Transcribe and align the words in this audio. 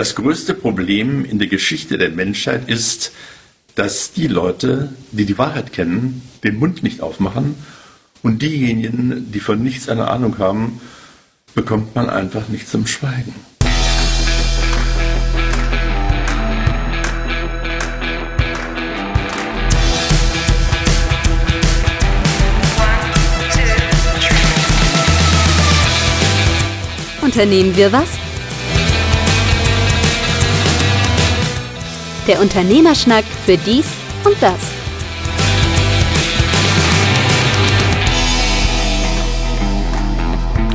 Das 0.00 0.14
größte 0.14 0.54
Problem 0.54 1.26
in 1.26 1.38
der 1.38 1.48
Geschichte 1.48 1.98
der 1.98 2.08
Menschheit 2.08 2.70
ist, 2.70 3.12
dass 3.74 4.14
die 4.14 4.28
Leute, 4.28 4.94
die 5.12 5.26
die 5.26 5.36
Wahrheit 5.36 5.74
kennen, 5.74 6.22
den 6.42 6.58
Mund 6.58 6.82
nicht 6.82 7.02
aufmachen 7.02 7.54
und 8.22 8.40
diejenigen, 8.40 9.30
die 9.30 9.40
von 9.40 9.62
nichts 9.62 9.90
eine 9.90 10.08
Ahnung 10.08 10.38
haben, 10.38 10.80
bekommt 11.54 11.94
man 11.94 12.08
einfach 12.08 12.48
nicht 12.48 12.66
zum 12.66 12.86
Schweigen. 12.86 13.34
Unternehmen 27.20 27.76
wir 27.76 27.92
was? 27.92 28.19
Der 32.26 32.38
Unternehmerschnack 32.40 33.24
für 33.24 33.56
dies 33.56 33.86
und 34.24 34.36
das. 34.40 34.58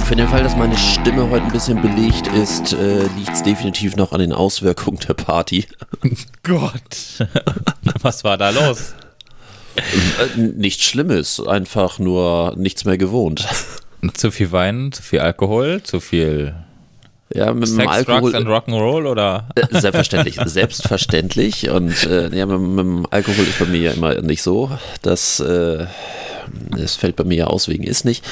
Für 0.06 0.16
den 0.16 0.28
Fall, 0.28 0.44
dass 0.44 0.56
meine 0.56 0.78
Stimme 0.78 1.30
heute 1.30 1.46
ein 1.46 1.52
bisschen 1.52 1.82
belegt 1.82 2.28
ist, 2.28 2.74
äh, 2.74 3.04
liegt 3.18 3.34
es 3.34 3.44
definitiv 3.44 3.96
noch 3.96 4.12
an 4.12 4.20
den 4.20 4.34
Auswirkungen 4.34 5.00
der 5.08 5.14
Party. 5.14 5.66
Gott, 6.44 7.28
was 8.02 8.24
war 8.24 8.38
da 8.38 8.50
los? 8.50 8.96
Äh, 9.76 10.40
nichts 10.40 10.84
Schlimmes, 10.84 11.40
einfach 11.46 12.00
nur 12.00 12.54
nichts 12.58 12.86
mehr 12.86 12.98
gewohnt. 12.98 13.48
Zu 14.14 14.32
viel 14.32 14.52
Wein, 14.52 14.92
zu 14.92 15.04
viel 15.04 15.20
Alkohol, 15.20 15.82
zu 15.84 16.00
viel 16.00 16.56
ja, 17.34 17.54
mit 17.54 17.68
Sex, 17.68 17.80
dem 17.80 17.88
Alkohol. 17.88 18.32
Drugs 18.32 18.36
and 18.36 18.48
Rock'n'Roll 18.48 19.08
oder? 19.08 19.50
Äh, 19.56 19.80
Selbstverständlich, 19.80 20.38
selbstverständlich. 20.46 21.70
Und 21.70 22.06
äh, 22.06 22.36
ja, 22.36 22.46
mit, 22.46 22.60
mit, 22.60 22.80
dem 22.80 23.08
Alkohol 23.10 23.46
ist 23.46 23.60
bei 23.60 23.66
mir 23.66 23.82
ja 23.82 23.92
immer 23.92 24.22
nicht 24.22 24.44
so. 24.44 24.72
Das, 25.02 25.40
äh, 25.40 25.86
das 26.78 26.96
fällt 26.96 27.16
bei 27.16 27.24
mir 27.24 27.36
ja 27.36 27.48
aus 27.48 27.68
wegen 27.68 27.84
ist 27.84 28.06
nicht. 28.06 28.24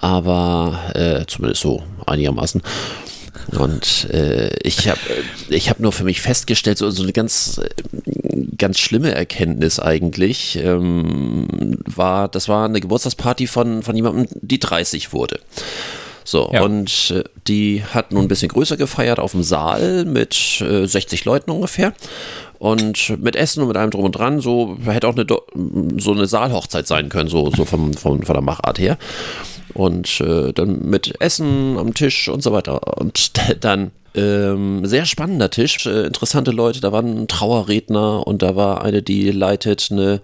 Aber 0.00 0.78
äh, 0.94 1.26
zumindest 1.26 1.62
so 1.62 1.82
einigermaßen. 2.06 2.62
Und 3.56 4.10
äh, 4.10 4.50
ich 4.62 4.88
habe 4.88 5.00
ich 5.48 5.70
hab 5.70 5.80
nur 5.80 5.92
für 5.92 6.04
mich 6.04 6.20
festgestellt, 6.20 6.78
so, 6.78 6.90
so 6.90 7.02
eine 7.02 7.12
ganz, 7.12 7.60
ganz 8.58 8.78
schlimme 8.78 9.14
Erkenntnis 9.14 9.80
eigentlich, 9.80 10.56
ähm, 10.62 11.78
war, 11.86 12.28
das 12.28 12.48
war 12.48 12.66
eine 12.66 12.80
Geburtstagsparty 12.80 13.46
von, 13.46 13.82
von 13.82 13.96
jemandem, 13.96 14.28
die 14.42 14.58
30 14.58 15.12
wurde. 15.12 15.40
So, 16.28 16.50
ja. 16.52 16.60
und 16.62 17.14
äh, 17.16 17.24
die 17.46 17.82
hat 17.82 18.12
nun 18.12 18.26
ein 18.26 18.28
bisschen 18.28 18.50
größer 18.50 18.76
gefeiert 18.76 19.18
auf 19.18 19.32
dem 19.32 19.42
Saal 19.42 20.04
mit 20.04 20.60
äh, 20.60 20.86
60 20.86 21.24
Leuten 21.24 21.50
ungefähr. 21.50 21.94
Und 22.58 23.18
mit 23.18 23.34
Essen 23.34 23.62
und 23.62 23.68
mit 23.68 23.78
allem 23.78 23.90
drum 23.90 24.04
und 24.04 24.12
dran, 24.12 24.40
so 24.40 24.76
hätte 24.84 25.08
auch 25.08 25.16
eine, 25.16 25.24
so 25.96 26.12
eine 26.12 26.26
Saalhochzeit 26.26 26.86
sein 26.86 27.08
können, 27.08 27.30
so, 27.30 27.50
so 27.50 27.64
vom, 27.64 27.94
vom, 27.94 28.22
von 28.22 28.34
der 28.34 28.42
Machart 28.42 28.78
her. 28.78 28.98
Und 29.78 30.20
äh, 30.20 30.52
dann 30.52 30.90
mit 30.90 31.20
Essen 31.20 31.78
am 31.78 31.94
Tisch 31.94 32.28
und 32.28 32.42
so 32.42 32.52
weiter. 32.52 32.98
Und 32.98 33.30
dann 33.60 33.92
ähm, 34.14 34.84
sehr 34.84 35.06
spannender 35.06 35.50
Tisch, 35.50 35.86
äh, 35.86 36.06
interessante 36.06 36.50
Leute. 36.50 36.80
Da 36.80 36.90
war 36.90 37.02
ein 37.02 37.28
Trauerredner 37.28 38.26
und 38.26 38.42
da 38.42 38.56
war 38.56 38.82
eine, 38.82 39.00
die 39.00 39.30
leitet 39.30 39.88
eine 39.92 40.20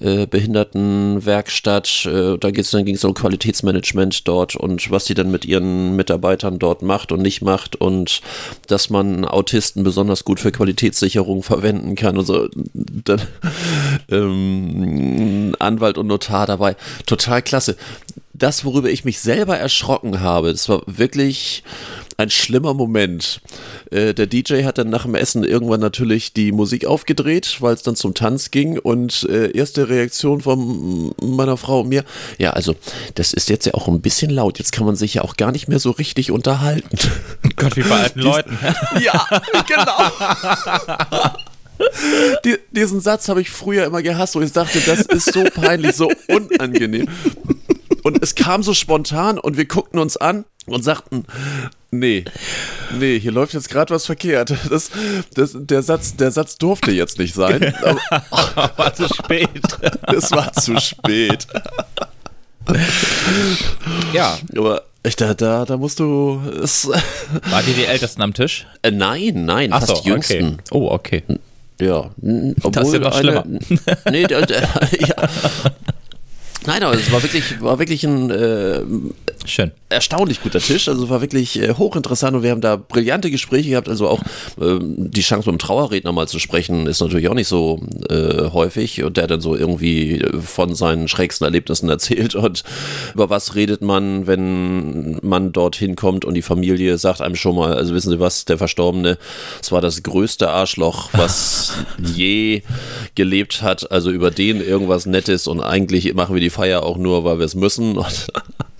äh, 0.00 0.26
Behindertenwerkstatt. 0.26 2.06
Äh, 2.06 2.38
da 2.38 2.50
dann 2.50 2.84
ging 2.86 2.94
es 2.94 3.04
um 3.04 3.12
Qualitätsmanagement 3.12 4.26
dort 4.26 4.56
und 4.56 4.90
was 4.90 5.04
sie 5.04 5.12
dann 5.12 5.30
mit 5.30 5.44
ihren 5.44 5.94
Mitarbeitern 5.94 6.58
dort 6.58 6.80
macht 6.80 7.12
und 7.12 7.20
nicht 7.20 7.42
macht 7.42 7.76
und 7.76 8.22
dass 8.68 8.88
man 8.88 9.26
Autisten 9.26 9.84
besonders 9.84 10.24
gut 10.24 10.40
für 10.40 10.50
Qualitätssicherung 10.50 11.42
verwenden 11.42 11.96
kann 11.96 12.16
und 12.16 12.24
so. 12.24 12.48
Dann 12.72 13.20
ähm, 14.10 15.54
Anwalt 15.58 15.98
und 15.98 16.06
Notar 16.06 16.46
dabei. 16.46 16.76
Total 17.04 17.42
klasse. 17.42 17.76
Das, 18.34 18.64
worüber 18.64 18.90
ich 18.90 19.04
mich 19.04 19.20
selber 19.20 19.56
erschrocken 19.56 20.20
habe, 20.20 20.50
das 20.50 20.68
war 20.68 20.82
wirklich 20.86 21.62
ein 22.16 22.30
schlimmer 22.30 22.74
Moment. 22.74 23.40
Äh, 23.90 24.14
der 24.14 24.26
DJ 24.26 24.64
hat 24.64 24.78
dann 24.78 24.90
nach 24.90 25.04
dem 25.04 25.14
Essen 25.14 25.44
irgendwann 25.44 25.80
natürlich 25.80 26.32
die 26.32 26.52
Musik 26.52 26.86
aufgedreht, 26.86 27.56
weil 27.60 27.74
es 27.74 27.82
dann 27.82 27.96
zum 27.96 28.14
Tanz 28.14 28.50
ging 28.50 28.78
und 28.78 29.26
äh, 29.28 29.50
erste 29.50 29.88
Reaktion 29.88 30.40
von 30.40 31.14
meiner 31.20 31.56
Frau 31.56 31.80
und 31.80 31.88
mir, 31.88 32.04
ja, 32.38 32.50
also 32.50 32.74
das 33.14 33.32
ist 33.32 33.48
jetzt 33.48 33.66
ja 33.66 33.74
auch 33.74 33.88
ein 33.88 34.00
bisschen 34.00 34.30
laut, 34.30 34.58
jetzt 34.58 34.72
kann 34.72 34.86
man 34.86 34.96
sich 34.96 35.14
ja 35.14 35.22
auch 35.22 35.36
gar 35.36 35.52
nicht 35.52 35.68
mehr 35.68 35.78
so 35.78 35.90
richtig 35.90 36.30
unterhalten. 36.30 36.96
Gott, 37.56 37.76
wie 37.76 37.82
bei 37.82 38.02
alten 38.02 38.20
Dies, 38.20 38.28
Leuten. 38.28 38.58
ja, 39.00 39.26
genau. 39.68 41.32
Die, 42.44 42.56
diesen 42.70 43.00
Satz 43.00 43.28
habe 43.28 43.40
ich 43.40 43.50
früher 43.50 43.84
immer 43.84 44.00
gehasst, 44.00 44.36
wo 44.36 44.40
ich 44.40 44.52
dachte, 44.52 44.78
das 44.86 45.00
ist 45.02 45.32
so 45.32 45.42
peinlich, 45.42 45.96
so 45.96 46.08
unangenehm. 46.28 47.08
Und 48.04 48.22
es 48.22 48.34
kam 48.34 48.62
so 48.62 48.74
spontan 48.74 49.38
und 49.38 49.56
wir 49.56 49.64
guckten 49.64 49.98
uns 49.98 50.18
an 50.18 50.44
und 50.66 50.84
sagten, 50.84 51.24
nee, 51.90 52.24
nee, 52.98 53.18
hier 53.18 53.32
läuft 53.32 53.54
jetzt 53.54 53.70
gerade 53.70 53.94
was 53.94 54.04
verkehrt. 54.04 54.54
Das, 54.70 54.90
das, 55.34 55.52
der, 55.54 55.82
Satz, 55.82 56.14
der 56.14 56.30
Satz 56.30 56.56
durfte 56.58 56.92
jetzt 56.92 57.18
nicht 57.18 57.34
sein. 57.34 57.74
Aber, 57.82 58.70
war 58.76 58.94
zu 58.94 59.08
spät. 59.08 59.48
Es 60.14 60.30
war 60.32 60.52
zu 60.52 60.78
spät. 60.78 61.46
ja. 64.12 64.38
Aber 64.54 64.82
ich, 65.02 65.16
da, 65.16 65.32
da, 65.32 65.64
da 65.64 65.76
musst 65.78 65.98
du. 65.98 66.40
Es 66.62 66.86
war 66.88 67.62
die 67.62 67.72
die 67.72 67.86
Ältesten 67.86 68.20
am 68.20 68.34
Tisch? 68.34 68.66
Äh, 68.82 68.90
nein, 68.90 69.46
nein, 69.46 69.72
Ach 69.72 69.80
fast 69.80 69.96
so, 69.96 70.02
die 70.02 70.08
Jüngsten. 70.10 70.54
Okay. 70.54 70.62
Oh, 70.72 70.90
okay. 70.90 71.22
Ja, 71.80 72.10
obwohl 72.62 72.70
das 72.70 72.88
ist 72.88 72.94
ja 72.94 73.00
noch 73.00 73.18
schlimmer. 73.18 73.44
nee, 74.10 74.26
der, 74.26 74.46
der, 74.46 74.60
ja, 75.00 75.28
Nein, 76.66 76.82
aber 76.82 76.94
es 76.94 77.12
war 77.12 77.22
wirklich, 77.22 77.60
war 77.60 77.78
wirklich 77.78 78.04
ein 78.04 78.30
äh, 78.30 78.80
Schön. 79.44 79.72
erstaunlich 79.90 80.42
guter 80.42 80.60
Tisch. 80.60 80.88
Also 80.88 81.10
war 81.10 81.20
wirklich 81.20 81.60
äh, 81.60 81.74
hochinteressant 81.74 82.34
und 82.36 82.42
wir 82.42 82.50
haben 82.50 82.62
da 82.62 82.76
brillante 82.76 83.30
Gespräche 83.30 83.70
gehabt. 83.70 83.88
Also 83.88 84.08
auch 84.08 84.22
äh, 84.60 84.78
die 84.80 85.20
Chance, 85.20 85.50
mit 85.50 85.60
dem 85.60 85.64
Trauerredner 85.64 86.12
mal 86.12 86.26
zu 86.26 86.38
sprechen, 86.38 86.86
ist 86.86 87.00
natürlich 87.00 87.28
auch 87.28 87.34
nicht 87.34 87.48
so 87.48 87.82
äh, 88.08 88.50
häufig. 88.50 89.02
Und 89.02 89.18
der 89.18 89.26
dann 89.26 89.42
so 89.42 89.54
irgendwie 89.54 90.24
von 90.40 90.74
seinen 90.74 91.06
schrägsten 91.08 91.44
Erlebnissen 91.44 91.90
erzählt. 91.90 92.34
Und 92.34 92.64
über 93.12 93.28
was 93.28 93.54
redet 93.54 93.82
man, 93.82 94.26
wenn 94.26 95.18
man 95.22 95.52
dorthin 95.52 95.96
kommt 95.96 96.24
und 96.24 96.32
die 96.32 96.42
Familie 96.42 96.96
sagt 96.96 97.20
einem 97.20 97.36
schon 97.36 97.56
mal, 97.56 97.74
also 97.74 97.94
wissen 97.94 98.10
Sie 98.10 98.20
was, 98.20 98.46
der 98.46 98.56
Verstorbene, 98.56 99.18
es 99.60 99.70
war 99.70 99.82
das 99.82 100.02
größte 100.02 100.48
Arschloch, 100.48 101.10
was 101.12 101.74
je 102.14 102.62
gelebt 103.14 103.60
hat. 103.60 103.90
Also 103.90 104.10
über 104.10 104.30
den 104.30 104.62
irgendwas 104.62 105.04
Nettes 105.04 105.46
und 105.46 105.60
eigentlich 105.60 106.14
machen 106.14 106.34
wir 106.34 106.40
die 106.44 106.50
Feier 106.50 106.82
auch 106.82 106.96
nur, 106.96 107.24
weil 107.24 107.38
wir 107.38 107.46
es 107.46 107.54
müssen. 107.54 107.98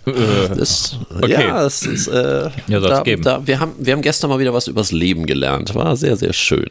Das, 0.06 0.98
okay. 1.16 1.32
Ja, 1.32 1.62
das 1.62 1.82
ist, 1.82 2.08
äh, 2.08 2.50
ja, 2.68 2.78
da, 2.78 3.00
geben. 3.00 3.22
Da, 3.22 3.46
wir, 3.46 3.58
haben, 3.58 3.72
wir 3.78 3.94
haben 3.94 4.02
gestern 4.02 4.28
mal 4.28 4.38
wieder 4.38 4.52
was 4.52 4.66
übers 4.66 4.92
Leben 4.92 5.24
gelernt. 5.24 5.74
War 5.74 5.96
sehr, 5.96 6.18
sehr 6.18 6.34
schön. 6.34 6.68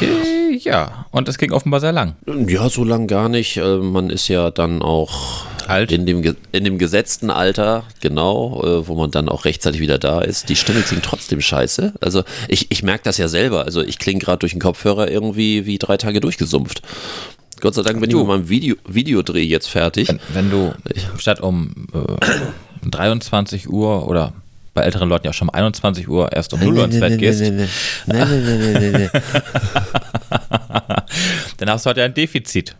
Äh, 0.00 0.56
ja, 0.56 1.06
und 1.10 1.28
es 1.28 1.36
ging 1.36 1.50
offenbar 1.50 1.80
sehr 1.80 1.90
lang. 1.90 2.14
Ja, 2.46 2.68
so 2.68 2.84
lang 2.84 3.08
gar 3.08 3.28
nicht. 3.28 3.56
Äh, 3.56 3.78
man 3.78 4.08
ist 4.08 4.28
ja 4.28 4.52
dann 4.52 4.82
auch 4.82 5.48
Alt. 5.68 5.92
In, 5.92 6.06
dem, 6.06 6.36
in 6.52 6.64
dem 6.64 6.78
gesetzten 6.78 7.30
Alter, 7.30 7.84
genau, 8.00 8.62
äh, 8.64 8.88
wo 8.88 8.94
man 8.94 9.10
dann 9.10 9.28
auch 9.28 9.44
rechtzeitig 9.44 9.80
wieder 9.80 9.98
da 9.98 10.22
ist. 10.22 10.48
Die 10.48 10.56
Stimme 10.56 10.80
klingt 10.80 11.04
trotzdem 11.04 11.40
scheiße. 11.40 11.92
Also 12.00 12.24
ich, 12.48 12.70
ich 12.70 12.82
merke 12.82 13.04
das 13.04 13.18
ja 13.18 13.28
selber. 13.28 13.64
Also 13.64 13.82
ich 13.82 13.98
klinge 13.98 14.20
gerade 14.20 14.38
durch 14.38 14.52
den 14.52 14.62
Kopfhörer 14.62 15.10
irgendwie 15.10 15.66
wie 15.66 15.78
drei 15.78 15.98
Tage 15.98 16.20
durchgesumpft. 16.20 16.80
Gott 17.60 17.74
sei 17.74 17.82
Dank 17.82 18.00
bin 18.00 18.10
du, 18.10 18.18
ich 18.18 18.26
mit 18.26 18.28
meinem 18.28 18.48
Video, 18.48 18.76
Videodreh 18.86 19.42
jetzt 19.42 19.68
fertig. 19.68 20.08
Wenn, 20.08 20.18
wenn 20.32 20.50
du 20.50 20.74
statt 21.18 21.40
um 21.40 21.70
äh, 21.92 22.88
23 22.88 23.68
Uhr 23.68 24.06
oder 24.08 24.32
bei 24.74 24.82
älteren 24.82 25.08
Leuten 25.08 25.26
ja 25.26 25.32
schon 25.32 25.48
um 25.48 25.54
21 25.54 26.08
Uhr 26.08 26.32
erst 26.32 26.52
um 26.52 26.60
0 26.60 26.78
Uhr 26.78 26.84
ins 26.84 27.00
Bett 27.00 27.18
gehst. 27.18 27.40
Dann 31.56 31.70
hast 31.70 31.84
du 31.84 31.90
heute 31.90 32.04
ein 32.04 32.14
Defizit. 32.14 32.76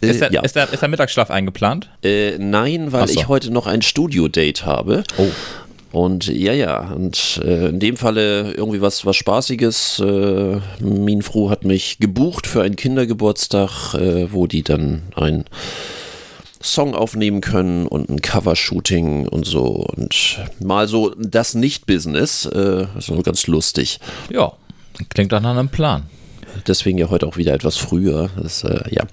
Ist 0.00 0.20
der, 0.20 0.32
ja. 0.32 0.40
ist, 0.40 0.56
der, 0.56 0.72
ist 0.72 0.80
der 0.80 0.88
Mittagsschlaf 0.88 1.30
eingeplant? 1.30 1.90
Äh, 2.02 2.38
nein, 2.38 2.90
weil 2.90 3.06
so. 3.06 3.20
ich 3.20 3.28
heute 3.28 3.52
noch 3.52 3.66
ein 3.66 3.82
Studio-Date 3.82 4.64
habe. 4.64 5.04
Oh. 5.18 5.28
Und 5.92 6.28
ja, 6.28 6.52
ja, 6.52 6.92
und 6.92 7.40
äh, 7.44 7.68
in 7.68 7.80
dem 7.80 7.96
Falle 7.96 8.52
irgendwie 8.52 8.80
was, 8.80 9.04
was 9.04 9.16
Spaßiges. 9.16 10.00
Äh, 10.00 10.60
Minfru 10.80 11.50
hat 11.50 11.64
mich 11.64 11.98
gebucht 11.98 12.46
für 12.46 12.62
einen 12.62 12.76
Kindergeburtstag, 12.76 13.94
äh, 13.94 14.32
wo 14.32 14.46
die 14.46 14.62
dann 14.62 15.02
ein 15.16 15.44
Song 16.62 16.94
aufnehmen 16.94 17.40
können 17.40 17.86
und 17.86 18.08
ein 18.08 18.20
Covershooting 18.20 19.26
und 19.26 19.46
so. 19.46 19.64
Und 19.64 20.38
mal 20.60 20.86
so 20.86 21.12
das 21.18 21.54
Nicht-Business. 21.54 22.46
Äh, 22.46 22.86
das 22.94 23.08
ist 23.08 23.24
ganz 23.24 23.46
lustig. 23.48 23.98
Ja, 24.30 24.52
klingt 25.08 25.32
doch 25.32 25.40
nach 25.40 25.56
einem 25.56 25.70
Plan. 25.70 26.04
Deswegen 26.66 26.98
ja 26.98 27.10
heute 27.10 27.26
auch 27.26 27.36
wieder 27.36 27.54
etwas 27.54 27.76
früher. 27.76 28.30
Das, 28.40 28.62
äh, 28.62 28.82
ja. 28.90 29.04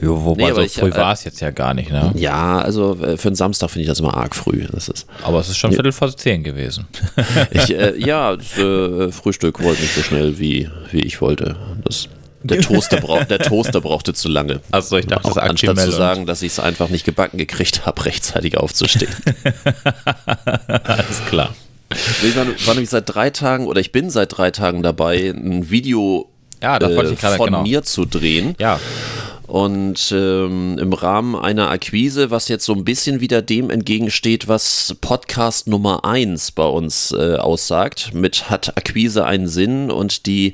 Jo, 0.00 0.24
wobei 0.24 0.48
Nee, 0.48 0.54
so 0.54 0.60
ich, 0.60 0.74
früh 0.74 0.90
äh, 0.90 0.96
war 0.96 1.12
es 1.12 1.24
jetzt 1.24 1.40
ja 1.40 1.50
gar 1.50 1.74
nicht, 1.74 1.90
ne? 1.90 2.12
Ja, 2.14 2.58
also 2.58 2.96
äh, 3.02 3.16
für 3.16 3.28
einen 3.28 3.36
Samstag 3.36 3.70
finde 3.70 3.82
ich 3.82 3.88
das 3.88 4.00
immer 4.00 4.16
arg 4.16 4.34
früh. 4.36 4.66
Das 4.70 4.88
ist, 4.88 5.06
Aber 5.22 5.40
es 5.40 5.48
ist 5.48 5.56
schon 5.56 5.72
Viertel 5.72 5.92
vor 5.92 6.14
zehn 6.16 6.44
gewesen. 6.44 6.86
ich, 7.50 7.74
äh, 7.74 7.98
ja, 7.98 8.36
das 8.36 8.56
äh, 8.58 9.10
Frühstück 9.10 9.62
wollte 9.62 9.82
nicht 9.82 9.94
so 9.94 10.02
schnell, 10.02 10.38
wie, 10.38 10.68
wie 10.92 11.00
ich 11.00 11.20
wollte. 11.20 11.56
Das, 11.84 12.08
der, 12.42 12.60
Toaster 12.60 13.00
brauch, 13.00 13.24
der 13.24 13.40
Toaster 13.40 13.80
brauchte 13.80 14.14
zu 14.14 14.28
lange. 14.28 14.60
Achso, 14.70 14.96
ich 14.96 15.06
dachte, 15.06 15.22
das 15.24 15.32
Auch 15.32 15.42
ist 15.42 15.50
anstatt 15.50 15.80
zu 15.80 15.90
sagen, 15.90 16.26
dass 16.26 16.42
ich 16.42 16.52
es 16.52 16.60
einfach 16.60 16.88
nicht 16.88 17.04
gebacken 17.04 17.36
gekriegt 17.36 17.84
habe, 17.84 18.04
rechtzeitig 18.04 18.56
aufzustehen. 18.56 19.10
Alles 20.66 21.24
klar. 21.28 21.54
Ich 22.22 22.36
war, 22.36 22.46
war 22.46 22.74
nämlich 22.74 22.90
seit 22.90 23.12
drei 23.12 23.30
Tagen 23.30 23.66
oder 23.66 23.80
ich 23.80 23.90
bin 23.90 24.10
seit 24.10 24.36
drei 24.36 24.50
Tagen 24.52 24.82
dabei, 24.82 25.30
ein 25.30 25.70
Video 25.70 26.28
Ja, 26.62 26.76
äh, 26.76 27.16
von 27.16 27.46
genau. 27.46 27.62
mir 27.62 27.82
zu 27.82 28.04
drehen. 28.04 28.54
Ja, 28.58 28.78
Und 29.48 30.12
ähm, 30.14 30.78
im 30.78 30.92
Rahmen 30.92 31.34
einer 31.34 31.70
Akquise, 31.70 32.30
was 32.30 32.48
jetzt 32.48 32.66
so 32.66 32.74
ein 32.74 32.84
bisschen 32.84 33.20
wieder 33.20 33.40
dem 33.40 33.70
entgegensteht, 33.70 34.46
was 34.46 34.94
Podcast 35.00 35.68
Nummer 35.68 36.04
1 36.04 36.52
bei 36.52 36.66
uns 36.66 37.12
äh, 37.12 37.36
aussagt, 37.36 38.12
mit 38.12 38.50
hat 38.50 38.76
Akquise 38.76 39.24
einen 39.24 39.48
Sinn 39.48 39.90
und 39.90 40.26
die 40.26 40.52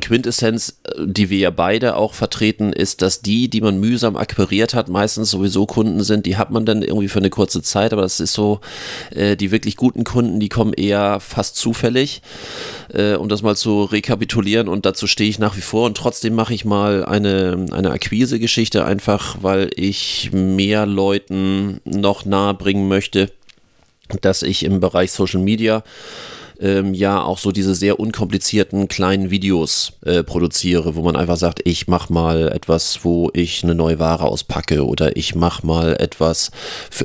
Quintessenz, 0.00 0.80
äh, 0.84 1.06
die 1.06 1.28
wir 1.28 1.38
ja 1.38 1.50
beide 1.50 1.96
auch 1.96 2.14
vertreten, 2.14 2.72
ist, 2.72 3.02
dass 3.02 3.20
die, 3.20 3.48
die 3.48 3.60
man 3.60 3.78
mühsam 3.78 4.16
akquiriert 4.16 4.74
hat, 4.74 4.88
meistens 4.88 5.30
sowieso 5.30 5.66
Kunden 5.66 6.02
sind, 6.02 6.24
die 6.24 6.36
hat 6.36 6.50
man 6.50 6.64
dann 6.64 6.82
irgendwie 6.82 7.08
für 7.08 7.18
eine 7.18 7.30
kurze 7.30 7.62
Zeit, 7.62 7.92
aber 7.92 8.02
das 8.02 8.20
ist 8.20 8.32
so, 8.32 8.60
äh, 9.10 9.36
die 9.36 9.50
wirklich 9.50 9.76
guten 9.76 10.04
Kunden, 10.04 10.40
die 10.40 10.48
kommen 10.48 10.72
eher 10.72 11.20
fast 11.20 11.56
zufällig, 11.56 12.22
äh, 12.92 13.14
um 13.14 13.28
das 13.28 13.42
mal 13.42 13.56
zu 13.56 13.84
rekapitulieren. 13.84 14.68
Und 14.68 14.86
dazu 14.86 15.06
stehe 15.06 15.28
ich 15.28 15.38
nach 15.38 15.56
wie 15.56 15.62
vor. 15.62 15.86
Und 15.86 15.96
trotzdem 15.96 16.34
mache 16.34 16.54
ich 16.54 16.64
mal 16.64 17.04
eine, 17.04 17.66
eine 17.72 17.90
Akquise-Geschichte 17.90 18.84
einfach, 18.84 19.38
weil 19.42 19.70
ich 19.76 20.30
mehr 20.32 20.86
Leuten 20.86 21.80
noch 21.84 22.24
nahe 22.24 22.54
bringen 22.54 22.88
möchte, 22.88 23.30
dass 24.20 24.42
ich 24.42 24.64
im 24.64 24.80
Bereich 24.80 25.12
Social 25.12 25.40
Media 25.40 25.82
ähm, 26.62 26.94
ja 26.94 27.20
auch 27.22 27.38
so 27.38 27.52
diese 27.52 27.74
sehr 27.74 27.98
unkomplizierten 27.98 28.88
kleinen 28.88 29.30
Videos 29.30 29.94
äh, 30.04 30.22
produziere, 30.22 30.94
wo 30.94 31.02
man 31.02 31.16
einfach 31.16 31.36
sagt, 31.36 31.60
ich 31.64 31.88
mach 31.88 32.08
mal 32.08 32.48
etwas, 32.48 33.00
wo 33.02 33.30
ich 33.34 33.64
eine 33.64 33.74
neue 33.74 33.98
Ware 33.98 34.24
auspacke 34.24 34.86
oder 34.86 35.16
ich 35.16 35.34
mach 35.34 35.62
mal 35.62 35.96
etwas, 35.98 36.50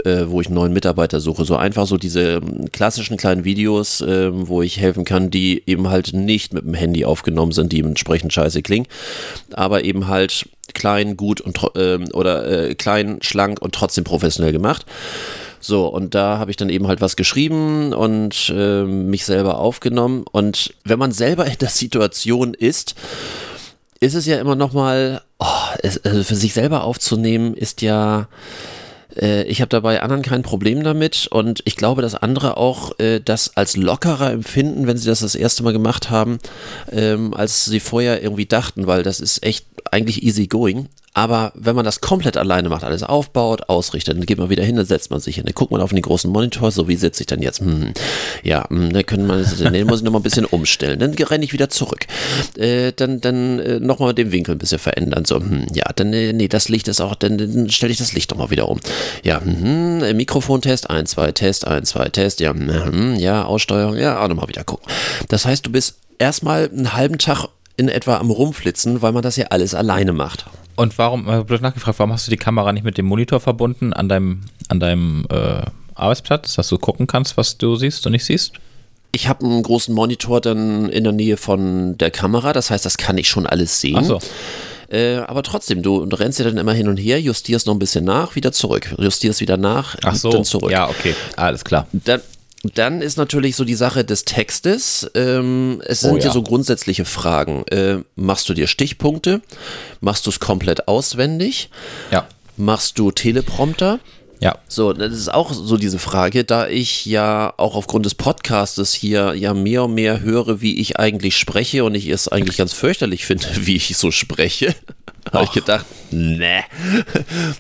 äh, 0.06 0.26
wo 0.28 0.40
ich 0.42 0.48
einen 0.48 0.56
neuen 0.56 0.74
Mitarbeiter 0.74 1.20
suche. 1.20 1.44
So 1.44 1.58
einfach 1.58 1.88
so 1.88 1.98
diese 1.98 2.38
ähm, 2.38 2.70
klassischen 2.72 3.18
kleinen 3.18 3.44
Videos, 3.44 4.02
ähm, 4.02 4.48
wo 4.48 4.62
ich 4.62 4.80
helfen 4.80 5.04
kann, 5.04 5.32
die 5.32 5.64
eben 5.66 5.90
halt 5.90 6.14
nicht 6.14 6.54
mit 6.54 6.64
dem 6.64 6.76
Handy 6.76 7.04
aufgenommen 7.04 7.52
sind, 7.52 7.72
die 7.72 7.80
entsprechend 7.80 8.34
scheiße 8.34 8.62
klingen, 8.62 8.88
aber 9.54 9.84
eben 9.84 10.08
halt 10.08 10.48
klein, 10.74 11.18
gut 11.18 11.42
und 11.42 11.60
ähm, 11.76 12.06
oder 12.14 12.70
äh, 12.70 12.76
klein, 12.76 13.18
schlank 13.22 13.62
und 13.62 13.74
trotzdem 13.74 14.04
professionell 14.04 14.52
gemacht. 14.52 14.86
So, 15.60 15.88
und 15.88 16.16
da 16.16 16.38
habe 16.38 16.52
ich 16.52 16.58
dann 16.58 16.70
eben 16.70 16.88
halt 16.88 17.02
was 17.02 17.16
geschrieben 17.16 17.94
und 17.94 18.52
ähm, 18.56 19.10
mich 19.10 19.26
selber 19.26 19.60
aufgenommen. 19.60 20.26
Und 20.32 20.74
wenn 20.84 21.00
man 21.00 21.12
selber 21.12 21.46
in 21.46 21.58
der 21.60 21.70
Situation 21.70 22.54
ist, 22.54 22.96
ist 24.00 24.14
es 24.14 24.26
ja 24.26 24.40
immer 24.40 24.56
nochmal, 24.56 25.22
oh, 25.40 25.46
also 25.84 26.24
für 26.24 26.36
sich 26.36 26.54
selber 26.54 26.84
aufzunehmen, 26.84 27.56
ist 27.56 27.82
ja, 27.82 28.28
äh, 29.16 29.44
ich 29.44 29.62
habe 29.62 29.70
dabei 29.70 30.02
anderen 30.02 30.22
kein 30.22 30.44
Problem 30.44 30.84
damit 30.84 31.28
und 31.28 31.62
ich 31.66 31.76
glaube, 31.76 32.02
dass 32.02 32.16
andere 32.16 32.58
auch 32.58 33.00
äh, 33.00 33.20
das 33.20 33.58
als 33.58 33.76
lockerer 33.76 34.32
empfinden, 34.32 34.88
wenn 34.88 34.98
sie 34.98 35.08
das 35.08 35.20
das 35.20 35.36
erste 35.36 35.64
Mal 35.64 35.74
gemacht 35.74 36.10
haben, 36.10 36.38
ähm, 36.92 37.34
als 37.34 37.66
sie 37.66 37.80
vorher 37.80 38.22
irgendwie 38.22 38.46
dachten, 38.46 38.88
weil 38.88 39.04
das 39.04 39.20
ist 39.20 39.44
echt 39.44 39.66
eigentlich 39.92 40.24
easy 40.24 40.48
going. 40.48 40.90
Aber 41.14 41.52
wenn 41.56 41.76
man 41.76 41.86
das 41.86 42.00
komplett 42.02 42.38
alleine 42.38 42.70
macht, 42.70 42.84
alles 42.84 43.02
aufbaut, 43.02 43.70
ausrichtet, 43.70 44.18
dann 44.18 44.26
geht 44.26 44.38
man 44.38 44.50
wieder 44.50 44.64
hin, 44.64 44.76
dann 44.76 44.86
setzt 44.86 45.10
man 45.10 45.20
sich 45.20 45.36
hin, 45.36 45.46
dann 45.46 45.56
guckt 45.56 45.72
man 45.72 45.82
auf 45.82 45.90
den 45.92 46.02
großen 46.02 46.32
Monitor, 46.32 46.72
so 46.72 46.88
wie 46.88 46.96
sitze 46.96 47.24
ich 47.24 47.28
denn 47.28 47.42
jetzt? 47.42 47.60
Hm, 47.60 47.94
ja, 48.44 48.70
hm, 48.70 48.94
da 48.94 49.02
können 49.02 49.26
man, 49.26 49.44
den 49.74 49.88
muss 49.88 50.00
ich 50.00 50.06
nochmal 50.06 50.20
ein 50.20 50.24
bisschen 50.24 50.46
umstellen, 50.46 51.00
dann 51.00 51.14
renne 51.14 51.44
ich 51.44 51.54
wieder 51.54 51.70
zurück. 51.70 52.06
Äh, 52.58 52.92
dann 52.96 53.20
dann 53.20 53.60
äh, 53.60 53.80
nochmal 53.80 54.14
den 54.14 54.32
Winkel 54.32 54.56
ein 54.56 54.60
bisschen 54.60 54.80
verändern, 54.80 55.26
so, 55.26 55.38
hm, 55.38 55.66
ja, 55.74 55.86
dann, 55.96 56.14
äh, 56.14 56.34
nee, 56.34 56.48
das 56.48 56.70
Licht 56.70 56.88
ist 56.88 57.02
auch, 57.02 57.16
dann, 57.16 57.38
dann 57.38 57.70
stelle 57.70 57.92
ich 57.92 57.98
das 57.98 58.14
Licht 58.14 58.30
nochmal 58.30 58.52
wieder 58.52 58.70
um. 58.70 58.80
Ja, 59.24 59.42
hm, 59.42 60.04
äh, 60.04 60.14
Mikrofontest, 60.14 60.90
1, 60.90 61.10
2, 61.12 61.32
Test, 61.32 61.66
1, 61.66 61.90
2, 61.90 62.10
Test, 62.10 62.40
ja, 62.42 62.54
hm, 62.54 63.16
ja, 63.16 63.46
Aussteuerung, 63.46 63.98
ja, 63.98 64.24
auch 64.24 64.28
nochmal 64.28 64.50
wieder 64.50 64.64
gucken. 64.64 64.86
Das 65.30 65.46
heißt, 65.46 65.66
du 65.66 65.72
bist 65.72 65.96
erstmal 66.20 66.70
einen 66.70 66.94
halben 66.94 67.18
Tag 67.18 67.48
in 67.78 67.90
etwa 67.90 68.18
am 68.18 68.32
Rumflitzen, 68.32 69.02
weil 69.02 69.12
man 69.12 69.22
das 69.22 69.38
ja 69.38 69.48
alles 69.48 69.74
alleine 69.74 70.12
macht. 70.12 70.46
Und 70.76 70.98
warum, 70.98 71.28
äh, 71.30 71.44
blöd 71.44 71.62
nachgefragt, 71.62 71.98
warum 72.00 72.12
hast 72.12 72.28
du 72.28 72.32
die 72.32 72.38
Kamera 72.38 72.74
nicht 72.74 72.84
mit 72.84 72.98
dem 72.98 73.06
Monitor 73.06 73.40
verbunden 73.40 73.94
an 73.94 74.10
deinem, 74.10 74.42
an 74.68 74.80
deinem 74.80 75.26
äh, 75.30 75.62
Arbeitsplatz, 75.96 76.56
dass 76.56 76.68
du 76.68 76.78
gucken 76.78 77.08
kannst, 77.08 77.38
was 77.38 77.58
du 77.58 77.76
siehst 77.76 78.06
und 78.06 78.12
nicht 78.12 78.26
siehst? 78.26 78.54
Ich 79.12 79.28
habe 79.28 79.46
einen 79.46 79.64
großen 79.64 79.94
Monitor 79.96 80.42
dann 80.42 80.90
in 80.90 81.04
der 81.04 81.14
Nähe 81.14 81.38
von 81.38 81.98
der 81.98 82.12
Kamera, 82.12 82.54
das 82.54 82.70
heißt, 82.70 82.86
das 82.86 82.98
kann 82.98 83.18
ich 83.18 83.30
schon 83.30 83.48
alles 83.48 83.80
sehen. 83.80 83.98
Ach 84.00 84.04
so. 84.04 84.20
Äh, 84.90 85.18
aber 85.18 85.44
trotzdem, 85.44 85.82
du, 85.82 86.06
du 86.06 86.16
rennst 86.16 86.40
ja 86.40 86.46
dann 86.46 86.58
immer 86.58 86.74
hin 86.74 86.88
und 86.88 86.98
her, 86.98 87.20
justierst 87.20 87.68
noch 87.68 87.76
ein 87.76 87.80
bisschen 87.80 88.06
nach, 88.06 88.36
wieder 88.36 88.52
zurück, 88.52 88.96
justierst 88.98 89.42
wieder 89.42 89.58
nach, 89.58 89.98
Ach 90.04 90.16
so, 90.16 90.30
dann 90.30 90.46
zurück. 90.46 90.72
ja, 90.72 90.88
okay, 90.88 91.14
alles 91.36 91.64
klar. 91.66 91.88
Dann, 91.92 92.22
dann 92.64 93.02
ist 93.02 93.18
natürlich 93.18 93.56
so 93.56 93.64
die 93.64 93.76
Sache 93.76 94.04
des 94.04 94.26
Textes. 94.26 95.10
Ähm, 95.16 95.82
es 95.86 96.04
Oh 96.04 96.10
sind 96.10 96.20
ja. 96.20 96.26
ja. 96.28 96.34
so 96.34 96.42
grundsätzliche 96.42 97.06
Fragen. 97.06 97.66
Äh, 97.68 98.00
machst 98.16 98.50
du 98.50 98.54
dir 98.54 98.68
Stichpunkte? 98.68 99.42
Machst 100.02 100.26
du 100.26 100.30
es 100.30 100.40
komplett 100.40 100.88
auswendig? 100.88 101.70
Ja, 102.12 102.28
Machst 102.58 102.98
du 102.98 103.12
Teleprompter? 103.12 104.00
ja, 104.40 104.56
So, 104.68 104.94
das 104.94 105.14
ist 105.14 105.32
auch 105.34 105.52
so 105.54 105.78
diese 105.78 106.00
Frage, 106.00 106.44
da 106.44 106.68
ich 106.68 107.06
ja 107.06 107.54
auch 107.58 107.76
aufgrund 107.76 108.06
des 108.06 108.16
Podcastes 108.16 108.94
hier 108.94 109.34
ja 109.36 109.54
mehr 109.54 109.84
und 109.86 109.94
mehr 109.94 110.22
höre, 110.22 110.60
wie 110.62 110.80
ich 110.80 111.00
eigentlich 111.00 111.38
spreche 111.38 111.84
und 111.84 111.94
ich 111.96 112.08
es 112.08 112.28
eigentlich 112.28 112.58
ganz 112.58 112.74
fürchterlich 112.74 113.26
finde, 113.26 113.46
wie 113.62 113.76
ich 113.76 113.96
so 113.98 114.10
spreche, 114.12 114.76
habe 115.32 115.44
ich 115.46 115.52
gedacht, 115.52 115.86
ne, 116.12 116.64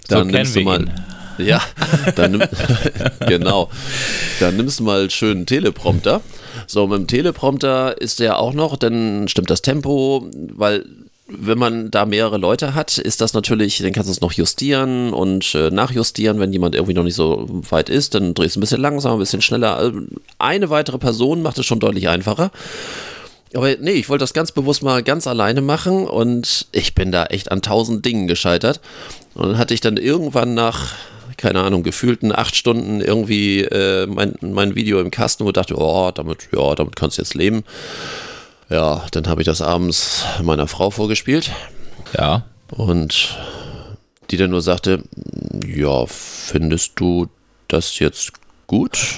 So 0.08 0.16
dann 0.16 0.28
kennen 0.30 0.32
nimmst 0.32 0.56
du 0.56 0.62
mal, 0.62 0.82
ihn. 0.82 0.92
Ja, 1.38 1.62
dann 2.16 2.31
nimm, 2.31 2.44
genau, 3.28 3.69
dann 4.39 4.57
nimmst 4.57 4.80
du 4.80 4.84
mal 4.84 5.01
einen 5.01 5.10
schönen 5.10 5.45
Teleprompter. 5.45 6.22
So, 6.66 6.88
mit 6.88 7.00
dem 7.00 7.07
Teleprompter 7.07 8.00
ist 8.00 8.19
der 8.19 8.39
auch 8.39 8.54
noch, 8.54 8.78
dann 8.78 9.28
stimmt 9.28 9.50
das 9.50 9.62
Tempo, 9.62 10.30
weil 10.34 10.86
wenn 11.30 11.57
man 11.57 11.92
da 11.92 12.06
mehrere 12.06 12.38
Leute 12.38 12.74
hat, 12.74 12.98
ist 12.98 13.19
das 13.19 13.34
natürlich, 13.34 13.80
dann 13.80 13.92
kannst 13.92 14.07
du 14.07 14.13
es 14.13 14.22
noch 14.22 14.31
justieren 14.31 15.12
und 15.13 15.54
äh, 15.56 15.69
nachjustieren, 15.69 16.39
wenn 16.39 16.54
jemand 16.54 16.74
irgendwie 16.74 16.94
noch 16.94 17.04
nicht 17.04 17.16
so 17.16 17.45
weit 17.69 17.89
ist, 17.89 18.16
dann 18.16 18.34
drehst 18.34 18.56
du 18.56 18.60
ein 18.60 18.62
bisschen 18.62 18.81
langsamer, 18.81 19.16
ein 19.16 19.19
bisschen 19.19 19.42
schneller. 19.42 19.75
Also 19.75 20.00
Eine 20.39 20.69
weitere 20.69 20.98
Person 20.98 21.42
macht 21.42 21.57
es 21.60 21.66
schon 21.66 21.81
deutlich 21.81 22.07
einfacher. 22.07 22.51
Aber 23.54 23.75
nee, 23.80 23.91
ich 23.91 24.10
wollte 24.10 24.24
das 24.24 24.34
ganz 24.34 24.51
bewusst 24.51 24.84
mal 24.84 25.03
ganz 25.03 25.27
alleine 25.27 25.62
machen 25.62 26.06
und 26.06 26.67
ich 26.72 26.96
bin 26.96 27.12
da 27.12 27.25
echt 27.25 27.51
an 27.51 27.62
tausend 27.62 28.06
Dingen 28.06 28.27
gescheitert. 28.27 28.79
Und 29.34 29.48
dann 29.48 29.58
hatte 29.58 29.74
ich 29.74 29.82
dann 29.82 29.98
irgendwann 29.98 30.53
nach, 30.53 30.94
keine 31.38 31.62
Ahnung, 31.62 31.84
gefühlten 31.84 32.36
acht 32.36 32.56
Stunden 32.56 33.00
irgendwie 33.00 33.62
äh, 33.62 34.08
mein, 34.08 34.36
mein 34.41 34.75
Video 34.75 35.00
im 35.00 35.12
Kasten 35.12 35.44
und 35.44 35.56
dachte, 35.56 35.75
oh, 35.77 36.12
damit, 36.12 36.50
ja, 36.51 36.75
damit 36.75 36.96
kannst 36.96 37.17
du 37.17 37.22
jetzt 37.22 37.36
leben. 37.36 37.63
Ja, 38.70 39.06
dann 39.12 39.27
habe 39.27 39.41
ich 39.41 39.46
das 39.46 39.62
abends 39.62 40.25
meiner 40.44 40.67
Frau 40.67 40.89
vorgespielt 40.89 41.51
ja. 42.17 42.46
und 42.72 43.38
die 44.29 44.38
dann 44.38 44.50
nur 44.50 44.62
sagte, 44.62 45.03
ja, 45.65 46.06
findest 46.08 47.00
du 47.00 47.27
das 47.67 48.00
jetzt 48.00 48.34
gut? 48.65 48.98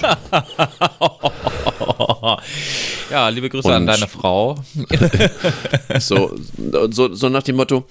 Ja, 3.10 3.28
liebe 3.28 3.48
Grüße 3.48 3.68
an 3.68 3.82
Und- 3.82 3.86
deine 3.88 4.06
Frau. 4.06 4.56
So, 5.98 6.36
so, 6.90 7.12
so 7.12 7.28
nach 7.28 7.42
dem 7.42 7.56
Motto, 7.56 7.84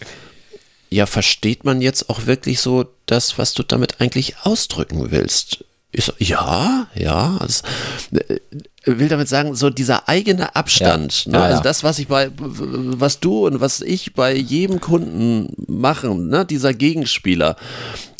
ja, 0.89 1.05
versteht 1.05 1.63
man 1.63 1.81
jetzt 1.81 2.09
auch 2.09 2.25
wirklich 2.25 2.59
so 2.59 2.85
das, 3.05 3.37
was 3.37 3.53
du 3.53 3.63
damit 3.63 4.01
eigentlich 4.01 4.35
ausdrücken 4.43 5.11
willst? 5.11 5.63
Ich 5.91 6.05
so, 6.05 6.13
ja, 6.19 6.87
ja. 6.93 7.37
Das, 7.41 7.63
äh, 8.11 8.39
will 8.85 9.07
damit 9.07 9.27
sagen, 9.27 9.55
so 9.55 9.69
dieser 9.69 10.07
eigene 10.07 10.55
Abstand. 10.55 11.25
Ja, 11.25 11.31
ne? 11.31 11.37
ja. 11.37 11.43
Also 11.45 11.63
das, 11.63 11.83
was 11.83 11.99
ich 11.99 12.07
bei, 12.07 12.29
was 12.37 13.19
du 13.19 13.45
und 13.45 13.59
was 13.59 13.81
ich 13.81 14.13
bei 14.13 14.35
jedem 14.35 14.79
Kunden 14.79 15.53
machen, 15.67 16.29
ne? 16.29 16.45
dieser 16.45 16.73
Gegenspieler. 16.73 17.55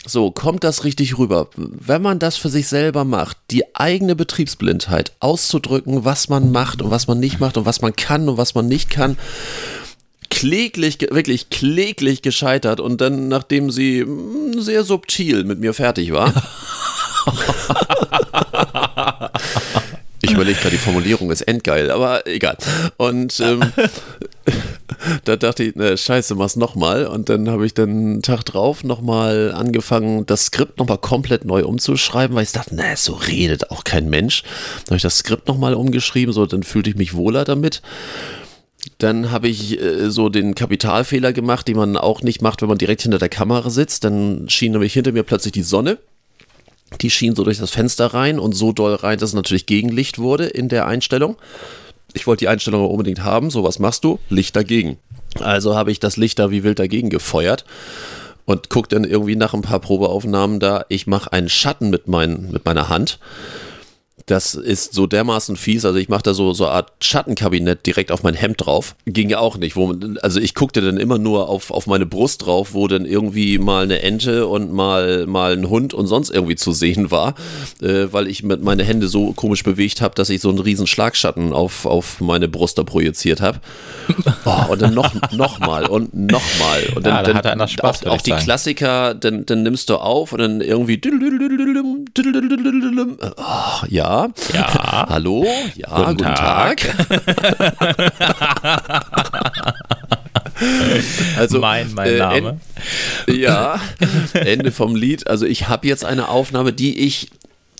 So, 0.06 0.32
kommt 0.32 0.64
das 0.64 0.84
richtig 0.84 1.18
rüber? 1.18 1.50
Wenn 1.56 2.02
man 2.02 2.20
das 2.20 2.38
für 2.38 2.50
sich 2.50 2.68
selber 2.68 3.04
macht, 3.04 3.38
die 3.52 3.76
eigene 3.76 4.16
Betriebsblindheit 4.16 5.12
auszudrücken, 5.20 6.06
was 6.06 6.30
man 6.30 6.52
macht 6.52 6.82
und 6.82 6.90
was 6.90 7.08
man 7.08 7.20
nicht 7.20 7.40
macht 7.40 7.58
und 7.58 7.66
was 7.66 7.82
man 7.82 7.96
kann 7.96 8.30
und 8.30 8.38
was 8.38 8.56
man 8.56 8.68
nicht 8.68 8.90
kann, 8.90 9.18
kläglich, 10.30 11.00
wirklich 11.12 11.50
kläglich 11.50 12.22
gescheitert 12.22 12.80
und 12.80 13.02
dann, 13.02 13.28
nachdem 13.28 13.72
sie 13.72 14.06
mm, 14.06 14.60
sehr 14.60 14.84
subtil 14.84 15.44
mit 15.44 15.60
mir 15.60 15.74
fertig 15.74 16.14
war. 16.14 16.34
ich 20.22 20.32
überlege 20.32 20.60
gerade, 20.60 20.72
die 20.72 20.78
Formulierung 20.78 21.32
ist 21.32 21.42
endgeil, 21.42 21.92
aber 21.92 22.28
egal. 22.28 22.58
Und 22.98 23.40
ähm, 23.40 23.62
da 25.26 25.36
dachte 25.36 25.64
ich, 25.64 25.76
ne, 25.76 25.98
scheiße, 25.98 26.36
mach's 26.36 26.56
nochmal. 26.56 27.08
Und 27.08 27.30
dann 27.30 27.50
habe 27.50 27.66
ich 27.66 27.74
dann 27.74 27.90
einen 27.90 28.22
Tag 28.22 28.44
drauf 28.46 28.84
nochmal 28.84 29.52
angefangen, 29.52 30.26
das 30.26 30.46
Skript 30.46 30.78
nochmal 30.78 30.98
komplett 30.98 31.46
neu 31.46 31.66
umzuschreiben, 31.66 32.36
weil 32.36 32.44
ich 32.44 32.52
dachte, 32.52 32.76
na, 32.76 32.96
so 32.96 33.14
redet 33.14 33.72
auch 33.72 33.84
kein 33.84 34.10
Mensch. 34.10 34.44
Dann 34.44 34.88
habe 34.88 34.98
ich 34.98 35.04
das 35.04 35.20
Skript 35.20 35.48
nochmal 35.48 35.74
umgeschrieben, 35.74 36.34
so, 36.34 36.46
dann 36.46 36.64
fühlte 36.64 36.90
ich 36.90 36.96
mich 36.96 37.14
wohler 37.14 37.46
damit. 37.46 37.82
Dann 39.00 39.32
habe 39.32 39.48
ich 39.48 39.82
äh, 39.82 40.12
so 40.12 40.29
den 40.29 40.56
Kapitalfehler 40.56 41.34
gemacht, 41.34 41.68
den 41.68 41.77
man 41.77 41.98
auch 41.98 42.22
nicht 42.22 42.41
macht, 42.41 42.62
wenn 42.62 42.70
man 42.70 42.77
direkt 42.77 43.01
hinter 43.01 43.18
der 43.18 43.29
Kamera 43.29 43.70
sitzt. 43.70 44.03
Dann 44.03 44.48
schien 44.50 44.74
nämlich 44.74 44.94
hinter 44.94 45.12
mir 45.12 45.24
plötzlich 45.24 45.53
die 45.53 45.63
Sonne. 45.63 45.98
Die 47.01 47.10
schien 47.10 47.36
so 47.36 47.44
durch 47.44 47.58
das 47.58 47.72
Fenster 47.72 48.08
rein 48.13 48.39
und 48.39 48.53
so 48.53 48.72
doll 48.72 48.96
rein, 48.96 49.18
dass 49.18 49.29
es 49.29 49.36
natürlich 49.36 49.65
Gegenlicht 49.65 50.20
wurde 50.20 50.46
in 50.46 50.70
der 50.70 50.86
Einstellung. 50.86 51.38
Ich 52.13 52.27
wollte 52.27 52.41
die 52.41 52.48
Einstellung 52.48 52.89
unbedingt 52.89 53.24
haben. 53.24 53.50
So, 53.50 53.63
was 53.63 53.79
machst 53.79 54.03
du? 54.03 54.20
Licht 54.29 54.56
dagegen. 54.56 54.98
Also 55.39 55.75
habe 55.75 55.91
ich 55.91 56.00
das 56.00 56.18
Licht 56.18 56.39
da 56.39 56.51
wie 56.51 56.63
wild 56.63 56.79
dagegen 56.79 57.10
gefeuert 57.10 57.65
und 58.46 58.70
guck 58.70 58.89
dann 58.89 59.03
irgendwie 59.03 59.36
nach 59.36 59.53
ein 59.53 59.62
paar 59.62 59.79
Probeaufnahmen 59.79 60.60
da, 60.60 60.86
ich 60.89 61.06
mache 61.06 61.32
einen 61.32 61.50
Schatten 61.50 61.91
mit, 61.91 62.08
mein, 62.08 62.50
mit 62.51 62.65
meiner 62.65 62.89
Hand 62.89 63.20
das 64.30 64.54
ist 64.54 64.94
so 64.94 65.08
dermaßen 65.08 65.56
fies. 65.56 65.86
Also 65.86 65.98
ich 65.98 66.08
mache 66.08 66.24
da 66.24 66.34
so 66.34 66.54
so 66.54 66.66
eine 66.66 66.76
Art 66.76 66.92
Schattenkabinett 67.02 67.86
direkt 67.86 68.12
auf 68.12 68.22
mein 68.22 68.36
Hemd 68.36 68.66
drauf. 68.66 68.96
Ging 69.06 69.30
ja 69.30 69.40
auch 69.40 69.58
nicht. 69.58 69.76
Wo, 69.76 69.96
also 70.22 70.40
ich 70.40 70.54
guckte 70.54 70.82
dann 70.82 70.98
immer 70.98 71.18
nur 71.18 71.50
auf, 71.50 71.72
auf 71.72 71.88
meine 71.88 72.06
Brust 72.06 72.46
drauf, 72.46 72.74
wo 72.74 72.88
dann 72.88 73.06
irgendwie 73.06 73.58
mal 73.58 73.84
eine 73.84 74.02
Ente 74.04 74.48
und 74.48 74.72
mal, 74.72 75.26
mal 75.26 75.54
ein 75.54 75.70
Hund 75.70 75.94
und 75.94 76.08
sonst 76.08 76.30
irgendwie 76.30 76.56
zu 76.56 76.74
sehen 76.74 77.10
war, 77.10 77.34
äh, 77.82 78.08
weil 78.12 78.28
ich 78.28 78.44
mit 78.44 78.62
meine 78.64 78.84
Hände 78.84 79.08
so 79.08 79.34
komisch 79.34 79.64
bewegt 79.64 80.02
habe, 80.02 80.14
dass 80.16 80.30
ich 80.30 80.42
so 80.42 80.50
einen 80.50 80.60
riesen 80.60 80.86
Schlagschatten 80.86 81.52
auf, 81.52 81.86
auf 81.86 82.22
meine 82.22 82.48
Brust 82.48 82.78
da 82.78 82.84
projiziert 82.84 83.42
habe. 83.42 83.60
Oh, 84.46 84.72
und 84.72 84.82
dann 84.82 84.94
noch, 84.94 85.14
noch 85.32 85.60
mal 85.60 85.86
und 85.86 86.14
noch 86.14 86.42
mal. 86.60 86.84
Und 86.96 87.06
dann, 87.06 87.16
Ja, 87.16 87.24
da 87.24 87.34
hat 87.34 87.48
einer 87.48 87.68
Spaß, 87.68 88.06
auch, 88.06 88.12
auch 88.12 88.22
die. 88.22 88.32
Klassiker, 88.32 89.14
dann, 89.16 89.46
dann 89.46 89.64
nimmst 89.64 89.90
du 89.90 89.98
auf 89.98 90.34
und 90.34 90.40
dann 90.40 90.62
irgendwie 90.62 90.98
oh, 93.38 93.86
ja. 93.88 94.19
Ja. 94.54 95.08
Hallo, 95.10 95.46
ja, 95.76 95.96
Guten 95.96 96.18
guten, 96.18 96.36
Tag. 96.36 96.78
Tag. 96.78 96.96
also 101.38 101.60
mein, 101.60 101.94
mein 101.94 102.10
äh, 102.10 102.18
Name. 102.18 102.60
En, 103.28 103.40
ja, 103.40 103.80
Ende 104.34 104.72
vom 104.72 104.96
Lied. 104.96 105.28
Also 105.28 105.46
ich 105.46 105.70
habe 105.70 105.88
jetzt 105.88 106.04
eine 106.04 106.30
Aufnahme, 106.30 106.74
die 106.74 107.00
ich 107.00 107.30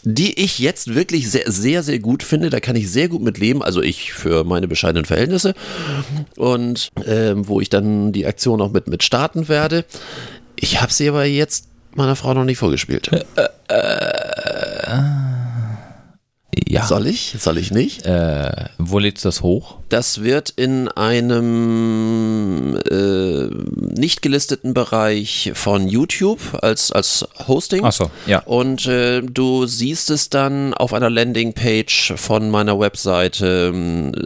die 0.03 0.41
ich 0.41 0.60
jetzt 0.60 0.96
wirklich 0.96 1.29
sehr, 1.29 1.51
sehr, 1.51 1.84
sehr 1.84 2.00
gut 2.00 2.24
finde. 2.24 2.50
Da 2.50 2.62
kann 2.62 2.77
ich 2.77 2.89
sehr 2.89 3.10
gut 3.10 3.22
mit 3.22 3.38
leben. 3.38 3.62
Also 3.62 3.81
ich 3.81 4.13
für 4.13 4.46
meine 4.46 4.69
bescheidenen 4.69 5.03
Verhältnisse. 5.03 5.53
Und 6.38 6.89
ähm, 7.05 7.48
wo 7.50 7.60
ich 7.60 7.69
dann 7.69 8.13
die 8.13 8.25
Aktion 8.25 8.62
auch 8.62 8.72
mit, 8.72 8.88
mit 8.88 9.03
starten 9.03 9.50
werde. 9.50 9.84
Ich 10.55 10.81
habe 10.81 10.93
sie 10.93 11.10
aber 11.10 11.25
jetzt 11.25 11.67
meiner 11.96 12.15
Frau 12.15 12.34
noch 12.34 12.46
nicht 12.46 12.60
vorgespielt. 12.60 13.10
Ja. 16.69 16.85
Soll 16.85 17.07
ich? 17.07 17.35
Soll 17.39 17.57
ich 17.57 17.71
nicht? 17.71 18.05
Äh, 18.05 18.51
wo 18.77 18.99
lädst 18.99 19.25
du 19.25 19.29
das 19.29 19.41
hoch? 19.41 19.77
Das 19.89 20.21
wird 20.21 20.51
in 20.51 20.88
einem 20.88 22.79
äh, 22.91 23.47
nicht 23.99 24.21
gelisteten 24.21 24.75
Bereich 24.75 25.51
von 25.55 25.88
YouTube 25.88 26.39
als, 26.61 26.91
als 26.91 27.27
Hosting. 27.47 27.83
Ach 27.83 27.91
so, 27.91 28.11
ja. 28.27 28.43
Und 28.43 28.85
äh, 28.85 29.21
du 29.21 29.65
siehst 29.65 30.11
es 30.11 30.29
dann 30.29 30.75
auf 30.75 30.93
einer 30.93 31.09
Landingpage 31.09 32.13
von 32.17 32.51
meiner 32.51 32.79
Webseite. 32.79 33.73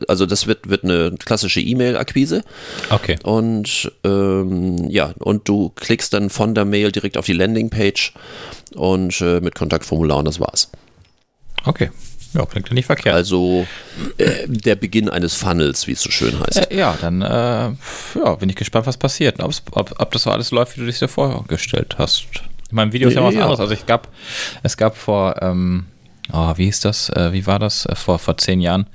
Also 0.10 0.26
das 0.26 0.46
wird, 0.46 0.68
wird 0.68 0.84
eine 0.84 1.16
klassische 1.18 1.62
E-Mail-Akquise. 1.62 2.44
Okay. 2.90 3.20
Und 3.24 3.90
ähm, 4.04 4.90
ja, 4.90 5.14
und 5.20 5.48
du 5.48 5.70
klickst 5.70 6.14
dann 6.14 6.30
von 6.30 6.56
der 6.56 6.66
Mail 6.66 6.92
direkt 6.92 7.16
auf 7.16 7.26
die 7.26 7.32
Landingpage 7.32 8.14
und 8.76 9.22
äh, 9.22 9.40
mit 9.40 9.56
Kontaktformular 9.56 10.18
und 10.18 10.26
das 10.26 10.42
war's. 10.42 10.70
Okay. 11.66 11.90
Ja, 12.34 12.46
klingt 12.46 12.68
ja 12.68 12.74
nicht 12.74 12.86
verkehrt. 12.86 13.16
Also 13.16 13.68
äh, 14.18 14.48
der 14.48 14.76
Beginn 14.76 15.10
eines 15.10 15.36
Funnels, 15.36 15.88
wie 15.88 15.92
es 15.92 16.02
so 16.02 16.10
schön 16.10 16.40
heißt. 16.40 16.72
Äh, 16.72 16.78
ja, 16.78 16.98
dann 17.00 17.22
äh, 17.22 17.72
ja, 18.20 18.36
bin 18.40 18.50
ich 18.50 18.56
gespannt, 18.56 18.88
was 18.88 18.98
passiert. 18.98 19.40
Ob, 19.40 19.54
ob 19.72 20.12
das 20.12 20.24
so 20.24 20.32
alles 20.32 20.52
läuft, 20.52 20.76
wie 20.76 20.82
du 20.82 20.88
dich 20.88 21.00
dir 21.00 21.08
vorgestellt 21.08 21.96
hast. 21.98 22.26
In 22.70 22.76
meinem 22.76 22.92
Video 22.94 23.10
ist 23.10 23.16
ja, 23.16 23.24
was 23.24 23.36
ja. 23.36 23.42
anderes. 23.42 23.60
Also 23.60 23.74
ich 23.74 23.86
gab, 23.86 24.08
es 24.64 24.78
gab 24.78 24.98
vor, 24.98 25.42
ähm, 25.42 25.86
oh, 26.32 26.54
wie 26.56 26.66
hieß 26.66 26.82
das? 26.82 27.10
Äh, 27.10 27.34
wie 27.34 27.46
war 27.46 27.60
das? 27.60 27.86
Äh, 27.86 27.96
vor, 27.96 28.18
vor 28.18 28.38
zehn 28.38 28.62
Jahren 28.62 28.88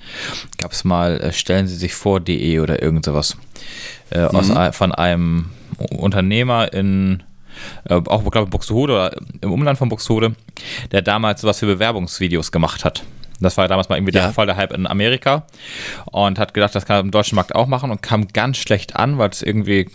gab 0.59 0.73
es 0.73 0.83
mal, 0.83 1.21
äh, 1.21 1.33
stellen 1.33 1.68
Sie 1.68 1.76
sich 1.76 1.95
vor.de 1.95 2.59
oder 2.59 2.83
irgend 2.83 3.04
sowas. 3.04 3.37
Äh, 4.11 4.23
aus, 4.23 4.50
von 4.76 4.92
einem 4.92 5.50
Unternehmer 5.90 6.73
in 6.73 7.23
äh, 7.88 7.95
auch 7.95 8.30
glaube 8.30 8.47
ich 8.47 8.50
Buxtehude 8.50 8.92
oder 8.92 9.16
im 9.40 9.52
Umland 9.52 9.78
von 9.78 9.88
Buxtehude, 9.88 10.35
der 10.92 11.02
damals 11.02 11.40
sowas 11.40 11.59
für 11.59 11.66
Bewerbungsvideos 11.66 12.52
gemacht 12.52 12.85
hat. 12.85 13.04
Das 13.40 13.57
war 13.57 13.68
damals 13.68 13.88
mal 13.88 13.97
irgendwie 13.97 14.12
der, 14.12 14.23
Ja. 14.25 14.33
voll 14.33 14.47
der 14.47 14.57
Hype 14.57 14.73
in 14.73 14.87
Amerika 14.87 15.47
und 16.07 16.38
hat 16.38 16.54
gedacht, 16.54 16.75
das 16.75 16.87
kann 16.87 16.97
er 16.97 17.00
im 17.00 17.11
deutschen 17.11 17.37
Markt 17.37 17.54
auch 17.54 17.66
machen 17.66 17.90
und 17.90 18.02
kam 18.02 18.28
ganz 18.28 18.57
schlecht 18.57 18.97
an, 18.97 19.18
weil 19.18 19.30
es 19.30 19.42
irgendwie 19.42 19.88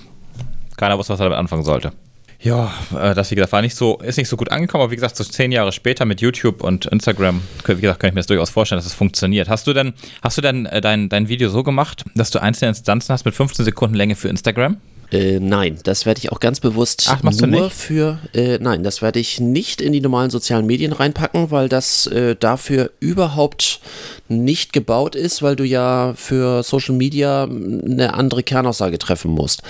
keiner 0.78 0.98
wusste, 0.98 1.14
was 1.14 1.20
er 1.20 1.26
damit 1.26 1.38
anfangen 1.40 1.64
sollte. 1.64 1.92
Ja, 2.40 2.74
äh, 3.00 3.14
das 3.14 3.32
wie 3.32 3.36
gesagt 3.36 3.54
war 3.54 3.62
nicht 3.62 3.76
so, 3.76 4.00
ist 4.00 4.18
nicht 4.18 4.28
so 4.28 4.36
gut 4.36 4.52
angekommen, 4.52 4.82
aber 4.84 4.92
wie 4.92 4.96
gesagt, 4.96 5.16
so 5.16 5.24
zehn 5.24 5.52
Jahre 5.54 5.72
später 5.72 6.04
mit 6.04 6.20
YouTube 6.20 6.62
und 6.62 6.86
Instagram, 6.88 7.42
wie 7.66 7.76
gesagt, 7.80 8.02
kann 8.02 8.10
ich 8.10 8.14
mir 8.14 8.20
das 8.20 8.28
durchaus 8.28 8.50
vorstellen, 8.50 8.80
dass 8.80 8.86
es 8.86 8.94
funktioniert. 8.94 9.48
Hast 9.48 9.66
du 9.66 9.72
denn, 9.74 9.94
hast 10.22 10.38
du 10.38 10.42
denn 10.42 10.66
äh, 10.66 10.82
dein, 10.82 11.08
dein 11.08 11.30
Video 11.30 11.50
so 11.50 11.64
gemacht, 11.64 12.04
dass 12.16 12.32
du 12.32 12.42
einzelne 12.42 12.70
Instanzen 12.70 13.14
hast 13.14 13.24
mit 13.24 13.34
15 13.34 13.64
Sekunden 13.64 13.96
Länge 13.96 14.16
für 14.16 14.28
Instagram? 14.28 14.78
Äh, 15.14 15.40
nein, 15.40 15.78
das 15.84 16.08
werde 16.08 16.20
ich 16.20 16.32
auch 16.32 16.40
ganz 16.40 16.60
bewusst 16.60 17.08
Ach, 17.10 17.22
machst 17.22 17.42
du 17.42 17.46
nur 17.46 17.70
für. 17.70 18.18
Äh, 18.34 18.58
nein, 18.60 18.84
das 18.84 19.04
werde 19.04 19.20
ich 19.20 19.40
nicht 19.40 19.80
in 19.80 19.94
die 19.94 20.02
normalen 20.02 20.32
sozialen 20.32 20.66
Medien 20.66 20.92
reinpacken, 20.92 21.52
weil 21.52 21.70
das 21.70 22.08
äh, 22.08 22.36
dafür 22.36 22.92
überhaupt 23.00 23.80
nicht 24.28 24.74
gebaut 24.74 25.16
ist, 25.16 25.44
weil 25.44 25.56
du 25.56 25.64
ja 25.64 26.14
für 26.16 26.64
Social 26.64 26.96
Media 26.96 27.44
eine 27.44 28.16
andere 28.16 28.42
Kernaussage 28.42 28.98
treffen 28.98 29.32
musst. 29.32 29.62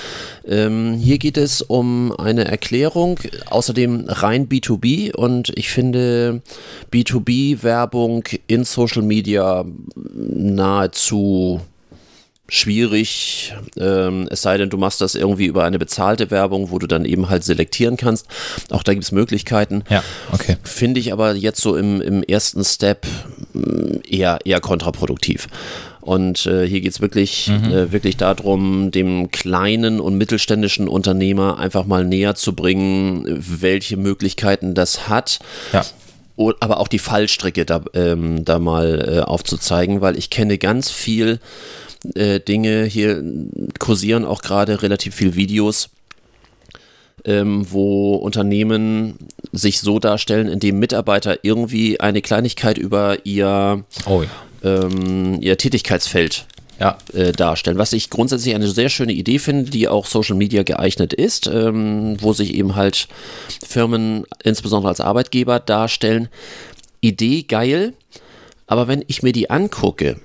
Ähm, 0.48 0.94
hier 0.94 1.18
geht 1.18 1.38
es 1.38 1.62
um 1.62 2.14
eine 2.18 2.46
Erklärung, 2.46 3.20
außerdem 3.50 4.06
rein 4.08 4.48
B2B 4.48 5.14
und 5.14 5.52
ich 5.56 5.70
finde 5.70 6.42
B2B-Werbung 6.94 8.24
in 8.48 8.64
Social 8.64 9.02
Media 9.02 9.66
nahezu 10.06 11.60
schwierig, 12.50 13.54
ähm, 13.78 14.28
es 14.30 14.42
sei 14.42 14.58
denn, 14.58 14.70
du 14.70 14.78
machst 14.78 15.02
das 15.02 15.16
irgendwie 15.16 15.46
über 15.46 15.64
eine 15.64 15.80
bezahlte 15.80 16.30
Werbung, 16.30 16.72
wo 16.72 16.80
du 16.80 16.88
dann 16.88 17.06
eben 17.06 17.30
halt 17.30 17.44
selektieren 17.44 17.98
kannst. 17.98 18.28
Auch 18.70 18.84
da 18.84 18.94
gibt 18.94 19.06
es 19.06 19.12
Möglichkeiten. 19.12 19.84
Ja, 19.90 20.04
okay. 20.32 20.58
Finde 20.64 21.00
ich 21.00 21.14
aber 21.14 21.34
jetzt 21.36 21.62
so 21.62 21.76
im, 21.76 22.02
im 22.02 22.22
ersten 22.22 22.64
Step 22.64 23.08
mh, 23.54 24.02
eher, 24.08 24.40
eher 24.44 24.60
kontraproduktiv. 24.60 25.48
Und 26.02 26.46
äh, 26.48 26.68
hier 26.68 26.82
geht 26.82 26.92
es 26.92 27.00
wirklich, 27.00 27.50
äh, 27.50 27.94
wirklich 27.94 28.18
darum, 28.18 28.92
dem 28.92 29.32
kleinen 29.32 30.02
und 30.02 30.18
mittelständischen 30.18 30.90
Unternehmer 30.90 31.60
einfach 31.60 31.86
mal 31.86 32.04
näher 32.04 32.36
zu 32.36 32.54
bringen, 32.54 33.24
welche 33.40 33.96
Möglichkeiten 33.96 34.74
das 34.74 35.08
hat. 35.08 35.40
Ja. 35.72 35.86
Aber 36.60 36.82
auch 36.82 36.90
die 36.90 37.00
Fallstricke 37.00 37.64
da, 37.64 37.84
ähm, 37.94 38.44
da 38.44 38.60
mal 38.60 39.08
äh, 39.08 39.20
aufzuzeigen, 39.22 40.02
weil 40.02 40.18
ich 40.18 40.30
kenne 40.30 40.58
ganz 40.58 40.92
viel 40.92 41.40
äh, 42.16 42.40
Dinge, 42.40 42.86
hier 42.86 43.24
kursieren 43.80 44.26
auch 44.26 44.42
gerade 44.42 44.82
relativ 44.82 45.16
viel 45.16 45.36
Videos, 45.36 45.90
ähm, 47.26 47.66
wo 47.72 48.16
Unternehmen 48.16 49.16
sich 49.52 49.80
so 49.80 50.00
darstellen, 50.00 50.48
indem 50.48 50.80
Mitarbeiter 50.80 51.40
irgendwie 51.44 52.00
eine 52.00 52.22
Kleinigkeit 52.22 52.78
über 52.78 53.26
ihr, 53.26 53.84
Oh 54.06 54.24
ja. 54.24 54.30
ähm, 54.86 55.38
ihr 55.42 55.58
Tätigkeitsfeld 55.58 56.46
Ja, 56.80 56.98
äh, 57.14 57.32
darstellen. 57.32 57.78
Was 57.78 57.94
ich 57.94 58.10
grundsätzlich 58.10 58.56
eine 58.56 58.68
sehr 58.68 58.90
schöne 58.90 59.14
Idee 59.14 59.40
finde, 59.40 59.70
die 59.70 59.88
auch 59.88 60.06
Social 60.08 60.36
Media 60.36 60.64
geeignet 60.64 61.14
ist, 61.14 61.48
ähm, 61.48 62.18
wo 62.20 62.34
sich 62.34 62.56
eben 62.56 62.76
halt 62.76 63.08
Firmen 63.66 64.26
insbesondere 64.44 64.90
als 64.90 65.00
Arbeitgeber 65.00 65.60
darstellen. 65.60 66.28
Idee 67.00 67.44
geil, 67.44 67.94
aber 68.66 68.88
wenn 68.88 69.04
ich 69.08 69.22
mir 69.24 69.32
die 69.34 69.50
angucke, 69.50 70.20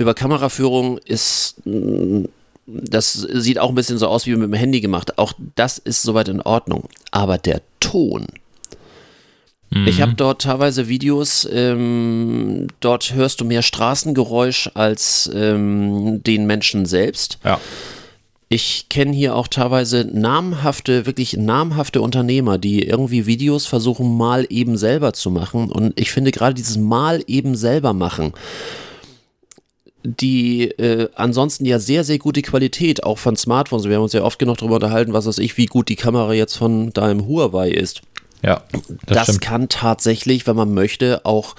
über 0.00 0.14
Kameraführung 0.14 0.98
ist 0.98 1.56
mm, 1.64 2.24
das 2.72 3.14
sieht 3.14 3.58
auch 3.58 3.70
ein 3.70 3.74
bisschen 3.74 3.98
so 3.98 4.06
aus 4.06 4.26
wie 4.26 4.32
mit 4.32 4.42
dem 4.42 4.52
Handy 4.52 4.80
gemacht. 4.80 5.18
Auch 5.18 5.32
das 5.56 5.78
ist 5.78 6.02
soweit 6.02 6.28
in 6.28 6.40
Ordnung. 6.40 6.88
Aber 7.10 7.38
der 7.38 7.62
Ton. 7.80 8.26
Ich 9.86 10.02
habe 10.02 10.14
dort 10.14 10.42
teilweise 10.42 10.88
Videos, 10.88 11.48
ähm, 11.52 12.66
dort 12.80 13.14
hörst 13.14 13.40
du 13.40 13.44
mehr 13.44 13.62
Straßengeräusch 13.62 14.68
als 14.74 15.30
ähm, 15.32 16.24
den 16.24 16.46
Menschen 16.46 16.86
selbst. 16.86 17.38
ja. 17.44 17.60
Ich 18.52 18.88
kenne 18.88 19.12
hier 19.12 19.36
auch 19.36 19.46
teilweise 19.46 20.04
namhafte, 20.12 21.06
wirklich 21.06 21.36
namhafte 21.36 22.00
Unternehmer, 22.02 22.58
die 22.58 22.82
irgendwie 22.82 23.24
Videos 23.26 23.66
versuchen, 23.66 24.16
mal 24.16 24.44
eben 24.48 24.76
selber 24.76 25.12
zu 25.12 25.30
machen. 25.30 25.70
Und 25.70 25.92
ich 26.00 26.10
finde 26.10 26.32
gerade 26.32 26.54
dieses 26.54 26.76
Mal 26.76 27.22
eben 27.28 27.54
selber 27.54 27.92
machen 27.92 28.32
die 30.02 30.70
äh, 30.70 31.08
ansonsten 31.14 31.66
ja 31.66 31.78
sehr, 31.78 32.04
sehr 32.04 32.18
gute 32.18 32.42
Qualität 32.42 33.04
auch 33.04 33.18
von 33.18 33.36
Smartphones. 33.36 33.84
Wir 33.84 33.96
haben 33.96 34.02
uns 34.02 34.12
ja 34.12 34.22
oft 34.22 34.38
genug 34.38 34.58
darüber 34.58 34.76
unterhalten, 34.76 35.12
was 35.12 35.26
weiß 35.26 35.38
ich, 35.38 35.56
wie 35.56 35.66
gut 35.66 35.88
die 35.88 35.96
Kamera 35.96 36.32
jetzt 36.32 36.56
von 36.56 36.92
deinem 36.92 37.26
Huawei 37.26 37.70
ist. 37.70 38.02
Ja, 38.42 38.62
das, 39.04 39.26
das 39.26 39.40
kann 39.40 39.68
tatsächlich, 39.68 40.46
wenn 40.46 40.56
man 40.56 40.72
möchte, 40.72 41.26
auch 41.26 41.56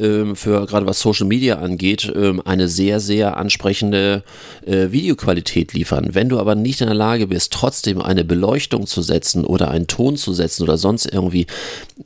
ähm, 0.00 0.34
für 0.34 0.66
gerade 0.66 0.86
was 0.86 1.00
Social 1.00 1.26
Media 1.26 1.58
angeht, 1.58 2.10
ähm, 2.14 2.42
eine 2.44 2.68
sehr, 2.68 3.00
sehr 3.00 3.36
ansprechende 3.36 4.24
äh, 4.66 4.90
Videoqualität 4.90 5.72
liefern. 5.72 6.10
Wenn 6.12 6.28
du 6.28 6.38
aber 6.38 6.54
nicht 6.54 6.80
in 6.80 6.86
der 6.86 6.96
Lage 6.96 7.26
bist, 7.26 7.52
trotzdem 7.52 8.00
eine 8.00 8.24
Beleuchtung 8.24 8.86
zu 8.86 9.02
setzen 9.02 9.44
oder 9.44 9.70
einen 9.70 9.86
Ton 9.86 10.16
zu 10.16 10.32
setzen 10.32 10.62
oder 10.62 10.78
sonst 10.78 11.06
irgendwie, 11.06 11.46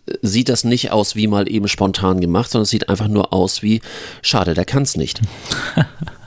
äh, 0.07 0.15
sieht 0.23 0.49
das 0.49 0.65
nicht 0.65 0.91
aus 0.91 1.17
wie 1.17 1.27
mal 1.27 1.51
eben 1.51 1.69
spontan 1.69 2.21
gemacht, 2.21 2.51
sondern 2.51 2.65
es 2.65 2.71
sieht 2.71 2.89
einfach 2.89 3.09
nur 3.09 3.33
aus 3.33 3.63
wie, 3.63 3.81
schade, 4.23 4.55
der 4.55 4.65
kann 4.65 4.83
es 4.83 4.97
nicht. 4.97 5.21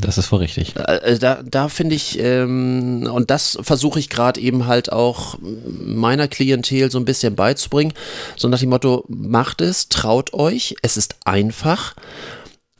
Das 0.00 0.18
ist 0.18 0.30
wohl 0.30 0.40
richtig. 0.40 0.74
Äh, 0.76 1.14
äh, 1.14 1.18
da, 1.18 1.42
da 1.42 1.68
finde 1.68 1.94
ich, 1.94 2.18
ähm, 2.18 3.08
und 3.12 3.30
das 3.30 3.58
versuche 3.62 3.98
ich 3.98 4.08
gerade 4.08 4.40
eben 4.40 4.66
halt 4.66 4.92
auch 4.92 5.38
meiner 5.40 6.28
Klientel 6.28 6.90
so 6.90 6.98
ein 6.98 7.04
bisschen 7.04 7.34
beizubringen. 7.34 7.92
So 8.36 8.48
nach 8.48 8.60
dem 8.60 8.70
Motto, 8.70 9.04
macht 9.08 9.60
es, 9.60 9.88
traut 9.88 10.32
euch, 10.34 10.76
es 10.82 10.96
ist 10.96 11.16
einfach. 11.24 11.94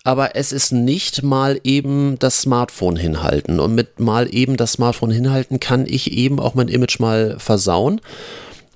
Aber 0.04 0.37
es 0.37 0.52
ist 0.52 0.72
nicht 0.72 1.22
mal 1.22 1.60
eben 1.64 2.18
das 2.18 2.40
Smartphone 2.42 2.96
hinhalten. 2.96 3.60
Und 3.60 3.75
mit 3.75 4.00
mal 4.00 4.32
eben 4.32 4.56
das 4.56 4.72
Smartphone 4.72 5.10
hinhalten 5.10 5.60
kann 5.60 5.87
ich 5.87 6.12
eben 6.12 6.40
auch 6.40 6.54
mein 6.54 6.68
Image 6.68 6.98
mal 6.98 7.37
versauen. 7.38 8.00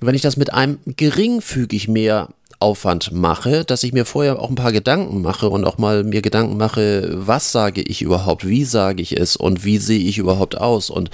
Wenn 0.01 0.15
ich 0.15 0.23
das 0.23 0.37
mit 0.37 0.53
einem 0.53 0.79
geringfügig 0.85 1.89
mehr 1.89 2.29
Aufwand 2.63 3.13
mache, 3.13 3.65
dass 3.65 3.83
ich 3.83 3.93
mir 3.93 4.07
vorher 4.07 4.41
auch 4.41 4.49
ein 4.49 4.55
paar 4.55 4.73
Gedanken 4.73 5.21
mache 5.21 5.51
und 5.51 5.65
auch 5.65 5.77
mal 5.77 6.05
mir 6.05 6.23
Gedanken 6.23 6.57
mache, 6.57 7.11
was 7.13 7.53
sage 7.53 7.83
ich 7.83 8.01
überhaupt, 8.01 8.47
wie 8.47 8.65
sage 8.65 9.03
ich 9.03 9.19
es 9.19 9.37
und 9.37 9.65
wie 9.65 9.79
sehe 9.79 9.99
ich 9.99 10.19
überhaupt 10.19 10.57
aus 10.57 10.89
und 10.89 11.11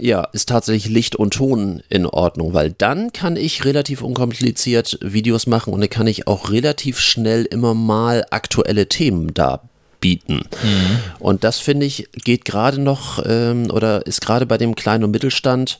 ja, 0.00 0.24
ist 0.32 0.48
tatsächlich 0.48 0.92
Licht 0.92 1.14
und 1.14 1.34
Ton 1.34 1.82
in 1.88 2.06
Ordnung, 2.06 2.54
weil 2.54 2.72
dann 2.72 3.12
kann 3.12 3.36
ich 3.36 3.64
relativ 3.64 4.02
unkompliziert 4.02 4.98
Videos 5.00 5.46
machen 5.46 5.72
und 5.72 5.80
dann 5.80 5.90
kann 5.90 6.08
ich 6.08 6.26
auch 6.26 6.50
relativ 6.50 6.98
schnell 6.98 7.44
immer 7.44 7.74
mal 7.74 8.26
aktuelle 8.30 8.88
Themen 8.88 9.32
da 9.32 9.62
bieten. 10.00 10.42
Mhm. 10.62 10.98
Und 11.18 11.44
das 11.44 11.58
finde 11.58 11.86
ich 11.86 12.08
geht 12.12 12.44
gerade 12.44 12.80
noch 12.80 13.22
ähm, 13.24 13.70
oder 13.70 14.06
ist 14.06 14.20
gerade 14.20 14.46
bei 14.46 14.58
dem 14.58 14.74
kleinen 14.74 15.04
und 15.04 15.10
Mittelstand 15.10 15.78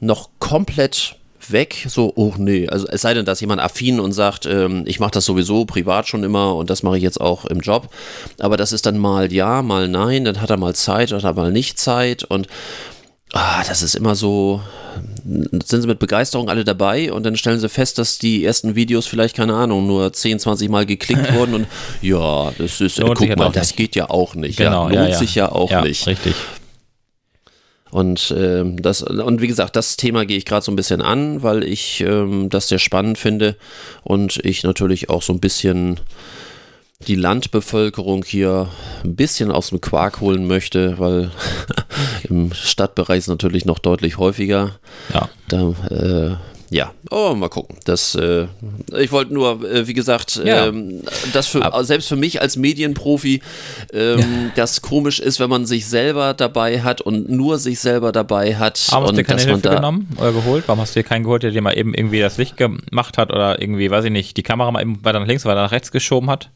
noch 0.00 0.30
komplett 0.38 1.16
weg, 1.52 1.86
so, 1.88 2.12
oh 2.16 2.34
nee, 2.38 2.68
also 2.68 2.86
es 2.88 3.02
sei 3.02 3.14
denn, 3.14 3.24
dass 3.24 3.40
jemand 3.40 3.60
affin 3.60 4.00
und 4.00 4.12
sagt, 4.12 4.46
ähm, 4.46 4.84
ich 4.86 5.00
mache 5.00 5.12
das 5.12 5.24
sowieso 5.24 5.64
privat 5.64 6.08
schon 6.08 6.24
immer 6.24 6.54
und 6.56 6.70
das 6.70 6.82
mache 6.82 6.96
ich 6.96 7.02
jetzt 7.02 7.20
auch 7.20 7.44
im 7.44 7.60
Job, 7.60 7.88
aber 8.38 8.56
das 8.56 8.72
ist 8.72 8.86
dann 8.86 8.98
mal 8.98 9.32
ja, 9.32 9.62
mal 9.62 9.88
nein, 9.88 10.24
dann 10.24 10.40
hat 10.40 10.50
er 10.50 10.56
mal 10.56 10.74
Zeit 10.74 11.12
oder 11.12 11.32
mal 11.34 11.52
nicht 11.52 11.78
Zeit 11.78 12.24
und 12.24 12.46
ah, 13.32 13.62
das 13.66 13.82
ist 13.82 13.94
immer 13.94 14.14
so, 14.14 14.60
sind 15.24 15.82
sie 15.82 15.86
mit 15.86 15.98
Begeisterung 15.98 16.48
alle 16.48 16.64
dabei 16.64 17.12
und 17.12 17.24
dann 17.24 17.36
stellen 17.36 17.58
sie 17.58 17.68
fest, 17.68 17.98
dass 17.98 18.18
die 18.18 18.44
ersten 18.44 18.74
Videos 18.74 19.06
vielleicht, 19.06 19.36
keine 19.36 19.54
Ahnung, 19.54 19.86
nur 19.86 20.12
10, 20.12 20.38
20 20.38 20.68
Mal 20.68 20.86
geklickt 20.86 21.32
wurden 21.34 21.54
und 21.54 21.66
ja, 22.00 22.52
das 22.58 22.80
ist, 22.80 22.98
lohnt 22.98 23.18
guck 23.18 23.36
mal, 23.36 23.50
das 23.50 23.74
geht 23.74 23.96
ja 23.96 24.10
auch 24.10 24.34
nicht. 24.34 24.58
Genau, 24.58 24.88
ja, 24.90 25.00
lohnt 25.00 25.12
ja, 25.12 25.18
sich 25.18 25.34
ja 25.34 25.50
auch 25.50 25.70
ja, 25.70 25.82
nicht. 25.82 26.06
Richtig. 26.06 26.34
Und 27.92 28.34
ähm, 28.34 28.80
das 28.80 29.02
und 29.02 29.42
wie 29.42 29.48
gesagt, 29.48 29.76
das 29.76 29.98
Thema 29.98 30.24
gehe 30.24 30.38
ich 30.38 30.46
gerade 30.46 30.64
so 30.64 30.72
ein 30.72 30.76
bisschen 30.76 31.02
an, 31.02 31.42
weil 31.42 31.62
ich 31.62 32.00
ähm, 32.00 32.48
das 32.48 32.68
sehr 32.68 32.78
spannend 32.78 33.18
finde 33.18 33.54
und 34.02 34.40
ich 34.44 34.62
natürlich 34.62 35.10
auch 35.10 35.20
so 35.20 35.34
ein 35.34 35.40
bisschen 35.40 36.00
die 37.06 37.16
Landbevölkerung 37.16 38.24
hier 38.24 38.70
ein 39.04 39.14
bisschen 39.14 39.50
aus 39.52 39.68
dem 39.68 39.82
Quark 39.82 40.22
holen 40.22 40.46
möchte, 40.46 40.98
weil 40.98 41.32
im 42.30 42.54
Stadtbereich 42.54 43.18
ist 43.18 43.28
natürlich 43.28 43.66
noch 43.66 43.78
deutlich 43.78 44.16
häufiger. 44.16 44.78
Ja. 45.12 45.28
Da, 45.48 45.74
äh, 45.90 46.36
ja, 46.72 46.92
oh, 47.10 47.34
mal 47.34 47.48
gucken. 47.50 47.76
Das, 47.84 48.14
äh, 48.14 48.46
ich 48.98 49.12
wollte 49.12 49.34
nur, 49.34 49.62
äh, 49.62 49.86
wie 49.86 49.92
gesagt, 49.92 50.40
Ja. 50.42 50.66
ähm, 50.66 51.02
das 51.32 51.46
für, 51.46 51.70
selbst 51.84 52.08
für 52.08 52.16
mich 52.16 52.40
als 52.40 52.56
Medienprofi, 52.56 53.42
ähm, 53.92 54.52
das 54.56 54.80
komisch 54.80 55.20
ist, 55.20 55.38
wenn 55.38 55.50
man 55.50 55.66
sich 55.66 55.86
selber 55.86 56.32
dabei 56.34 56.80
hat 56.82 57.02
und 57.02 57.28
nur 57.28 57.58
sich 57.58 57.78
selber 57.78 58.10
dabei 58.10 58.56
hat. 58.56 58.84
Warum 58.90 59.04
hast 59.04 59.10
du 59.12 59.16
dir 59.16 59.24
keine 59.24 59.42
Hilfe 59.42 59.68
genommen 59.68 60.08
oder 60.18 60.32
geholt? 60.32 60.64
Warum 60.66 60.80
hast 60.80 60.96
du 60.96 61.00
dir 61.00 61.04
keinen 61.04 61.24
geholt, 61.24 61.42
der 61.42 61.50
dir 61.50 61.60
mal 61.62 61.76
eben 61.76 61.92
irgendwie 61.92 62.20
das 62.20 62.38
Licht 62.38 62.56
gemacht 62.56 63.18
hat 63.18 63.30
oder 63.30 63.60
irgendwie, 63.60 63.90
weiß 63.90 64.06
ich 64.06 64.10
nicht, 64.10 64.36
die 64.38 64.42
Kamera 64.42 64.70
mal 64.70 64.80
eben 64.80 65.04
weiter 65.04 65.20
nach 65.20 65.26
links, 65.26 65.44
weiter 65.44 65.62
nach 65.62 65.72
rechts 65.72 65.92
geschoben 65.92 66.30
hat? 66.30 66.50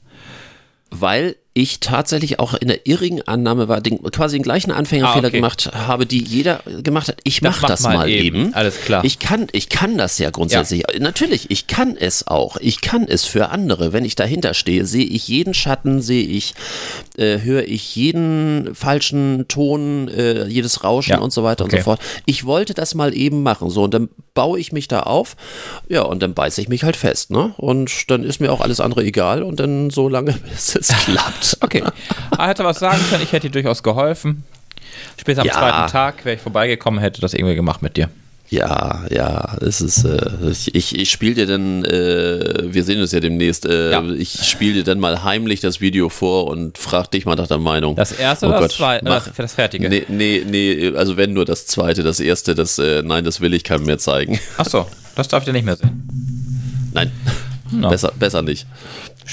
weil 0.91 1.37
ich 1.57 1.81
tatsächlich 1.81 2.39
auch 2.39 2.53
in 2.53 2.69
der 2.69 2.87
irrigen 2.87 3.23
Annahme 3.23 3.67
war, 3.67 3.81
den, 3.81 4.03
quasi 4.03 4.37
den 4.37 4.43
gleichen 4.43 4.71
Anfängerfehler 4.73 5.25
Ah, 5.25 5.29
okay. 5.29 5.37
gemacht 5.39 5.71
habe, 5.75 6.05
die 6.05 6.23
jeder 6.23 6.61
gemacht 6.83 7.09
hat. 7.09 7.17
Ich 7.25 7.41
Das 7.41 7.51
mache 7.51 7.63
mach 7.63 7.69
das 7.69 7.81
mal 7.83 8.09
eben. 8.11 8.37
eben. 8.43 8.55
Alles 8.55 8.81
klar. 8.83 9.03
Ich 9.05 9.19
kann, 9.19 9.47
ich 9.53 9.71
kann 9.71 9.97
das 9.97 10.19
ja 10.19 10.29
grundsätzlich. 10.31 10.83
Natürlich, 10.99 11.51
ich 11.51 11.67
kann 11.67 11.97
es 11.97 12.27
auch. 12.27 12.59
Ich 12.59 12.83
kann 12.83 13.07
es 13.09 13.25
für 13.25 13.49
andere. 13.49 13.95
Wenn 13.95 14.05
ich 14.05 14.15
dahinter 14.17 14.53
stehe, 14.53 14.85
sehe 14.85 15.07
ich 15.07 15.29
jeden 15.29 15.55
Schatten, 15.55 16.03
sehe 16.03 16.27
ich, 16.27 16.53
äh, 17.17 17.39
höre 17.41 17.65
ich 17.67 17.97
jeden 17.97 18.75
falschen 18.75 19.47
Ton, 19.49 20.09
äh, 20.09 20.47
jedes 20.49 20.85
Rauschen 20.85 21.13
Ja, 21.13 21.19
und 21.21 21.33
so 21.33 21.43
weiter 21.43 21.65
und 21.65 21.71
okay. 21.73 21.81
so 21.81 21.85
fort. 21.85 22.01
Ich 22.27 22.45
wollte 22.45 22.75
das 22.75 22.95
mal 22.95 23.17
eben 23.17 23.43
machen. 23.43 23.71
So, 23.71 23.85
und 23.85 23.95
dann 23.95 24.11
baue 24.35 24.61
ich 24.61 24.73
mich 24.73 24.89
da 24.89 25.01
auf. 25.05 25.37
Ja, 25.89 26.03
und 26.03 26.23
dann 26.23 26.35
beiße 26.35 26.61
ich 26.61 26.69
mich 26.69 26.83
halt 26.85 26.97
fest, 26.97 27.31
ne? 27.31 27.55
Und 27.57 28.11
dann 28.11 28.25
ist 28.25 28.41
mir 28.41 28.53
auch 28.53 28.61
alles 28.61 28.81
andere 28.81 29.03
egal 29.05 29.43
und 29.43 29.59
dann 29.59 29.89
so 29.89 30.09
lange, 30.11 30.33
bis 30.53 30.75
es 30.77 30.89
klappt. 30.89 31.46
Okay. 31.61 31.83
Er 32.39 32.49
hätte 32.49 32.65
was 32.65 32.79
sagen 32.79 33.01
können, 33.11 33.23
ich 33.23 33.33
hätte 33.33 33.49
dir 33.49 33.53
durchaus 33.63 33.83
geholfen. 33.83 34.45
Später 35.19 35.41
am 35.43 35.47
Ja. 35.47 35.53
zweiten 35.55 35.91
Tag 35.91 36.25
wäre 36.25 36.37
ich 36.37 36.43
vorbeigekommen, 36.43 37.01
hätte 37.01 37.21
das 37.21 37.35
irgendwie 37.35 37.55
gemacht 37.55 37.83
mit 37.83 37.97
dir. 37.97 38.09
Ja, 38.49 39.05
ja, 39.11 39.57
es 39.61 39.81
ist, 39.81 40.05
äh, 40.05 40.21
ich, 40.73 40.95
ich 40.95 41.11
spiele 41.11 41.35
dir 41.35 41.47
dann, 41.47 41.85
äh, 41.85 42.73
wir 42.73 42.85
sehen 42.85 43.01
uns 43.01 43.11
ja 43.11 43.19
demnächst, 43.19 43.67
äh, 43.67 43.91
Ja. 43.91 44.03
ich 44.05 44.47
spiele 44.49 44.75
dir 44.75 44.85
dann 44.85 45.01
mal 45.01 45.25
heimlich 45.25 45.59
das 45.61 45.81
Video 45.81 46.09
vor 46.11 46.47
und 46.47 46.79
frag 46.79 47.11
dich 47.11 47.27
mal 47.27 47.35
nach 47.35 47.49
der 47.49 47.59
Meinung. 47.59 47.97
Das 47.97 48.13
erste 48.13 48.47
Oh 48.47 48.51
oder 48.51 48.59
Gott, 48.61 48.71
das 48.71 48.77
zweite? 48.77 49.05
mach- 49.05 49.29
Das, 49.37 49.55
fertige? 49.55 49.89
Nee, 49.89 50.05
nee, 50.09 50.45
nee, 50.47 50.93
also 50.95 51.17
wenn 51.17 51.33
nur 51.33 51.45
das 51.45 51.67
zweite, 51.67 52.05
das 52.05 52.21
erste, 52.21 52.55
das, 52.55 52.79
äh, 52.79 53.03
nein, 53.03 53.25
das 53.25 53.41
will 53.41 53.53
ich 53.53 53.65
keinem 53.65 53.85
mehr 53.87 53.99
zeigen. 53.99 54.39
Achso, 54.59 54.87
das 55.17 55.27
darf 55.27 55.43
ich 55.43 55.47
dir 55.47 55.53
nicht 55.53 55.65
mehr 55.65 55.77
sehen. 55.77 56.09
Nein, 56.93 57.11
No. 57.73 57.89
besser, 57.89 58.13
besser 58.17 58.43
nicht. 58.43 58.65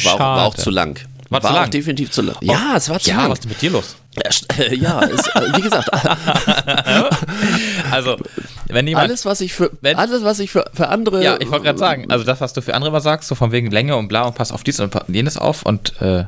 War 0.05 0.13
auch, 0.15 0.19
war 0.19 0.45
auch 0.47 0.55
zu 0.55 0.71
lang. 0.71 0.99
War 1.33 1.41
zu 1.41 1.47
auch 1.47 1.53
lang? 1.53 1.71
definitiv 1.71 2.11
zu 2.11 2.21
lang. 2.21 2.35
Ja, 2.41 2.73
es 2.77 2.89
war 2.89 2.99
zu 2.99 3.09
Ja, 3.09 3.17
lang. 3.17 3.31
was 3.31 3.39
ist 3.39 3.49
mit 3.49 3.61
dir 3.61 3.71
los? 3.71 3.95
Ja, 4.15 4.65
ja 4.73 5.01
es, 5.03 5.27
äh, 5.27 5.57
wie 5.57 5.61
gesagt, 5.61 5.89
Also, 7.91 8.17
wenn 8.67 8.87
jemand. 8.87 9.09
alles, 9.09 9.25
was 9.25 9.41
ich 9.41 9.53
für, 9.53 9.71
Wenn- 9.81 9.97
alles, 9.97 10.23
was 10.23 10.39
ich 10.39 10.51
für, 10.51 10.65
für 10.73 10.87
andere. 10.87 11.23
ja, 11.23 11.37
ich 11.39 11.49
wollte 11.51 11.65
gerade 11.65 11.79
sagen, 11.79 12.11
also 12.11 12.23
das, 12.23 12.41
was 12.41 12.53
du 12.53 12.61
für 12.61 12.73
andere 12.73 12.91
mal 12.91 13.01
sagst, 13.01 13.27
so 13.27 13.35
von 13.35 13.51
wegen 13.51 13.71
Länge 13.71 13.95
und 13.95 14.07
bla 14.07 14.23
und 14.23 14.35
pass 14.35 14.51
auf 14.51 14.63
dies 14.63 14.79
und 14.79 14.95
jenes 15.07 15.37
auf 15.37 15.65
und 15.65 15.99
äh, 16.01 16.25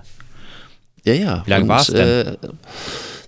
Ja, 1.03 1.13
ja. 1.13 1.43
Wie 1.45 1.49
lang 1.49 1.63
Und, 1.63 1.67
war's 1.69 1.87
denn? 1.87 2.27
Äh, 2.27 2.37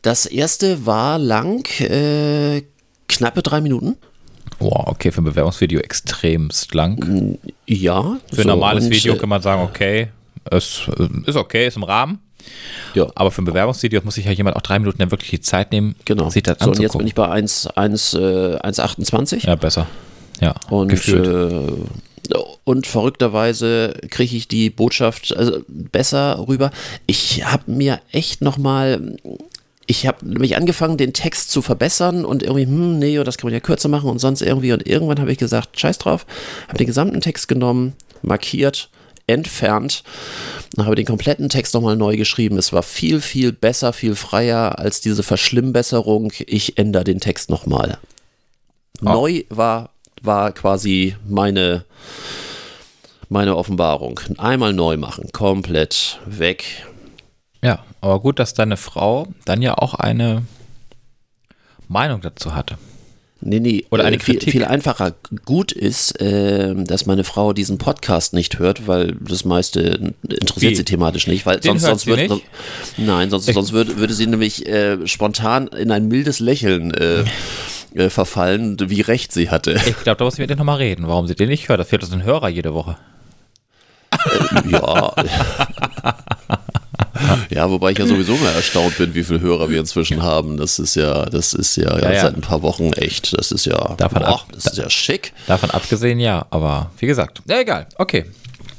das 0.01 0.25
erste 0.25 0.85
war 0.85 1.17
lang, 1.17 1.65
äh, 1.81 2.63
knappe 3.07 3.41
drei 3.41 3.61
Minuten. 3.61 3.97
Boah, 4.59 4.87
okay, 4.87 5.11
für 5.11 5.21
ein 5.21 5.25
Bewerbungsvideo 5.25 5.79
extremst 5.81 6.73
lang. 6.73 7.37
Ja. 7.67 8.17
Für 8.31 8.41
ein 8.41 8.43
so, 8.43 8.47
normales 8.47 8.89
Video 8.89 9.13
äh, 9.13 9.17
kann 9.17 9.29
man 9.29 9.41
sagen, 9.41 9.61
okay, 9.61 10.07
es 10.51 10.81
äh, 10.97 11.29
ist 11.29 11.35
okay, 11.35 11.67
ist 11.67 11.77
im 11.77 11.83
Rahmen. 11.83 12.19
Ja, 12.93 13.07
Aber 13.15 13.31
für 13.31 13.41
ein 13.41 13.45
Bewerbungsvideo 13.45 14.01
muss 14.03 14.15
sich 14.15 14.25
ja 14.25 14.31
jemand 14.31 14.55
auch 14.55 14.61
drei 14.61 14.79
Minuten 14.79 14.99
dann 14.99 15.11
wirklich 15.11 15.31
die 15.31 15.41
Zeit 15.41 15.71
nehmen, 15.71 15.95
genau. 16.05 16.29
sich 16.29 16.43
das 16.43 16.57
so, 16.59 16.69
und 16.69 16.79
jetzt 16.79 16.97
bin 16.97 17.07
ich 17.07 17.15
bei 17.15 17.27
1, 17.27 17.67
1, 17.67 18.13
äh, 18.13 18.17
1,28. 18.17 19.45
ja, 19.45 19.55
besser. 19.55 19.87
Ja, 20.39 20.55
Und, 20.69 20.89
gefühlt. 20.89 21.27
äh, 21.27 22.35
und 22.63 22.85
verrückterweise 22.87 23.93
kriege 24.09 24.35
ich 24.35 24.47
die 24.47 24.69
Botschaft 24.69 25.35
also 25.35 25.61
besser 25.67 26.45
rüber. 26.47 26.71
Ich 27.05 27.45
habe 27.45 27.71
mir 27.71 27.99
echt 28.11 28.41
nochmal, 28.41 29.17
ich 29.85 30.05
habe 30.05 30.27
nämlich 30.27 30.57
angefangen, 30.57 30.97
den 30.97 31.13
Text 31.13 31.49
zu 31.49 31.61
verbessern 31.61 32.25
und 32.25 32.43
irgendwie, 32.43 32.65
hm, 32.65 32.99
nee, 32.99 33.23
das 33.23 33.37
kann 33.37 33.47
man 33.47 33.53
ja 33.53 33.61
kürzer 33.61 33.89
machen 33.89 34.09
und 34.09 34.19
sonst 34.19 34.41
irgendwie. 34.41 34.73
Und 34.73 34.85
irgendwann 34.85 35.19
habe 35.19 35.31
ich 35.31 35.37
gesagt, 35.37 35.79
scheiß 35.79 35.97
drauf, 35.97 36.25
habe 36.67 36.77
den 36.77 36.87
gesamten 36.87 37.21
Text 37.21 37.47
genommen, 37.47 37.93
markiert, 38.21 38.89
entfernt 39.27 40.03
und 40.75 40.85
habe 40.85 40.95
den 40.95 41.05
kompletten 41.05 41.49
Text 41.49 41.73
nochmal 41.73 41.97
neu 41.97 42.17
geschrieben. 42.17 42.57
Es 42.57 42.73
war 42.73 42.83
viel, 42.83 43.21
viel 43.21 43.51
besser, 43.51 43.93
viel 43.93 44.15
freier 44.15 44.79
als 44.79 45.01
diese 45.01 45.21
Verschlimmbesserung. 45.21 46.31
Ich 46.45 46.77
ändere 46.77 47.03
den 47.03 47.19
Text 47.19 47.49
nochmal. 47.49 47.99
Neu 49.01 49.43
war, 49.49 49.91
war 50.21 50.51
quasi 50.53 51.15
meine, 51.27 51.85
meine 53.29 53.55
Offenbarung. 53.55 54.19
Einmal 54.37 54.73
neu 54.73 54.97
machen, 54.97 55.31
komplett 55.31 56.19
weg. 56.25 56.85
Ja, 57.61 57.83
aber 58.01 58.19
gut, 58.19 58.39
dass 58.39 58.53
deine 58.53 58.77
Frau 58.77 59.27
dann 59.45 59.61
ja 59.61 59.77
auch 59.77 59.93
eine 59.93 60.43
Meinung 61.87 62.21
dazu 62.21 62.55
hatte. 62.55 62.77
Nee, 63.41 63.59
nee, 63.59 63.85
Oder 63.91 64.05
eine 64.05 64.15
äh, 64.15 64.19
viel, 64.19 64.35
Kritik. 64.35 64.51
viel 64.51 64.65
einfacher. 64.65 65.13
Gut 65.45 65.71
ist, 65.71 66.19
äh, 66.19 66.73
dass 66.75 67.05
meine 67.05 67.23
Frau 67.23 67.53
diesen 67.53 67.77
Podcast 67.77 68.33
nicht 68.33 68.57
hört, 68.59 68.87
weil 68.87 69.15
das 69.21 69.45
meiste 69.45 70.13
interessiert 70.23 70.71
Wie? 70.71 70.75
sie 70.75 70.83
thematisch 70.85 71.27
nicht, 71.27 71.45
weil 71.45 71.59
Den 71.59 71.77
sonst, 71.77 71.83
sonst 71.83 72.01
sie 72.01 72.07
würde 72.09 72.33
nicht? 72.35 72.45
nein, 72.97 73.29
sonst, 73.29 73.45
sonst 73.45 73.71
würde, 73.73 73.97
würde 73.97 74.13
sie 74.13 74.25
nämlich 74.27 74.65
äh, 74.67 75.05
spontan 75.07 75.67
in 75.67 75.91
ein 75.91 76.07
mildes 76.07 76.39
Lächeln 76.39 76.93
äh, 76.93 77.23
äh, 77.93 78.09
verfallen, 78.09 78.77
wie 78.89 79.01
recht 79.01 79.31
sie 79.31 79.49
hatte. 79.49 79.79
Ich 79.87 80.03
glaube, 80.03 80.17
da 80.17 80.25
muss 80.25 80.33
ich 80.33 80.39
mit 80.39 80.49
dir 80.49 80.55
nochmal 80.55 80.77
reden, 80.77 81.07
warum 81.07 81.27
sie 81.27 81.35
den 81.35 81.49
nicht 81.49 81.69
hört. 81.69 81.79
Das 81.79 81.89
fehlt 81.89 82.03
uns 82.03 82.11
ein 82.13 82.23
Hörer 82.23 82.49
jede 82.49 82.73
Woche. 82.73 82.97
Ja. 84.69 85.13
Ja, 87.49 87.69
wobei 87.69 87.91
ich 87.91 87.97
ja 87.97 88.05
sowieso 88.05 88.35
mal 88.37 88.53
erstaunt 88.53 88.97
bin, 88.97 89.13
wie 89.15 89.23
viele 89.23 89.39
Hörer 89.41 89.69
wir 89.69 89.79
inzwischen 89.79 90.21
haben. 90.23 90.57
Das 90.57 90.79
ist 90.79 90.95
ja, 90.95 91.25
das 91.25 91.53
ist 91.53 91.75
ja, 91.75 91.97
Ja, 91.99 92.11
ja. 92.11 92.21
seit 92.21 92.35
ein 92.35 92.41
paar 92.41 92.61
Wochen 92.61 92.91
echt. 92.93 93.37
Das 93.37 93.51
ist 93.51 93.65
ja, 93.65 93.95
Davon 93.97 94.19
boah, 94.19 94.27
ab- 94.29 94.45
das 94.53 94.65
ist 94.65 94.77
ja 94.77 94.89
schick. 94.89 95.33
Davon 95.47 95.71
abgesehen, 95.71 96.19
ja, 96.19 96.45
aber 96.49 96.91
wie 96.99 97.07
gesagt, 97.07 97.41
ja, 97.47 97.59
egal. 97.59 97.87
Okay. 97.97 98.25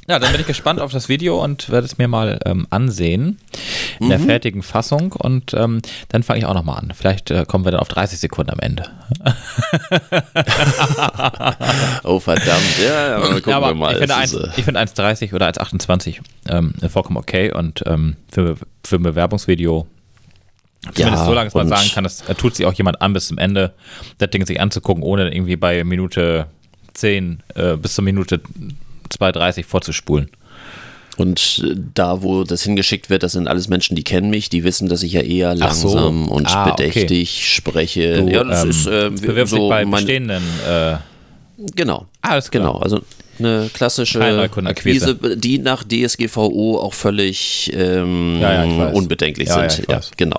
Ja, 0.08 0.18
dann 0.18 0.32
bin 0.32 0.40
ich 0.40 0.46
gespannt 0.46 0.80
auf 0.80 0.90
das 0.90 1.10
Video 1.10 1.42
und 1.44 1.68
werde 1.70 1.84
es 1.84 1.98
mir 1.98 2.08
mal 2.08 2.40
ähm, 2.46 2.66
ansehen 2.70 3.38
in 4.00 4.06
Mhm. 4.06 4.10
der 4.10 4.20
fertigen 4.20 4.62
Fassung 4.62 5.12
und 5.12 5.52
ähm, 5.54 5.82
dann 6.08 6.22
fange 6.22 6.38
ich 6.38 6.46
auch 6.46 6.54
nochmal 6.54 6.78
an. 6.78 6.92
Vielleicht 6.94 7.30
äh, 7.30 7.44
kommen 7.46 7.64
wir 7.66 7.72
dann 7.72 7.80
auf 7.80 7.88
30 7.88 8.18
Sekunden 8.18 8.50
am 8.52 8.58
Ende. 8.60 8.84
Oh 12.04 12.20
verdammt, 12.20 12.78
ja, 12.82 13.18
mal 13.18 13.28
gucken 13.34 13.50
Ja, 13.50 13.56
aber 13.58 13.68
wir 13.68 13.74
mal. 13.74 13.92
ich 13.92 13.98
finde 13.98 14.14
Es 14.14 14.20
1 14.20 14.32
ist, 14.32 14.40
äh, 14.40 14.48
ich 14.56 14.64
finde 14.64 14.80
1,30 14.80 15.34
oder 15.34 15.48
1,28 15.48 16.20
ähm, 16.48 16.72
vollkommen 16.88 17.16
okay 17.18 17.52
und 17.52 17.82
ähm, 17.86 18.16
für, 18.32 18.56
für 18.84 18.96
ein 18.96 19.02
Bewerbungsvideo 19.02 19.86
Zumindest 20.94 21.22
Ja, 21.22 21.26
so 21.26 21.34
lange, 21.34 21.46
dass 21.46 21.54
man 21.54 21.68
sagen 21.68 21.90
kann, 21.92 22.04
das 22.04 22.22
äh, 22.28 22.34
tut 22.34 22.54
sich 22.54 22.64
auch 22.64 22.72
jemand 22.72 23.02
an 23.02 23.12
bis 23.12 23.26
zum 23.26 23.36
Ende, 23.36 23.74
das 24.18 24.30
Ding 24.30 24.46
sich 24.46 24.60
anzugucken, 24.60 25.02
ohne 25.02 25.28
irgendwie 25.34 25.56
bei 25.56 25.82
Minute 25.84 26.46
10 26.94 27.42
äh, 27.56 27.76
bis 27.76 27.94
zur 27.94 28.04
Minute 28.04 28.40
2,30 29.10 29.64
vorzuspulen. 29.64 30.30
Und 31.16 31.64
äh, 31.64 31.74
da, 31.94 32.22
wo 32.22 32.44
das 32.44 32.62
hingeschickt 32.62 33.10
wird, 33.10 33.22
das 33.24 33.32
sind 33.32 33.48
alles 33.48 33.68
Menschen, 33.68 33.96
die 33.96 34.04
kennen 34.04 34.30
mich, 34.30 34.50
die 34.50 34.62
wissen, 34.62 34.88
dass 34.88 35.02
ich 35.02 35.12
ja 35.12 35.20
eher 35.22 35.56
Ach 35.60 35.72
so. 35.72 35.88
langsam 35.94 36.28
und 36.28 36.46
Ah, 36.46 36.70
okay. 36.72 36.86
bedächtig 36.90 37.52
spreche. 37.54 38.22
Du, 38.22 38.28
ja, 38.28 38.44
das 38.44 38.62
ähm, 38.64 38.70
ist 38.70 38.86
äh, 38.86 39.10
bewirbst 39.10 39.52
so 39.54 39.68
bei 39.68 39.84
mein, 39.84 40.04
bestehenden. 40.04 40.42
Äh, 40.68 40.96
Genau. 41.74 42.06
alles 42.22 42.50
klar. 42.52 42.66
Genau, 42.66 42.78
also 42.78 43.00
eine 43.40 43.68
klassische. 43.74 44.20
Akquise, 44.64 45.16
die 45.36 45.58
nach 45.58 45.82
DSGVO 45.82 46.78
auch 46.80 46.94
völlig 46.94 47.72
ähm, 47.74 48.38
Ja, 48.40 48.64
ja, 48.64 48.88
unbedenklich 48.90 49.48
Ja, 49.48 49.68
sind. 49.68 49.88
Ja, 49.88 50.00
genau. 50.16 50.38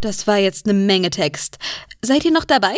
Das 0.00 0.26
war 0.26 0.38
jetzt 0.38 0.66
eine 0.66 0.74
Menge 0.74 1.10
Text. 1.10 1.58
Seid 2.02 2.24
ihr 2.24 2.32
noch 2.32 2.44
dabei? 2.44 2.76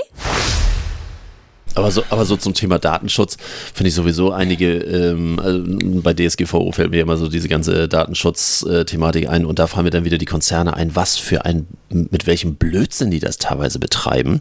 Aber 1.74 1.90
so, 1.90 2.02
aber 2.11 2.24
so 2.24 2.37
zum 2.37 2.54
Thema 2.54 2.78
Datenschutz 2.78 3.37
finde 3.72 3.88
ich 3.88 3.94
sowieso 3.94 4.33
einige, 4.33 4.78
ähm, 4.78 5.38
also 5.38 5.62
bei 6.02 6.12
DSGVO 6.14 6.72
fällt 6.72 6.90
mir 6.90 7.02
immer 7.02 7.16
so 7.16 7.28
diese 7.28 7.48
ganze 7.48 7.88
Datenschutz-Thematik 7.88 9.28
ein 9.28 9.44
und 9.44 9.59
da 9.59 9.66
fallen 9.66 9.85
mir 9.85 9.90
dann 9.90 10.04
wieder 10.04 10.18
die 10.18 10.24
Konzerne 10.24 10.74
ein, 10.74 10.96
was 10.96 11.16
für 11.16 11.44
ein, 11.44 11.66
mit 11.90 12.26
welchem 12.26 12.57
Blödsinn 12.57 13.11
die 13.11 13.20
das 13.20 13.38
teilweise 13.38 13.78
betreiben. 13.78 14.40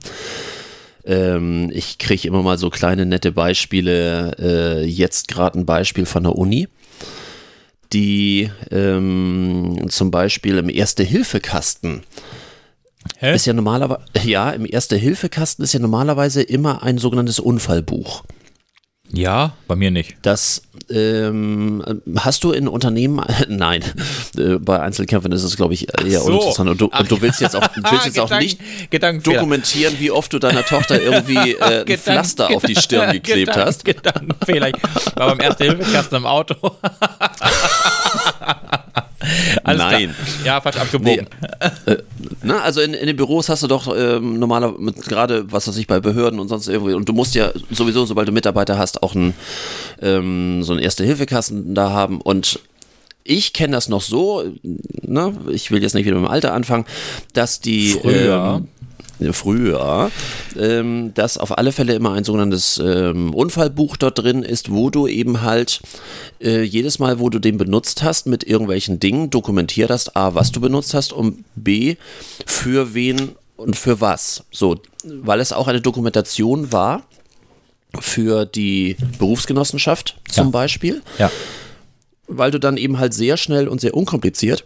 Ähm, 1.06 1.72
ich 1.74 1.98
kriege 1.98 2.28
immer 2.28 2.44
mal 2.44 2.58
so 2.58 2.70
kleine 2.70 3.06
nette 3.06 3.32
Beispiele, 3.32 4.36
äh, 4.40 4.86
jetzt 4.86 5.28
gerade 5.28 5.60
ein 5.60 5.66
Beispiel 5.66 6.06
von 6.06 6.24
der 6.24 6.36
Uni, 6.36 6.68
die 7.94 8.50
ähm, 8.72 9.86
zum 9.90 10.12
Beispiel 10.12 10.58
im 10.58 10.70
Erste-Hilfe-Kasten 10.70 12.02
Hä? 13.20 13.36
ist 13.36 13.46
ja 13.46 13.54
normalerweise, 13.54 14.02
ja, 14.24 14.50
im 14.52 14.66
Erste-Hilfe-Kasten 14.70 15.64
ist 15.64 15.74
ja 15.74 15.80
normalerweise 15.80 16.42
immer 16.42 16.84
ein 16.84 16.98
sogenanntes 16.98 17.40
Unfallbuch. 17.40 18.24
Ja, 19.14 19.54
bei 19.70 19.78
mir 19.78 19.90
nicht. 19.90 20.18
Das 20.22 20.64
ähm, 20.90 21.82
hast 22.18 22.44
du 22.44 22.52
in 22.52 22.68
Unternehmen, 22.68 23.24
nein, 23.48 23.82
äh, 24.38 24.56
bei 24.60 24.82
Einzelkämpfen 24.82 25.32
ist 25.32 25.44
es, 25.44 25.56
glaube 25.56 25.74
ich, 25.76 25.88
eher 26.04 26.20
so. 26.20 26.26
uninteressant. 26.28 26.70
Und 26.70 26.82
du, 26.82 26.88
und 26.88 27.10
du 27.10 27.22
willst 27.22 27.40
jetzt 27.40 27.56
auch, 27.56 27.62
willst 27.76 28.06
jetzt 28.06 28.20
auch 28.20 28.30
nicht 28.38 28.60
dokumentieren, 29.24 29.96
wie 30.00 30.12
oft 30.12 30.34
du 30.34 30.40
deiner 30.40 30.66
Tochter 30.66 31.02
irgendwie 31.02 31.54
äh, 31.54 31.86
ein 31.90 31.98
Pflaster 31.98 32.50
auf 32.50 32.64
die 32.66 32.76
Stirn 32.76 33.14
geklebt 33.14 33.48
Gedanken- 33.52 33.66
hast. 33.66 33.86
Gedankenfehler. 33.86 34.68
Ich 34.70 34.76
war 35.16 35.28
beim 35.30 35.40
Erste-Hilfe-Kasten 35.40 36.16
im 36.16 36.26
Auto. 36.26 36.56
Alles 39.64 39.82
Nein. 39.82 40.16
Klar. 40.16 40.46
Ja, 40.46 40.62
falsch 40.62 40.78
abgebogen. 40.78 41.28
Na, 42.44 42.62
also 42.62 42.82
in, 42.82 42.94
in 42.94 43.08
den 43.08 43.16
Büros 43.16 43.50
hast 43.50 43.64
du 43.64 43.68
doch 43.68 43.94
ähm, 43.96 44.40
normaler, 44.40 44.74
gerade 45.08 45.52
was 45.52 45.68
weiß 45.68 45.78
ich, 45.78 45.88
bei 45.88 46.00
Behörden 46.00 46.40
und 46.40 46.48
sonst 46.48 46.68
irgendwie, 46.68 46.94
und 46.94 47.08
du 47.08 47.14
musst 47.14 47.36
ja 47.36 47.52
sowieso, 47.72 48.06
sobald 48.06 48.28
du 48.28 48.32
Mitarbeiter 48.32 48.78
hast, 48.78 49.04
auch 49.04 49.16
einen, 49.16 49.34
ähm, 50.02 50.64
so 50.64 50.74
einen 50.74 50.82
Erste-Hilfe-Kasten 50.82 51.76
da 51.76 51.92
haben 51.92 52.22
und 52.22 52.60
ich 53.24 53.52
kenne 53.54 53.74
das 53.74 53.90
noch 53.90 54.02
so, 54.02 54.44
ne, 55.02 55.34
ich 55.52 55.70
will 55.70 55.82
jetzt 55.82 55.94
nicht 55.94 56.06
wieder 56.06 56.16
mit 56.16 56.26
dem 56.26 56.32
Alter 56.32 56.54
anfangen, 56.54 56.86
dass 57.34 57.60
die 57.60 57.90
Früher. 57.90 58.62
ähm, 58.62 58.68
früher, 59.32 60.12
ähm, 60.60 61.14
dass 61.14 61.38
auf 61.38 61.58
alle 61.58 61.72
Fälle 61.72 61.94
immer 61.94 62.14
ein 62.14 62.24
sogenanntes 62.24 62.80
ähm, 62.84 63.34
Unfallbuch 63.34 63.98
dort 63.98 64.20
drin 64.20 64.44
ist, 64.44 64.72
wo 64.72 64.90
du 64.90 65.08
eben 65.08 65.42
halt 65.42 65.82
äh, 66.42 66.62
jedes 66.62 67.00
Mal, 67.00 67.20
wo 67.20 67.30
du 67.30 67.40
den 67.40 67.58
benutzt 67.58 68.04
hast, 68.04 68.28
mit 68.28 68.44
irgendwelchen 68.44 69.00
Dingen 69.00 69.30
dokumentiert 69.30 69.90
hast, 69.90 70.16
A, 70.16 70.36
was 70.36 70.52
du 70.52 70.62
benutzt 70.62 70.94
hast 70.94 71.14
und 71.14 71.44
B, 71.56 71.96
für 72.46 72.94
wen 72.94 73.32
und 73.56 73.76
für 73.76 74.02
was. 74.02 74.44
So, 74.52 74.80
weil 75.04 75.40
es 75.40 75.52
auch 75.54 75.68
eine 75.68 75.82
Dokumentation 75.82 76.72
war 76.72 77.04
für 78.00 78.46
die 78.46 78.98
Berufsgenossenschaft 79.18 80.18
zum 80.30 80.46
Ja. 80.48 80.52
Beispiel 80.52 81.02
Ja. 81.18 81.32
weil 82.28 82.52
du 82.52 82.60
dann 82.60 82.78
eben 82.78 83.00
halt 83.00 83.14
sehr 83.14 83.38
schnell 83.38 83.68
und 83.68 83.82
sehr 83.82 83.94
unkompliziert 83.96 84.66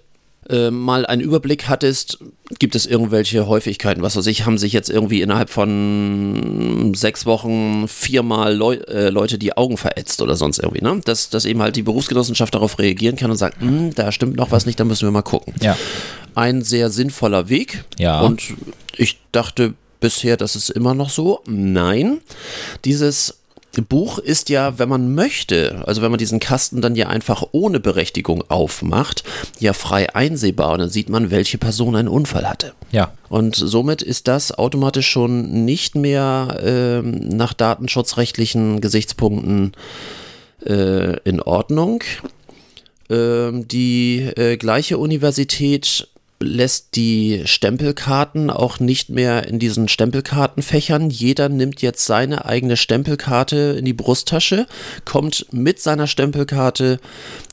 äh, 0.50 0.72
mal 0.72 1.06
einen 1.06 1.22
Überblick 1.22 1.70
hattest, 1.70 2.18
gibt 2.60 2.76
es 2.76 2.86
irgendwelche 2.86 3.48
Häufigkeiten, 3.48 4.02
was 4.02 4.16
weiß 4.16 4.28
ich, 4.28 4.46
haben 4.46 4.58
sich 4.58 4.74
jetzt 4.74 4.90
irgendwie 4.90 5.22
innerhalb 5.22 5.50
von 5.50 6.94
sechs 6.96 7.26
Wochen 7.26 7.88
viermal 7.88 8.56
Leu 8.56 8.76
äh, 8.76 9.10
Leute 9.10 9.38
die 9.38 9.56
Augen 9.58 9.78
verätzt 9.78 10.22
oder 10.22 10.36
sonst 10.36 10.60
irgendwie, 10.60 10.82
ne? 10.82 11.02
Dass, 11.06 11.30
dass 11.30 11.46
eben 11.46 11.62
halt 11.62 11.76
die 11.76 11.84
Berufsgenossenschaft 11.84 12.54
darauf 12.54 12.80
reagieren 12.80 13.16
kann 13.16 13.32
und 13.32 13.38
sagt, 13.38 13.62
"Hm, 13.62 13.94
da 13.96 14.12
stimmt 14.12 14.36
noch 14.36 14.52
was 14.52 14.66
nicht, 14.66 14.80
da 14.80 14.84
müssen 14.84 15.08
wir 15.08 15.12
mal 15.12 15.22
gucken. 15.22 15.54
Ja. 15.62 15.78
Ein 16.36 16.62
sehr 16.62 16.90
sinnvoller 16.90 17.50
Weg. 17.50 17.84
Ja. 17.98 18.22
Und 18.22 18.42
ich 18.96 19.20
dachte 19.32 19.74
bisher, 20.00 20.38
das 20.38 20.56
ist 20.56 20.70
immer 20.70 20.94
noch 20.94 21.10
so. 21.10 21.42
Nein, 21.46 22.20
dieses 22.86 23.41
Buch 23.88 24.18
ist 24.18 24.50
ja, 24.50 24.78
wenn 24.80 24.90
man 24.90 25.16
möchte, 25.16 25.84
also 25.86 26.02
wenn 26.02 26.12
man 26.12 26.18
diesen 26.18 26.40
Kasten 26.40 26.82
dann 26.82 26.96
ja 26.96 27.08
einfach 27.08 27.44
ohne 27.52 27.80
Berechtigung 27.80 28.44
aufmacht, 28.50 29.24
ja 29.60 29.74
frei 29.74 30.14
einsehbar 30.14 30.74
und 30.74 30.80
dann 30.80 30.90
sieht 30.90 31.10
man, 31.10 31.32
welche 31.32 31.58
Person 31.58 31.96
einen 31.96 32.10
Unfall 32.10 32.50
hatte. 32.50 32.74
Ja. 32.92 33.14
Und 33.30 33.56
somit 33.56 34.02
ist 34.02 34.28
das 34.28 34.52
automatisch 34.52 35.10
schon 35.10 35.64
nicht 35.66 35.96
mehr 35.96 36.60
ähm, 36.64 37.30
nach 37.30 37.54
datenschutzrechtlichen 37.54 38.82
Gesichtspunkten 38.82 39.72
äh, 40.66 41.18
in 41.22 41.42
Ordnung. 41.42 42.04
Ähm, 43.10 43.68
die 43.68 44.20
äh, 44.36 44.58
gleiche 44.58 44.98
Universität 44.98 46.08
lässt 46.42 46.96
die 46.96 47.44
Stempelkarten 47.46 48.50
auch 48.50 48.80
nicht 48.80 49.10
mehr 49.10 49.48
in 49.48 49.60
diesen 49.60 49.88
Stempelkartenfächern. 49.88 51.10
Jeder 51.10 51.50
nimmt 51.50 51.82
jetzt 51.82 52.06
seine 52.06 52.46
eigene 52.46 52.78
Stempelkarte 52.78 53.76
in 53.78 53.86
die 53.86 53.94
Brusttasche, 53.94 54.68
kommt 55.06 55.46
mit 55.52 55.80
seiner 55.80 56.08
Stempelkarte 56.08 57.00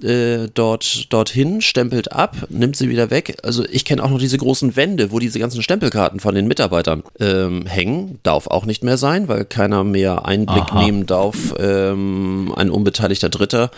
äh, 0.03 0.49
dort 0.53 1.13
dorthin, 1.13 1.61
stempelt 1.61 2.13
ab, 2.13 2.37
nimmt 2.49 2.77
sie 2.77 2.89
wieder 2.89 3.11
weg. 3.11 3.37
Also 3.43 3.65
ich 3.71 3.85
kenne 3.85 4.03
auch 4.03 4.11
noch 4.11 4.19
diese 4.19 4.39
großen 4.39 4.77
Wände, 4.77 5.13
wo 5.13 5.19
diese 5.19 5.39
ganzen 5.39 5.63
Stempelkarten 5.63 6.21
von 6.21 6.35
den 6.35 6.47
Mitarbeitern 6.47 7.03
ähm, 7.21 7.67
hängen. 7.67 8.19
Darf 8.23 8.47
auch 8.47 8.67
nicht 8.67 8.83
mehr 8.83 8.97
sein, 8.97 9.29
weil 9.29 9.45
keiner 9.45 9.85
mehr 9.85 10.27
Einblick 10.27 10.65
Aha. 10.71 10.83
nehmen 10.83 11.07
darf, 11.07 11.55
ähm, 11.59 12.53
ein 12.57 12.71
unbeteiligter 12.71 13.29
Dritter, 13.29 13.71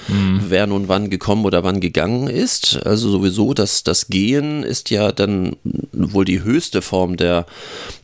wer 0.48 0.66
nun 0.66 0.88
wann 0.88 1.10
gekommen 1.10 1.44
oder 1.44 1.64
wann 1.64 1.80
gegangen 1.80 2.28
ist. 2.28 2.80
Also 2.84 3.10
sowieso, 3.10 3.54
das, 3.54 3.84
das 3.84 4.08
Gehen 4.08 4.62
ist 4.62 4.90
ja 4.90 4.99
dann 5.08 5.56
wohl 5.92 6.24
die 6.24 6.42
höchste 6.42 6.82
Form 6.82 7.16
der 7.16 7.46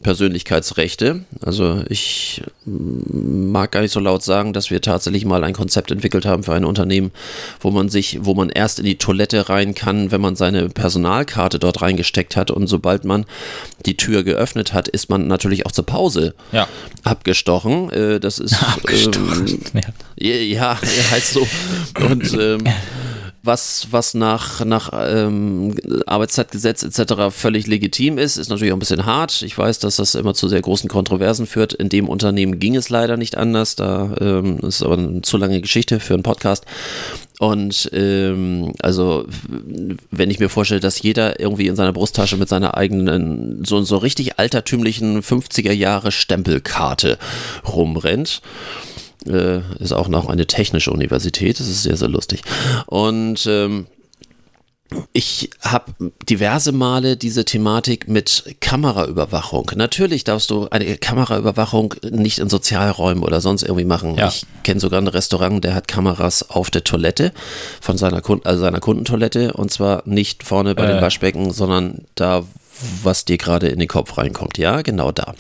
Persönlichkeitsrechte. 0.03 1.25
Also 1.43 1.83
ich 1.89 2.43
mag 2.65 3.73
gar 3.73 3.81
nicht 3.81 3.93
so 3.93 4.01
laut 4.01 4.23
sagen, 4.23 4.53
dass 4.53 4.71
wir 4.71 4.81
tatsächlich 4.81 5.25
mal 5.25 5.45
ein 5.45 5.53
Konzept 5.53 5.91
entwickelt 5.91 6.25
haben 6.27 6.43
für 6.43 6.55
ein 6.55 6.65
Unternehmen, 6.65 7.11
wo 7.61 7.71
man 7.71 7.89
sich, 7.89 8.19
wo 8.23 8.35
man 8.35 8.49
erst 8.49 8.79
in 8.79 8.85
die 8.87 8.99
Toilette 8.99 9.49
rein 9.49 9.75
kann, 9.75 10.11
wenn 10.11 10.21
man 10.21 10.37
seine 10.37 10.69
Personalkarte 10.69 11.59
dort 11.59 11.83
reingesteckt 11.83 12.37
hat 12.37 12.51
und 12.51 12.67
sobald 12.67 13.05
man 13.05 13.25
die 13.85 13.97
Tür 13.97 14.23
geöffnet 14.25 14.73
hat, 14.73 14.89
ist 14.89 15.11
man 15.11 15.27
natürlich 15.27 15.67
auch 15.67 15.73
zur 15.73 15.87
Pause 15.87 16.35
Ja. 16.53 16.69
abgestochen. 17.05 17.91
Äh, 17.91 18.21
das 18.21 18.39
ist 18.39 18.55
Abgestochen. 18.63 19.47
Ähm, 19.75 19.83
Ja. 20.19 20.37
ja, 20.39 20.79
ja, 20.83 21.11
heißt 21.11 21.33
so. 21.35 21.47
Und 22.01 22.33
ähm, 22.35 22.65
was, 23.47 23.89
was 23.91 24.15
nach, 24.15 24.65
nach 24.65 24.91
ähm, 24.93 25.75
Arbeitszeitgesetz 26.07 26.83
etc. 26.83 27.31
völlig 27.31 27.67
legitim 27.67 28.19
ist, 28.19 28.37
ist 28.37 28.49
natürlich 28.49 28.73
auch 28.73 28.77
ein 28.77 28.81
bisschen 28.81 29.07
hart. 29.07 29.43
Ich 29.43 29.57
weiß, 29.57 29.79
dass 29.79 29.97
das 29.97 30.15
immer 30.15 30.35
zu 30.35 30.49
sehr 30.49 30.61
großen 30.61 30.89
Kontroversen 30.89 31.47
führt. 31.47 31.73
In 31.73 31.89
dem 31.89 32.09
Unternehmen 32.09 32.59
ging 32.59 32.77
es 32.77 32.91
leider 32.91 33.17
nicht 33.17 33.37
anders. 33.37 33.77
Da 33.77 34.15
ähm, 34.21 34.59
ist 34.61 34.83
aber 34.83 34.99
eine 34.99 35.23
zu 35.23 35.37
lange 35.37 35.61
Geschichte 35.61 36.01
für 36.01 36.15
einen 36.15 36.23
Podcast. 36.23 36.65
Und 37.39 37.91
ähm, 37.93 38.73
also, 38.81 39.27
wenn 40.11 40.31
ich 40.31 40.39
mir 40.39 40.49
vorstelle, 40.49 40.81
dass 40.81 41.03
jeder 41.03 41.39
irgendwie 41.39 41.67
in 41.67 41.77
seiner 41.77 41.93
Brusttasche 41.93 42.37
mit 42.37 42.49
seiner 42.49 42.77
eigenen, 42.77 43.63
so, 43.65 43.83
so 43.83 43.99
richtig 43.99 44.39
altertümlichen 44.39 45.23
50er 45.23 45.73
Jahre 45.73 46.13
Stempelkarte 46.13 47.19
rumrennt, 47.67 48.41
äh, 49.29 49.61
ist 49.79 49.93
auch 49.93 50.09
noch 50.09 50.29
eine 50.29 50.47
technische 50.47 50.91
Universität, 50.91 51.61
das 51.61 51.69
ist 51.69 51.83
sehr, 51.83 51.97
sehr 51.97 52.09
lustig. 52.09 52.43
Und 52.87 53.47
ähm, 53.47 53.87
ich 55.12 55.51
habe 55.62 55.93
diverse 56.29 56.71
Male 56.71 57.17
diese 57.17 57.45
Thematik 57.45 58.07
mit 58.07 58.57
Kameraüberwachung. 58.61 59.73
Natürlich 59.75 60.23
darfst 60.23 60.51
du 60.51 60.69
eine 60.71 60.97
Kameraüberwachung 60.97 61.95
nicht 62.09 62.39
in 62.39 62.49
Sozialräumen 62.49 63.25
oder 63.25 63.41
sonst 63.41 63.65
irgendwie 63.65 63.85
machen. 63.85 64.15
Ja. 64.17 64.29
Ich 64.29 64.45
kenne 64.62 64.79
sogar 64.79 65.01
ein 65.01 65.09
Restaurant, 65.09 65.65
der 65.65 65.75
hat 65.75 65.89
Kameras 65.89 66.51
auf 66.51 66.71
der 66.71 66.85
Toilette 66.85 67.33
von 67.81 67.99
seiner, 67.99 68.21
Kunden, 68.21 68.47
also 68.47 68.61
seiner 68.61 68.79
Kundentoilette 68.79 69.55
und 69.55 69.73
zwar 69.73 70.03
nicht 70.07 70.45
vorne 70.45 70.77
bei 70.77 70.85
Äh. 70.85 70.95
dem 70.95 71.03
Waschbecken, 71.03 71.51
sondern 71.53 72.05
da, 72.15 72.45
was 73.03 73.25
dir 73.25 73.39
gerade 73.39 73.67
in 73.67 73.81
den 73.81 73.89
Kopf 73.89 74.17
reinkommt. 74.19 74.57
Ja, 74.57 74.83
genau 74.83 75.11
da. 75.11 75.35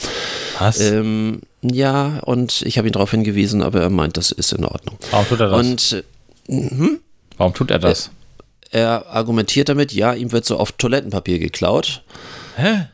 Was? 0.58 0.80
Ähm, 0.80 1.42
ja, 1.70 2.20
und 2.24 2.62
ich 2.62 2.78
habe 2.78 2.88
ihn 2.88 2.92
darauf 2.92 3.10
hingewiesen, 3.10 3.62
aber 3.62 3.80
er 3.80 3.90
meint, 3.90 4.16
das 4.16 4.30
ist 4.30 4.52
in 4.52 4.64
Ordnung. 4.64 4.98
Warum 5.10 5.26
tut 5.26 5.40
er 5.40 5.48
das? 5.48 5.58
Und 5.58 6.04
äh, 6.48 6.98
Warum 7.36 7.54
tut 7.54 7.70
er 7.70 7.78
das? 7.78 8.10
er 8.70 9.06
argumentiert 9.06 9.68
damit, 9.68 9.92
ja, 9.92 10.12
ihm 10.14 10.32
wird 10.32 10.44
so 10.44 10.58
oft 10.58 10.78
Toilettenpapier 10.78 11.38
geklaut. 11.38 12.02
Hä? 12.56 12.88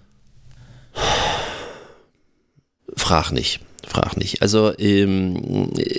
Frag 2.96 3.32
nicht, 3.32 3.60
frag 3.86 4.16
nicht. 4.16 4.42
Also 4.42 4.76
ähm, 4.78 5.70
äh, 5.76 5.98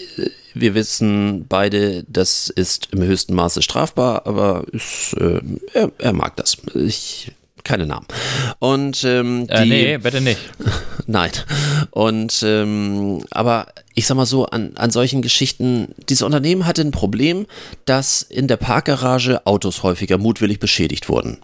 wir 0.53 0.75
wissen 0.75 1.47
beide, 1.47 2.03
das 2.07 2.49
ist 2.49 2.89
im 2.91 3.01
höchsten 3.01 3.33
Maße 3.33 3.62
strafbar, 3.62 4.27
aber 4.27 4.65
ist, 4.71 5.15
äh, 5.19 5.41
er, 5.73 5.91
er 5.97 6.13
mag 6.13 6.36
das. 6.36 6.57
Ich 6.75 7.31
keine 7.63 7.86
Namen. 7.86 8.06
Und 8.60 9.04
ähm, 9.04 9.45
Äh, 9.49 9.63
die, 9.63 9.69
nee, 9.69 9.97
bitte 9.97 10.21
nicht. 10.21 10.39
Nein. 11.08 11.32
Und 11.91 12.43
ähm, 12.45 13.23
aber 13.32 13.67
ich 13.93 14.08
sag 14.08 14.15
mal 14.15 14.26
so, 14.26 14.45
an, 14.47 14.71
an 14.76 14.91
solchen 14.91 15.21
Geschichten, 15.21 15.93
dieses 16.10 16.23
Unternehmen 16.23 16.65
hatte 16.65 16.82
ein 16.82 16.91
Problem, 16.91 17.45
dass 17.86 18.21
in 18.21 18.47
der 18.47 18.58
Parkgarage 18.58 19.45
Autos 19.45 19.84
häufiger 19.84 20.17
mutwillig 20.17 20.60
beschädigt 20.60 21.10
wurden. 21.10 21.39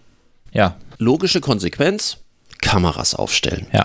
Ja, 0.52 0.76
Logische 0.98 1.40
Konsequenz, 1.40 2.18
Kameras 2.60 3.14
aufstellen. 3.14 3.66
ja. 3.72 3.84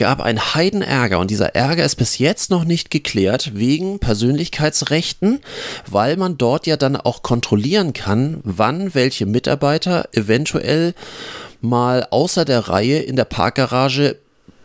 Gab 0.00 0.22
einen 0.22 0.54
Heidenärger 0.54 1.18
und 1.18 1.30
dieser 1.30 1.54
Ärger 1.54 1.84
ist 1.84 1.96
bis 1.96 2.16
jetzt 2.16 2.50
noch 2.50 2.64
nicht 2.64 2.90
geklärt 2.90 3.50
wegen 3.54 3.98
Persönlichkeitsrechten, 3.98 5.40
weil 5.86 6.16
man 6.16 6.38
dort 6.38 6.66
ja 6.66 6.78
dann 6.78 6.96
auch 6.96 7.22
kontrollieren 7.22 7.92
kann, 7.92 8.40
wann 8.42 8.94
welche 8.94 9.26
Mitarbeiter 9.26 10.08
eventuell 10.12 10.94
mal 11.60 12.06
außer 12.10 12.46
der 12.46 12.70
Reihe 12.70 13.00
in 13.00 13.14
der 13.14 13.26
Parkgarage 13.26 14.16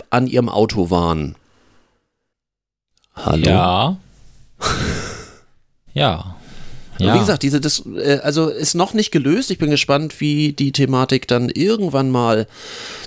an 0.09 0.27
ihrem 0.27 0.47
Auto 0.47 0.89
waren. 0.89 1.35
Hallo? 3.13 3.45
Ja. 3.45 3.97
ja. 5.93 6.37
Und 6.99 7.13
Wie 7.13 7.19
gesagt, 7.19 7.43
diese, 7.43 7.60
das, 7.60 7.84
äh, 7.97 8.19
also 8.23 8.49
ist 8.49 8.75
noch 8.75 8.93
nicht 8.93 9.12
gelöst. 9.12 9.51
Ich 9.51 9.58
bin 9.58 9.69
gespannt, 9.69 10.19
wie 10.21 10.53
die 10.53 10.71
Thematik 10.71 11.27
dann 11.27 11.49
irgendwann 11.49 12.10
mal 12.10 12.47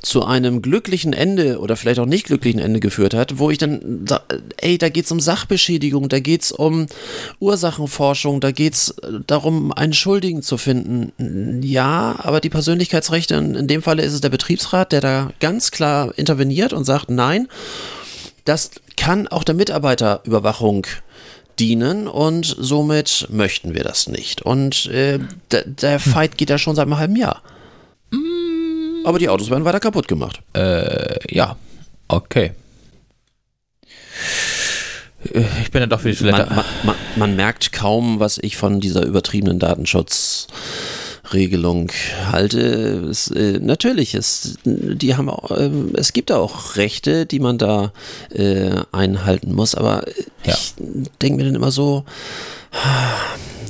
zu 0.02 0.24
einem 0.24 0.62
glücklichen 0.62 1.12
Ende 1.12 1.58
oder 1.58 1.76
vielleicht 1.76 2.00
auch 2.00 2.06
nicht 2.06 2.26
glücklichen 2.26 2.60
Ende 2.60 2.80
geführt 2.80 3.14
hat, 3.14 3.38
wo 3.38 3.50
ich 3.50 3.58
dann, 3.58 4.04
ey, 4.58 4.78
da 4.78 4.88
geht's 4.88 5.10
um 5.10 5.20
Sachbeschädigung, 5.20 6.08
da 6.08 6.20
geht's 6.20 6.52
um 6.52 6.86
Ursachenforschung, 7.40 8.40
da 8.40 8.50
geht's 8.50 8.90
äh, 8.90 9.20
darum, 9.26 9.72
einen 9.72 9.94
Schuldigen 9.94 10.42
zu 10.42 10.58
finden. 10.58 11.62
Ja, 11.62 12.16
aber 12.18 12.40
die 12.40 12.50
Persönlichkeitsrechte, 12.50 13.34
in 13.34 13.54
in 13.54 13.66
dem 13.66 13.82
Falle 13.82 14.02
ist 14.02 14.14
es 14.14 14.20
der 14.20 14.30
Betriebsrat, 14.30 14.92
der 14.92 15.00
da 15.00 15.30
ganz 15.40 15.70
klar 15.70 16.16
interveniert 16.16 16.72
und 16.72 16.84
sagt, 16.84 17.10
nein, 17.10 17.48
das 18.44 18.70
kann 18.96 19.28
auch 19.28 19.44
der 19.44 19.54
Mitarbeiterüberwachung 19.54 20.86
dienen 21.58 22.08
und 22.08 22.46
somit 22.58 23.26
möchten 23.30 23.74
wir 23.74 23.84
das 23.84 24.08
nicht. 24.08 24.42
Und 24.42 24.86
äh, 24.86 25.18
der, 25.50 25.64
Fight 26.00 26.36
geht 26.38 26.50
ja 26.50 26.58
schon 26.58 26.76
seit 26.76 26.86
einem 26.86 26.98
halben 26.98 27.16
Jahr. 27.16 27.42
Aber 29.04 29.18
die 29.18 29.28
Autos 29.28 29.50
werden 29.50 29.64
weiter 29.64 29.80
kaputt 29.80 30.08
gemacht. 30.08 30.40
Äh, 30.54 31.34
ja. 31.34 31.56
Okay. 32.08 32.52
Äh, 35.32 35.44
Ich 35.62 35.70
bin 35.70 35.80
dann 35.80 35.90
doch 35.90 36.00
für 36.00 36.10
die 36.10 36.16
Toilette. 36.16 36.46
Man, 36.46 36.56
man, 36.56 36.64
man, 36.84 36.96
man 37.16 37.36
merkt 37.36 37.72
kaum, 37.72 38.20
was 38.20 38.38
ich 38.38 38.56
von 38.56 38.80
dieser 38.80 39.04
übertriebenen 39.04 39.58
Datenschutzregelung 41.28 41.90
halte. 42.30 43.06
Es, 43.10 43.30
äh, 43.30 43.58
natürlich, 43.60 44.14
es, 44.14 44.58
die 44.64 45.16
haben 45.16 45.28
auch, 45.28 45.50
ähm, 45.56 45.92
es 45.94 46.12
gibt 46.12 46.32
auch 46.32 46.76
Rechte, 46.76 47.26
die 47.26 47.40
man 47.40 47.58
da 47.58 47.92
äh, 48.30 48.70
einhalten 48.92 49.54
muss, 49.54 49.74
aber 49.74 50.04
Ja. 50.44 50.54
ich 50.54 50.74
denke 51.20 51.38
mir 51.38 51.44
dann 51.44 51.54
immer 51.54 51.70
so, 51.70 52.04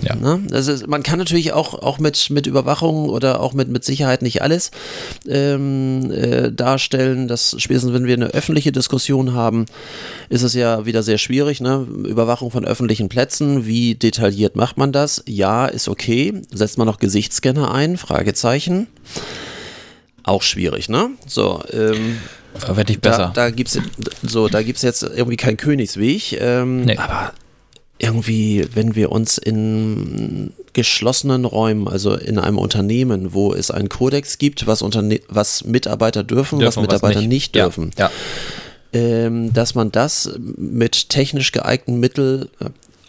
Ja. 0.03 0.15
Ne? 0.15 0.43
Also 0.53 0.87
man 0.87 1.03
kann 1.03 1.19
natürlich 1.19 1.53
auch, 1.53 1.75
auch 1.75 1.99
mit, 1.99 2.31
mit 2.31 2.47
Überwachung 2.47 3.09
oder 3.09 3.41
auch 3.41 3.53
mit, 3.53 3.69
mit 3.69 3.85
Sicherheit 3.85 4.23
nicht 4.23 4.43
alles 4.43 4.71
ähm, 5.29 6.11
äh, 6.13 6.53
darstellen. 6.53 7.29
Das 7.29 7.57
spätestens, 7.59 7.93
wenn 7.93 8.07
wir 8.07 8.15
eine 8.15 8.29
öffentliche 8.29 8.73
Diskussion 8.73 9.35
haben, 9.35 9.67
ist 10.29 10.43
es 10.43 10.55
ja 10.55 10.87
wieder 10.87 11.03
sehr 11.03 11.19
schwierig. 11.19 11.61
Ne? 11.61 11.87
Überwachung 12.05 12.51
von 12.51 12.65
öffentlichen 12.65 13.09
Plätzen, 13.09 13.67
wie 13.67 13.95
detailliert 13.97 14.57
macht 14.57 14.79
man 14.79 14.93
das? 14.93 15.23
Ja, 15.27 15.67
ist 15.67 15.89
okay. 15.89 16.43
Setzt 16.53 16.79
man 16.79 16.87
noch 16.87 16.99
Gesichtsscanner 16.99 17.73
ein? 17.73 17.97
Fragezeichen. 17.97 18.87
Auch 20.23 20.43
schwierig, 20.43 20.89
ne? 20.89 21.11
So, 21.27 21.63
ähm, 21.73 22.19
Werde 22.67 22.93
ich 22.93 23.01
da, 23.01 23.11
besser. 23.11 23.33
da 23.35 23.51
gibt's 23.51 23.79
so, 24.23 24.49
da 24.49 24.63
gibt's 24.63 24.83
jetzt 24.83 25.03
irgendwie 25.03 25.37
keinen 25.37 25.57
Königsweg. 25.57 26.41
Ähm, 26.41 26.85
Nee. 26.85 26.97
Aber 26.99 27.33
irgendwie, 27.99 28.65
wenn 28.75 28.95
wir 28.95 29.11
uns 29.11 29.39
in 29.39 30.53
geschlossenen 30.73 31.45
Räumen, 31.45 31.89
also 31.89 32.15
in 32.15 32.39
einem 32.39 32.59
Unternehmen, 32.59 33.33
wo 33.35 33.53
es 33.53 33.71
einen 33.71 33.89
Kodex 33.89 34.39
gibt, 34.39 34.67
was, 34.67 34.83
Unterne 34.83 35.21
was 35.29 35.65
Mitarbeiter 35.65 36.23
dürfen, 36.23 36.59
was 36.61 36.75
Dürfen, 36.75 36.83
Mitarbeiter 36.83 37.21
nicht, 37.23 37.57
Ja, 37.57 37.65
dürfen, 37.65 37.91
Ja. 37.99 38.11
ähm, 38.93 39.53
dass 39.53 39.75
man 39.75 39.91
das 39.91 40.31
mit 40.39 41.09
technisch 41.09 41.51
geeigneten 41.53 41.99
Mitteln 41.99 42.49
äh, 42.61 42.67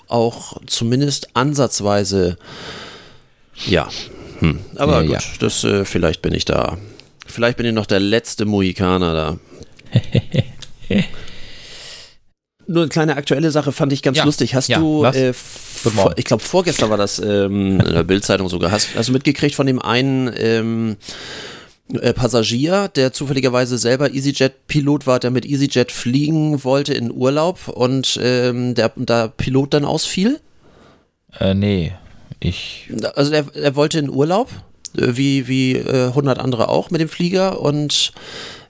auch 0.07 0.57
zumindest 0.65 1.29
ansatzweise, 1.35 2.37
ja, 3.67 3.87
hm. 4.39 4.59
aber 4.75 5.01
Ja, 5.01 5.01
gut, 5.01 5.11
ja. 5.11 5.19
das 5.39 5.63
äh, 5.63 5.85
vielleicht 5.85 6.23
bin 6.23 6.33
ich 6.33 6.45
da, 6.45 6.77
vielleicht 7.27 7.57
bin 7.57 7.67
ich 7.67 7.73
noch 7.73 7.85
der 7.85 7.99
letzte 7.99 8.45
Mohikaner 8.45 9.13
da. 9.13 9.37
Nur 12.69 12.83
eine 12.83 12.89
kleine 12.89 13.15
aktuelle 13.15 13.49
Sache 13.49 13.71
fand 13.71 13.91
ich 13.93 14.03
ganz 14.03 14.19
Ja, 14.19 14.25
lustig. 14.25 14.53
Hast 14.53 14.67
ja, 14.67 14.77
du, 14.77 15.03
äh, 15.03 15.33
ich 16.17 16.25
glaube 16.25 16.43
vorgestern 16.43 16.91
war 16.91 16.97
das 16.97 17.17
ähm, 17.17 17.79
in 17.79 17.93
der 17.93 18.03
Bildzeitung 18.03 18.47
sogar, 18.47 18.69
hast, 18.69 18.89
hast 18.95 19.09
du 19.09 19.13
mitgekriegt 19.13 19.55
von 19.55 19.65
dem 19.65 19.81
einen 19.81 20.31
ähm, 20.37 20.97
äh, 21.91 22.13
Passagier, 22.13 22.87
der 22.89 23.11
zufälligerweise 23.11 23.79
selber 23.79 24.13
EasyJet-Pilot 24.13 25.07
war, 25.07 25.19
der 25.19 25.31
mit 25.31 25.47
EasyJet 25.47 25.91
fliegen 25.91 26.63
wollte 26.63 26.93
in 26.93 27.11
Urlaub 27.11 27.69
und 27.69 28.19
ähm, 28.21 28.75
der, 28.75 28.91
der 28.95 29.29
Pilot 29.29 29.73
dann 29.73 29.83
ausfiel? 29.83 30.39
Äh, 31.39 31.55
nee. 31.55 31.93
Ich. 32.39 32.91
Also 33.15 33.33
er, 33.33 33.45
er 33.55 33.75
wollte 33.75 33.97
in 33.97 34.11
Urlaub, 34.11 34.51
äh, 34.95 35.07
wie, 35.07 35.47
wie 35.47 35.73
äh, 35.73 36.09
100 36.09 36.37
andere 36.37 36.69
auch 36.69 36.91
mit 36.91 37.01
dem 37.01 37.09
Flieger 37.09 37.59
und 37.61 38.13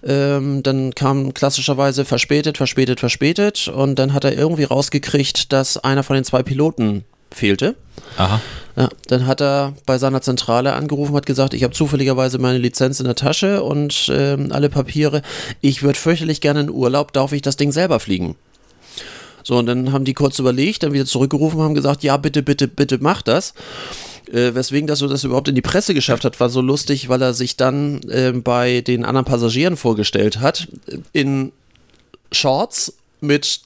ähm, 0.03 0.63
dann 0.63 0.95
kam 0.95 1.33
klassischerweise 1.33 2.05
verspätet, 2.05 2.57
verspätet, 2.57 2.99
verspätet 2.99 3.67
und 3.67 3.97
dann 3.99 4.13
hat 4.13 4.23
er 4.23 4.33
irgendwie 4.33 4.63
rausgekriegt, 4.63 5.51
dass 5.51 5.77
einer 5.77 6.03
von 6.03 6.15
den 6.15 6.23
zwei 6.23 6.43
Piloten 6.43 7.03
fehlte. 7.31 7.75
Aha. 8.17 8.41
Ja, 8.75 8.89
dann 9.07 9.27
hat 9.27 9.41
er 9.41 9.73
bei 9.85 9.97
seiner 9.97 10.21
Zentrale 10.21 10.73
angerufen, 10.73 11.15
hat 11.15 11.25
gesagt, 11.25 11.53
ich 11.53 11.63
habe 11.63 11.73
zufälligerweise 11.73 12.38
meine 12.38 12.57
Lizenz 12.57 12.99
in 12.99 13.05
der 13.05 13.15
Tasche 13.15 13.62
und 13.62 14.09
ähm, 14.13 14.51
alle 14.51 14.69
Papiere. 14.69 15.21
Ich 15.62 15.83
würde 15.83 15.99
fürchterlich 15.99 16.39
gerne 16.39 16.62
in 16.62 16.69
Urlaub, 16.69 17.12
darf 17.12 17.33
ich 17.33 17.41
das 17.41 17.57
Ding 17.57 17.71
selber 17.71 17.99
fliegen? 17.99 18.35
So, 19.43 19.57
und 19.57 19.65
dann 19.65 19.91
haben 19.91 20.05
die 20.05 20.13
kurz 20.13 20.39
überlegt, 20.39 20.83
dann 20.83 20.93
wieder 20.93 21.05
zurückgerufen, 21.05 21.59
haben 21.59 21.73
gesagt, 21.73 22.03
ja, 22.03 22.17
bitte, 22.17 22.43
bitte, 22.43 22.67
bitte 22.67 22.99
mach 23.01 23.21
das. 23.21 23.53
Äh, 24.31 24.53
weswegen 24.53 24.85
das 24.85 24.99
so 24.99 25.07
das 25.07 25.23
überhaupt 25.23 25.47
in 25.47 25.55
die 25.55 25.61
Presse 25.61 25.93
geschafft 25.93 26.23
hat, 26.23 26.39
war 26.39 26.49
so 26.49 26.61
lustig, 26.61 27.09
weil 27.09 27.21
er 27.21 27.33
sich 27.33 27.57
dann 27.57 28.01
äh, 28.09 28.31
bei 28.31 28.81
den 28.81 29.03
anderen 29.03 29.25
Passagieren 29.25 29.75
vorgestellt 29.75 30.39
hat, 30.39 30.67
in 31.13 31.51
Shorts 32.31 32.93
mit 33.21 33.61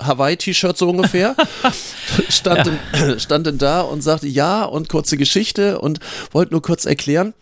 Hawaii-T-Shirt 0.00 0.76
so 0.76 0.88
ungefähr. 0.88 1.34
stand, 2.28 2.66
Ja. 2.66 2.78
dann, 2.92 3.18
stand 3.20 3.46
dann 3.46 3.58
da 3.58 3.80
und 3.80 4.02
sagte 4.02 4.28
ja 4.28 4.64
und 4.64 4.88
kurze 4.88 5.16
Geschichte 5.16 5.80
und 5.80 6.00
wollte 6.32 6.52
nur 6.52 6.62
kurz 6.62 6.84
erklären. 6.84 7.34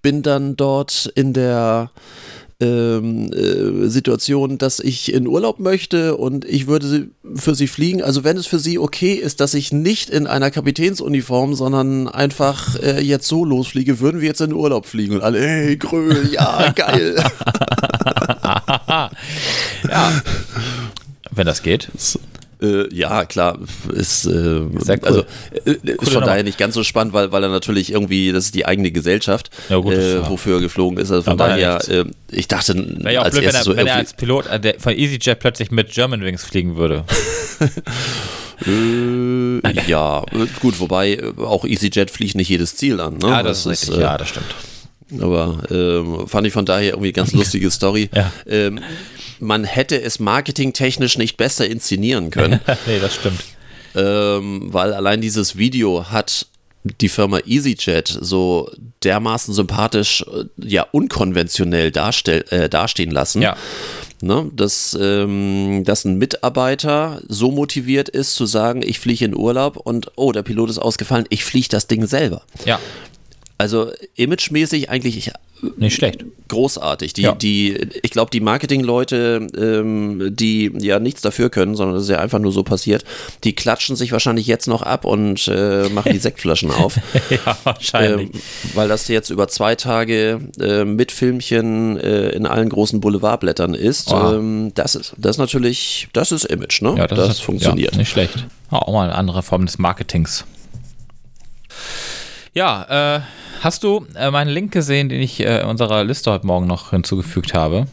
Bin 0.00 0.22
dann 0.22 0.56
dort 0.56 1.10
in 1.14 1.32
der 1.32 1.90
ähm, 2.62 3.30
äh, 3.32 3.88
Situation, 3.88 4.58
dass 4.58 4.78
ich 4.80 5.12
in 5.12 5.26
Urlaub 5.26 5.58
möchte 5.58 6.16
und 6.16 6.44
ich 6.44 6.66
würde 6.66 6.86
sie- 6.86 7.08
für 7.34 7.54
sie 7.54 7.66
fliegen. 7.66 8.02
Also 8.02 8.22
wenn 8.24 8.36
es 8.36 8.46
für 8.46 8.58
sie 8.58 8.78
okay 8.78 9.14
ist, 9.14 9.40
dass 9.40 9.54
ich 9.54 9.72
nicht 9.72 10.10
in 10.10 10.26
einer 10.26 10.50
Kapitänsuniform, 10.50 11.54
sondern 11.54 12.08
einfach 12.08 12.76
äh, 12.82 13.00
jetzt 13.02 13.26
so 13.28 13.44
losfliege, 13.44 14.00
würden 14.00 14.20
wir 14.20 14.28
jetzt 14.28 14.40
in 14.40 14.50
den 14.50 14.56
Urlaub 14.58 14.86
fliegen 14.86 15.14
und 15.14 15.22
alle, 15.22 15.40
hey, 15.40 15.76
Gröl, 15.76 16.28
ja, 16.32 16.70
geil. 16.76 17.16
Ja. 19.88 20.12
Wenn 21.30 21.46
das 21.46 21.62
geht. 21.62 21.88
Äh, 22.62 22.94
ja, 22.94 23.24
klar, 23.24 23.58
ist, 23.92 24.24
äh, 24.26 24.30
cool. 24.30 24.98
also, 25.02 25.24
äh, 25.64 25.72
ist 25.72 25.96
Coole 25.98 26.10
von 26.12 26.22
daher 26.24 26.44
nicht 26.44 26.58
ganz 26.58 26.74
so 26.74 26.84
spannend, 26.84 27.12
weil, 27.12 27.32
weil 27.32 27.42
er 27.42 27.48
natürlich 27.48 27.92
irgendwie, 27.92 28.30
das 28.30 28.46
ist 28.46 28.54
die 28.54 28.66
eigene 28.66 28.92
Gesellschaft, 28.92 29.50
Ja, 29.68 29.78
gut, 29.78 29.94
äh, 29.94 30.20
das- 30.20 30.30
wofür 30.30 30.56
er 30.58 30.60
geflogen 30.60 30.98
ist. 30.98 31.10
Also 31.10 31.22
von 31.22 31.32
Von 31.32 31.38
daher 31.38 31.80
äh, 31.88 32.04
ich 32.30 32.46
dachte, 32.48 32.74
ja 33.10 33.22
als 33.22 33.34
blöd, 33.34 33.46
wenn 33.48 33.54
er, 33.54 33.62
so 33.64 33.76
wenn 33.76 33.86
er 33.86 33.96
als 33.96 34.14
Pilot 34.14 34.46
äh, 34.46 34.74
von 34.78 34.92
EasyJet 34.96 35.40
plötzlich 35.40 35.70
mit 35.70 35.92
Germanwings 35.92 36.44
fliegen 36.44 36.76
würde. 36.76 37.04
Ja, 39.86 40.24
gut, 40.60 40.78
wobei 40.78 41.20
auch 41.36 41.64
EasyJet 41.64 42.10
fliegt 42.12 42.36
nicht 42.36 42.48
jedes 42.48 42.76
Ziel 42.76 43.00
an. 43.00 43.14
Ne? 43.18 43.28
Ja, 43.28 43.42
das, 43.42 43.60
ist 43.60 43.66
richtig. 43.66 43.96
ja, 43.96 44.16
das 44.16 44.28
stimmt. 44.28 44.54
Aber 45.20 45.58
ähm, 45.70 46.28
fand 46.28 46.46
ich 46.46 46.52
von 46.52 46.64
daher 46.64 46.90
irgendwie 46.90 47.08
eine 47.08 47.12
ganz 47.12 47.32
lustige 47.32 47.70
Story. 47.70 48.08
Ja. 48.14 48.32
Ähm, 48.46 48.80
man 49.42 49.64
hätte 49.64 50.00
es 50.00 50.20
marketingtechnisch 50.20 51.18
nicht 51.18 51.36
besser 51.36 51.66
inszenieren 51.68 52.30
können, 52.30 52.60
nee, 52.86 53.00
das 53.00 53.16
stimmt. 53.16 53.42
ähm, 53.94 54.72
weil 54.72 54.94
allein 54.94 55.20
dieses 55.20 55.56
Video 55.58 56.10
hat 56.10 56.46
die 57.00 57.08
Firma 57.08 57.38
EasyJet 57.46 58.18
so 58.20 58.70
dermaßen 59.04 59.52
sympathisch, 59.54 60.24
äh, 60.32 60.44
ja, 60.56 60.86
unkonventionell 60.90 61.90
darstell, 61.90 62.44
äh, 62.50 62.68
dastehen 62.68 63.10
lassen. 63.10 63.42
Ja. 63.42 63.56
Ne, 64.24 64.48
dass, 64.54 64.96
ähm, 65.00 65.82
dass 65.84 66.04
ein 66.04 66.16
Mitarbeiter 66.16 67.20
so 67.26 67.50
motiviert 67.50 68.08
ist 68.08 68.36
zu 68.36 68.46
sagen, 68.46 68.80
ich 68.84 69.00
fliege 69.00 69.24
in 69.24 69.34
Urlaub 69.34 69.76
und 69.76 70.12
oh, 70.14 70.30
der 70.30 70.44
Pilot 70.44 70.70
ist 70.70 70.78
ausgefallen, 70.78 71.24
ich 71.28 71.44
fliege 71.44 71.66
das 71.68 71.88
Ding 71.88 72.06
selber. 72.06 72.42
Ja, 72.64 72.78
Also 73.58 73.90
imagemäßig 74.14 74.90
eigentlich 74.90 75.32
nicht 75.76 75.94
schlecht. 75.94 76.24
großartig. 76.48 77.12
Die, 77.14 77.22
Ja. 77.22 77.32
die, 77.32 77.78
ich 78.02 78.10
glaube, 78.10 78.30
die 78.30 78.40
Marketingleute, 78.40 79.46
ähm, 79.56 80.34
die 80.34 80.70
ja 80.80 80.98
nichts 80.98 81.22
dafür 81.22 81.50
können, 81.50 81.76
sondern 81.76 81.94
das 81.94 82.04
ist 82.04 82.10
ja 82.10 82.18
einfach 82.18 82.38
nur 82.40 82.52
so 82.52 82.62
passiert, 82.62 83.04
die 83.44 83.54
klatschen 83.54 83.96
sich 83.96 84.12
wahrscheinlich 84.12 84.46
jetzt 84.46 84.66
noch 84.66 84.82
ab 84.82 85.04
und 85.04 85.48
äh, 85.48 85.88
machen 85.88 86.12
die 86.12 86.18
Sektflaschen 86.20 86.70
auf. 86.70 86.96
ja, 87.30 87.56
wahrscheinlich. 87.64 88.34
Ähm, 88.34 88.40
weil 88.74 88.88
das 88.88 89.08
jetzt 89.08 89.30
über 89.30 89.48
zwei 89.48 89.74
Tage 89.76 90.40
äh, 90.60 90.84
mit 90.84 91.12
Filmchen 91.12 91.98
äh, 91.98 92.30
in 92.30 92.46
allen 92.46 92.68
großen 92.68 93.00
Boulevardblättern 93.00 93.74
ist. 93.74 94.10
Oha. 94.12 94.34
Ähm, 94.34 94.72
das 94.74 94.94
ist 94.94 95.14
das 95.16 95.36
ist 95.36 95.38
natürlich, 95.38 96.08
das 96.12 96.32
ist 96.32 96.44
Image, 96.44 96.82
ne? 96.82 96.94
ja, 96.98 97.06
das, 97.06 97.28
ist, 97.28 97.40
funktioniert. 97.40 97.92
Ja, 97.92 97.98
nicht 97.98 98.10
schlecht. 98.10 98.46
Auch 98.70 98.92
mal 98.92 99.04
eine 99.04 99.14
andere 99.14 99.42
Form 99.42 99.64
des 99.66 99.78
Marketings. 99.78 100.44
Ja, 102.54 103.16
äh, 103.16 103.20
hast 103.62 103.82
du 103.82 104.06
äh, 104.14 104.30
meinen 104.30 104.48
Link 104.50 104.72
gesehen, 104.72 105.08
den 105.08 105.20
ich 105.22 105.40
äh, 105.40 105.60
in 105.62 105.66
unserer 105.68 106.04
Liste 106.04 106.30
heute 106.30 106.46
Morgen 106.46 106.66
noch 106.66 106.90
hinzugefügt 106.90 107.54
habe? 107.54 107.86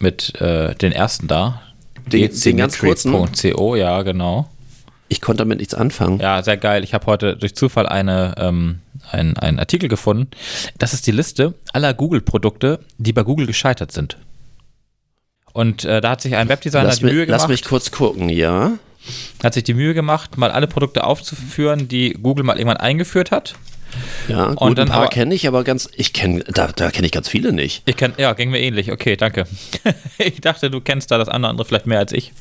Mit 0.00 0.40
äh, 0.40 0.74
den 0.74 0.92
ersten 0.92 1.28
da. 1.28 1.62
Den- 2.06 2.30
den 2.32 2.56
ganz 2.56 2.78
kurzen? 2.78 3.12
.co, 3.12 3.76
ja, 3.76 4.02
genau. 4.02 4.48
Ich 5.08 5.20
konnte 5.20 5.38
damit 5.42 5.58
nichts 5.58 5.74
anfangen. 5.74 6.20
Ja, 6.20 6.42
sehr 6.42 6.56
geil. 6.56 6.84
Ich 6.84 6.94
habe 6.94 7.06
heute 7.06 7.36
durch 7.36 7.54
Zufall 7.54 7.86
eine, 7.86 8.34
ähm, 8.38 8.80
ein, 9.10 9.36
einen 9.36 9.58
Artikel 9.58 9.88
gefunden. 9.88 10.28
Das 10.78 10.92
ist 10.94 11.06
die 11.06 11.10
Liste 11.12 11.54
aller 11.72 11.94
Google-Produkte, 11.94 12.80
die 12.98 13.12
bei 13.12 13.22
Google 13.22 13.46
gescheitert 13.46 13.92
sind. 13.92 14.16
Und 15.52 15.84
äh, 15.84 16.00
da 16.00 16.10
hat 16.10 16.20
sich 16.20 16.36
ein 16.36 16.48
Webdesigner 16.48 16.84
Lass, 16.84 16.98
die 17.00 17.06
Mühe 17.06 17.20
mich, 17.22 17.28
lass 17.28 17.42
gemacht, 17.42 17.50
mich 17.50 17.64
kurz 17.64 17.90
gucken, 17.90 18.28
ja. 18.28 18.72
hat 19.42 19.54
sich 19.54 19.64
die 19.64 19.74
Mühe 19.74 19.94
gemacht, 19.94 20.38
mal 20.38 20.52
alle 20.52 20.68
Produkte 20.68 21.02
aufzuführen, 21.02 21.88
die 21.88 22.12
Google 22.12 22.44
mal 22.44 22.56
irgendwann 22.56 22.76
eingeführt 22.76 23.32
hat. 23.32 23.54
Ja, 24.28 24.54
gut, 24.54 24.78
ein 24.78 24.88
paar 24.88 25.08
kenne 25.08 25.34
ich, 25.34 25.46
aber 25.48 25.64
ganz, 25.64 25.88
ich 25.94 26.12
kenne, 26.12 26.44
da, 26.44 26.68
da 26.68 26.90
kenne 26.90 27.06
ich 27.06 27.12
ganz 27.12 27.28
viele 27.28 27.52
nicht. 27.52 27.82
Ich 27.86 27.96
kenn, 27.96 28.12
ja, 28.16 28.32
ging 28.32 28.50
mir 28.50 28.60
ähnlich. 28.60 28.92
Okay, 28.92 29.16
danke. 29.16 29.44
ich 30.18 30.40
dachte, 30.40 30.70
du 30.70 30.80
kennst 30.80 31.10
da 31.10 31.18
das 31.18 31.28
andere 31.28 31.64
vielleicht 31.64 31.86
mehr 31.86 31.98
als 31.98 32.12
ich. 32.12 32.32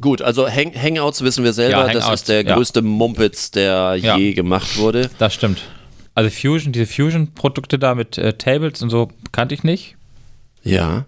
Gut, 0.00 0.22
also 0.22 0.48
Hang 0.48 0.72
Hangouts 0.74 1.22
wissen 1.22 1.44
wir 1.44 1.52
selber, 1.52 1.86
Ja, 1.86 1.92
das 1.92 2.04
Hangouts, 2.04 2.22
ist 2.22 2.28
der 2.28 2.44
ja. 2.44 2.54
größte 2.54 2.82
Mumpitz, 2.82 3.50
der 3.50 3.96
Ja. 4.00 4.16
je 4.16 4.32
gemacht 4.34 4.76
wurde. 4.78 5.10
Das 5.18 5.34
stimmt. 5.34 5.62
Also 6.14 6.30
Fusion, 6.30 6.72
diese 6.72 6.86
Fusion-Produkte 6.86 7.78
da 7.78 7.94
mit 7.94 8.18
äh, 8.18 8.34
Tables 8.34 8.82
und 8.82 8.90
so 8.90 9.08
kannte 9.32 9.54
ich 9.54 9.64
nicht. 9.64 9.96
Ja. 10.62 11.06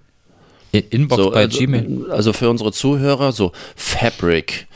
In- 0.72 0.88
Inbox 0.90 1.22
So, 1.22 1.30
bei 1.30 1.40
also, 1.42 1.58
Gmail. 1.58 2.06
also 2.10 2.32
für 2.32 2.50
unsere 2.50 2.72
Zuhörer, 2.72 3.30
so 3.32 3.52
Fabric, 3.76 4.66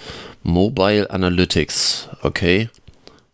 Mobile 0.43 1.11
Analytics, 1.11 2.09
okay. 2.23 2.69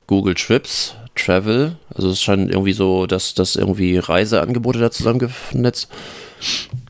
Google 0.07 0.35
Trips, 0.35 0.95
Travel, 1.15 1.77
also 1.95 2.11
es 2.11 2.21
scheint 2.23 2.51
irgendwie 2.51 2.73
so, 2.73 3.07
dass 3.07 3.35
das 3.35 3.57
irgendwie 3.57 3.99
Reiseangebote 3.99 4.79
da 4.79 4.91
zusammengefnetzt. 4.91 5.89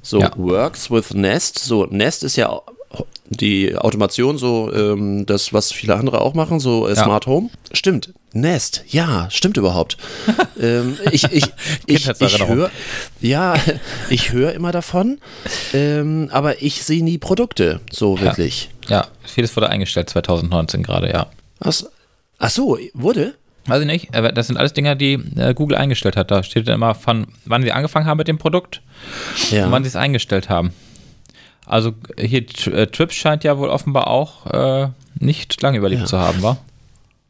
So, 0.02 0.20
Ja. 0.20 0.32
Works 0.36 0.90
with 0.90 1.14
Nest, 1.14 1.58
so 1.58 1.86
Nest 1.86 2.24
ist 2.24 2.36
ja 2.36 2.60
die 3.28 3.76
Automation, 3.76 4.38
so 4.38 4.72
ähm, 4.72 5.26
das, 5.26 5.52
was 5.52 5.72
viele 5.72 5.96
andere 5.96 6.20
auch 6.20 6.34
machen, 6.34 6.60
so 6.60 6.86
äh, 6.86 6.94
Ja. 6.94 7.04
Smart 7.04 7.26
Home. 7.26 7.50
Stimmt, 7.72 8.12
Nest, 8.32 8.84
ja, 8.88 9.28
stimmt 9.30 9.56
überhaupt. 9.56 9.96
ähm, 10.60 10.96
ich 11.10 11.24
ich, 11.24 11.44
ich, 11.86 12.08
ich 12.08 12.46
höre, 12.46 12.70
ja, 13.20 13.54
ich 14.10 14.32
höre 14.32 14.52
immer 14.52 14.72
davon, 14.72 15.18
ähm, 15.72 16.28
aber 16.32 16.62
ich 16.62 16.82
sehe 16.84 17.02
nie 17.02 17.18
Produkte, 17.18 17.80
so 17.90 18.20
wirklich. 18.20 18.70
Ja, 18.88 19.06
vieles 19.24 19.54
wurde 19.56 19.70
eingestellt 19.70 20.10
2019 20.10 20.82
gerade, 20.82 21.10
ja. 21.10 21.26
Was? 21.60 21.88
Ach 22.38 22.50
so, 22.50 22.78
wurde? 22.92 23.34
Weiß 23.66 23.80
ich 23.80 23.86
nicht. 23.86 24.14
aber 24.16 24.30
Das 24.32 24.46
sind 24.48 24.56
alles 24.56 24.72
Dinge, 24.74 24.96
die 24.96 25.14
äh, 25.36 25.54
Google 25.54 25.76
eingestellt 25.78 26.16
hat. 26.16 26.30
Da 26.30 26.42
steht 26.42 26.68
dann 26.68 26.74
immer 26.74 26.94
von, 26.94 27.26
wann 27.46 27.62
sie 27.62 27.72
angefangen 27.72 28.06
haben 28.06 28.18
mit 28.18 28.28
dem 28.28 28.38
Produkt 28.38 28.82
Ja. 29.50 29.64
und 29.66 29.72
wann 29.72 29.82
sie 29.84 29.88
es 29.88 29.96
eingestellt 29.96 30.48
haben. 30.50 30.72
Also 31.66 31.94
hier 32.18 32.44
äh, 32.66 32.86
Trips 32.88 33.14
scheint 33.14 33.42
ja 33.42 33.56
wohl 33.56 33.70
offenbar 33.70 34.08
auch 34.08 34.46
äh, 34.52 34.88
nicht 35.18 35.60
lange 35.62 35.78
überlebt 35.78 36.02
Ja. 36.02 36.06
zu 36.06 36.18
haben, 36.18 36.42
war? 36.42 36.58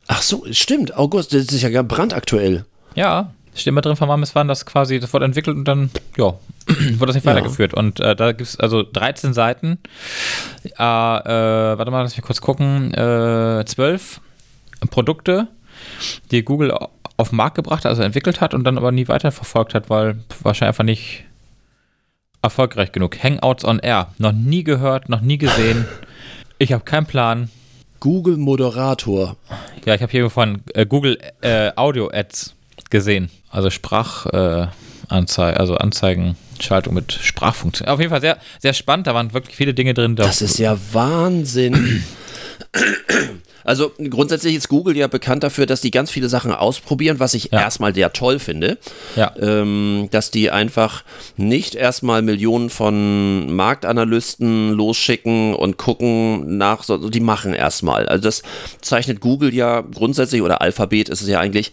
Ach 0.09 0.23
so, 0.23 0.45
stimmt, 0.51 0.97
August, 0.97 1.33
das 1.33 1.45
ist 1.47 1.63
ja 1.63 1.71
gar 1.71 1.85
brandaktuell. 1.85 2.65
Ja, 2.97 3.31
steht 3.55 3.69
immer 3.69 3.81
drin, 3.81 3.95
von 3.97 4.09
wann 4.09 4.21
bis 4.21 4.35
wann 4.35 4.49
das 4.49 4.67
quasi, 4.67 4.99
das 4.99 5.13
wurde 5.13 5.25
entwickelt 5.27 5.57
und 5.57 5.65
dann, 5.67 5.91
ja, 6.19 6.35
wurde 6.67 7.07
das 7.07 7.15
nicht 7.15 7.25
Ja. 7.25 7.31
weitergeführt. 7.33 7.73
Und 7.75 8.01
äh, 8.01 8.17
da 8.17 8.33
gibt 8.33 8.49
es 8.49 8.59
also 8.59 8.83
13 8.83 9.33
Seiten. 9.35 9.79
Äh, 10.65 10.69
äh, 10.83 11.79
warte 11.79 11.91
mal, 11.93 12.03
lass 12.03 12.17
mich 12.17 12.25
kurz 12.27 12.41
gucken. 12.41 12.93
Äh, 12.93 13.65
12 13.65 14.21
Produkte, 14.91 15.47
die 16.31 16.43
Google 16.45 16.73
au- 16.73 16.91
auf 17.17 17.29
den 17.31 17.37
Markt 17.37 17.55
gebracht 17.57 17.85
hat, 17.85 17.91
also 17.91 18.03
entwickelt 18.03 18.41
hat 18.41 18.55
und 18.55 18.65
dann 18.65 18.77
aber 18.79 18.91
nie 18.93 19.07
weiterverfolgt 19.09 19.75
hat, 19.75 19.89
weil 19.91 20.17
wahrscheinlich 20.43 20.69
einfach 20.69 20.85
nicht 20.85 21.25
erfolgreich 22.43 22.93
genug. 22.93 23.23
Hangouts 23.23 23.65
on 23.65 23.79
Air. 23.79 24.09
Noch 24.19 24.33
nie 24.33 24.65
gehört, 24.65 25.09
noch 25.09 25.21
nie 25.21 25.39
gesehen. 25.39 25.87
Ich 26.59 26.73
habe 26.73 26.85
keinen 26.85 27.07
Plan. 27.07 27.51
Google 28.01 28.37
Moderator. 28.37 29.37
Ja, 29.87 29.95
ich 29.95 30.03
habe 30.03 30.13
hier 30.13 30.29
von 30.29 30.61
äh, 30.75 30.85
Google 30.85 31.19
äh, 31.41 31.71
Audio 31.77 32.11
Ads 32.13 32.55
gesehen. 32.91 33.31
Also 33.51 33.71
Sprachanzeigen, 33.71 34.69
äh, 34.69 35.15
Anzei- 35.15 35.55
also 35.55 35.77
Anzeigenschaltung 35.77 36.93
mit 36.95 37.13
Sprachfunktion. 37.13 37.89
Auf 37.89 38.01
jeden 38.01 38.11
Fall 38.11 38.21
sehr, 38.21 38.39
sehr 38.59 38.75
spannend. 38.75 39.07
Da 39.07 39.15
waren 39.15 39.33
wirklich 39.33 39.57
viele 39.57 39.73
Dinge 39.73 39.95
drin. 39.95 40.17
Das 40.17 40.43
ist 40.43 40.59
ja 40.59 40.77
Wahnsinn. 40.93 42.05
Also 43.65 43.93
grundsätzlich 44.11 44.55
ist 44.55 44.69
Google 44.69 44.97
ja 44.97 45.07
bekannt 45.07 45.43
dafür, 45.43 45.67
dass 45.67 45.81
die 45.81 45.91
ganz 45.91 46.11
viele 46.11 46.29
Sachen 46.29 46.53
ausprobieren, 46.53 47.19
was 47.19 47.35
ich 47.35 47.51
Ja. 47.53 47.61
erstmal 47.61 47.95
sehr 47.95 48.13
toll 48.13 48.39
finde. 48.39 48.79
ja, 49.17 49.33
ähm, 49.41 50.09
dass 50.11 50.31
die 50.31 50.51
einfach 50.51 51.03
nicht 51.37 51.75
erstmal 51.75 52.23
Millionen 52.23 52.71
von 52.71 53.55
Marktanalysten 53.55 54.73
losschicken 54.73 55.55
und 55.55 55.77
gucken 55.79 56.57
nach, 56.59 56.83
sondern 56.83 57.11
die 57.11 57.21
machen 57.21 57.55
erstmal. 57.55 58.07
Also 58.07 58.25
das 58.25 58.43
zeichnet 58.81 59.21
Google 59.21 59.55
ja 59.55 59.81
grundsätzlich, 59.81 60.43
oder 60.43 60.61
Alphabet 60.61 61.09
ist 61.09 61.23
es 61.23 61.29
ja 61.29 61.41
eigentlich, 61.41 61.73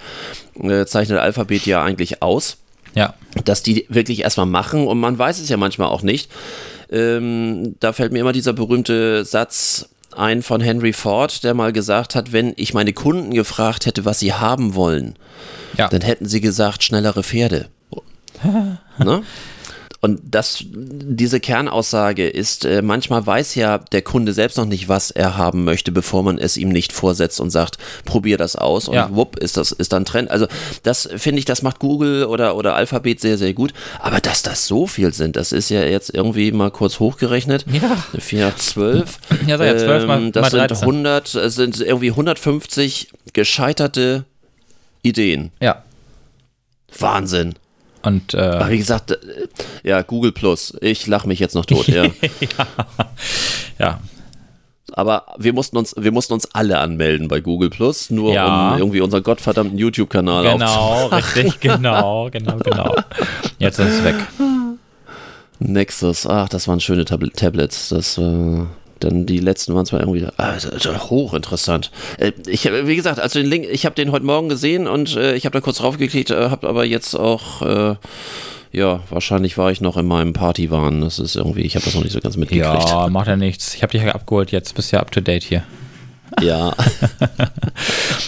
äh, 0.62 0.86
zeichnet 0.86 1.20
Alphabet 1.20 1.66
ja 1.66 1.84
eigentlich 1.84 2.22
aus 2.22 2.58
ja, 2.94 3.14
dass 3.46 3.64
die 3.64 3.86
wirklich 3.90 4.20
erstmal 4.22 4.46
machen 4.46 4.86
und 4.86 5.00
man 5.00 5.18
weiß 5.18 5.40
es 5.40 5.48
ja 5.50 5.56
manchmal 5.58 5.88
auch 5.88 6.02
nicht. 6.02 6.30
Ähm, 6.92 7.76
da 7.80 7.94
fällt 7.94 8.12
mir 8.12 8.20
immer 8.20 8.34
dieser 8.34 8.52
berühmte 8.52 9.24
Satz 9.24 9.88
ein 10.14 10.41
von 10.43 10.62
Henry 10.62 10.93
Ford, 10.93 11.43
der 11.43 11.53
mal 11.53 11.74
gesagt 11.74 12.16
hat, 12.16 12.32
wenn 12.32 12.53
ich 12.57 12.74
meine 12.74 12.93
Kunden 12.93 13.32
gefragt 13.32 13.86
hätte, 13.86 14.05
was 14.05 14.20
sie 14.20 14.34
haben 14.34 14.76
wollen, 14.76 15.16
ja. 15.78 15.88
dann 15.88 16.01
hätten 16.01 16.26
sie 16.26 16.41
gesagt, 16.41 16.84
schnellere 16.84 17.24
Pferde. 17.24 17.68
ne? 18.97 19.24
Und 20.02 20.20
das, 20.24 20.64
diese 20.68 21.39
Kernaussage 21.39 22.28
ist, 22.28 22.66
äh, 22.66 22.82
manchmal 22.82 23.24
weiß 23.26 23.54
ja 23.54 23.78
der 23.78 24.02
Kunde 24.02 24.34
selbst 24.34 24.58
noch 24.58 24.66
nicht, 24.66 24.89
was 24.89 25.12
er 25.12 25.38
haben 25.38 25.64
möchte, 25.64 25.91
bevor 25.91 26.24
man 26.24 26.39
es 26.39 26.58
ihm 26.58 26.70
nicht 26.70 26.91
vorsetzt 26.91 27.39
und 27.39 27.52
sagt, 27.52 27.78
probier 28.04 28.38
das 28.38 28.56
aus 28.56 28.88
und 28.88 28.95
Ja. 28.95 29.10
wupp, 29.16 29.38
ist 29.38 29.58
das, 29.58 29.72
ist 29.72 29.93
dann 29.93 30.04
Trend. 30.04 30.32
Also 30.32 30.47
das 30.82 31.08
finde 31.18 31.38
ich, 31.38 31.45
das 31.45 31.62
macht 31.62 31.78
Google 31.78 32.26
oder, 32.26 32.56
oder 32.56 32.76
Alphabet 32.76 33.20
sehr, 33.20 33.38
sehr 33.38 33.54
gut. 33.54 33.74
Aber 33.99 34.20
dass 34.20 34.41
das 34.41 34.66
so 34.66 34.88
viel 34.88 35.14
sind, 35.14 35.36
das 35.36 35.52
ist 35.52 35.70
ja 35.70 35.84
jetzt 35.84 36.12
irgendwie 36.14 36.52
mal 36.52 36.72
kurz 36.72 36.99
hochgerechnet. 36.99 37.66
Ja. 37.72 37.95
4, 38.18 38.54
12. 38.58 39.20
Ja, 39.45 39.58
sag 39.60 39.68
ja, 39.68 39.78
12 39.78 40.08
mal- 40.08 40.18
Ähm, 40.18 40.32
das 40.32 40.41
mal 40.41 40.49
sind 40.52 40.72
13. 40.72 40.88
100, 40.88 41.36
es 41.36 41.56
sind 41.56 41.80
irgendwie 41.80 42.10
150 42.10 43.10
gescheiterte 43.34 44.26
Ideen. 45.04 45.52
Ja. 45.62 45.84
Wahnsinn. 46.97 47.54
Und 48.04 48.34
äh, 48.34 48.38
Aber 48.39 48.70
wie 48.70 48.78
gesagt, 48.78 49.12
äh, 49.12 49.18
ja, 49.84 50.02
Google 50.02 50.32
Plus. 50.32 50.76
Ich 50.82 51.08
lache 51.08 51.28
mich 51.28 51.39
jetzt 51.39 51.56
noch 51.56 51.66
tot, 51.66 51.88
ja. 51.88 52.06
ja, 53.80 53.99
Aber 54.93 55.26
wir 55.38 55.54
mussten 55.54 55.78
uns, 55.78 55.93
wir 55.97 56.12
mussten 56.12 56.34
uns 56.34 56.49
alle 56.54 56.80
anmelden 56.80 57.28
bei 57.28 57.41
Google 57.41 57.70
Plus, 57.70 58.10
nur 58.10 58.34
Ja. 58.34 58.72
um 58.74 58.80
irgendwie 58.80 59.02
unseren 59.02 59.24
gottverdammten 59.24 59.78
YouTube-Kanal 59.78 60.43
genau, 60.43 61.08
richtig, 61.08 61.60
genau, 61.60 62.30
genau, 62.32 62.58
genau. 62.58 62.95
Jetzt 63.60 63.80
ist 63.80 63.99
es 63.99 64.04
weg. 64.04 64.16
Nexus, 65.60 66.26
ach, 66.26 66.49
das 66.49 66.68
waren 66.68 66.80
schöne 66.80 67.06
Tab 67.06 67.22
Tablets. 67.36 67.89
Das 67.89 68.18
äh, 68.18 68.64
dann 69.04 69.26
die 69.26 69.39
letzten 69.39 69.76
waren 69.76 69.86
zwar 69.86 69.99
irgendwie 69.99 70.26
ist 70.56 71.10
hochinteressant. 71.10 71.91
Äh, 72.18 72.32
ich, 72.47 72.66
wie 72.66 72.95
gesagt, 72.95 73.20
also 73.20 73.39
den 73.39 73.49
Link, 73.49 73.68
ich 73.70 73.86
habe 73.86 73.95
den 73.95 74.12
heute 74.12 74.26
Morgen 74.26 74.49
gesehen 74.49 74.88
und 74.88 75.16
äh, 75.16 75.36
ich 75.36 75.45
habe 75.45 75.54
da 75.54 75.62
kurz 75.62 75.78
draufgeklickt, 75.78 76.32
äh, 76.32 76.49
habe 76.49 76.68
aber 76.68 76.86
jetzt 76.86 77.16
auch 77.16 77.62
äh, 77.62 77.95
ja, 78.72 79.02
wahrscheinlich 79.10 79.58
war 79.58 79.70
ich 79.72 79.82
noch 79.82 79.97
in 79.97 80.08
meinem 80.08 80.34
Partywahn. 80.34 81.02
Das 81.02 81.20
ist 81.20 81.36
irgendwie, 81.36 81.62
ich 81.62 81.76
habe 81.76 81.84
das 81.84 81.93
noch 81.93 82.04
nicht 82.04 82.14
so 82.14 82.22
ganz 82.22 82.38
mitgekriegt. 82.38 82.89
Ja, 82.89 83.10
macht 83.10 83.28
ja 83.28 83.36
nichts. 83.36 83.76
Ich 83.76 83.84
habe 83.84 83.91
dich 83.91 84.02
ja 84.02 84.14
abgeholt, 84.14 84.52
jetzt 84.52 84.76
bist 84.76 84.91
du 84.91 84.95
ja 84.95 85.02
up 85.02 85.12
to 85.12 85.20
date 85.20 85.43
hier. 85.43 85.64
Ja. 86.42 86.74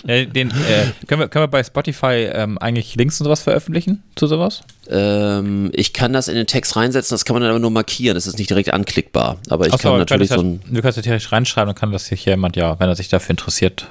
Den, 0.06 0.52
äh, 0.52 1.06
können, 1.08 1.22
wir, 1.22 1.28
können 1.30 1.44
wir 1.44 1.48
bei 1.48 1.64
Spotify 1.64 2.30
ähm, 2.34 2.58
eigentlich 2.58 2.96
Links 2.96 3.20
und 3.22 3.26
sowas 3.26 3.42
veröffentlichen 3.42 4.04
zu 4.16 4.28
sowas? 4.28 4.62
Ähm, 4.90 5.72
ich 5.74 5.94
kann 5.94 6.12
das 6.12 6.28
in 6.28 6.36
den 6.36 6.46
Text 6.48 6.76
reinsetzen, 6.76 7.14
das 7.16 7.24
kann 7.26 7.36
man 7.36 7.42
dann 7.42 7.52
aber 7.52 7.60
nur 7.60 7.72
markieren, 7.72 8.16
das 8.16 8.28
ist 8.28 8.38
nicht 8.38 8.50
direkt 8.50 8.74
anklickbar. 8.74 9.38
Aber 9.50 9.66
ich 9.68 9.74
Ach 9.74 9.80
so, 9.80 9.90
kann 9.90 10.00
natürlich 10.00 10.30
könntest 10.30 10.62
so 10.62 10.68
ein. 10.68 10.74
Du 10.76 10.82
kannst 10.82 11.02
theoretisch 11.02 11.32
reinschreiben 11.32 11.70
und 11.70 11.76
kann 11.80 11.92
das 11.92 12.06
sich 12.08 12.26
jemand 12.26 12.56
ja, 12.58 12.78
wenn 12.80 12.90
er 12.90 12.96
sich 12.96 13.08
dafür 13.08 13.32
interessiert, 13.32 13.88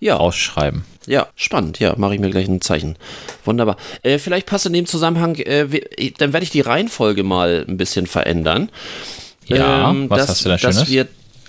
Ja, 0.00 0.18
ausschreiben. 0.18 0.84
ja, 1.06 1.28
spannend, 1.34 1.78
ja, 1.78 1.94
mache 1.96 2.14
ich 2.14 2.20
mir 2.20 2.30
gleich 2.30 2.48
ein 2.48 2.60
Zeichen. 2.60 2.96
Wunderbar. 3.46 3.76
Äh, 4.02 4.18
vielleicht 4.18 4.46
passt 4.46 4.66
in 4.66 4.74
dem 4.74 4.84
Zusammenhang, 4.86 5.36
äh, 5.36 5.66
dann 6.18 6.32
werde 6.34 6.44
ich 6.44 6.50
die 6.50 6.60
Reihenfolge 6.60 7.22
mal 7.22 7.64
ein 7.66 7.78
bisschen 7.78 8.06
verändern. 8.06 8.68
Ja, 9.46 9.94
was 10.08 10.18
dass, 10.20 10.28
hast 10.28 10.44
du 10.44 10.48
da 10.50 10.56
Dass 10.58 10.74
Schönes? 10.74 10.90
wir 10.90 11.08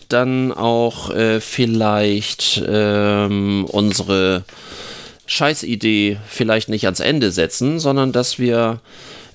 dann 0.10 0.52
auch 0.52 1.12
äh, 1.12 1.40
vielleicht 1.40 2.62
ähm, 2.68 3.66
unsere 3.66 4.44
Scheißidee 5.28 6.18
vielleicht 6.28 6.70
nicht 6.70 6.86
ans 6.86 7.00
Ende 7.00 7.32
setzen, 7.32 7.80
sondern 7.80 8.12
dass 8.12 8.40
wir, 8.40 8.82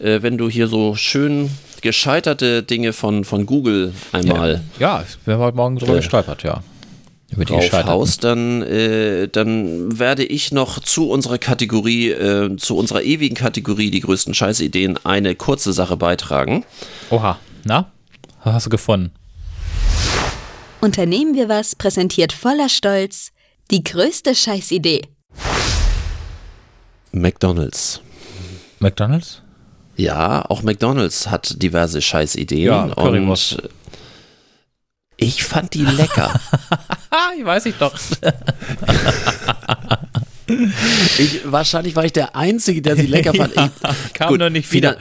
äh, 0.00 0.22
wenn 0.22 0.36
du 0.36 0.50
hier 0.50 0.66
so 0.66 0.96
schön 0.96 1.50
gescheiterte 1.80 2.62
Dinge 2.62 2.92
von, 2.92 3.24
von 3.24 3.46
Google 3.46 3.92
einmal 4.12 4.62
Ja, 4.78 5.04
wir 5.24 5.34
haben 5.34 5.40
heute 5.42 5.56
Morgen 5.56 5.76
drüber 5.76 5.94
Äh, 5.94 5.96
gestolpert, 5.96 6.42
ja. 6.42 6.62
Über 7.30 7.44
die 7.44 7.52
draufhaust, 7.52 8.22
dann, 8.22 8.62
äh, 8.62 9.28
dann 9.28 9.98
werde 9.98 10.24
ich 10.24 10.52
noch 10.52 10.78
zu 10.78 11.10
unserer 11.10 11.38
Kategorie, 11.38 12.10
äh, 12.10 12.56
zu 12.56 12.76
unserer 12.76 13.02
ewigen 13.02 13.34
Kategorie, 13.34 13.90
die 13.90 14.00
größten 14.00 14.34
Scheißideen, 14.34 14.98
eine 15.04 15.34
kurze 15.34 15.72
Sache 15.72 15.96
beitragen. 15.96 16.64
Oha, 17.10 17.38
na? 17.64 17.90
Hast 18.40 18.66
du 18.66 18.70
gefunden? 18.70 19.10
Unternehmen 20.84 21.34
wir 21.34 21.48
was 21.48 21.74
präsentiert 21.74 22.30
voller 22.30 22.68
Stolz 22.68 23.32
die 23.70 23.82
größte 23.82 24.34
Scheißidee. 24.34 25.00
McDonalds. 27.10 28.02
McDonalds? 28.80 29.40
Ja, 29.96 30.44
auch 30.44 30.62
McDonalds 30.62 31.30
hat 31.30 31.62
diverse 31.62 32.02
Scheißideen. 32.02 32.66
Ja, 32.66 32.82
und 32.82 33.62
ich 35.16 35.42
fand 35.42 35.72
die 35.72 35.86
lecker. 35.86 36.38
Ich 37.38 37.44
weiß 37.44 37.66
ich 37.66 37.76
doch. 37.76 37.96
ich, 40.46 41.40
wahrscheinlich 41.44 41.96
war 41.96 42.04
ich 42.04 42.12
der 42.12 42.36
Einzige, 42.36 42.82
der 42.82 42.96
sie 42.96 43.06
lecker 43.06 43.34
fand. 43.34 43.54
Ja, 43.64 43.70
ich, 44.06 44.14
kam 44.14 44.36
nur 44.36 44.50
nicht 44.50 44.72
wieder. 44.72 44.96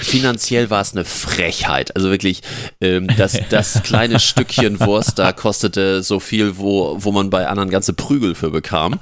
finanziell 0.00 0.70
war 0.70 0.80
es 0.80 0.92
eine 0.92 1.04
Frechheit. 1.04 1.94
Also 1.96 2.10
wirklich, 2.10 2.42
ähm, 2.80 3.08
das, 3.16 3.38
das 3.50 3.82
kleine 3.82 4.20
Stückchen 4.20 4.80
Wurst 4.80 5.18
da 5.18 5.32
kostete 5.32 6.02
so 6.02 6.20
viel, 6.20 6.56
wo, 6.58 6.96
wo 6.98 7.12
man 7.12 7.30
bei 7.30 7.46
anderen 7.48 7.70
ganze 7.70 7.92
Prügel 7.92 8.34
für 8.34 8.50
bekam. 8.50 9.00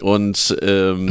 Und 0.00 0.56
ähm, 0.62 1.08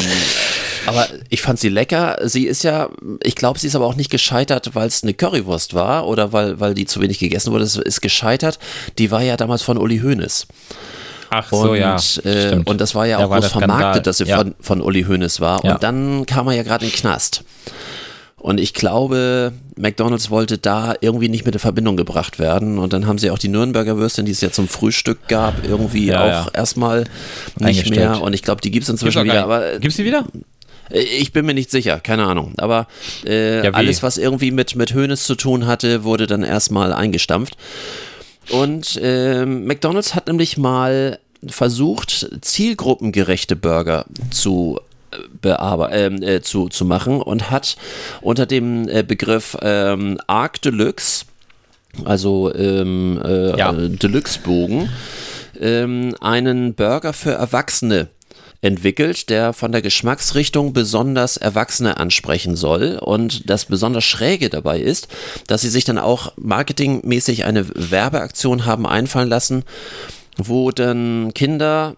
aber 0.85 1.07
ich 1.29 1.41
fand 1.41 1.59
sie 1.59 1.69
lecker. 1.69 2.17
Sie 2.23 2.45
ist 2.45 2.63
ja, 2.63 2.89
ich 3.23 3.35
glaube, 3.35 3.59
sie 3.59 3.67
ist 3.67 3.75
aber 3.75 3.85
auch 3.85 3.95
nicht 3.95 4.11
gescheitert, 4.11 4.75
weil 4.75 4.87
es 4.87 5.03
eine 5.03 5.13
Currywurst 5.13 5.73
war 5.73 6.07
oder 6.07 6.33
weil, 6.33 6.59
weil 6.59 6.73
die 6.73 6.85
zu 6.85 7.01
wenig 7.01 7.19
gegessen 7.19 7.51
wurde. 7.51 7.63
Es 7.63 7.77
ist 7.77 8.01
gescheitert. 8.01 8.59
Die 8.97 9.11
war 9.11 9.21
ja 9.21 9.37
damals 9.37 9.61
von 9.61 9.77
Uli 9.77 9.99
Hoeneß. 9.99 10.47
Ach 11.33 11.51
Und, 11.51 11.61
so, 11.61 11.75
ja. 11.75 11.97
äh, 12.23 12.61
und 12.63 12.79
das 12.79 12.93
war 12.95 13.07
ja 13.07 13.17
auch 13.17 13.29
groß 13.31 13.47
vermarktet, 13.47 14.05
dass 14.07 14.17
sie 14.19 14.25
Ja. 14.25 14.37
von, 14.37 14.55
von 14.59 14.81
Uli 14.81 15.03
Hoeneß 15.03 15.39
war. 15.41 15.63
Ja. 15.65 15.73
Und 15.73 15.83
dann 15.83 16.25
kam 16.27 16.47
er 16.47 16.53
ja 16.53 16.63
gerade 16.63 16.85
in 16.85 16.91
den 16.91 16.95
Knast. 16.97 17.43
Und 18.37 18.59
ich 18.59 18.73
glaube, 18.73 19.53
McDonalds 19.77 20.29
wollte 20.29 20.57
da 20.57 20.95
irgendwie 20.99 21.29
nicht 21.29 21.45
mit 21.45 21.55
in 21.55 21.59
Verbindung 21.59 21.95
gebracht 21.95 22.39
werden. 22.39 22.77
Und 22.77 22.91
dann 22.93 23.07
haben 23.07 23.17
sie 23.17 23.31
auch 23.31 23.39
die 23.39 23.47
Nürnberger 23.47 23.97
Würstchen, 23.97 24.25
die 24.25 24.33
es 24.33 24.41
ja 24.41 24.51
zum 24.51 24.67
Frühstück 24.67 25.27
gab, 25.29 25.63
irgendwie 25.65 26.07
Ja, 26.07 26.41
auch 26.43 26.49
erstmal 26.53 27.05
nicht 27.57 27.89
mehr. 27.89 28.21
Und 28.21 28.33
ich 28.33 28.43
glaube, 28.43 28.59
die 28.61 28.69
gibt 28.69 28.83
es 28.83 28.89
Gibt's 28.89 29.01
inzwischen 29.01 29.23
wieder. 29.23 29.43
Aber 29.45 29.59
nicht. 29.71 29.81
Gibt's 29.81 29.95
die 29.97 30.03
wieder? 30.05 30.25
äh, 30.91 30.99
ich 30.99 31.31
bin 31.31 31.45
mir 31.45 31.53
nicht 31.53 31.71
sicher, 31.71 32.01
keine 32.01 32.25
Ahnung. 32.25 32.53
Aber 32.57 32.87
äh, 33.25 33.65
alles, 33.69 34.03
was 34.03 34.17
irgendwie 34.17 34.51
mit, 34.51 34.75
mit 34.75 34.93
Hoeneß 34.93 35.23
zu 35.25 35.35
tun 35.35 35.65
hatte, 35.65 36.03
wurde 36.03 36.27
dann 36.27 36.43
erstmal 36.43 36.91
eingestampft. 36.91 37.55
Und 38.49 38.99
ähm, 39.01 39.65
McDonalds 39.67 40.15
hat 40.15 40.27
nämlich 40.27 40.57
mal 40.57 41.17
versucht, 41.49 42.29
zielgruppengerechte 42.41 43.55
Burger 43.55 44.05
zu 44.31 44.79
äh, 45.43 45.49
ähm, 45.91 46.23
äh, 46.23 46.41
zu, 46.41 46.69
zu 46.69 46.85
machen 46.85 47.21
und 47.21 47.51
hat 47.51 47.75
unter 48.21 48.45
dem 48.45 48.87
äh, 48.87 49.03
Begriff 49.03 49.57
ähm, 49.61 50.19
Arc 50.27 50.61
Deluxe, 50.61 51.25
also 52.05 52.53
ähm, 52.53 53.21
äh, 53.23 53.57
Ja. 53.57 53.71
äh, 53.73 53.89
Deluxe-Bogen, 53.89 54.89
ähm, 55.59 56.15
einen 56.19 56.73
Burger 56.73 57.13
für 57.13 57.31
Erwachsene 57.33 58.07
entwickelt, 58.63 59.29
der 59.29 59.53
von 59.53 59.71
der 59.71 59.81
Geschmacksrichtung 59.81 60.73
besonders 60.73 61.37
Erwachsene 61.37 61.97
ansprechen 61.97 62.55
soll. 62.55 62.97
Und 62.99 63.49
das 63.49 63.65
besonders 63.65 64.05
Schräge 64.05 64.49
dabei 64.49 64.79
ist, 64.79 65.09
dass 65.47 65.61
sie 65.61 65.69
sich 65.69 65.83
dann 65.83 65.97
auch 65.97 66.31
marketingmäßig 66.37 67.43
eine 67.45 67.67
Werbeaktion 67.75 68.65
haben 68.65 68.87
einfallen 68.87 69.29
lassen, 69.29 69.63
wo 70.37 70.71
dann 70.71 71.33
Kinder 71.33 71.95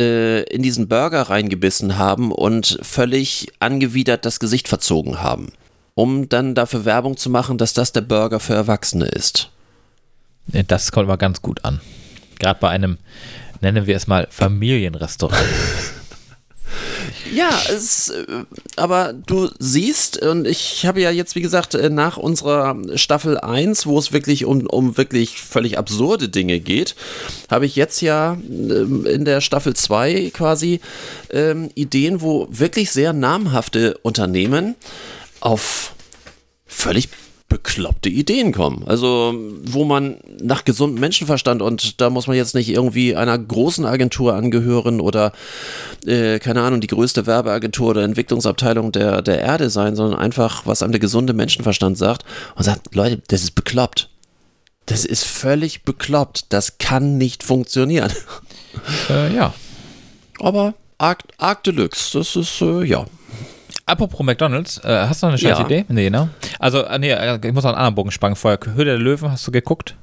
äh, 0.00 0.42
in 0.44 0.62
diesen 0.62 0.88
Burger 0.88 1.22
reingebissen 1.22 1.98
haben 1.98 2.32
und 2.32 2.78
völlig 2.82 3.48
angewidert 3.60 4.24
das 4.24 4.40
Gesicht 4.40 4.68
verzogen 4.68 5.22
haben. 5.22 5.52
Um 5.94 6.28
dann 6.28 6.54
dafür 6.54 6.84
Werbung 6.84 7.16
zu 7.16 7.28
machen, 7.28 7.58
dass 7.58 7.74
das 7.74 7.92
der 7.92 8.00
Burger 8.00 8.40
für 8.40 8.54
Erwachsene 8.54 9.06
ist. 9.06 9.50
Das 10.46 10.90
kommt 10.90 11.08
mal 11.08 11.16
ganz 11.16 11.42
gut 11.42 11.64
an. 11.64 11.80
Gerade 12.38 12.58
bei 12.60 12.70
einem, 12.70 12.98
nennen 13.60 13.86
wir 13.86 13.94
es 13.94 14.06
mal, 14.06 14.26
Familienrestaurant. 14.30 15.42
Ja, 17.32 17.50
es, 17.70 18.10
äh, 18.10 18.44
aber 18.76 19.14
du 19.14 19.48
siehst, 19.58 20.20
und 20.20 20.46
ich 20.46 20.84
habe 20.84 21.00
ja 21.00 21.10
jetzt, 21.10 21.34
wie 21.34 21.40
gesagt, 21.40 21.74
äh, 21.74 21.88
nach 21.88 22.18
unserer 22.18 22.76
Staffel 22.96 23.38
1, 23.38 23.86
wo 23.86 23.98
es 23.98 24.12
wirklich 24.12 24.44
um, 24.44 24.66
um 24.66 24.98
wirklich 24.98 25.40
völlig 25.40 25.78
absurde 25.78 26.28
Dinge 26.28 26.60
geht, 26.60 26.94
habe 27.50 27.64
ich 27.64 27.74
jetzt 27.74 28.02
ja 28.02 28.36
ähm, 28.50 29.06
in 29.06 29.24
der 29.24 29.40
Staffel 29.40 29.74
2 29.74 30.30
quasi 30.34 30.80
ähm, 31.30 31.70
Ideen, 31.74 32.20
wo 32.20 32.48
wirklich 32.50 32.90
sehr 32.90 33.14
namhafte 33.14 33.96
Unternehmen 34.02 34.74
auf 35.40 35.94
völlig 36.66 37.08
bekloppte 37.52 38.08
Ideen 38.08 38.50
kommen. 38.50 38.82
Also, 38.86 39.34
wo 39.64 39.84
man 39.84 40.16
nach 40.40 40.64
gesundem 40.64 41.00
Menschenverstand 41.00 41.60
und 41.60 42.00
da 42.00 42.08
muss 42.08 42.26
man 42.26 42.34
jetzt 42.34 42.54
nicht 42.54 42.70
irgendwie 42.70 43.14
einer 43.14 43.38
großen 43.38 43.84
Agentur 43.84 44.32
angehören 44.34 45.02
oder, 45.02 45.32
äh, 46.06 46.38
keine 46.38 46.62
Ahnung, 46.62 46.80
die 46.80 46.86
größte 46.86 47.26
Werbeagentur 47.26 47.90
oder 47.90 48.04
Entwicklungsabteilung 48.04 48.90
der, 48.90 49.20
der 49.20 49.40
Erde 49.40 49.68
sein, 49.68 49.96
sondern 49.96 50.18
einfach, 50.18 50.64
was 50.64 50.82
einem 50.82 50.92
der 50.92 51.00
gesunde 51.00 51.34
Menschenverstand 51.34 51.98
sagt 51.98 52.24
und 52.56 52.64
sagt, 52.64 52.94
Leute, 52.94 53.20
das 53.28 53.42
ist 53.42 53.54
bekloppt. 53.54 54.08
Das 54.86 55.04
ist 55.04 55.24
völlig 55.24 55.82
bekloppt. 55.82 56.46
Das 56.48 56.78
kann 56.78 57.18
nicht 57.18 57.42
funktionieren. 57.42 58.10
äh, 59.10 59.34
ja. 59.34 59.52
Aber 60.40 60.72
Arc, 60.96 61.64
Deluxe, 61.64 62.18
das 62.18 62.34
ist, 62.34 62.62
äh, 62.62 62.82
ja. 62.84 63.04
Apropos 63.92 64.20
McDonalds, 64.24 64.78
äh, 64.78 64.88
hast 64.88 65.22
du 65.22 65.26
noch 65.26 65.32
eine 65.32 65.38
scheiß 65.38 65.58
Ja. 65.58 65.66
Idee? 65.66 65.84
Nee, 65.88 66.08
ne? 66.08 66.30
Also, 66.58 66.82
äh, 66.82 66.98
nee, 66.98 67.10
äh, 67.10 67.38
ich 67.44 67.52
muss 67.52 67.62
noch 67.62 67.72
einen 67.72 67.78
anderen 67.78 67.94
Bogen 67.94 68.10
spannen 68.10 68.36
vorher. 68.36 68.58
Höhle 68.74 68.86
der 68.92 68.98
Löwen, 68.98 69.30
hast 69.30 69.46
du 69.46 69.52
geguckt? 69.52 69.96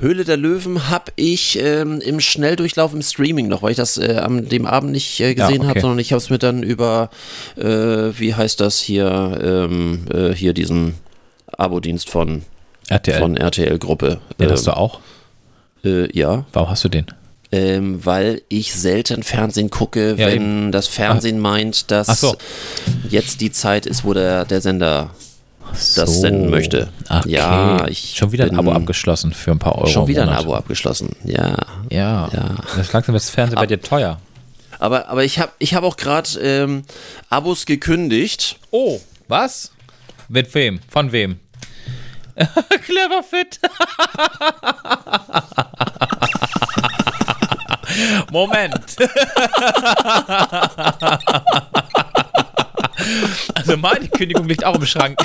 Höhle 0.00 0.24
der 0.24 0.38
Löwen 0.38 0.88
habe 0.88 1.12
ich 1.16 1.58
ähm, 1.62 2.00
im 2.00 2.18
Schnelldurchlauf 2.18 2.94
im 2.94 3.02
Streaming 3.02 3.48
noch, 3.48 3.60
weil 3.62 3.72
ich 3.72 3.76
das 3.76 3.98
äh, 3.98 4.16
am 4.22 4.48
dem 4.48 4.64
Abend 4.64 4.92
nicht 4.92 5.20
äh, 5.20 5.34
gesehen 5.34 5.58
okay. 5.58 5.68
habe, 5.68 5.80
sondern 5.80 5.98
ich 5.98 6.12
habe 6.12 6.18
es 6.18 6.30
mir 6.30 6.38
dann 6.38 6.62
über, 6.62 7.10
äh, 7.56 7.64
wie 7.64 8.34
heißt 8.34 8.58
das 8.60 8.78
hier, 8.78 9.38
ähm, 9.42 10.06
äh, 10.10 10.32
hier 10.32 10.54
diesen 10.54 10.94
Abo-Dienst 11.58 12.08
von, 12.08 12.40
RTL. 12.88 13.18
von 13.18 13.36
RTL-Gruppe. 13.36 14.18
den 14.40 14.50
hast 14.50 14.66
du 14.66 14.74
auch. 14.74 15.00
äh, 15.84 16.10
ja, 16.16 16.46
Warum 16.54 16.70
hast 16.70 16.84
du 16.84 16.88
den? 16.88 17.04
Ähm, 17.52 18.04
weil 18.04 18.42
ich 18.48 18.74
selten 18.74 19.22
Fernsehen 19.22 19.70
gucke, 19.70 20.14
Ja, 20.18 20.26
wenn 20.26 20.72
das 20.72 20.86
Fernsehen 20.86 21.38
meint, 21.40 21.90
dass 21.90 22.20
so. 22.20 22.36
jetzt 23.08 23.40
die 23.40 23.50
Zeit 23.50 23.86
ist, 23.86 24.04
wo 24.04 24.12
der, 24.14 24.44
der 24.44 24.60
Sender 24.60 25.10
das 25.72 25.94
So. 25.94 26.06
senden 26.06 26.50
möchte. 26.50 26.88
Okay. 27.10 27.30
Ja, 27.30 27.86
ich 27.88 28.14
Schon 28.16 28.32
wieder 28.32 28.44
ein 28.46 28.58
Abo 28.58 28.72
abgeschlossen 28.72 29.32
für 29.32 29.50
ein 29.50 29.58
paar 29.58 29.76
Euro. 29.76 29.86
Schon 29.86 30.06
wieder 30.08 30.22
ein. 30.22 30.28
Abo 30.30 30.54
abgeschlossen, 30.54 31.10
ja. 31.24 31.56
Ja. 31.90 32.28
Ja. 32.32 32.54
Das 32.76 32.92
langsam 32.92 33.14
das 33.14 33.28
Fernsehen 33.30 33.56
bei 33.56 33.66
dir 33.66 33.80
teuer. 33.80 34.18
Aber, 34.78 35.08
aber 35.08 35.24
ich 35.24 35.38
habe 35.40 35.52
ich 35.58 35.74
hab 35.74 35.84
auch 35.84 35.96
gerade 35.96 36.28
ähm, 36.40 36.82
Abos 37.30 37.66
gekündigt. 37.66 38.58
Oh, 38.70 39.00
was? 39.26 39.72
Mit 40.28 40.54
wem? 40.54 40.80
Von 40.88 41.12
wem? 41.12 41.38
Clever 42.36 43.24
fit. 43.28 43.58
Moment. 48.30 48.96
Also 53.54 53.76
meine 53.76 54.08
Kündigung 54.08 54.46
liegt 54.46 54.64
auch 54.64 54.74
im 54.74 54.86
Schrank. 54.86 55.18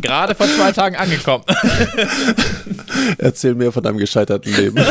Gerade 0.00 0.34
vor 0.34 0.46
zwei 0.46 0.72
Tagen 0.72 0.96
angekommen. 0.96 1.44
Erzähl 3.18 3.54
mir 3.54 3.72
von 3.72 3.82
deinem 3.82 3.98
gescheiterten 3.98 4.54
Leben. 4.54 4.78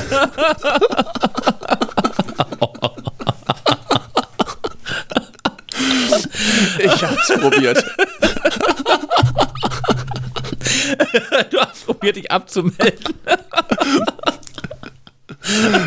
ich 6.80 7.04
hab's 7.04 7.34
probiert. 7.40 7.84
Du 11.52 11.60
hast 11.60 11.86
probiert, 11.86 12.16
dich 12.16 12.32
abzumelden. 12.32 13.16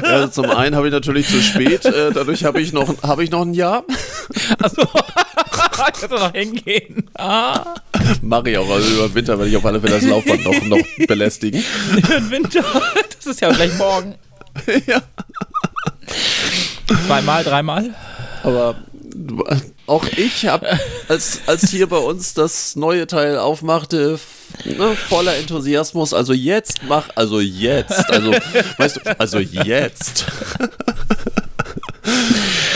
Also 0.02 0.42
zum 0.42 0.50
einen 0.50 0.74
habe 0.76 0.86
ich 0.88 0.92
natürlich 0.92 1.26
zu 1.28 1.40
spät, 1.42 1.84
äh, 1.84 2.12
dadurch 2.12 2.44
habe 2.44 2.60
ich, 2.60 2.72
noch- 2.72 3.02
hab 3.02 3.20
ich 3.20 3.30
noch 3.30 3.42
ein 3.42 3.52
Jahr. 3.54 3.84
Achso. 4.58 4.82
ich 5.96 6.02
hätte 6.02 6.14
noch 6.14 6.32
hingehen. 6.32 7.10
Ah. 7.18 7.74
Mache 8.22 8.50
ich 8.50 8.58
auch, 8.58 8.70
also 8.70 8.88
über 8.88 9.08
den 9.08 9.14
Winter 9.14 9.38
werde 9.38 9.50
ich 9.50 9.56
auf 9.56 9.64
alle 9.66 9.80
Fälle 9.80 9.94
das 9.94 10.04
Laufband 10.04 10.44
noch, 10.44 10.62
noch 10.64 10.78
belästigen. 11.06 11.62
Im 12.16 12.30
Winter. 12.30 12.64
Das 13.16 13.26
ist 13.26 13.40
ja 13.40 13.52
gleich 13.52 13.76
morgen. 13.76 14.14
ja. 14.86 15.02
Zweimal, 17.06 17.44
dreimal? 17.44 17.94
Aber 18.42 18.76
auch 19.86 20.04
ich 20.16 20.46
habe, 20.46 20.66
als, 21.08 21.40
als 21.46 21.70
hier 21.70 21.88
bei 21.88 21.98
uns 21.98 22.34
das 22.34 22.76
neue 22.76 23.06
Teil 23.06 23.38
aufmachte, 23.38 24.18
ne, 24.64 24.96
voller 25.08 25.36
Enthusiasmus, 25.36 26.14
also 26.14 26.32
jetzt 26.32 26.80
mach, 26.88 27.08
also 27.16 27.40
jetzt, 27.40 28.08
also, 28.10 28.32
weißt 28.78 28.96
du, 28.96 29.20
also 29.20 29.38
jetzt. 29.38 30.26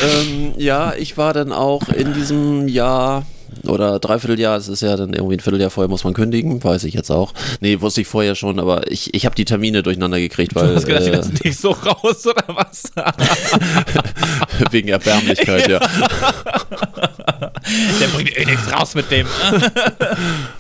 ähm, 0.02 0.54
ja, 0.56 0.94
ich 0.94 1.16
war 1.16 1.32
dann 1.32 1.52
auch 1.52 1.88
in 1.88 2.14
diesem 2.14 2.68
Jahr 2.68 3.24
oder 3.68 3.98
Dreivierteljahr, 3.98 4.56
es 4.56 4.68
ist 4.68 4.82
ja 4.82 4.96
dann 4.96 5.12
irgendwie 5.12 5.36
ein 5.36 5.40
Vierteljahr 5.40 5.70
vorher 5.70 5.88
muss 5.88 6.04
man 6.04 6.14
kündigen, 6.14 6.62
weiß 6.62 6.84
ich 6.84 6.94
jetzt 6.94 7.10
auch. 7.10 7.32
Nee, 7.60 7.80
wusste 7.80 8.00
ich 8.00 8.06
vorher 8.06 8.34
schon, 8.34 8.58
aber 8.58 8.90
ich, 8.90 9.14
ich 9.14 9.24
habe 9.26 9.34
die 9.34 9.44
Termine 9.44 9.82
durcheinander 9.82 10.18
gekriegt, 10.18 10.54
weil 10.54 10.68
Du 10.68 10.74
hast 10.76 10.86
gedacht, 10.86 11.04
die 11.06 11.10
äh, 11.10 11.16
lassen 11.16 11.34
dich 11.34 11.56
so 11.56 11.70
raus, 11.70 12.26
oder 12.26 12.44
was? 12.48 12.84
wegen 14.70 14.88
Erbärmlichkeit, 14.88 15.68
ja. 15.68 15.80
Der 18.00 18.06
bringt 18.08 18.36
eh 18.36 18.44
nichts 18.44 18.72
raus 18.72 18.94
mit 18.94 19.10
dem. 19.10 19.26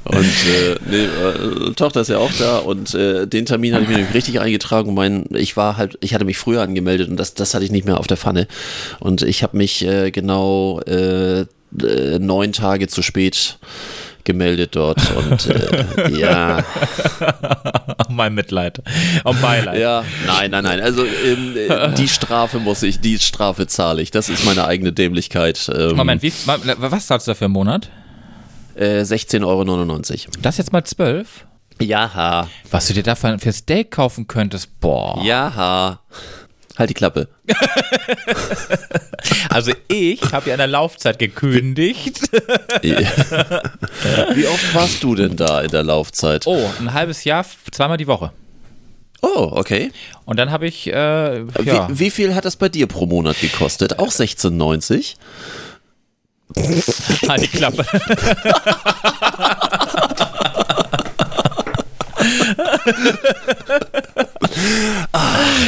Und 0.04 0.24
äh, 0.24 0.76
nee, 0.88 1.04
äh, 1.04 1.72
Tochter 1.74 2.00
ist 2.00 2.08
ja 2.08 2.18
auch 2.18 2.32
da 2.38 2.58
und 2.58 2.94
äh, 2.94 3.26
den 3.26 3.46
Termin 3.46 3.74
hatte 3.74 3.84
ich 3.84 3.88
mir 3.88 3.96
nämlich 3.96 4.14
richtig 4.14 4.40
eingetragen. 4.40 4.88
Und 4.90 4.94
Mein, 4.94 5.24
ich 5.30 5.56
war 5.56 5.76
halt, 5.76 5.98
ich 6.00 6.14
hatte 6.14 6.24
mich 6.24 6.38
früher 6.38 6.62
angemeldet 6.62 7.08
und 7.08 7.16
das, 7.16 7.34
das 7.34 7.54
hatte 7.54 7.64
ich 7.64 7.70
nicht 7.70 7.86
mehr 7.86 7.98
auf 7.98 8.06
der 8.06 8.16
Pfanne. 8.16 8.48
Und 9.00 9.22
ich 9.22 9.42
habe 9.42 9.56
mich 9.56 9.84
äh, 9.84 10.10
genau 10.10 10.80
äh, 10.80 11.46
äh, 11.82 12.18
neun 12.18 12.52
Tage 12.52 12.88
zu 12.88 13.02
spät 13.02 13.58
gemeldet 14.24 14.74
dort. 14.76 14.98
Und 15.16 15.46
äh, 15.46 16.10
ja, 16.18 16.64
Oh, 17.98 18.12
mein 18.12 18.34
Mitleid. 18.34 18.82
Oh, 19.24 19.34
Beileid. 19.40 19.78
ja, 19.80 20.04
nein, 20.26 20.50
nein, 20.50 20.64
nein. 20.64 20.80
Also 20.80 21.04
ähm, 21.04 21.54
äh, 21.56 21.92
die 21.98 22.08
Strafe 22.08 22.58
muss 22.58 22.82
ich, 22.82 23.00
die 23.00 23.18
Strafe 23.18 23.66
zahle 23.66 24.02
ich. 24.02 24.10
Das 24.10 24.28
ist 24.28 24.44
meine 24.44 24.66
eigene 24.66 24.92
Dämlichkeit. 24.92 25.70
Ähm, 25.74 25.96
Moment, 25.96 26.22
wie, 26.22 26.32
was 26.46 27.06
zahlst 27.06 27.26
du 27.26 27.30
da 27.30 27.34
für 27.34 27.44
einen 27.46 27.54
Monat? 27.54 27.90
Äh, 28.74 29.02
16,99 29.02 29.44
Euro. 29.44 30.30
Das 30.42 30.58
jetzt 30.58 30.72
mal 30.72 30.84
zwölf? 30.84 31.46
Jaha, 31.80 32.48
Was 32.70 32.86
du 32.86 32.94
dir 32.94 33.02
dafür 33.02 33.38
für 33.38 33.52
Steak 33.52 33.90
kaufen 33.90 34.26
könntest? 34.28 34.80
Boah. 34.80 35.20
jaha. 35.24 36.00
Halt 36.76 36.90
die 36.90 36.94
Klappe. 36.94 37.28
Also 39.48 39.72
ich 39.88 40.20
habe 40.32 40.48
ja 40.48 40.54
in 40.54 40.58
der 40.58 40.66
Laufzeit 40.66 41.18
gekündigt. 41.18 42.20
Wie 42.82 44.46
oft 44.46 44.74
warst 44.74 45.02
du 45.02 45.14
denn 45.14 45.36
da 45.36 45.60
in 45.60 45.70
der 45.70 45.82
Laufzeit? 45.82 46.46
Oh, 46.46 46.68
ein 46.80 46.92
halbes 46.92 47.24
Jahr, 47.24 47.46
zweimal 47.70 47.96
die 47.96 48.06
Woche. 48.06 48.32
Oh, 49.22 49.50
okay. 49.52 49.92
Und 50.26 50.38
dann 50.38 50.50
habe 50.50 50.66
ich, 50.66 50.88
äh, 50.88 51.38
ja, 51.38 51.88
Wie, 51.88 52.00
wie 52.00 52.10
viel 52.10 52.34
hat 52.34 52.44
das 52.44 52.56
bei 52.56 52.68
dir 52.68 52.86
pro 52.86 53.06
Monat 53.06 53.40
gekostet? 53.40 53.98
Auch 53.98 54.10
16,90? 54.10 55.14
halt 57.28 57.42
die 57.42 57.48
Klappe. 57.48 57.86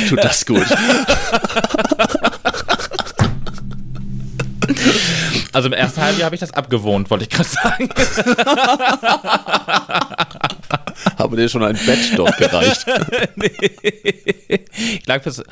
Tut 0.08 0.24
das 0.24 0.44
gut. 0.46 0.66
Also 5.52 5.68
im 5.68 5.72
ersten 5.72 6.00
Halbjahr 6.02 6.26
habe 6.26 6.34
ich 6.34 6.40
das 6.40 6.52
abgewohnt, 6.52 7.10
wollte 7.10 7.24
ich 7.24 7.30
gerade 7.30 7.48
sagen. 7.48 7.88
Habe 11.18 11.36
dir 11.36 11.48
schon 11.48 11.64
ein 11.64 11.78
Bett 11.86 11.98
dort 12.16 12.36
gereicht? 12.36 12.84
Ich 14.78 15.06
lag 15.06 15.22
bis. 15.22 15.42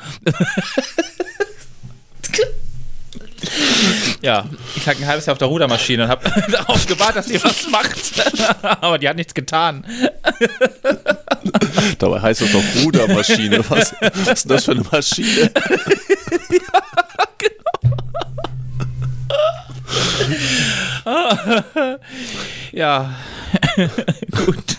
Ja, 4.21 4.45
ich 4.75 4.85
lag 4.85 4.95
ein 4.95 5.07
halbes 5.07 5.25
Jahr 5.25 5.33
auf 5.33 5.37
der 5.37 5.47
Rudermaschine 5.47 6.03
und 6.03 6.09
habe 6.09 6.29
darauf 6.51 6.85
gewartet, 6.85 7.17
dass 7.17 7.27
die 7.27 7.43
was 7.43 7.69
macht. 7.69 7.95
Aber 8.81 8.97
die 8.97 9.07
hat 9.07 9.15
nichts 9.15 9.33
getan. 9.33 9.85
Dabei 11.99 12.21
heißt 12.21 12.41
es 12.41 12.51
doch 12.51 12.63
Rudermaschine. 12.83 13.59
Was, 13.69 13.93
was 14.01 14.33
ist 14.33 14.43
denn 14.45 14.49
das 14.49 14.65
für 14.65 14.71
eine 14.71 14.81
Maschine? 14.81 15.51
Ja, 22.71 23.15
gut. 24.31 24.77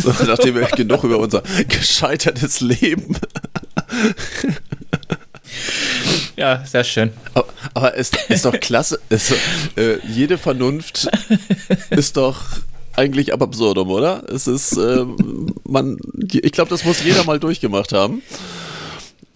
So, 0.00 0.14
nachdem 0.24 0.54
wir 0.54 0.66
genug 0.66 1.04
über 1.04 1.18
unser 1.18 1.42
gescheitertes 1.68 2.60
Leben. 2.60 3.16
Ja, 6.36 6.64
sehr 6.64 6.84
schön. 6.84 7.10
Aber, 7.34 7.46
aber 7.74 7.96
es 7.96 8.10
ist 8.28 8.44
doch 8.44 8.58
klasse. 8.58 8.98
Es, 9.08 9.32
äh, 9.76 9.98
jede 10.08 10.38
Vernunft 10.38 11.08
ist 11.90 12.16
doch 12.16 12.40
eigentlich 12.96 13.32
ab 13.32 13.42
absurdum, 13.42 13.90
oder? 13.90 14.24
Es 14.30 14.46
ist, 14.46 14.76
äh, 14.76 15.04
man, 15.64 15.98
ich 16.30 16.52
glaube, 16.52 16.70
das 16.70 16.84
muss 16.84 17.02
jeder 17.04 17.24
mal 17.24 17.38
durchgemacht 17.38 17.92
haben. 17.92 18.22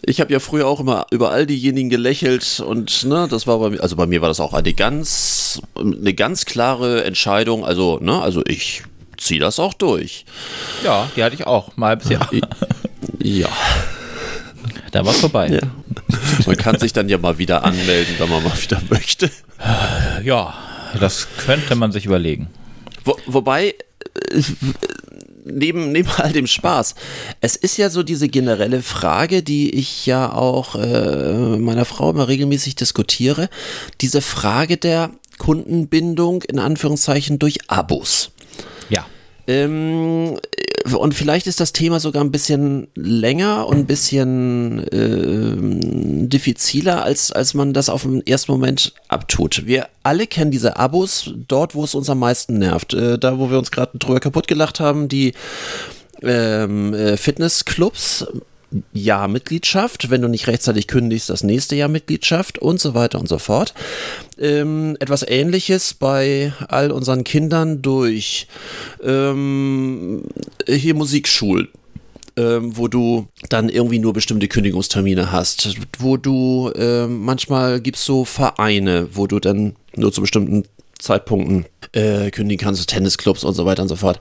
Ich 0.03 0.21
habe 0.21 0.33
ja 0.33 0.41
früher 0.41 0.67
auch 0.67 0.81
immer 0.81 1.07
über 1.11 1.31
all 1.31 1.47
diejenigen 1.47 1.91
gelächelt 1.91 2.61
und 2.61 3.05
ne, 3.05 3.27
das 3.31 3.47
war 3.47 3.59
bei 3.59 3.71
mir, 3.71 3.83
also 3.83 3.97
bei 3.97 4.07
mir 4.07 4.21
war 4.21 4.29
das 4.29 4.41
auch 4.41 4.53
eine 4.55 4.73
ganz, 4.73 5.61
eine 5.75 6.15
ganz 6.15 6.45
klare 6.45 7.05
Entscheidung. 7.05 7.65
Also, 7.65 7.99
ne, 8.01 8.21
also 8.21 8.43
ich 8.47 8.83
ziehe 9.17 9.41
das 9.41 9.59
auch 9.59 9.75
durch. 9.75 10.25
Ja, 10.85 11.11
die 11.17 11.25
hatte 11.25 11.35
ich 11.35 11.47
auch. 11.47 11.77
Mal 11.77 11.87
ein 11.87 11.91
halbes 11.91 12.11
Jahr. 12.11 12.31
Ja. 13.19 13.49
Da 14.93 15.05
war 15.05 15.13
vorbei. 15.13 15.49
ja. 15.49 15.61
Man 16.47 16.57
kann 16.57 16.79
sich 16.79 16.93
dann 16.93 17.09
ja 17.09 17.19
mal 17.19 17.39
wieder 17.39 17.65
anmelden, 17.65 18.15
wenn 18.19 18.29
man 18.29 18.43
mal 18.43 18.53
wieder 18.63 18.81
möchte. 18.91 19.31
Ja, 20.23 20.55
das 21.01 21.27
könnte 21.39 21.75
man 21.75 21.93
sich 21.93 22.07
überlegen. 22.07 22.49
Wo, 23.05 23.17
wobei, 23.27 23.75
äh, 24.31 24.43
neben, 25.45 25.93
neben 25.93 26.09
all 26.17 26.33
dem 26.33 26.47
Spaß, 26.47 26.95
es 27.41 27.57
ist 27.57 27.77
ja 27.77 27.91
so 27.91 28.03
diese 28.03 28.29
generelle 28.29 28.83
Frage, 28.83 29.43
die 29.43 29.71
ich 29.71 30.07
ja 30.07 30.33
auch 30.33 30.75
äh, 30.75 31.57
meiner 31.59 31.85
Frau 31.85 32.11
immer 32.11 32.29
regelmäßig 32.29 32.77
diskutiere, 32.77 33.49
diese 34.01 34.21
Frage 34.21 34.77
der 34.77 35.11
Kundenbindung 35.39 36.43
in 36.43 36.59
Anführungszeichen 36.59 37.39
durch 37.39 37.71
Abos. 37.71 38.31
Ja. 38.89 39.07
Ähm, 39.47 40.39
und 40.95 41.15
vielleicht 41.15 41.47
ist 41.47 41.61
das 41.61 41.73
Thema 41.73 42.01
sogar 42.01 42.23
ein 42.23 42.31
bisschen 42.31 42.89
länger 42.95 43.67
und 43.67 43.79
ein 43.79 43.87
bisschen 43.87 44.87
äh, 44.89 46.27
diffiziler, 46.29 47.03
als, 47.03 47.33
als 47.33 47.55
man 47.55 47.73
das 47.73 47.89
auf 47.89 48.03
den 48.03 48.27
ersten 48.27 48.53
Moment 48.53 48.93
abtut. 49.09 49.67
Wir 49.67 49.89
alle 50.03 50.27
kennen 50.27 50.51
diese 50.51 50.77
Abos 50.77 51.33
dort, 51.49 51.75
wo 51.75 51.85
es 51.85 51.95
uns 51.95 52.11
am 52.11 52.19
meisten 52.19 52.59
nervt. 52.59 52.95
Äh, 52.95 53.19
da, 53.19 53.39
wo 53.39 53.51
wir 53.51 53.59
uns 53.59 53.71
gerade 53.71 53.99
drüber 53.99 54.21
kaputt 54.21 54.49
gelacht 54.49 54.81
haben, 54.81 55.09
die 55.09 55.35
ähm, 56.23 56.95
äh, 56.95 57.17
Fitnessclubs 57.17 58.27
Jahr 58.93 59.29
Mitgliedschaft, 59.29 60.11
wenn 60.11 60.23
du 60.23 60.29
nicht 60.29 60.49
rechtzeitig 60.49 60.87
kündigst, 60.87 61.31
das 61.31 61.43
nächste 61.43 61.77
Jahr 61.77 61.89
Mitgliedschaft 61.89 62.59
und 62.59 62.81
so 62.81 62.95
weiter 62.95 63.21
und 63.21 63.29
so 63.29 63.39
fort. 63.39 63.75
Ähm, 64.39 64.97
etwas 65.01 65.25
ähnliches 65.27 65.95
bei 65.95 66.53
all 66.69 66.91
unseren 66.91 67.25
Kindern 67.25 67.83
durch 67.83 68.49
ähm, 69.03 70.25
hier 70.69 70.95
Musikschulen. 70.95 71.69
Ähm, 72.39 72.77
wo 72.77 72.87
du 72.87 73.29
dann 73.49 73.71
irgendwie 73.71 73.99
nur 73.99 74.13
bestimmte 74.13 74.47
Kündigungstermine 74.47 75.33
hast, 75.33 75.75
wo 75.99 76.19
du 76.19 76.71
ähm, 76.77 77.25
manchmal 77.25 77.81
gibt 77.81 77.97
es 77.97 78.05
so 78.05 78.27
Vereine, 78.27 79.09
wo 79.13 79.27
du 79.27 79.41
dann 79.41 79.75
nur 79.95 80.13
zu 80.13 80.21
bestimmten 80.21 80.65
Zeitpunkten 80.99 81.65
äh, 81.93 82.31
kündigen 82.31 82.63
kannst, 82.63 82.87
Tennisclubs 82.91 83.43
und 83.43 83.55
so 83.55 83.65
weiter 83.65 83.81
und 83.81 83.89
so 83.89 83.97
fort. 83.97 84.21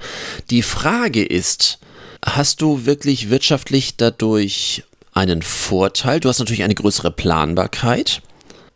Die 0.50 0.62
Frage 0.62 1.26
ist, 1.26 1.80
hast 2.26 2.61
du 2.61 2.86
wirklich 2.86 3.30
wirtschaftlich 3.30 3.95
dadurch 3.97 4.84
einen 5.13 5.41
Vorteil? 5.41 6.19
Du 6.19 6.28
hast 6.28 6.39
natürlich 6.39 6.63
eine 6.63 6.76
größere 6.76 7.11
Planbarkeit. 7.11 8.21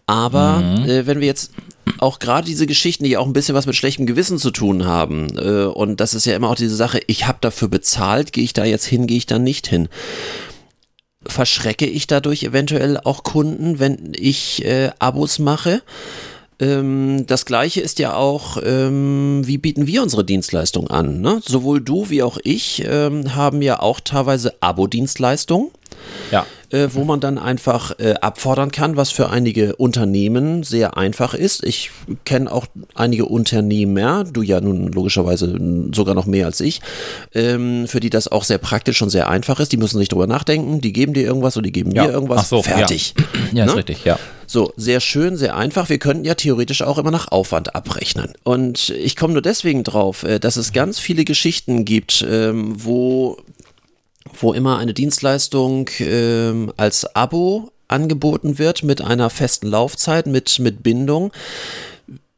Aber 0.06 0.58
mhm. 0.58 0.86
äh, 0.86 1.06
wenn 1.06 1.20
wir 1.20 1.28
jetzt 1.28 1.52
auch 2.00 2.20
gerade 2.20 2.48
diese 2.48 2.66
Geschichten, 2.66 3.04
die 3.04 3.18
auch 3.18 3.28
ein 3.28 3.34
bisschen 3.34 3.56
was 3.56 3.66
mit 3.66 3.76
schlechtem 3.76 4.06
Gewissen 4.06 4.40
zu 4.40 4.50
tun 4.50 4.86
haben, 4.86 5.38
äh, 5.38 5.66
und 5.66 6.00
das 6.00 6.14
ist 6.14 6.26
ja 6.26 6.36
immer 6.36 6.50
auch 6.50 6.56
diese 6.56 6.76
Sache, 6.76 7.00
ich 7.08 7.28
habe 7.28 7.40
dafür 7.42 7.68
bezahlt, 7.68 8.32
gehe 8.34 8.44
ich 8.44 8.54
da 8.54 8.66
jetzt 8.66 8.86
hin, 8.86 9.06
gehe 9.06 9.18
ich 9.18 9.26
da 9.26 9.38
nicht 9.38 9.68
hin. 9.68 9.88
Verschrecke 11.26 11.86
ich 11.86 12.08
dadurch 12.08 12.44
eventuell 12.44 12.98
auch 12.98 13.24
Kunden, 13.24 13.80
wenn 13.80 14.14
ich 14.16 14.66
äh, 14.66 14.92
Abos 15.00 15.38
mache? 15.38 15.84
Ähm, 16.60 17.26
das 17.28 17.46
gleiche 17.46 17.82
ist 17.82 18.00
ja 18.00 18.16
auch, 18.16 18.58
ähm, 18.64 19.42
wie 19.46 19.58
bieten 19.58 19.88
wir 19.88 20.04
unsere 20.04 20.26
Dienstleistung 20.26 20.90
an? 20.90 21.22
Ne? 21.22 21.42
Sowohl 21.46 21.82
du 21.82 22.10
wie 22.10 22.24
auch 22.24 22.38
ich 22.44 22.84
ähm, 22.86 23.36
haben 23.36 23.62
ja 23.62 23.80
auch 23.80 24.00
teilweise 24.00 24.56
Abo-Dienstleistungen. 24.62 25.70
Ja 26.32 26.46
äh, 26.72 26.90
wo 26.92 27.04
man 27.04 27.20
dann 27.20 27.38
einfach 27.38 27.98
äh, 28.00 28.16
abfordern 28.22 28.72
kann, 28.72 28.96
was 28.96 29.12
für 29.12 29.30
einige 29.30 29.76
Unternehmen 29.76 30.64
sehr 30.64 30.98
einfach 30.98 31.34
ist. 31.34 31.64
Ich 31.64 31.92
kenne 32.26 32.52
auch 32.52 32.68
einige 32.96 33.26
Unternehmer, 33.26 34.24
du 34.24 34.42
ja 34.42 34.62
nun 34.62 34.92
logischerweise 34.92 35.58
sogar 35.94 36.16
noch 36.16 36.26
mehr 36.26 36.46
als 36.46 36.60
ich, 36.60 36.82
ähm, 37.34 37.88
für 37.88 38.00
die 38.00 38.10
das 38.10 38.28
auch 38.28 38.44
sehr 38.44 38.58
praktisch 38.58 39.02
und 39.02 39.10
sehr 39.10 39.30
einfach 39.30 39.60
ist. 39.60 39.72
Die 39.72 39.78
müssen 39.78 40.00
nicht 40.00 40.12
drüber 40.12 40.28
nachdenken, 40.28 40.82
die 40.82 40.94
geben 40.94 41.14
dir 41.14 41.24
irgendwas 41.24 41.58
und 41.58 41.66
die 41.66 41.72
geben 41.72 41.92
ja. 41.92 42.06
mir 42.06 42.12
irgendwas. 42.12 42.42
Ach 42.42 42.46
so, 42.46 42.64
Fertig. 42.64 43.14
Ja, 43.52 43.60
ja 43.60 43.66
ne? 43.66 43.72
ist 43.72 43.78
richtig, 43.78 44.06
ja. 44.06 44.20
So, 44.46 44.74
sehr 44.78 45.00
schön, 45.00 45.38
sehr 45.38 45.56
einfach. 45.56 45.90
Wir 45.90 46.00
könnten 46.00 46.26
ja 46.26 46.34
theoretisch 46.34 46.82
auch 46.82 46.98
immer 46.98 47.12
nach 47.12 47.32
Aufwand 47.32 47.76
abrechnen. 47.76 48.34
Und 48.44 48.90
ich 48.90 49.16
komme 49.16 49.34
nur 49.34 49.44
deswegen 49.44 49.84
drauf, 49.84 50.24
äh, 50.24 50.40
dass 50.40 50.56
es 50.56 50.74
ganz 50.74 50.98
viele 50.98 51.24
Geschichten 51.24 51.86
gibt, 51.86 52.26
ähm, 52.28 52.74
wo 52.76 53.38
wo 54.42 54.54
immer 54.54 54.78
eine 54.78 54.94
Dienstleistung 54.94 55.90
ähm, 56.00 56.72
als 56.78 57.16
Abo 57.16 57.72
angeboten 57.88 58.58
wird 58.58 58.84
mit 58.84 59.02
einer 59.02 59.30
festen 59.30 59.68
Laufzeit, 59.68 60.28
mit, 60.28 60.60
mit 60.60 60.84
Bindung. 60.84 61.32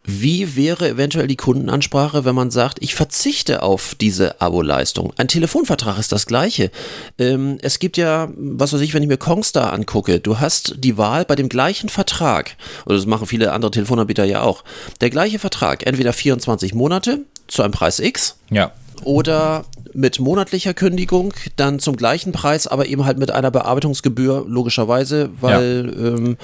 Wie 0.03 0.55
wäre 0.55 0.89
eventuell 0.89 1.27
die 1.27 1.35
Kundenansprache, 1.35 2.25
wenn 2.25 2.33
man 2.33 2.49
sagt, 2.49 2.79
ich 2.81 2.95
verzichte 2.95 3.61
auf 3.61 3.93
diese 3.93 4.41
Abo-Leistung? 4.41 5.13
Ein 5.17 5.27
Telefonvertrag 5.27 5.99
ist 5.99 6.11
das 6.11 6.25
gleiche. 6.25 6.71
Ähm, 7.19 7.59
es 7.61 7.77
gibt 7.77 7.97
ja, 7.97 8.29
was 8.35 8.73
weiß 8.73 8.81
ich, 8.81 8.95
wenn 8.95 9.03
ich 9.03 9.09
mir 9.09 9.17
Kongstar 9.17 9.71
angucke, 9.71 10.19
du 10.19 10.39
hast 10.39 10.75
die 10.79 10.97
Wahl 10.97 11.23
bei 11.25 11.35
dem 11.35 11.49
gleichen 11.49 11.87
Vertrag, 11.87 12.57
oder 12.85 12.95
das 12.95 13.05
machen 13.05 13.27
viele 13.27 13.51
andere 13.51 13.69
Telefonanbieter 13.69 14.25
ja 14.25 14.41
auch, 14.41 14.63
der 15.01 15.11
gleiche 15.11 15.37
Vertrag, 15.37 15.85
entweder 15.85 16.13
24 16.13 16.73
Monate 16.73 17.19
zu 17.47 17.61
einem 17.61 17.73
Preis 17.73 17.99
X. 17.99 18.37
Ja 18.49 18.71
oder 19.03 19.65
mit 19.93 20.19
monatlicher 20.19 20.73
Kündigung, 20.73 21.33
dann 21.55 21.79
zum 21.79 21.97
gleichen 21.97 22.31
Preis, 22.31 22.67
aber 22.67 22.85
eben 22.85 23.05
halt 23.05 23.17
mit 23.17 23.31
einer 23.31 23.51
Bearbeitungsgebühr, 23.51 24.45
logischerweise, 24.47 25.29
weil 25.39 25.93
ja. 25.93 26.07
Ähm, 26.07 26.37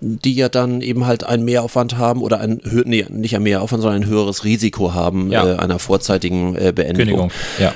die 0.00 0.34
ja 0.34 0.48
dann 0.48 0.80
eben 0.80 1.06
halt 1.06 1.24
einen 1.24 1.44
Mehraufwand 1.44 1.96
haben 1.98 2.22
oder 2.22 2.40
ein, 2.40 2.60
nee, 2.84 3.06
nicht 3.08 3.34
ein 3.34 3.42
Mehraufwand, 3.42 3.82
sondern 3.82 4.02
ein 4.02 4.08
höheres 4.08 4.44
Risiko 4.44 4.94
haben 4.94 5.30
ja. 5.30 5.54
äh, 5.54 5.56
einer 5.56 5.78
vorzeitigen 5.78 6.54
äh, 6.56 6.72
Beendigung. 6.74 7.28
Kündigung, 7.28 7.32
ja. 7.58 7.72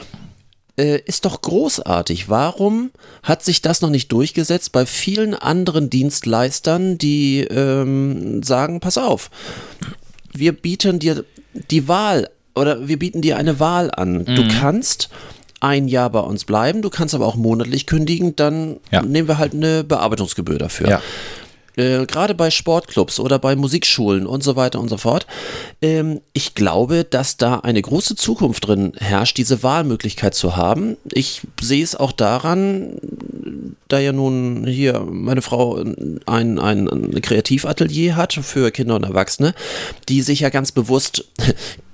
Äh, 0.78 1.00
ist 1.06 1.24
doch 1.24 1.42
großartig. 1.42 2.28
Warum 2.28 2.90
hat 3.24 3.42
sich 3.42 3.62
das 3.62 3.80
noch 3.80 3.90
nicht 3.90 4.12
durchgesetzt 4.12 4.70
bei 4.70 4.86
vielen 4.86 5.34
anderen 5.34 5.90
Dienstleistern, 5.90 6.98
die 6.98 7.40
ähm, 7.40 8.44
sagen, 8.44 8.78
pass 8.78 8.96
auf, 8.96 9.30
wir 10.32 10.52
bieten 10.52 11.00
dir 11.00 11.24
die 11.70 11.88
Wahl 11.88 12.28
oder 12.58 12.88
wir 12.88 12.98
bieten 12.98 13.22
dir 13.22 13.36
eine 13.36 13.60
Wahl 13.60 13.90
an. 13.90 14.18
Mhm. 14.18 14.36
Du 14.36 14.48
kannst 14.48 15.08
ein 15.60 15.88
Jahr 15.88 16.10
bei 16.10 16.20
uns 16.20 16.44
bleiben, 16.44 16.82
du 16.82 16.90
kannst 16.90 17.14
aber 17.14 17.26
auch 17.26 17.36
monatlich 17.36 17.86
kündigen, 17.86 18.36
dann 18.36 18.76
ja. 18.92 19.02
nehmen 19.02 19.28
wir 19.28 19.38
halt 19.38 19.54
eine 19.54 19.84
Bearbeitungsgebühr 19.84 20.58
dafür. 20.58 20.88
Ja. 20.88 21.02
Äh, 21.78 22.06
Gerade 22.06 22.34
bei 22.34 22.50
Sportclubs 22.50 23.20
oder 23.20 23.38
bei 23.38 23.54
Musikschulen 23.54 24.26
und 24.26 24.42
so 24.42 24.56
weiter 24.56 24.80
und 24.80 24.88
so 24.88 24.96
fort. 24.96 25.26
Ähm, 25.80 26.20
ich 26.32 26.54
glaube, 26.54 27.04
dass 27.04 27.36
da 27.36 27.60
eine 27.60 27.80
große 27.80 28.16
Zukunft 28.16 28.66
drin 28.66 28.92
herrscht, 28.98 29.36
diese 29.36 29.62
Wahlmöglichkeit 29.62 30.34
zu 30.34 30.56
haben. 30.56 30.96
Ich 31.12 31.42
sehe 31.60 31.84
es 31.84 31.94
auch 31.94 32.12
daran, 32.12 33.76
da 33.86 34.00
ja 34.00 34.12
nun 34.12 34.66
hier 34.66 35.06
meine 35.08 35.40
Frau 35.40 35.76
ein, 35.76 36.20
ein, 36.26 36.58
ein 36.58 37.20
Kreativatelier 37.22 38.16
hat 38.16 38.34
für 38.34 38.72
Kinder 38.72 38.96
und 38.96 39.04
Erwachsene, 39.04 39.54
die 40.08 40.22
sich 40.22 40.40
ja 40.40 40.50
ganz 40.50 40.72
bewusst 40.72 41.26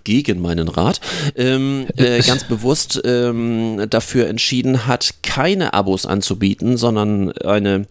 gegen 0.04 0.40
meinen 0.40 0.68
Rat, 0.68 1.00
ähm, 1.36 1.86
äh, 1.96 2.20
ganz 2.26 2.44
bewusst 2.44 3.00
ähm, 3.04 3.86
dafür 3.90 4.28
entschieden 4.28 4.86
hat, 4.86 5.14
keine 5.22 5.74
Abos 5.74 6.06
anzubieten, 6.06 6.76
sondern 6.76 7.32
eine 7.32 7.86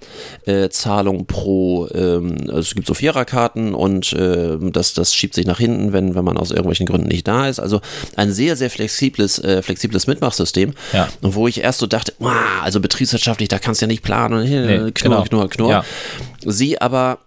äh, 0.45 0.70
Zahlung 0.70 1.26
pro, 1.26 1.88
ähm, 1.93 2.38
also 2.47 2.59
es 2.59 2.76
gibt 2.76 2.88
so 2.88 2.93
Viererkarten 2.93 3.74
und 3.74 4.14
äh, 4.14 4.57
das, 4.59 4.93
das 4.93 5.14
schiebt 5.14 5.34
sich 5.34 5.45
nach 5.45 5.59
hinten, 5.59 5.93
wenn, 5.93 6.16
wenn 6.16 6.24
man 6.24 6.38
aus 6.38 6.51
irgendwelchen 6.51 6.86
Gründen 6.86 7.07
nicht 7.07 7.28
da 7.28 7.47
ist. 7.47 7.59
Also 7.59 7.82
ein 8.16 8.32
sehr, 8.32 8.55
sehr 8.55 8.70
flexibles, 8.70 9.39
äh, 9.39 9.61
flexibles 9.61 10.07
Mitmachsystem, 10.07 10.74
ja. 10.93 11.07
wo 11.22 11.47
ich 11.47 11.61
erst 11.61 11.80
so 11.80 11.88
dachte, 11.88 12.14
also 12.64 12.80
betriebswirtschaftlich, 12.80 13.49
da 13.49 13.59
kannst 13.59 13.82
du 13.82 13.86
ja 13.86 13.88
nicht 13.88 14.03
planen 14.03 14.36
und 14.36 14.43
nee, 14.43 14.91
knurr, 14.91 14.91
genau. 14.93 15.24
knurr, 15.24 15.49
knurr. 15.49 15.70
Ja. 15.70 15.86
Sie 16.45 16.80
aber 16.80 17.20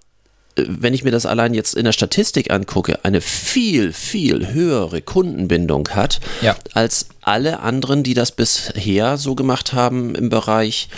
wenn 0.56 0.94
ich 0.94 1.04
mir 1.04 1.10
das 1.10 1.26
allein 1.26 1.54
jetzt 1.54 1.74
in 1.74 1.84
der 1.84 1.92
Statistik 1.92 2.50
angucke, 2.50 3.04
eine 3.04 3.20
viel, 3.20 3.92
viel 3.92 4.52
höhere 4.52 5.02
Kundenbindung 5.02 5.90
hat, 5.90 6.20
ja. 6.40 6.56
als 6.72 7.08
alle 7.20 7.60
anderen, 7.60 8.02
die 8.02 8.14
das 8.14 8.32
bisher 8.32 9.18
so 9.18 9.34
gemacht 9.34 9.74
haben 9.74 10.14
im 10.14 10.30
Bereich 10.30 10.88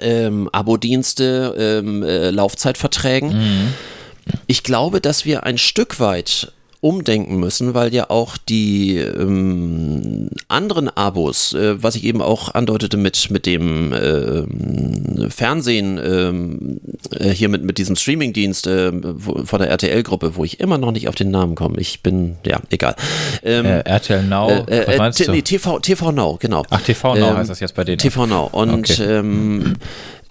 ähm, 0.00 0.48
Abo-Dienste, 0.52 1.54
ähm, 1.58 2.02
äh, 2.02 2.30
Laufzeitverträgen. 2.30 3.38
Mhm. 3.38 3.74
Ich 4.46 4.62
glaube, 4.62 5.00
dass 5.00 5.24
wir 5.24 5.44
ein 5.44 5.56
Stück 5.56 6.00
weit 6.00 6.52
umdenken 6.80 7.38
müssen, 7.40 7.74
weil 7.74 7.92
ja 7.92 8.08
auch 8.08 8.36
die 8.36 8.98
ähm, 8.98 10.30
anderen 10.46 10.88
Abos, 10.88 11.52
äh, 11.52 11.82
was 11.82 11.96
ich 11.96 12.04
eben 12.04 12.22
auch 12.22 12.54
andeutete 12.54 12.96
mit, 12.96 13.30
mit 13.30 13.46
dem 13.46 13.92
äh, 13.92 15.28
Fernsehen, 15.28 15.98
ähm, 16.02 16.80
äh, 17.10 17.30
hier 17.30 17.48
mit, 17.48 17.64
mit 17.64 17.78
diesem 17.78 17.96
Streamingdienst 17.96 18.68
äh, 18.68 18.92
von 18.92 19.58
der 19.58 19.70
RTL-Gruppe, 19.70 20.36
wo 20.36 20.44
ich 20.44 20.60
immer 20.60 20.78
noch 20.78 20.92
nicht 20.92 21.08
auf 21.08 21.16
den 21.16 21.32
Namen 21.32 21.56
komme. 21.56 21.80
Ich 21.80 22.02
bin, 22.02 22.36
ja, 22.46 22.60
egal. 22.70 22.94
Ähm, 23.42 23.66
äh, 23.66 23.80
RTL 23.80 24.22
Now, 24.22 24.64
äh, 24.66 24.86
was 24.86 24.98
meinst 24.98 25.26
du? 25.26 25.32
Nee, 25.32 25.42
TV, 25.42 25.80
TV 25.80 26.12
Now, 26.12 26.38
genau. 26.40 26.64
Ach, 26.70 26.80
TV 26.80 27.16
Now 27.16 27.30
ähm, 27.30 27.36
heißt 27.38 27.50
das 27.50 27.60
jetzt 27.60 27.74
bei 27.74 27.82
denen. 27.82 27.98
TV 27.98 28.26
Now. 28.26 28.48
Und 28.52 28.90
okay. 28.90 29.02
ähm, 29.02 29.76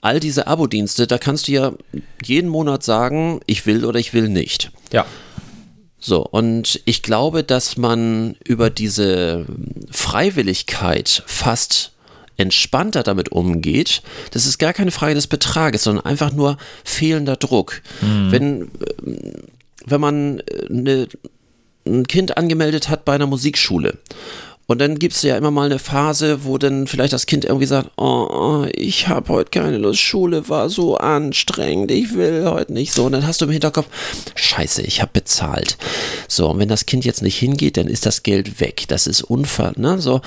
all 0.02 0.22
diese 0.22 0.48
Abo-Dienste, 0.48 1.08
da 1.08 1.18
kannst 1.18 1.50
du 1.50 1.52
ja 1.52 1.72
jeden 2.24 2.50
Monat 2.50 2.84
sagen, 2.84 3.42
ich 3.48 3.66
will 3.66 3.84
oder 3.84 4.00
ich 4.00 4.14
will 4.14 4.30
nicht. 4.30 4.72
Ja. 4.94 5.06
So, 6.08 6.26
und 6.26 6.80
ich 6.86 7.04
glaube, 7.04 7.44
dass 7.44 7.76
man 7.76 8.38
über 8.46 8.70
diese 8.70 9.46
Freiwilligkeit 9.92 11.22
fast 11.26 11.92
entspannter 12.38 13.04
damit 13.04 13.34
umgeht. 13.34 14.04
Das 14.32 14.46
ist 14.46 14.58
gar 14.58 14.72
keine 14.72 14.92
Frage 14.92 15.16
des 15.16 15.28
Betrages, 15.28 15.84
sondern 15.84 16.06
einfach 16.06 16.32
nur 16.32 16.58
fehlender 16.86 17.36
Druck. 17.36 17.82
Mhm. 18.00 18.32
Wenn, 18.32 18.72
wenn 19.86 20.00
man 20.00 20.42
eine, 20.70 21.10
ein 21.86 22.08
Kind 22.08 22.38
angemeldet 22.38 22.88
hat 22.88 23.04
bei 23.04 23.16
einer 23.16 23.28
Musikschule 23.28 23.98
Und 24.68 24.80
dann 24.80 25.00
gibt 25.00 25.16
es 25.16 25.22
ja 25.22 25.38
immer 25.38 25.50
mal 25.50 25.66
eine 25.66 25.80
Phase, 25.80 26.44
wo 26.44 26.58
dann 26.58 26.88
vielleicht 26.88 27.14
das 27.14 27.26
Kind 27.26 27.46
irgendwie 27.46 27.66
sagt, 27.66 27.90
oh, 27.96 28.28
oh 28.30 28.68
ich 28.74 29.08
habe 29.08 29.30
heute 29.30 29.50
keine 29.50 29.78
Lust, 29.78 30.02
Schule 30.02 30.50
war 30.50 30.70
so 30.70 30.98
anstrengend, 30.98 31.90
ich 31.90 32.14
will 32.16 32.46
heute 32.46 32.74
nicht 32.74 32.92
so. 32.92 33.06
Und 33.06 33.14
dann 33.14 33.26
hast 33.26 33.40
du 33.40 33.46
im 33.46 33.52
Hinterkopf, 33.52 33.88
scheiße, 34.36 34.82
ich 34.82 35.02
habe 35.02 35.12
bezahlt. 35.14 35.78
So, 36.28 36.50
und 36.50 36.60
wenn 36.60 36.68
das 36.68 36.86
Kind 36.86 37.06
jetzt 37.06 37.22
nicht 37.22 37.38
hingeht, 37.38 37.78
dann 37.78 37.88
ist 37.88 38.06
das 38.06 38.24
Geld 38.24 38.60
weg. 38.60 38.84
Das 38.90 39.08
ist 39.08 39.22
Unfall, 39.22 39.74
ne? 39.78 40.00
So, 40.02 40.20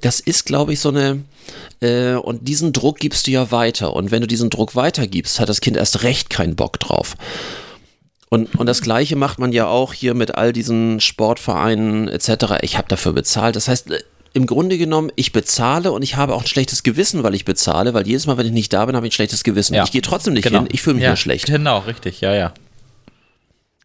das 0.00 0.18
ist, 0.18 0.46
glaube 0.46 0.72
ich, 0.72 0.80
so 0.80 0.88
eine, 0.88 1.22
äh, 1.80 2.14
und 2.14 2.48
diesen 2.48 2.72
Druck 2.72 2.98
gibst 2.98 3.26
du 3.26 3.32
ja 3.32 3.50
weiter. 3.50 3.94
Und 3.94 4.10
wenn 4.10 4.22
du 4.22 4.26
diesen 4.26 4.48
Druck 4.48 4.74
weitergibst, 4.74 5.40
hat 5.40 5.50
das 5.50 5.60
Kind 5.60 5.76
erst 5.76 6.02
recht 6.02 6.30
keinen 6.30 6.56
Bock 6.56 6.80
drauf. 6.80 7.16
Und, 8.34 8.54
und 8.56 8.66
das 8.66 8.80
Gleiche 8.82 9.14
macht 9.16 9.38
man 9.38 9.52
ja 9.52 9.66
auch 9.68 9.92
hier 9.92 10.14
mit 10.14 10.34
all 10.34 10.52
diesen 10.52 11.00
Sportvereinen 11.00 12.08
etc. 12.08 12.54
Ich 12.62 12.76
habe 12.76 12.88
dafür 12.88 13.12
bezahlt. 13.12 13.54
Das 13.54 13.68
heißt, 13.68 13.90
äh, 13.92 14.00
im 14.32 14.46
Grunde 14.46 14.76
genommen, 14.78 15.12
ich 15.14 15.30
bezahle 15.30 15.92
und 15.92 16.02
ich 16.02 16.16
habe 16.16 16.34
auch 16.34 16.40
ein 16.40 16.46
schlechtes 16.48 16.82
Gewissen, 16.82 17.22
weil 17.22 17.34
ich 17.36 17.44
bezahle, 17.44 17.94
weil 17.94 18.06
jedes 18.06 18.26
Mal, 18.26 18.36
wenn 18.36 18.46
ich 18.46 18.52
nicht 18.52 18.72
da 18.72 18.84
bin, 18.86 18.96
habe 18.96 19.06
ich 19.06 19.12
ein 19.12 19.14
schlechtes 19.14 19.44
Gewissen. 19.44 19.74
Ja. 19.74 19.84
Ich 19.84 19.92
gehe 19.92 20.02
trotzdem 20.02 20.34
nicht 20.34 20.42
Genau. 20.42 20.60
hin, 20.62 20.68
ich 20.72 20.82
fühle 20.82 20.94
mich 20.94 21.04
ja, 21.04 21.10
nur 21.10 21.16
schlecht. 21.16 21.46
Genau, 21.46 21.78
richtig, 21.80 22.20
ja, 22.20 22.34
ja. 22.34 22.52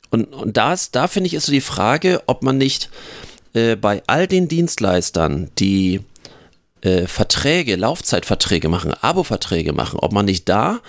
Und, 0.10 0.34
und 0.34 0.58
da, 0.58 0.74
ist- 0.74 0.95
da 0.95 1.08
finde 1.08 1.28
ich, 1.28 1.36
ist 1.36 1.45
so 1.45 1.52
die 1.52 1.62
Frage, 1.62 2.24
ob 2.26 2.41
man 2.41 2.58
nicht 2.58 2.89
äh, 3.54 3.76
bei 3.76 4.02
all 4.08 4.26
den 4.26 4.47
Dienstleistern, 4.47 5.52
die 5.60 6.02
äh, 6.82 7.07
Verträge, 7.07 7.75
Laufzeitverträge 7.75 8.69
machen, 8.69 8.93
Abo-Verträge 9.01 9.73
machen, 9.73 9.99
ob 9.99 10.13
man 10.13 10.25
nicht 10.25 10.47
da, 10.49 10.80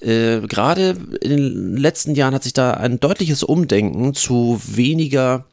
äh, 0.00 0.40
gerade 0.40 0.96
in 1.20 1.30
den 1.30 1.76
letzten 1.76 2.14
Jahren 2.14 2.34
hat 2.34 2.42
sich 2.42 2.52
da 2.52 2.72
ein 2.72 3.00
deutliches 3.00 3.42
Umdenken 3.42 4.14
zu 4.14 4.60
weniger 4.64 5.44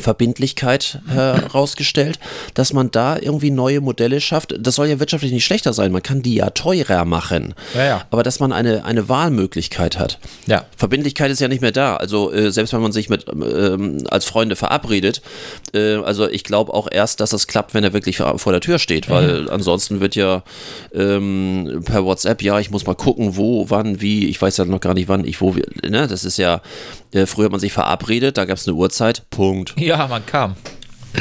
Verbindlichkeit 0.00 1.00
herausgestellt, 1.08 2.18
dass 2.54 2.72
man 2.72 2.90
da 2.90 3.18
irgendwie 3.18 3.50
neue 3.50 3.80
Modelle 3.80 4.20
schafft. 4.20 4.54
Das 4.58 4.74
soll 4.76 4.86
ja 4.88 5.00
wirtschaftlich 5.00 5.32
nicht 5.32 5.44
schlechter 5.44 5.72
sein, 5.72 5.92
man 5.92 6.02
kann 6.02 6.22
die 6.22 6.34
ja 6.34 6.50
teurer 6.50 7.04
machen, 7.04 7.54
Ja, 7.74 7.84
ja. 7.84 8.06
aber 8.10 8.22
dass 8.22 8.40
man 8.40 8.52
eine, 8.52 8.84
eine 8.84 9.08
Wahlmöglichkeit 9.08 9.98
hat. 9.98 10.18
Ja. 10.46 10.64
Verbindlichkeit 10.76 11.30
ist 11.30 11.40
ja 11.40 11.48
nicht 11.48 11.60
mehr 11.62 11.72
da. 11.72 11.96
Also 11.96 12.32
äh, 12.32 12.50
selbst 12.50 12.72
wenn 12.72 12.80
man 12.80 12.92
sich 12.92 13.08
mit 13.08 13.26
ähm, 13.28 14.04
als 14.10 14.24
Freunde 14.24 14.56
verabredet, 14.56 15.22
äh, 15.74 15.96
also 15.96 16.28
ich 16.28 16.44
glaube 16.44 16.74
auch 16.74 16.88
erst, 16.90 17.20
dass 17.20 17.32
es 17.32 17.46
klappt, 17.46 17.74
wenn 17.74 17.84
er 17.84 17.92
wirklich 17.92 18.18
vor 18.18 18.52
der 18.52 18.60
Tür 18.60 18.78
steht, 18.78 19.08
weil 19.08 19.50
ansonsten 19.50 20.00
wird 20.00 20.14
ja 20.16 20.42
ähm, 20.94 21.82
per 21.84 22.04
WhatsApp, 22.04 22.42
ja, 22.42 22.58
ich 22.58 22.70
muss 22.70 22.86
mal 22.86 22.94
gucken, 22.94 23.36
wo, 23.36 23.70
wann, 23.70 24.00
wie, 24.00 24.26
ich 24.26 24.40
weiß 24.40 24.56
ja 24.58 24.64
noch 24.64 24.80
gar 24.80 24.94
nicht, 24.94 25.08
wann 25.08 25.24
ich 25.24 25.40
wo, 25.40 25.54
ne, 25.88 26.06
das 26.06 26.24
ist 26.24 26.36
ja, 26.38 26.60
äh, 27.12 27.26
früher 27.26 27.46
hat 27.46 27.52
man 27.52 27.60
sich 27.60 27.72
verabredet, 27.72 28.36
da 28.36 28.44
gab 28.44 28.58
es 28.58 28.66
eine 28.66 28.76
Uhrzeit, 28.76 29.28
Punkt. 29.30 29.74
Ja, 29.78 30.06
man 30.06 30.24
kam. 30.26 30.56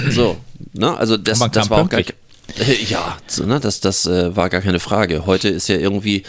So, 0.10 0.38
ne, 0.74 0.96
also 0.98 1.18
das, 1.18 1.40
man 1.40 1.52
das 1.52 1.70
war 1.70 1.80
auch 1.84 1.90
gar 1.90 2.02
pünktlich. 2.02 2.18
ja, 2.90 3.18
so, 3.28 3.44
ne, 3.46 3.60
das, 3.60 3.82
das 3.82 4.06
äh, 4.06 4.36
war 4.36 4.50
gar 4.50 4.62
keine 4.62 4.80
Frage. 4.80 5.26
Heute 5.26 5.50
ist 5.50 5.68
ja 5.68 5.78
irgendwie, 5.78 6.24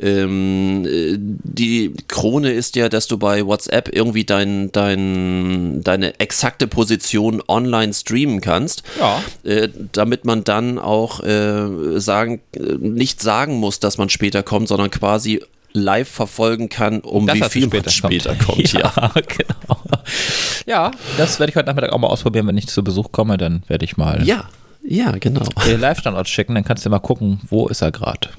ähm, 0.00 0.84
äh, 0.86 1.16
die 1.18 1.92
Krone 2.08 2.52
ist 2.52 2.74
ja, 2.76 2.88
dass 2.88 3.06
du 3.06 3.18
bei 3.18 3.44
WhatsApp 3.44 3.94
irgendwie 3.94 4.24
dein, 4.24 4.72
dein, 4.72 5.82
deine 5.84 6.18
exakte 6.20 6.66
Position 6.66 7.42
online 7.48 7.92
streamen 7.92 8.40
kannst, 8.40 8.82
Ja. 8.98 9.22
äh, 9.44 9.68
damit 9.92 10.24
man 10.24 10.42
dann 10.42 10.78
auch 10.78 11.22
äh, 11.22 12.00
sagen, 12.00 12.40
äh, 12.56 12.60
nicht 12.80 13.20
sagen 13.20 13.58
muss, 13.58 13.78
dass 13.78 13.98
man 13.98 14.08
später 14.08 14.42
kommt, 14.42 14.68
sondern 14.68 14.90
quasi 14.90 15.42
live 15.72 16.08
verfolgen 16.08 16.68
kann, 16.68 17.00
um 17.00 17.26
Das 17.26 17.36
wie 17.36 17.42
viel 17.42 17.66
man 17.68 17.88
später 17.88 18.34
kommt. 18.34 18.72
ja. 18.72 18.92
ja, 18.96 19.12
genau. 19.14 19.80
Ja, 20.66 20.90
das 21.16 21.38
werde 21.38 21.50
ich 21.50 21.56
heute 21.56 21.66
Nachmittag 21.66 21.92
auch 21.92 21.98
mal 21.98 22.08
ausprobieren, 22.08 22.46
wenn 22.46 22.58
ich 22.58 22.68
zu 22.68 22.82
Besuch 22.82 23.12
komme, 23.12 23.36
dann 23.36 23.62
werde 23.68 23.84
ich 23.84 23.96
mal 23.96 24.26
ja, 24.26 24.44
ja, 24.82 25.12
genau. 25.12 25.42
den 25.66 25.80
Live-Standort 25.80 26.28
schicken, 26.28 26.54
dann 26.54 26.64
kannst 26.64 26.84
du 26.84 26.90
mal 26.90 26.98
gucken, 26.98 27.40
wo 27.48 27.68
ist 27.68 27.82
er 27.82 27.92
gerade. 27.92 28.30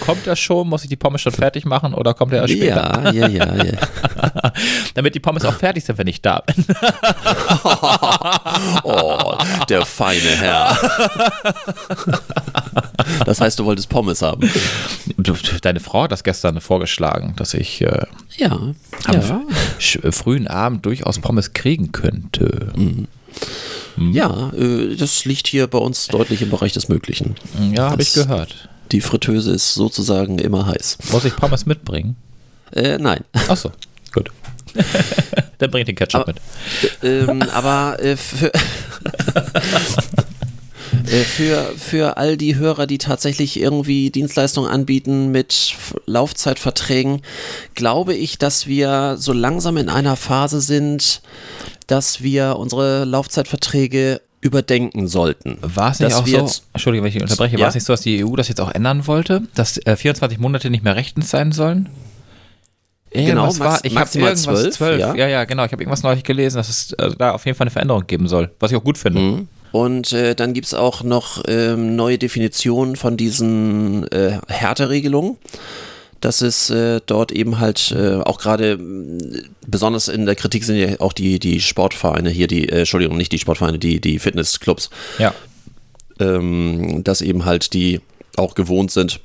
Kommt 0.00 0.26
er 0.26 0.36
schon? 0.36 0.68
Muss 0.68 0.84
ich 0.84 0.88
die 0.88 0.96
Pommes 0.96 1.20
schon 1.20 1.32
fertig 1.32 1.64
machen 1.64 1.92
oder 1.92 2.14
kommt 2.14 2.32
er 2.32 2.42
erst 2.42 2.54
später? 2.54 3.12
Ja, 3.12 3.26
ja, 3.26 3.28
ja, 3.28 3.64
ja. 3.64 3.72
Damit 4.94 5.14
die 5.14 5.20
Pommes 5.20 5.44
auch 5.44 5.54
fertig 5.54 5.84
sind, 5.84 5.98
wenn 5.98 6.06
ich 6.06 6.22
da 6.22 6.40
bin. 6.40 6.64
Oh, 8.84 9.34
der 9.68 9.84
feine 9.84 10.20
Herr. 10.20 10.78
Das 13.26 13.40
heißt, 13.40 13.58
du 13.58 13.64
wolltest 13.64 13.88
Pommes 13.88 14.22
haben. 14.22 14.48
Deine 15.62 15.80
Frau 15.80 16.02
hat 16.04 16.12
das 16.12 16.24
gestern 16.24 16.60
vorgeschlagen, 16.60 17.34
dass 17.36 17.54
ich 17.54 17.80
äh, 17.82 18.06
Ja. 18.36 18.52
am 18.52 18.74
Ja, 19.12 19.42
äh, 20.02 20.12
frühen 20.12 20.46
Abend 20.46 20.84
durchaus 20.86 21.18
Pommes 21.18 21.52
kriegen 21.52 21.92
könnte. 21.92 22.72
ja 23.98 24.50
äh, 24.52 24.96
das 24.96 25.24
liegt 25.24 25.46
hier 25.46 25.66
bei 25.66 25.78
uns 25.78 26.06
deutlich 26.08 26.42
im 26.42 26.50
Bereich 26.50 26.72
des 26.72 26.88
Möglichen. 26.88 27.34
Ja, 27.72 27.90
habe 27.90 28.02
ich 28.02 28.12
gehört. 28.14 28.68
Die 28.90 29.00
Fritteuse 29.00 29.52
ist 29.52 29.74
sozusagen 29.74 30.38
immer 30.38 30.66
heiß. 30.66 30.98
Muss 31.12 31.24
ich 31.24 31.34
Pommes 31.36 31.64
mitbringen? 31.66 32.16
Äh, 32.72 32.98
nein. 32.98 33.24
Achso, 33.48 33.70
gut. 34.12 34.30
Dann 35.58 35.70
bring 35.70 35.80
ich 35.82 35.86
den 35.86 35.96
Ketchup 35.96 36.22
Aber- 36.22 36.32
mit. 36.32 36.40
ähm, 37.02 37.42
aber 37.52 38.02
äh, 38.02 38.16
für, 38.16 38.52
äh, 38.52 38.58
für, 41.06 41.72
für 41.76 42.16
all 42.16 42.36
die 42.36 42.56
Hörer, 42.56 42.86
die 42.86 42.98
tatsächlich 42.98 43.58
irgendwie 43.60 44.10
Dienstleistungen 44.10 44.70
anbieten 44.70 45.30
mit 45.30 45.74
Laufzeitverträgen, 46.06 47.22
glaube 47.74 48.14
ich, 48.14 48.38
dass 48.38 48.66
wir 48.66 49.16
so 49.18 49.32
langsam 49.32 49.76
in 49.76 49.88
einer 49.88 50.16
Phase 50.16 50.60
sind, 50.60 51.22
dass 51.86 52.22
wir 52.22 52.56
unsere 52.56 53.04
Laufzeitverträge 53.04 54.20
überdenken 54.40 55.06
sollten. 55.06 55.58
War 55.60 55.92
es 55.92 56.00
nicht 56.00 56.14
auch 56.14 56.26
so, 56.26 56.36
jetzt- 56.36 56.64
Entschuldige, 56.72 57.04
wenn 57.04 57.10
ich 57.14 57.20
unterbreche, 57.22 57.56
Ja? 57.56 57.62
war 57.62 57.68
es 57.68 57.74
nicht 57.74 57.84
so, 57.86 57.92
dass 57.92 58.00
die 58.00 58.24
EU 58.24 58.34
das 58.34 58.48
jetzt 58.48 58.60
auch 58.60 58.70
ändern 58.72 59.06
wollte, 59.06 59.42
dass 59.54 59.78
äh, 59.86 59.94
24 59.96 60.38
Monate 60.38 60.68
nicht 60.70 60.82
mehr 60.82 60.96
rechtens 60.96 61.30
sein 61.30 61.52
sollen? 61.52 61.88
Genau, 63.12 63.44
Irgendwas 63.46 63.58
max- 63.58 63.70
war, 63.74 63.84
ich 63.84 63.92
habe 63.92 64.00
maximal 64.00 64.30
irgendwas 64.30 64.60
12, 64.62 64.74
12, 64.76 65.00
ja. 65.00 65.14
ja, 65.14 65.28
ja, 65.28 65.44
genau, 65.44 65.64
ich 65.66 65.72
habe 65.72 65.82
irgendwas 65.82 66.02
neulich 66.02 66.24
gelesen, 66.24 66.56
dass 66.56 66.68
es 66.70 66.92
äh, 66.94 67.10
da 67.18 67.32
auf 67.32 67.44
jeden 67.44 67.56
Fall 67.58 67.66
eine 67.66 67.70
Veränderung 67.70 68.06
geben 68.06 68.26
soll, 68.26 68.50
was 68.58 68.70
ich 68.70 68.76
auch 68.76 68.82
gut 68.84 68.96
finde. 68.98 69.20
Mhm. 69.20 69.48
Und 69.72 70.12
äh, 70.12 70.34
dann 70.34 70.52
gibt 70.52 70.66
es 70.66 70.74
auch 70.74 71.02
noch 71.02 71.42
ähm, 71.48 71.96
neue 71.96 72.18
Definitionen 72.18 72.94
von 72.96 73.16
diesen 73.16 74.06
äh, 74.12 74.38
Härteregelungen. 74.48 75.38
dass 76.20 76.40
es 76.40 76.70
äh, 76.70 77.00
dort 77.04 77.32
eben 77.32 77.58
halt 77.58 77.90
äh, 77.98 78.14
auch 78.20 78.38
gerade 78.38 78.78
besonders 79.66 80.06
in 80.06 80.24
der 80.24 80.36
Kritik 80.36 80.62
sind 80.62 80.76
ja 80.76 81.00
auch 81.00 81.12
die, 81.12 81.40
die 81.40 81.60
Sportvereine 81.60 82.30
hier, 82.30 82.46
die, 82.46 82.68
äh, 82.68 82.80
Entschuldigung, 82.80 83.16
nicht 83.16 83.32
die 83.32 83.40
Sportvereine, 83.40 83.80
die, 83.80 84.00
die 84.00 84.20
Fitnessclubs, 84.20 84.88
Ja. 85.18 85.34
ähm, 86.20 87.02
dass 87.02 87.22
eben 87.22 87.44
halt 87.44 87.72
die 87.72 88.00
auch 88.36 88.54
gewohnt 88.54 88.92
sind, 88.92 89.18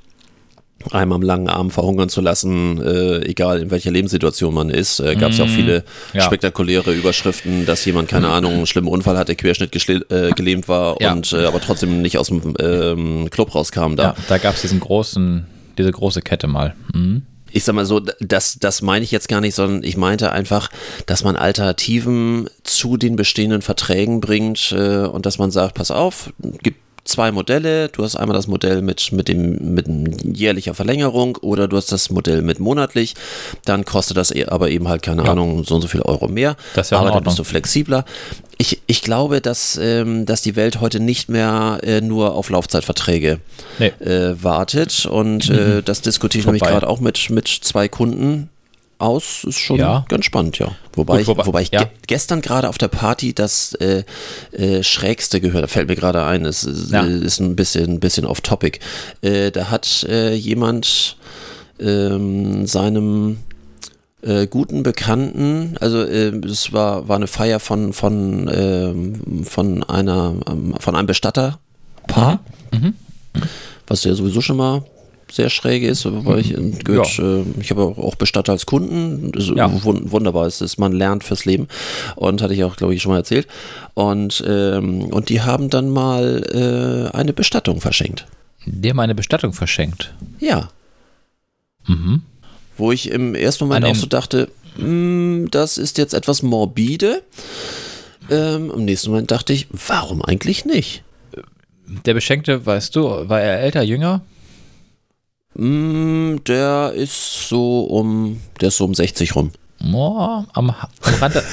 einem 0.94 1.12
am 1.12 1.22
langen 1.22 1.50
Arm 1.50 1.72
verhungern 1.72 2.10
zu 2.10 2.22
lassen, 2.22 2.82
äh, 2.82 3.20
egal 3.26 3.60
in 3.62 3.72
welcher 3.72 3.92
Lebenssituation 3.92 4.54
man 4.54 4.70
ist. 4.70 5.00
Äh, 5.00 5.16
Gab 5.16 5.32
es 5.32 5.38
ja 5.38 5.46
auch 5.46 5.50
viele 5.50 5.84
Ja. 6.14 6.22
spektakuläre 6.22 6.94
Überschriften, 6.94 7.66
dass 7.66 7.84
jemand, 7.86 8.10
keine 8.10 8.30
Ahnung, 8.30 8.54
einen 8.54 8.68
schlimmen 8.68 8.88
Unfall 8.88 9.18
hatte, 9.18 9.36
Querschnitt 9.36 9.76
äh, 10.12 10.32
gelähmt 10.32 10.68
war 10.68 10.96
Ja. 11.02 11.14
und 11.14 11.34
äh, 11.34 11.46
aber 11.46 11.62
trotzdem 11.62 12.02
nicht 12.02 12.18
aus 12.18 12.28
dem 12.28 12.54
ähm, 12.60 13.28
Club 13.30 13.54
rauskam 13.56 13.96
da. 13.96 14.04
ja, 14.04 14.16
da 14.28 14.38
gab 14.38 14.56
es 14.56 14.62
diesen 14.62 14.80
großen, 14.80 15.46
diese 15.78 15.92
große 15.92 16.22
Kette 16.22 16.48
mal. 16.48 16.76
Mhm. 16.94 17.24
ich 17.52 17.64
sag 17.64 17.74
mal 17.76 17.86
so, 17.86 18.00
das, 18.20 18.58
das 18.60 18.82
meine 18.82 19.04
ich 19.04 19.12
jetzt 19.12 19.30
gar 19.30 19.42
nicht, 19.42 19.56
sondern 19.56 19.84
ich 19.84 19.98
meinte 19.98 20.32
einfach, 20.32 20.70
dass 21.06 21.24
man 21.24 21.36
Alternativen 21.36 22.50
zu 22.64 22.98
den 22.98 23.16
bestehenden 23.16 23.62
Verträgen 23.62 24.20
bringt 24.22 24.72
äh, 24.72 25.06
und 25.06 25.26
dass 25.26 25.38
man 25.38 25.52
sagt, 25.52 25.76
pass 25.76 25.90
auf, 25.92 26.32
gibt 26.62 26.80
zwei 27.08 27.32
Modelle, 27.32 27.90
du 27.90 28.04
hast 28.04 28.16
einmal 28.16 28.36
das 28.36 28.48
Modell 28.48 28.82
mit, 28.82 29.12
mit, 29.12 29.28
dem, 29.28 29.74
mit 29.74 29.88
jährlicher 30.38 30.74
Verlängerung 30.74 31.38
oder 31.38 31.68
du 31.68 31.78
hast 31.78 31.92
das 31.92 32.10
Modell 32.10 32.42
mit 32.42 32.60
monatlich, 32.60 33.16
dann 33.66 33.86
kostet 33.86 34.18
das 34.18 34.32
eh- 34.32 34.46
aber 34.46 34.70
eben 34.70 34.88
halt, 34.88 35.02
keine 35.02 35.24
Ahnung, 35.28 35.64
so 35.64 35.76
und 35.76 35.82
so 35.82 35.88
viel 35.88 36.02
Euro 36.02 36.28
mehr, 36.28 36.56
Das 36.76 36.88
ist 36.88 36.92
ja 36.92 37.00
aber 37.00 37.12
dann 37.12 37.24
bist 37.24 37.40
du 37.40 37.44
flexibler. 37.44 38.06
Ich, 38.60 38.82
ich 38.88 39.02
glaube, 39.04 39.40
dass, 39.40 39.80
ähm, 39.82 40.26
dass 40.26 40.42
die 40.42 40.56
Welt 40.56 40.82
heute 40.82 41.00
nicht 41.00 41.30
mehr 41.30 41.80
äh, 41.84 42.02
nur 42.02 42.34
auf 42.34 42.50
Laufzeitverträge 42.50 43.40
Nee. 43.78 43.88
äh, 44.00 44.36
wartet. 44.42 45.06
Und 45.06 45.50
äh, 45.50 45.84
das 45.84 46.02
diskutiere 46.02 46.40
ich 46.40 46.46
nämlich 46.48 46.64
gerade 46.64 46.88
auch 46.88 47.00
mit, 47.00 47.30
mit 47.30 47.48
zwei 47.48 47.88
Kunden 47.88 48.50
aus. 49.00 49.44
Ist 49.44 49.60
schon 49.60 49.78
Ja. 49.78 50.06
ganz 50.10 50.26
spannend, 50.26 50.58
ja. 50.60 50.70
Wobei, 50.94 51.24
Gut, 51.24 51.38
ich, 51.40 51.46
wobei 51.46 51.62
ich 51.62 51.72
ja. 51.72 51.84
ge 51.84 51.88
gestern 52.08 52.42
gerade 52.42 52.68
auf 52.70 52.78
der 52.78 52.88
Party 52.88 53.34
das 53.34 53.74
äh, 53.76 54.04
äh, 54.52 54.84
Schrägste 54.84 55.40
gehört, 55.42 55.64
da 55.64 55.68
fällt 55.68 55.88
mir 55.88 55.96
gerade 55.96 56.24
ein, 56.26 56.46
es 56.46 56.64
ist, 56.64 56.92
Ja. 56.92 57.06
äh, 57.06 57.18
ist 57.20 57.40
ein 57.40 57.56
bisschen, 57.56 58.00
bisschen 58.00 58.26
off 58.26 58.42
topic. 58.42 58.80
Äh, 59.22 59.52
da 59.52 59.70
hat 59.70 60.04
äh, 60.10 60.34
jemand 60.34 61.18
ähm, 61.80 62.66
seinem 62.66 63.38
äh, 64.24 64.48
guten 64.48 64.82
Bekannten, 64.82 65.76
also 65.80 66.02
es 66.02 66.74
war, 66.74 67.08
war 67.08 67.18
eine 67.18 67.28
Feier 67.28 67.60
von, 67.60 67.94
von, 67.94 68.50
ähm, 68.52 69.44
von 69.46 69.84
einer 69.84 70.34
ähm, 70.50 70.74
von 70.80 70.96
einem 70.96 71.06
Bestatterpaar, 71.08 72.40
Mhm. 72.74 72.96
was 73.86 74.02
du 74.02 74.10
ja 74.10 74.16
sowieso 74.16 74.42
schon 74.42 74.58
mal 74.58 74.84
sehr 75.32 75.50
schräge 75.50 75.88
ist, 75.88 76.06
weil 76.06 76.40
ich 76.40 76.58
äh, 76.58 76.72
gehört, 76.84 77.20
äh, 77.20 77.44
ich 77.62 77.70
habe 77.72 77.84
auch 77.84 78.16
Bestatter 78.16 78.52
als 78.54 78.66
Kunden. 78.66 79.32
Ja. 79.56 79.68
wun- 79.68 80.12
wunderbar, 80.12 80.46
es 80.48 80.62
ist, 80.62 80.78
man 80.78 80.92
lernt 80.94 81.24
fürs 81.24 81.46
Leben 81.46 81.68
und 82.16 82.42
hatte 82.42 82.54
ich 82.54 82.64
auch, 82.64 82.76
glaube 82.76 82.94
ich, 82.96 83.02
schon 83.02 83.12
mal 83.12 83.18
erzählt. 83.20 83.48
Und, 83.94 84.44
ähm, 84.48 85.02
und 85.06 85.30
die 85.30 85.42
haben 85.42 85.70
dann 85.70 85.90
mal 85.90 87.10
äh, 87.12 87.16
eine 87.16 87.34
Bestattung 87.34 87.82
verschenkt. 87.82 88.26
Dir 88.66 88.94
meine 88.94 89.16
Bestattung 89.16 89.54
verschenkt. 89.54 90.14
Ja. 90.40 90.70
Wo 92.78 92.92
ich 92.92 93.10
im 93.10 93.34
ersten 93.34 93.66
Moment 93.66 93.86
An 93.86 93.92
auch 93.92 93.96
so 93.96 94.08
dachte, 94.08 94.50
"Hm, 94.76 95.48
das 95.52 95.78
ist 95.78 95.98
jetzt 95.98 96.14
etwas 96.14 96.44
morbide. 96.44 97.24
Ähm, 98.30 98.72
Im 98.76 98.84
nächsten 98.86 99.10
Moment 99.10 99.32
dachte 99.32 99.54
ich, 99.54 99.68
warum 99.88 100.22
eigentlich 100.22 100.66
nicht? 100.66 101.04
Der 102.06 102.14
Beschenkte, 102.14 102.66
weißt 102.66 102.94
du, 102.96 103.30
war 103.30 103.40
er 103.40 103.62
älter, 103.62 103.82
jünger? 103.84 104.22
Hm, 105.58 106.42
der 106.46 106.94
ist 106.94 107.50
so 107.50 107.82
um, 107.82 108.40
der 108.62 108.70
ist 108.70 108.78
so 108.78 108.86
um 108.86 108.94
60 108.94 109.36
rum. 109.36 109.52
Oh, 109.94 110.44
am, 110.54 110.70
am 111.02 111.14
Rande, 111.20 111.44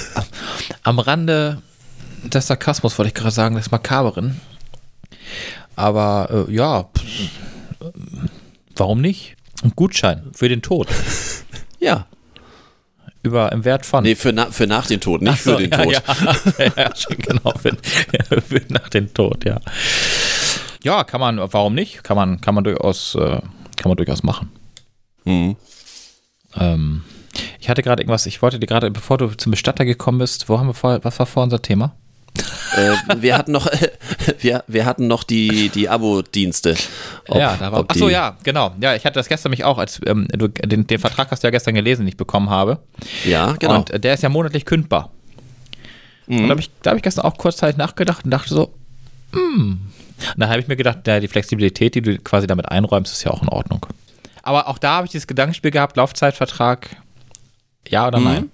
am 0.83 0.99
Rande 0.99 1.63
des 2.25 2.47
Sarkasmus 2.47 2.99
wollte 2.99 3.09
ich 3.09 3.15
gerade 3.15 3.31
sagen, 3.31 3.57
des 3.57 3.71
Makaberen. 3.71 4.41
Aber 5.77 6.47
äh, 6.49 6.53
ja, 6.53 6.85
pff, 6.85 7.31
warum 8.77 9.01
nicht? 9.01 9.37
Ein 9.63 9.73
Gutschein 9.75 10.31
für 10.33 10.49
den 10.49 10.63
Tod. 10.63 10.89
Ja. 11.81 12.07
Über 13.23 13.53
im 13.53 13.67
Wert 13.67 13.85
von. 13.85 14.05
Nee, 14.05 14.15
für, 14.15 14.33
na, 14.33 14.47
für 14.51 14.67
nach 14.67 14.87
dem 14.87 15.01
Tod, 15.01 15.21
nicht 15.21 15.43
so, 15.43 15.59
für 15.59 15.69
den 15.69 15.71
ja, 15.71 16.01
Tod. 16.01 16.59
Ja, 16.59 16.65
ja, 16.77 16.91
genau, 17.19 17.53
für, 17.59 17.77
für 18.41 18.63
nach 18.73 18.89
dem 18.89 19.13
Tod, 19.13 19.45
ja. 19.45 19.61
Ja, 20.83 21.05
kann 21.05 21.21
man, 21.21 21.39
warum 21.39 21.75
nicht? 21.75 22.03
Kann 22.05 22.17
man, 22.17 22.41
kann 22.41 22.55
man 22.55 22.65
durchaus, 22.65 23.17
äh, 23.17 23.41
kann 23.77 23.91
man 23.91 23.97
durchaus 23.97 24.23
machen. 24.23 24.51
Hm. 25.25 25.57
Ähm, 26.57 27.03
ich 27.61 27.69
hatte 27.69 27.83
gerade 27.83 28.03
irgendwas, 28.03 28.27
ich 28.27 28.43
wollte 28.43 28.59
dir 28.61 28.67
gerade, 28.67 28.91
bevor 28.91 29.19
du 29.19 29.29
zum 29.29 29.51
Bestatter 29.51 29.85
gekommen 29.85 30.19
bist, 30.19 30.49
wo 30.49 30.59
haben 30.59 30.67
wir 30.69 30.75
vorher, 30.75 31.03
was 31.05 31.19
war 31.19 31.27
vorher 31.27 31.45
unser 31.45 31.63
Thema? 31.63 31.95
Äh, 32.77 33.23
wir 33.23 33.39
hatten 33.39 33.53
noch, 33.53 33.67
wir, 34.41 34.65
wir 34.67 34.85
hatten 34.87 35.07
noch 35.07 35.25
die, 35.25 35.69
die 35.69 35.89
Abo-Dienste. 35.89 36.75
Ja, 37.29 37.57
da 37.57 37.73
war. 37.73 37.81
ob 37.81 37.91
Achso, 37.91 38.07
die- 38.09 38.13
ja, 38.13 38.37
genau. 38.43 38.73
Ja, 38.81 38.95
ich 38.95 39.05
hatte 39.05 39.15
das 39.15 39.29
gestern 39.29 39.51
mich 39.51 39.65
auch, 39.65 39.79
als 39.79 40.01
ähm, 40.07 40.27
du, 40.29 40.49
den, 40.49 40.87
den 40.87 40.99
Vertrag 40.99 41.31
hast 41.31 41.43
du 41.43 41.47
ja 41.47 41.51
gestern 41.53 41.75
gelesen, 41.75 42.03
den 42.03 42.09
ich 42.09 42.17
bekommen 42.17 42.51
habe. 42.51 42.81
Ja, 43.25 43.53
genau. 43.53 43.77
Und 43.77 43.91
äh, 43.91 44.01
der 44.01 44.15
ist 44.15 44.23
ja 44.23 44.29
monatlich 44.29 44.65
kündbar. 44.65 45.11
Und 46.27 46.45
da 46.45 46.49
habe 46.51 46.61
ich, 46.61 46.71
da 46.83 46.91
hab 46.91 46.97
ich 46.97 47.03
gestern 47.03 47.25
auch 47.27 47.37
kurzzeitig 47.37 47.77
nachgedacht 47.77 48.25
und 48.25 48.31
dachte 48.31 48.53
so, 48.55 48.75
hm. 49.33 49.81
Und 50.35 50.41
dann 50.41 50.49
habe 50.49 50.61
ich 50.61 50.69
mir 50.69 50.77
gedacht, 50.77 51.07
ja, 51.07 51.21
die 51.21 51.29
Flexibilität, 51.29 51.95
die 51.95 52.03
du 52.03 52.19
quasi 52.19 52.47
damit 52.47 52.69
einräumst, 52.69 53.13
ist 53.13 53.25
ja 53.25 53.31
auch 53.31 53.43
in 53.43 53.49
Ordnung. 53.49 53.87
Aber 54.43 54.69
auch 54.69 54.79
da 54.79 54.97
habe 54.97 55.07
ich 55.07 55.13
dieses 55.13 55.27
Gedankenspiel 55.27 55.71
gehabt, 55.71 55.97
Laufzeitvertrag, 55.97 56.97
ja 57.89 58.07
oder 58.09 58.21
nein? 58.21 58.51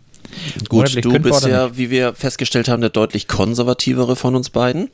Gut, 0.68 0.72
monatlich 0.72 1.02
du 1.02 1.18
bist 1.18 1.46
ja, 1.46 1.76
wie 1.76 1.90
wir 1.90 2.14
festgestellt 2.14 2.68
haben, 2.68 2.80
der 2.80 2.90
deutlich 2.90 3.26
konservativere 3.26 4.14
von 4.14 4.36
uns 4.36 4.50
beiden. 4.50 4.88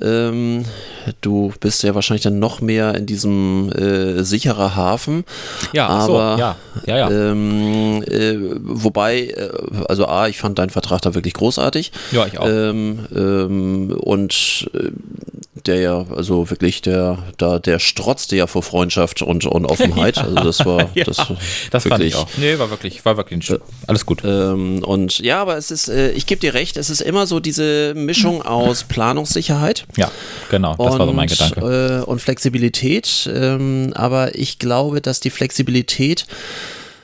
Ähm, 0.00 0.64
du 1.20 1.52
bist 1.60 1.82
ja 1.82 1.94
wahrscheinlich 1.94 2.22
dann 2.22 2.38
noch 2.38 2.60
mehr 2.60 2.94
in 2.94 3.04
diesem 3.04 3.70
äh, 3.72 4.22
sicherer 4.22 4.76
Hafen. 4.76 5.24
Ja, 5.72 5.88
ach 5.88 6.06
so, 6.06 6.18
aber, 6.18 6.38
ja, 6.38 6.56
ja, 6.86 6.96
ja. 6.96 7.10
Ähm, 7.10 8.02
äh, 8.04 8.36
wobei, 8.60 9.24
äh, 9.24 9.50
also 9.88 10.06
A, 10.06 10.28
ich 10.28 10.38
fand 10.38 10.58
deinen 10.58 10.70
Vertrag 10.70 11.02
da 11.02 11.14
wirklich 11.14 11.34
großartig. 11.34 11.92
Ja, 12.12 12.26
ich 12.26 12.38
auch. 12.38 12.46
Ähm, 12.48 13.06
ähm, 13.14 13.96
und 14.00 14.70
äh, 14.72 14.90
der 15.66 15.80
ja, 15.80 16.06
also 16.14 16.50
wirklich, 16.50 16.82
der, 16.82 17.18
da, 17.38 17.58
der 17.58 17.78
strotzte 17.78 18.36
ja 18.36 18.46
vor 18.46 18.62
Freundschaft 18.62 19.22
und, 19.22 19.46
und 19.46 19.66
Offenheit. 19.66 20.18
Also 20.20 20.36
das 20.36 20.64
war 20.66 20.90
ja, 20.94 21.04
das, 21.04 21.16
das 21.70 21.82
fand 21.84 21.84
wirklich, 22.00 22.08
ich 22.14 22.16
auch. 22.16 22.26
Nee, 22.36 22.58
war 22.58 22.70
wirklich, 22.70 23.04
war 23.04 23.16
wirklich 23.16 23.38
ein 23.38 23.42
Sch- 23.42 23.60
alles 23.86 24.06
gut. 24.06 24.22
ähm, 24.24 24.82
und 24.84 25.18
ja, 25.20 25.40
aber 25.40 25.56
es 25.56 25.70
ist, 25.70 25.88
äh, 25.88 26.10
ich 26.12 26.26
gebe 26.26 26.40
dir 26.40 26.54
recht, 26.54 26.76
es 26.76 26.90
ist 26.90 27.00
immer 27.00 27.26
so 27.26 27.40
diese 27.40 27.94
Mischung 27.94 28.42
aus 28.42 28.84
Planungssicherheit 28.84 29.84
Ja, 29.96 30.10
genau, 30.50 30.76
das 30.76 30.98
war 30.98 31.06
so 31.06 31.12
mein 31.12 31.28
Gedanke. 31.28 32.00
Äh, 32.02 32.04
und 32.04 32.20
Flexibilität. 32.20 33.28
Ähm, 33.32 33.92
aber 33.94 34.34
ich 34.34 34.58
glaube, 34.58 35.00
dass 35.00 35.20
die 35.20 35.30
Flexibilität, 35.30 36.26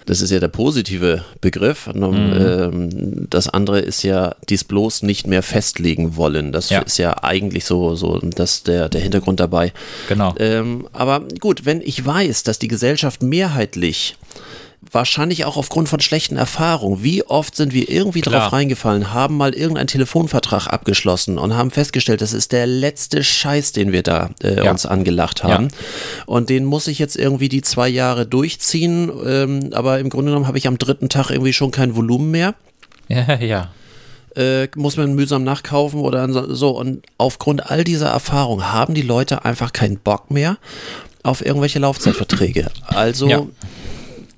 das 0.06 0.20
ist 0.20 0.30
ja 0.30 0.38
der 0.40 0.48
positive 0.48 1.24
Begriff, 1.40 1.88
und, 1.88 2.00
Mhm. 2.00 2.32
ähm, 2.36 3.26
das 3.30 3.48
andere 3.48 3.80
ist 3.80 4.02
ja 4.02 4.34
dies 4.48 4.64
bloß 4.64 5.02
nicht 5.02 5.26
mehr 5.26 5.42
festlegen 5.42 6.16
wollen. 6.16 6.52
Das 6.52 6.70
Ja. 6.70 6.80
ist 6.82 6.96
ja 6.98 7.22
eigentlich 7.22 7.64
so, 7.64 7.94
so 7.96 8.18
das 8.20 8.62
der, 8.62 8.88
der 8.88 9.00
Hintergrund 9.00 9.40
dabei. 9.40 9.72
Genau. 10.08 10.34
Ähm, 10.38 10.88
aber 10.92 11.22
gut, 11.40 11.64
wenn 11.66 11.80
ich 11.80 12.04
weiß, 12.06 12.44
dass 12.44 12.58
die 12.58 12.68
Gesellschaft 12.68 13.22
mehrheitlich 13.22 14.16
wahrscheinlich 14.92 15.44
auch 15.44 15.56
aufgrund 15.56 15.88
von 15.88 16.00
schlechten 16.00 16.36
Erfahrungen. 16.36 17.02
Wie 17.02 17.22
oft 17.24 17.56
sind 17.56 17.72
wir 17.72 17.88
irgendwie 17.90 18.20
Klar. 18.20 18.42
drauf 18.42 18.52
reingefallen, 18.52 19.12
haben 19.12 19.36
mal 19.36 19.54
irgendeinen 19.54 19.86
Telefonvertrag 19.88 20.66
abgeschlossen 20.68 21.38
und 21.38 21.54
haben 21.56 21.70
festgestellt, 21.70 22.20
das 22.20 22.32
ist 22.32 22.52
der 22.52 22.66
letzte 22.66 23.22
Scheiß, 23.24 23.72
den 23.72 23.92
wir 23.92 24.02
da 24.02 24.30
äh, 24.42 24.64
Ja. 24.64 24.70
uns 24.70 24.86
angelacht 24.86 25.44
haben. 25.44 25.68
Und 26.26 26.50
den 26.50 26.64
muss 26.64 26.86
ich 26.86 26.98
jetzt 26.98 27.16
irgendwie 27.16 27.48
die 27.48 27.62
zwei 27.62 27.88
Jahre 27.88 28.26
durchziehen. 28.26 29.10
Ähm, 29.26 29.70
aber 29.72 29.98
im 29.98 30.08
Grunde 30.10 30.30
genommen 30.30 30.46
habe 30.46 30.58
ich 30.58 30.66
am 30.66 30.78
dritten 30.78 31.08
Tag 31.08 31.30
irgendwie 31.30 31.52
schon 31.52 31.70
kein 31.70 31.96
Volumen 31.96 32.30
mehr 32.30 32.54
Ja, 33.08 33.34
ja. 33.40 33.70
äh, 34.36 34.68
muss 34.76 34.96
man 34.96 35.14
mühsam 35.14 35.42
nachkaufen 35.44 36.00
oder 36.00 36.30
so- 36.32 36.54
so. 36.54 36.70
Und 36.70 37.04
aufgrund 37.18 37.70
all 37.70 37.84
dieser 37.84 38.08
Erfahrung 38.08 38.64
haben 38.72 38.94
die 38.94 39.02
Leute 39.02 39.44
einfach 39.44 39.72
keinen 39.72 39.98
Bock 39.98 40.30
mehr 40.30 40.58
auf 41.22 41.44
irgendwelche 41.44 41.80
Laufzeitverträge. 41.80 42.68
Also, 42.86 43.28
Ja. 43.28 43.42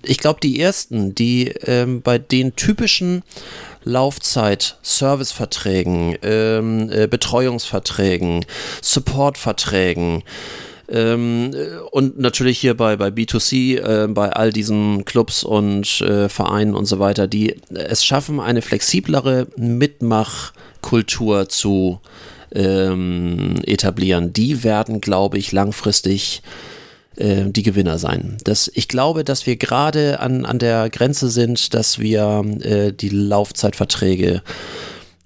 Ich 0.03 0.19
glaube, 0.19 0.41
die 0.41 0.61
ersten, 0.61 1.15
die 1.15 1.55
ähm, 1.65 2.03
bei 2.03 2.19
den 2.19 2.57
typischen 2.57 3.23
Laufzeit-Serviceverträgen, 3.85 6.17
ähm, 6.23 6.91
äh, 6.91 7.07
Betreuungsverträgen, 7.07 8.45
Supportverträgen, 8.83 10.25
ähm, 10.89 11.53
äh, 11.55 11.79
und 11.91 12.19
natürlich 12.19 12.59
hier 12.59 12.77
bei, 12.77 12.97
bei 12.97 13.09
B2C, 13.09 13.79
äh, 13.79 14.09
bei 14.09 14.31
all 14.31 14.53
diesen 14.53 15.05
Clubs 15.05 15.45
und 15.45 16.01
äh, 16.01 16.29
Vereinen 16.29 16.75
und 16.75 16.87
so 16.87 16.99
weiter, 16.99 17.27
die 17.27 17.57
es 17.71 18.05
schaffen, 18.05 18.41
eine 18.41 18.63
flexiblere 18.63 19.47
Mitmachkultur 19.57 21.49
zu 21.49 22.01
ähm, 22.53 23.57
etablieren, 23.65 24.33
die 24.33 24.65
werden, 24.65 25.03
glaube 25.03 25.39
ich, 25.39 25.53
langfristig 25.53 26.43
äh, 26.43 26.49
die 27.21 27.63
Gewinner 27.65 27.99
sein. 27.99 28.39
Das, 28.45 28.71
ich 28.73 28.87
glaube, 28.87 29.25
dass 29.25 29.45
wir 29.45 29.57
gerade 29.57 30.21
an, 30.21 30.45
an 30.45 30.61
der 30.61 30.89
Grenze 30.89 31.29
sind, 31.31 31.75
dass 31.75 31.99
wir 31.99 32.45
äh, 32.61 32.93
die 32.93 33.09
Laufzeitverträge 33.09 34.43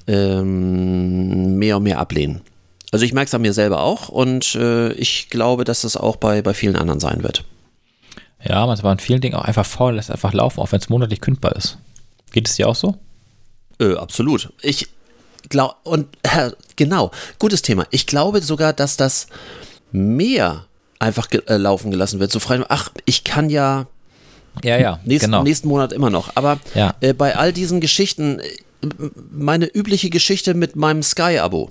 ähm, 0.06 1.56
mehr 1.56 1.76
und 1.76 1.82
mehr 1.82 1.98
ablehnen. 1.98 2.40
Also 2.92 3.04
ich 3.04 3.12
merke 3.12 3.28
es 3.28 3.34
an 3.34 3.42
mir 3.42 3.52
selber 3.52 3.82
auch 3.82 4.08
und 4.08 4.54
äh, 4.54 4.92
ich 4.92 5.30
glaube, 5.30 5.64
dass 5.64 5.82
das 5.82 5.96
auch 5.96 6.16
bei, 6.16 6.42
bei 6.42 6.54
vielen 6.54 6.76
anderen 6.76 7.00
sein 7.00 7.22
wird. 7.22 7.44
Ja, 8.44 8.66
man 8.66 8.74
ist 8.74 8.80
aber 8.80 8.92
in 8.92 8.98
vielen 8.98 9.20
Dingen 9.20 9.34
auch 9.34 9.44
einfach 9.44 9.66
faul, 9.66 9.94
lässt 9.94 10.10
einfach 10.10 10.32
laufen, 10.32 10.60
auch 10.60 10.72
wenn 10.72 10.80
es 10.80 10.88
monatlich 10.88 11.20
kündbar 11.20 11.56
ist. 11.56 11.78
Geht 12.32 12.48
es 12.48 12.56
dir 12.56 12.68
auch 12.68 12.74
so? 12.74 12.96
Äh, 13.80 13.94
absolut. 13.94 14.52
Ich 14.62 14.88
glaube, 15.48 15.76
und 15.84 16.06
äh, 16.22 16.50
genau, 16.76 17.10
gutes 17.38 17.62
Thema. 17.62 17.86
Ich 17.90 18.06
glaube 18.06 18.42
sogar, 18.42 18.72
dass 18.72 18.96
das 18.96 19.26
mehr 19.92 20.66
einfach 21.02 21.28
ge 21.30 21.42
äh, 21.46 21.56
laufen 21.56 21.90
gelassen 21.90 22.20
wird. 22.20 22.30
So 22.32 22.38
frei, 22.40 22.60
ach, 22.68 22.90
ich 23.04 23.24
kann 23.24 23.50
ja 23.50 23.86
Ja, 24.62 24.78
ja, 24.78 25.00
nächsten, 25.04 25.26
genau. 25.30 25.42
nächsten 25.42 25.68
Monat 25.68 25.92
immer 25.92 26.10
noch. 26.10 26.32
Aber 26.36 26.58
Ja. 26.74 26.94
äh, 27.00 27.12
bei 27.14 27.36
all 27.36 27.52
diesen 27.52 27.80
Geschichten, 27.80 28.38
äh, 28.38 28.48
meine 29.30 29.66
übliche 29.66 30.10
Geschichte 30.10 30.54
mit 30.54 30.76
meinem 30.76 31.02
Sky-Abo. 31.02 31.70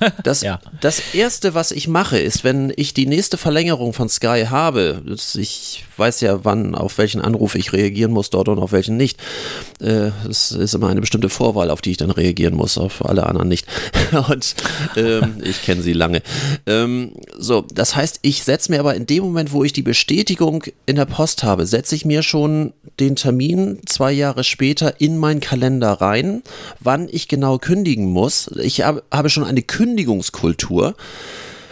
Das, 0.24 0.42
Ja. 0.42 0.60
das 0.80 1.00
erste, 1.14 1.54
was 1.54 1.70
ich 1.70 1.88
mache, 1.88 2.18
ist, 2.18 2.44
wenn 2.44 2.72
ich 2.76 2.94
die 2.94 3.06
nächste 3.06 3.36
Verlängerung 3.36 3.92
von 3.92 4.08
Sky 4.08 4.46
habe, 4.48 5.02
ich 5.34 5.84
weiß 5.96 6.20
ja, 6.22 6.44
wann, 6.44 6.74
auf 6.74 6.98
welchen 6.98 7.20
Anruf 7.20 7.54
ich 7.54 7.72
reagieren 7.72 8.12
muss 8.12 8.30
dort 8.30 8.48
und 8.48 8.58
auf 8.58 8.72
welchen 8.72 8.96
nicht. 8.96 9.18
Äh, 9.80 10.10
Es 10.28 10.52
ist 10.52 10.74
immer 10.74 10.88
eine 10.88 11.00
bestimmte 11.00 11.28
Vorwahl, 11.28 11.70
auf 11.70 11.80
die 11.82 11.92
ich 11.92 11.96
dann 11.96 12.10
reagieren 12.10 12.54
muss, 12.54 12.78
auf 12.78 13.04
alle 13.04 13.26
anderen 13.26 13.48
nicht. 13.48 13.66
Und 14.28 14.54
ähm, 14.96 15.36
ich 15.42 15.62
kenne 15.62 15.82
sie 15.82 15.92
lange. 15.92 16.22
Ähm, 16.66 17.12
so, 17.38 17.64
das 17.72 17.94
heißt, 17.96 18.20
ich 18.22 18.42
setze 18.42 18.70
mir 18.72 18.80
aber 18.80 18.94
in 18.94 19.06
dem 19.06 19.22
Moment, 19.24 19.52
wo 19.52 19.64
ich 19.64 19.72
die 19.72 19.82
Bestätigung 19.82 20.64
in 20.86 20.96
der 20.96 21.06
Post 21.06 21.42
habe, 21.42 21.66
setze 21.66 21.94
ich 21.94 22.04
mir 22.04 22.22
schon 22.22 22.72
den 23.00 23.16
Termin 23.16 23.80
zwei 23.86 24.12
Jahre 24.12 24.44
später 24.44 25.00
in 25.00 25.18
meinen 25.18 25.40
Kalender 25.40 25.92
rein, 25.92 26.42
wann 26.80 27.08
ich 27.10 27.28
genau 27.28 27.58
kündigen 27.58 28.06
muss. 28.06 28.50
Ich 28.60 28.82
hab, 28.82 29.02
habe 29.10 29.30
schon 29.30 29.44
eine 29.44 29.62
Kündigungskultur. 29.82 30.94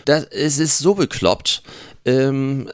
Das, 0.05 0.25
es 0.31 0.59
ist 0.59 0.79
so 0.79 0.95
bekloppt. 0.95 1.63
Ähm, 2.05 2.69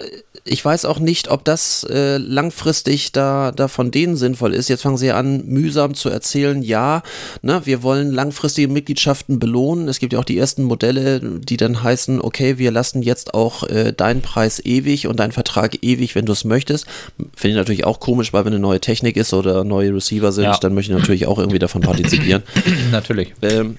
ich 0.45 0.64
weiß 0.64 0.84
auch 0.84 1.01
nicht, 1.01 1.28
ob 1.28 1.45
das 1.45 1.84
äh, 1.91 2.18
langfristig 2.18 3.11
da, 3.11 3.51
da 3.51 3.66
von 3.66 3.91
denen 3.91 4.16
sinnvoll 4.16 4.55
ist. 4.55 4.68
Jetzt 4.68 4.82
fangen 4.82 4.97
sie 4.97 5.11
an, 5.11 5.45
mühsam 5.45 5.95
zu 5.95 6.09
erzählen, 6.09 6.62
ja, 6.62 7.03
ne, 7.43 7.62
wir 7.64 7.82
wollen 7.82 8.12
langfristige 8.12 8.68
Mitgliedschaften 8.68 9.41
belohnen. 9.41 9.89
Es 9.89 9.99
gibt 9.99 10.12
ja 10.12 10.20
auch 10.20 10.24
die 10.24 10.39
ersten 10.39 10.62
Modelle, 10.62 11.20
die 11.20 11.57
dann 11.57 11.82
heißen, 11.82 12.20
okay, 12.20 12.57
wir 12.59 12.70
lassen 12.70 13.03
jetzt 13.03 13.34
auch 13.34 13.64
äh, 13.64 13.93
deinen 13.93 14.22
Preis 14.22 14.64
ewig 14.64 15.09
und 15.09 15.18
deinen 15.18 15.32
Vertrag 15.32 15.82
ewig, 15.82 16.14
wenn 16.14 16.24
du 16.26 16.32
es 16.32 16.45
möchtest. 16.45 16.87
Finde 17.34 17.51
ich 17.51 17.57
natürlich 17.57 17.84
auch 17.84 17.99
komisch, 17.99 18.32
weil 18.32 18.45
wenn 18.45 18.53
eine 18.53 18.62
neue 18.62 18.80
Technik 18.80 19.16
ist 19.16 19.34
oder 19.34 19.64
neue 19.64 19.93
Receiver 19.93 20.30
sind, 20.32 20.45
Ja. 20.45 20.57
dann 20.59 20.74
möchte 20.74 20.93
ich 20.93 20.99
natürlich 20.99 21.26
auch 21.26 21.39
irgendwie 21.41 21.59
davon 21.59 21.82
partizipieren. 21.82 22.45
Natürlich. 22.93 23.34
Ähm, 23.43 23.78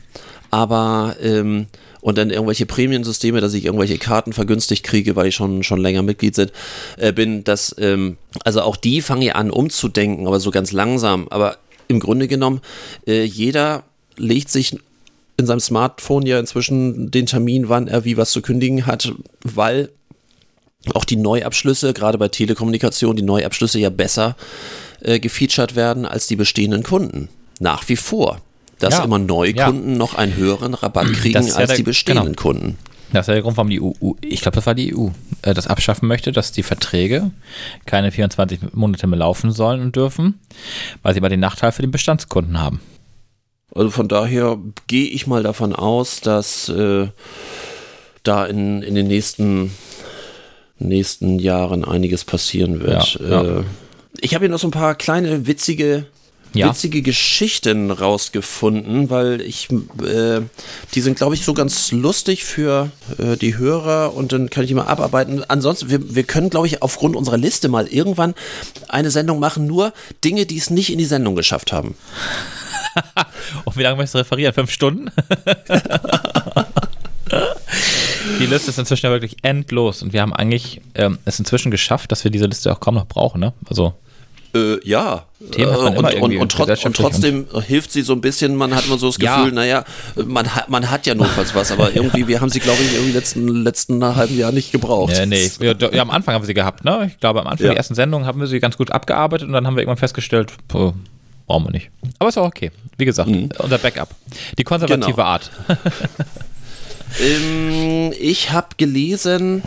aber 0.57 1.15
ähm, 1.21 1.67
und 2.01 2.17
dann 2.17 2.31
irgendwelche 2.31 2.65
Prämiensysteme, 2.65 3.41
dass 3.41 3.53
ich 3.53 3.65
irgendwelche 3.65 3.99
Karten 3.99 4.33
vergünstigt 4.33 4.83
kriege, 4.83 5.15
weil 5.15 5.27
ich 5.27 5.35
schon, 5.35 5.61
schon 5.61 5.79
länger 5.79 6.01
Mitglied 6.01 6.33
sind, 6.33 6.51
äh, 6.97 7.13
bin, 7.13 7.43
dass, 7.43 7.75
ähm, 7.77 8.17
also 8.43 8.61
auch 8.61 8.75
die 8.75 9.01
fangen 9.01 9.21
ja 9.21 9.33
an 9.33 9.51
umzudenken, 9.51 10.25
aber 10.25 10.39
so 10.39 10.49
ganz 10.49 10.71
langsam. 10.71 11.27
Aber 11.29 11.57
im 11.87 11.99
Grunde 11.99 12.27
genommen, 12.27 12.61
äh, 13.05 13.23
jeder 13.23 13.83
legt 14.15 14.49
sich 14.49 14.75
in 15.37 15.45
seinem 15.45 15.59
Smartphone 15.59 16.25
ja 16.25 16.39
inzwischen 16.39 17.11
den 17.11 17.27
Termin, 17.27 17.69
wann 17.69 17.87
er 17.87 18.03
wie 18.03 18.17
was 18.17 18.31
zu 18.31 18.41
kündigen 18.41 18.87
hat, 18.87 19.13
weil 19.43 19.91
auch 20.95 21.05
die 21.05 21.17
Neuabschlüsse, 21.17 21.93
gerade 21.93 22.17
bei 22.17 22.29
Telekommunikation, 22.29 23.15
die 23.15 23.21
Neuabschlüsse 23.21 23.77
ja 23.77 23.91
besser 23.91 24.35
äh, 25.01 25.19
gefeatured 25.19 25.75
werden 25.75 26.05
als 26.05 26.25
die 26.25 26.35
bestehenden 26.35 26.81
Kunden. 26.81 27.29
Nach 27.59 27.87
wie 27.89 27.95
vor. 27.95 28.41
Dass 28.79 28.95
Ja, 28.95 29.03
immer 29.03 29.17
Neukunden 29.19 29.97
noch 29.97 30.13
einen 30.13 30.35
höheren 30.35 30.73
Rabatt 30.73 31.07
kriegen 31.13 31.45
ja 31.47 31.55
als 31.55 31.67
der- 31.69 31.77
die 31.77 31.83
bestehenden 31.83 32.27
genau. 32.35 32.41
Kunden. 32.41 32.77
Das 33.13 33.21
ist 33.23 33.27
ja 33.29 33.33
der 33.35 33.43
Grund, 33.43 33.55
warum 33.55 33.69
die 33.69 33.81
EU, 33.81 33.91
ich 34.21 34.41
glaube, 34.41 34.55
das 34.55 34.65
war 34.65 34.75
die 34.75 34.93
EU, 34.93 35.07
äh, 35.41 35.53
das 35.53 35.65
abschaffen 35.67 36.07
möchte, 36.09 36.31
dass 36.33 36.51
die 36.51 36.61
Verträge 36.63 37.31
keine 37.85 38.11
24 38.11 38.59
Monate 38.73 39.07
mehr 39.07 39.17
laufen 39.19 39.51
sollen 39.51 39.81
und 39.81 39.95
dürfen, 39.95 40.39
weil 41.03 41.13
sie 41.13 41.21
aber 41.21 41.29
den 41.29 41.39
Nachteil 41.39 41.71
für 41.71 41.81
den 41.81 41.91
Bestandskunden 41.91 42.59
haben. 42.59 42.81
Also 43.73 43.91
von 43.91 44.07
daher 44.09 44.57
gehe 44.87 45.07
ich 45.07 45.25
mal 45.25 45.41
davon 45.41 45.73
aus, 45.73 46.19
dass 46.19 46.67
äh, 46.69 47.07
da 48.23 48.45
in, 48.45 48.81
in 48.81 48.93
den 48.95 49.07
nächsten, 49.07 49.71
nächsten 50.79 51.39
Jahren 51.39 51.85
einiges 51.85 52.25
passieren 52.25 52.81
wird. 52.81 53.19
Ja, 53.21 53.27
ja. 53.43 53.59
Äh, 53.59 53.63
ich 54.19 54.33
habe 54.33 54.45
hier 54.45 54.51
noch 54.51 54.59
so 54.59 54.67
ein 54.67 54.71
paar 54.71 54.95
kleine 54.95 55.47
witzige, 55.47 56.07
Ja. 56.57 56.69
witzige 56.69 57.01
Geschichten 57.01 57.91
rausgefunden, 57.91 59.09
weil 59.09 59.41
ich, 59.41 59.69
äh, 60.03 60.41
die 60.93 61.01
sind, 61.01 61.17
glaube 61.17 61.35
ich, 61.35 61.43
so 61.43 61.53
ganz 61.53 61.91
lustig 61.91 62.43
für 62.43 62.91
äh, 63.17 63.37
die 63.37 63.57
Hörer 63.57 64.13
und 64.13 64.31
dann 64.31 64.49
kann 64.49 64.63
ich 64.63 64.69
die 64.69 64.73
mal 64.73 64.87
abarbeiten. 64.87 65.43
Ansonsten, 65.47 65.89
wir, 65.89 66.15
wir 66.15 66.23
können, 66.23 66.49
glaube 66.49 66.67
ich, 66.67 66.81
aufgrund 66.81 67.15
unserer 67.15 67.37
Liste 67.37 67.69
mal 67.69 67.87
irgendwann 67.87 68.33
eine 68.89 69.11
Sendung 69.11 69.39
machen, 69.39 69.67
nur 69.67 69.93
Dinge, 70.23 70.45
die 70.45 70.57
es 70.57 70.69
nicht 70.69 70.91
in 70.91 70.97
die 70.97 71.05
Sendung 71.05 71.35
geschafft 71.35 71.71
haben. 71.71 71.95
Und 73.65 73.77
wie 73.77 73.83
lange 73.83 73.97
möchtest 73.97 74.15
du 74.15 74.19
referieren? 74.19 74.53
Fünf 74.53 74.71
Stunden? 74.71 75.11
Die 78.39 78.45
Liste 78.45 78.69
ist 78.69 78.77
inzwischen 78.77 79.07
ja 79.07 79.11
wirklich 79.11 79.37
endlos 79.41 80.03
und 80.03 80.13
wir 80.13 80.21
haben 80.21 80.33
eigentlich 80.33 80.81
ähm, 80.95 81.17
es 81.25 81.39
inzwischen 81.39 81.71
geschafft, 81.71 82.11
dass 82.11 82.23
wir 82.23 82.31
diese 82.31 82.45
Liste 82.45 82.71
auch 82.71 82.79
kaum 82.79 82.95
noch 82.95 83.07
brauchen. 83.07 83.39
Ne? 83.39 83.53
Also 83.67 83.93
Äh, 84.57 84.79
ja. 84.87 85.25
Äh, 85.55 85.65
und, 85.65 85.97
und, 86.21 86.37
und, 86.37 86.51
trotz, 86.51 86.83
und 86.85 86.95
trotzdem 86.95 87.45
hilft 87.65 87.91
sie 87.91 88.01
so 88.01 88.13
ein 88.13 88.21
bisschen, 88.21 88.55
man 88.55 88.73
hat 88.75 88.85
immer 88.87 88.97
so 88.97 89.07
das 89.07 89.17
Ja. 89.21 89.37
Gefühl, 89.37 89.53
naja, 89.53 89.83
man 90.15 90.53
hat, 90.55 90.69
man 90.69 90.89
hat 90.89 91.05
ja 91.05 91.15
notfalls 91.15 91.53
was, 91.55 91.71
aber 91.71 91.91
irgendwie, 91.95 92.27
wir 92.27 92.41
haben 92.41 92.49
sie, 92.49 92.59
glaube 92.59 92.79
ich, 92.81 92.93
irgendwie 92.93 93.13
letzten, 93.13 93.47
letzten 93.47 94.03
halben 94.15 94.37
Jahr 94.37 94.51
nicht 94.51 94.71
gebraucht. 94.71 95.13
Nee, 95.17 95.25
nee. 95.25 95.51
Wir, 95.59 95.75
ja, 95.93 96.01
am 96.01 96.09
Anfang 96.09 96.33
haben 96.35 96.41
wir 96.41 96.47
sie 96.47 96.53
gehabt, 96.53 96.83
ne? 96.83 97.07
Ich 97.11 97.19
glaube, 97.19 97.41
am 97.41 97.47
Anfang 97.47 97.65
Ja. 97.67 97.71
der 97.73 97.77
ersten 97.77 97.95
Sendung 97.95 98.25
haben 98.25 98.39
wir 98.39 98.47
sie 98.47 98.59
ganz 98.59 98.77
gut 98.77 98.91
abgearbeitet 98.91 99.47
und 99.47 99.53
dann 99.53 99.67
haben 99.67 99.75
wir 99.75 99.81
irgendwann 99.81 99.97
festgestellt, 99.97 100.51
puh, 100.67 100.93
brauchen 101.45 101.65
wir 101.65 101.71
nicht. 101.71 101.89
Aber 102.19 102.29
ist 102.29 102.37
auch 102.37 102.47
okay. 102.47 102.71
Wie 102.97 103.05
gesagt, 103.05 103.29
unser 103.29 103.77
Backup. 103.77 104.09
Die 104.57 104.63
konservative 104.63 105.13
Genau. 105.13 105.23
Art. 105.27 105.51
Ähm, 107.21 108.13
ich 108.19 108.51
habe 108.51 108.67
gelesen, 108.77 109.63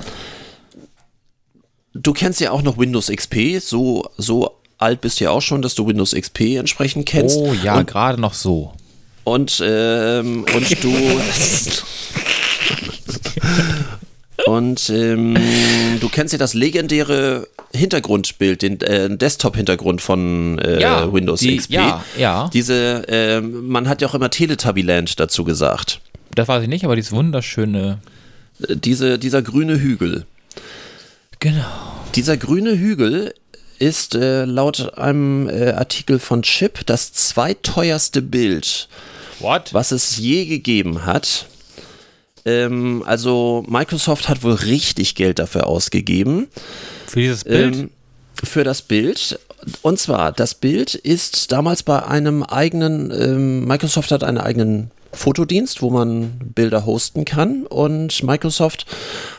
du 1.94 2.12
kennst 2.12 2.40
ja 2.40 2.50
auch 2.50 2.62
noch 2.62 2.78
Windows 2.78 3.08
XP, 3.08 3.60
so, 3.60 4.08
so 4.16 4.59
alt 4.80 5.00
bist 5.00 5.20
du 5.20 5.24
ja 5.24 5.30
auch 5.30 5.42
schon, 5.42 5.62
dass 5.62 5.74
du 5.74 5.86
Windows 5.86 6.12
XP 6.14 6.56
entsprechend 6.56 7.06
kennst. 7.06 7.36
Oh 7.36 7.54
ja, 7.62 7.82
gerade 7.82 8.20
noch 8.20 8.34
so. 8.34 8.72
Und, 9.24 9.62
ähm, 9.64 10.44
und 10.54 10.84
du. 10.84 10.92
und 14.46 14.90
ähm, 14.90 15.36
du 16.00 16.08
kennst 16.08 16.32
ja 16.32 16.38
das 16.38 16.54
legendäre 16.54 17.46
Hintergrundbild, 17.74 18.62
den 18.62 18.80
äh, 18.80 19.14
Desktop-Hintergrund 19.14 20.00
von 20.00 20.58
äh, 20.58 20.80
Ja, 20.80 21.12
Windows 21.12 21.40
die- 21.40 21.56
XP. 21.58 21.72
ja, 21.72 22.04
ja. 22.18 22.50
Diese, 22.52 23.04
ähm, 23.08 23.68
man 23.68 23.88
hat 23.88 24.00
ja 24.02 24.08
auch 24.08 24.14
immer 24.14 24.30
Teletubbyland 24.30 25.20
dazu 25.20 25.44
gesagt. 25.44 26.00
Das 26.34 26.48
weiß 26.48 26.62
ich 26.62 26.68
nicht, 26.68 26.84
aber 26.84 26.96
dieses 26.96 27.12
wunderschöne. 27.12 27.98
Äh, 28.66 28.76
Diese, 28.76 29.18
dieser 29.18 29.42
grüne 29.42 29.78
Hügel. 29.78 30.24
Genau. 31.38 31.64
Dieser 32.14 32.36
grüne 32.36 32.76
Hügel 32.78 33.34
ist 33.80 34.14
äh, 34.14 34.44
laut 34.44 34.98
einem 34.98 35.48
äh, 35.48 35.72
Artikel 35.72 36.18
von 36.18 36.42
Chip 36.42 36.86
das 36.86 37.12
zweiteuerste 37.12 38.22
Bild 38.22 38.88
What? 39.40 39.72
was 39.72 39.90
es 39.90 40.16
je 40.18 40.44
gegeben 40.44 41.06
hat. 41.06 41.46
Ähm, 42.44 43.02
also 43.06 43.64
Microsoft 43.66 44.28
hat 44.28 44.42
wohl 44.42 44.52
richtig 44.52 45.14
Geld 45.14 45.38
dafür 45.38 45.66
ausgegeben. 45.66 46.48
Für 47.06 47.20
dieses 47.20 47.44
Bild? 47.44 47.76
Ähm, 47.76 47.90
für 48.44 48.64
das 48.64 48.82
Bild. 48.82 49.38
Und 49.82 49.98
zwar, 49.98 50.32
das 50.32 50.54
Bild 50.54 50.94
ist 50.94 51.52
damals 51.52 51.82
bei 51.82 52.02
einem 52.04 52.42
eigenen, 52.42 53.10
ähm, 53.10 53.66
Microsoft 53.66 54.10
hat 54.10 54.24
einen 54.24 54.38
eigenen 54.38 54.90
Fotodienst, 55.12 55.82
wo 55.82 55.90
man 55.90 56.38
Bilder 56.54 56.86
hosten 56.86 57.24
kann. 57.24 57.66
Und 57.66 58.22
Microsoft 58.22 58.86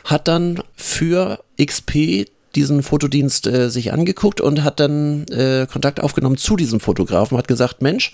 hat 0.04 0.28
dann 0.28 0.62
für 0.76 1.44
XP 1.60 2.28
diesen 2.56 2.84
Fotodienst 2.84 3.48
äh, 3.48 3.70
sich 3.70 3.94
angeguckt 3.94 4.42
und 4.42 4.64
hat 4.64 4.80
dann 4.80 5.26
äh, 5.28 5.68
Kontakt 5.72 6.02
aufgenommen 6.02 6.38
zu 6.38 6.56
diesem 6.56 6.80
Fotografen, 6.80 7.38
hat 7.38 7.48
gesagt, 7.48 7.82
Mensch, 7.82 8.12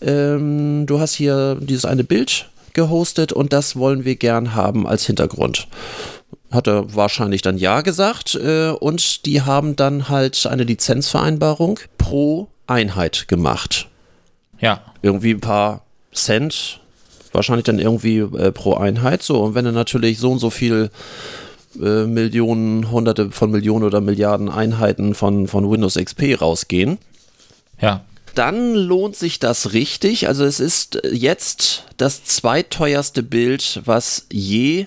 ähm, 0.00 0.86
du 0.86 1.00
hast 1.00 1.14
hier 1.14 1.56
dieses 1.60 1.84
eine 1.84 2.04
Bild 2.04 2.48
gehostet 2.72 3.32
und 3.32 3.52
das 3.52 3.76
wollen 3.76 4.04
wir 4.04 4.16
gern 4.16 4.54
haben 4.54 4.86
als 4.86 5.06
Hintergrund 5.06 5.68
hat 6.52 6.66
er 6.66 6.94
wahrscheinlich 6.94 7.42
dann 7.42 7.56
Ja 7.56 7.80
gesagt 7.80 8.34
äh, 8.34 8.70
und 8.70 9.26
die 9.26 9.42
haben 9.42 9.74
dann 9.74 10.08
halt 10.08 10.46
eine 10.46 10.64
Lizenzvereinbarung 10.64 11.80
pro 11.98 12.48
Einheit 12.66 13.26
gemacht. 13.28 13.88
ja. 14.60 14.82
Irgendwie 15.02 15.32
ein 15.32 15.40
paar 15.40 15.82
Cent, 16.14 16.80
wahrscheinlich 17.32 17.64
dann 17.64 17.78
irgendwie 17.78 18.18
äh, 18.18 18.52
pro 18.52 18.74
Einheit. 18.74 19.22
So, 19.22 19.42
und 19.42 19.54
wenn 19.54 19.64
du 19.64 19.72
natürlich 19.72 20.18
so 20.18 20.30
und 20.30 20.38
so 20.38 20.50
viel 20.50 20.90
äh, 21.80 22.04
Millionen, 22.06 22.90
hunderte 22.90 23.30
von 23.30 23.50
Millionen 23.50 23.84
oder 23.84 24.00
Milliarden 24.00 24.48
Einheiten 24.48 25.14
von, 25.14 25.46
von 25.48 25.70
Windows 25.70 25.94
XP 25.94 26.40
rausgehen, 26.40 26.98
Ja. 27.80 28.04
dann 28.34 28.74
lohnt 28.74 29.16
sich 29.16 29.38
das 29.38 29.72
richtig. 29.72 30.26
Also 30.28 30.44
es 30.44 30.58
ist 30.60 31.00
jetzt 31.12 31.84
das 31.96 32.24
zweiteuerste 32.24 33.22
Bild, 33.22 33.80
was 33.84 34.26
je 34.32 34.86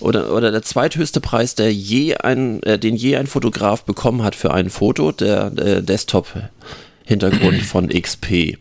oder, 0.00 0.32
oder 0.34 0.50
der 0.50 0.62
zweithöchste 0.62 1.20
Preis, 1.20 1.54
der 1.54 1.72
je 1.72 2.16
ein, 2.16 2.62
äh, 2.62 2.78
den 2.78 2.96
je 2.96 3.16
ein 3.16 3.26
Fotograf 3.26 3.84
bekommen 3.84 4.22
hat 4.22 4.34
für 4.34 4.52
ein 4.54 4.70
Foto, 4.70 5.12
der, 5.12 5.50
der 5.50 5.82
Desktop-Hintergrund 5.82 7.62
von 7.62 7.88
XP. 7.88 8.58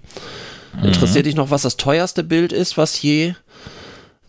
Interessiert 0.83 1.25
dich 1.25 1.35
noch, 1.35 1.49
was 1.49 1.63
das 1.63 1.77
teuerste 1.77 2.23
Bild 2.23 2.51
ist, 2.53 2.77
was 2.77 3.01
je, 3.01 3.33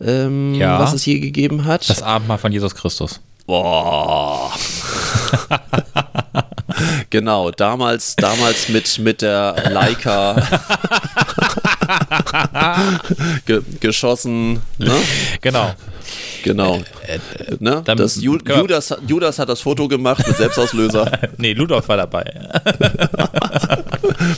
ähm, 0.01 0.55
Ja. 0.55 0.79
was 0.79 0.93
es 0.93 1.05
je 1.05 1.19
gegeben 1.19 1.65
hat? 1.65 1.87
Das 1.89 2.01
Abendmahl 2.01 2.37
von 2.39 2.51
Jesus 2.51 2.73
Christus. 2.75 3.19
Boah. 3.49 4.51
genau, 7.09 7.49
damals, 7.49 8.15
damals 8.15 8.69
mit, 8.69 8.99
mit 8.99 9.23
der 9.23 9.55
Leica 9.71 10.35
ge 13.47 13.61
geschossen, 13.79 14.61
ne? 14.77 14.91
Genau. 15.41 15.73
Genau. 16.43 16.79
ne? 17.59 17.81
dann- 17.83 17.97
das 17.97 18.17
Ju 18.21 18.37
genau. 18.37 18.59
Judas, 18.61 18.95
Judas 19.07 19.39
hat 19.39 19.49
das 19.49 19.61
Foto 19.61 19.87
gemacht 19.87 20.27
mit 20.27 20.37
Selbstauslöser. 20.37 21.11
Nee, 21.37 21.53
Ludolf 21.53 21.87
war 21.89 21.97
dabei. 21.97 22.25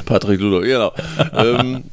Patrick 0.05 0.39
Ludo, 0.39 0.61
genau. 0.61 0.93
ähm, 1.35 1.83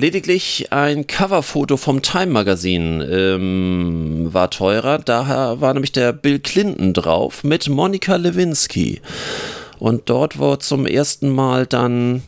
lediglich 0.00 0.72
ein 0.72 1.06
Coverfoto 1.06 1.76
vom 1.76 2.02
Time 2.02 2.32
Magazin 2.32 3.00
ähm, 3.08 4.28
war 4.32 4.50
teurer. 4.50 4.98
Da 4.98 5.60
war 5.60 5.74
nämlich 5.74 5.92
der 5.92 6.12
Bill 6.12 6.38
Clinton 6.40 6.94
drauf 6.94 7.44
mit 7.44 7.68
Monica 7.68 8.16
Lewinsky. 8.16 9.00
Und 9.78 10.08
dort 10.10 10.38
war 10.38 10.58
zum 10.60 10.86
ersten 10.86 11.28
Mal 11.28 11.66
dann 11.66 12.22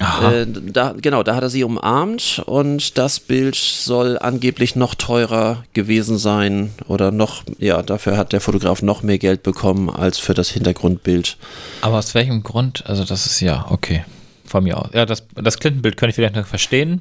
Äh, 0.00 0.46
da, 0.48 0.92
genau, 1.00 1.22
da 1.22 1.36
hat 1.36 1.44
er 1.44 1.50
sie 1.50 1.62
umarmt 1.62 2.42
und 2.46 2.98
das 2.98 3.20
Bild 3.20 3.54
soll 3.54 4.18
angeblich 4.18 4.74
noch 4.74 4.96
teurer 4.96 5.62
gewesen 5.72 6.18
sein 6.18 6.72
oder 6.88 7.12
noch, 7.12 7.44
ja, 7.58 7.80
dafür 7.80 8.16
hat 8.16 8.32
der 8.32 8.40
Fotograf 8.40 8.82
noch 8.82 9.04
mehr 9.04 9.18
Geld 9.18 9.44
bekommen 9.44 9.88
als 9.88 10.18
für 10.18 10.34
das 10.34 10.48
Hintergrundbild. 10.50 11.36
Aber 11.80 11.98
aus 11.98 12.12
welchem 12.16 12.42
Grund? 12.42 12.82
Also 12.88 13.04
das 13.04 13.26
ist 13.26 13.38
ja, 13.38 13.66
okay, 13.70 14.04
von 14.54 14.62
mir 14.62 14.78
aus. 14.78 14.90
Ja, 14.92 15.04
das, 15.04 15.26
das 15.34 15.58
Clinton-Bild 15.58 15.96
könnte 15.96 16.10
ich 16.10 16.14
vielleicht 16.14 16.36
noch 16.36 16.46
verstehen. 16.46 17.00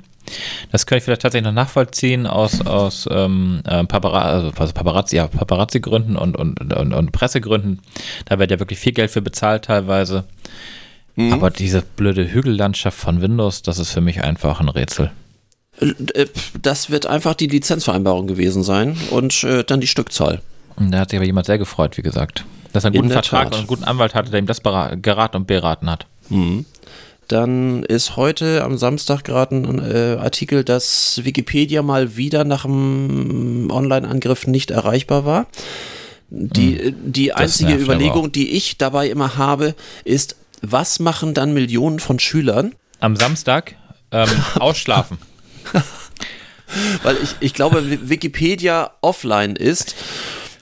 Das 0.71 0.87
könnte 0.87 0.97
ich 0.97 1.03
vielleicht 1.03 1.21
tatsächlich 1.21 1.45
noch 1.45 1.53
nachvollziehen 1.53 2.25
aus, 2.25 2.65
aus 2.65 3.07
ähm, 3.11 3.61
äh, 3.65 3.83
Paparazzi, 3.83 4.51
also 4.57 4.73
Paparazzi, 4.73 5.17
ja, 5.17 5.27
Paparazzi-Gründen 5.27 6.15
und, 6.15 6.35
und, 6.35 6.73
und, 6.73 6.93
und 6.93 7.11
Pressegründen. 7.11 7.79
Da 8.25 8.39
wird 8.39 8.49
ja 8.49 8.57
wirklich 8.57 8.79
viel 8.79 8.93
Geld 8.93 9.11
für 9.11 9.21
bezahlt 9.21 9.65
teilweise. 9.65 10.23
Mhm. 11.15 11.31
Aber 11.31 11.51
diese 11.51 11.83
blöde 11.83 12.33
Hügellandschaft 12.33 12.97
von 12.97 13.21
Windows, 13.21 13.61
das 13.61 13.77
ist 13.77 13.91
für 13.91 14.01
mich 14.01 14.23
einfach 14.23 14.59
ein 14.59 14.69
Rätsel. 14.69 15.11
Äh, 15.79 16.25
das 16.59 16.89
wird 16.89 17.05
einfach 17.05 17.35
die 17.35 17.45
Lizenzvereinbarung 17.45 18.25
gewesen 18.25 18.63
sein 18.63 18.97
und 19.11 19.43
äh, 19.43 19.63
dann 19.63 19.79
die 19.79 19.87
Stückzahl. 19.87 20.41
Und 20.75 20.89
da 20.89 21.01
hat 21.01 21.11
sich 21.11 21.17
aber 21.17 21.27
jemand 21.27 21.45
sehr 21.45 21.59
gefreut, 21.59 21.97
wie 21.97 22.01
gesagt. 22.01 22.45
Dass 22.71 22.83
er 22.83 22.87
einen 22.87 22.95
guten 22.95 23.11
Vertrag 23.11 23.43
Tat. 23.43 23.51
und 23.51 23.57
einen 23.59 23.67
guten 23.67 23.83
Anwalt 23.83 24.15
hatte, 24.15 24.31
der 24.31 24.39
ihm 24.39 24.47
das 24.47 24.63
geraten 24.63 25.37
und 25.37 25.45
beraten 25.45 25.87
hat. 25.91 26.07
Mhm. 26.29 26.65
Dann 27.33 27.81
ist 27.81 28.15
heute 28.15 28.63
am 28.63 28.77
Samstag 28.77 29.23
gerade 29.23 29.55
ein 29.55 29.79
äh, 29.79 30.17
Artikel, 30.21 30.63
dass 30.63 31.19
Wikipedia 31.23 31.81
mal 31.81 32.15
wieder 32.15 32.43
nach 32.43 32.63
einem 32.63 33.71
Online-Angriff 33.71 34.45
nicht 34.45 34.69
erreichbar 34.69 35.25
war. 35.25 35.47
Die, 36.29 36.77
hm. 36.77 37.11
die 37.11 37.33
einzige 37.33 37.73
Überlegung, 37.73 38.31
die 38.31 38.51
ich 38.51 38.77
dabei 38.77 39.07
immer 39.07 39.35
habe, 39.35 39.73
ist, 40.05 40.35
was 40.61 40.99
machen 40.99 41.33
dann 41.33 41.55
Millionen 41.55 41.97
von 41.97 42.19
Schülern? 42.19 42.75
Am 42.99 43.15
Samstag 43.15 43.77
ähm, 44.11 44.29
ausschlafen. 44.59 45.17
Weil 47.01 47.17
ich, 47.23 47.35
ich 47.39 47.55
glaube, 47.55 47.83
Wikipedia 48.07 48.91
offline 49.01 49.55
ist, 49.55 49.95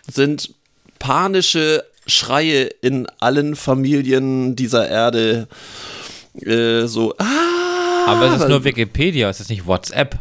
sind 0.09 0.53
panische 0.99 1.83
Schreie 2.07 2.69
in 2.81 3.07
allen 3.19 3.57
Familien 3.57 4.55
dieser 4.55 4.87
Erde 4.87 5.49
äh, 6.35 6.85
so. 6.85 7.13
Ah, 7.17 8.05
Aber 8.07 8.27
es 8.27 8.41
ist 8.41 8.49
nur 8.49 8.63
Wikipedia, 8.63 9.29
es 9.29 9.39
ist 9.39 9.49
nicht 9.49 9.65
WhatsApp. 9.65 10.17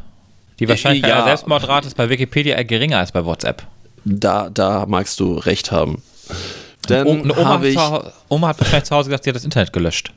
Die 0.58 0.68
Wahrscheinlichkeit 0.68 1.10
ja. 1.10 1.16
einer 1.16 1.24
Selbstmordrate 1.24 1.88
ist 1.88 1.96
bei 1.96 2.08
Wikipedia 2.08 2.56
eher 2.56 2.64
geringer 2.64 2.98
als 2.98 3.12
bei 3.12 3.24
WhatsApp. 3.24 3.66
Da, 4.04 4.50
da 4.50 4.86
magst 4.86 5.18
du 5.20 5.34
recht 5.34 5.72
haben. 5.72 6.02
Dann 6.86 7.06
Oma, 7.06 7.36
habe 7.36 7.68
ich, 7.68 7.78
Oma 8.28 8.48
hat 8.48 8.60
wahrscheinlich 8.60 8.84
zu 8.84 8.94
Hause 8.94 9.08
gesagt, 9.08 9.24
sie 9.24 9.30
hat 9.30 9.36
das 9.36 9.44
Internet 9.44 9.72
gelöscht. 9.72 10.12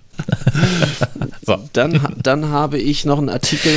so. 1.46 1.58
dann, 1.74 2.16
dann 2.22 2.50
habe 2.50 2.78
ich 2.78 3.06
noch 3.06 3.18
einen 3.18 3.30
Artikel 3.30 3.72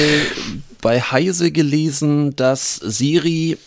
bei 0.83 1.01
Heise 1.01 1.51
gelesen, 1.51 2.37
dass 2.37 2.77
Siri 2.77 3.59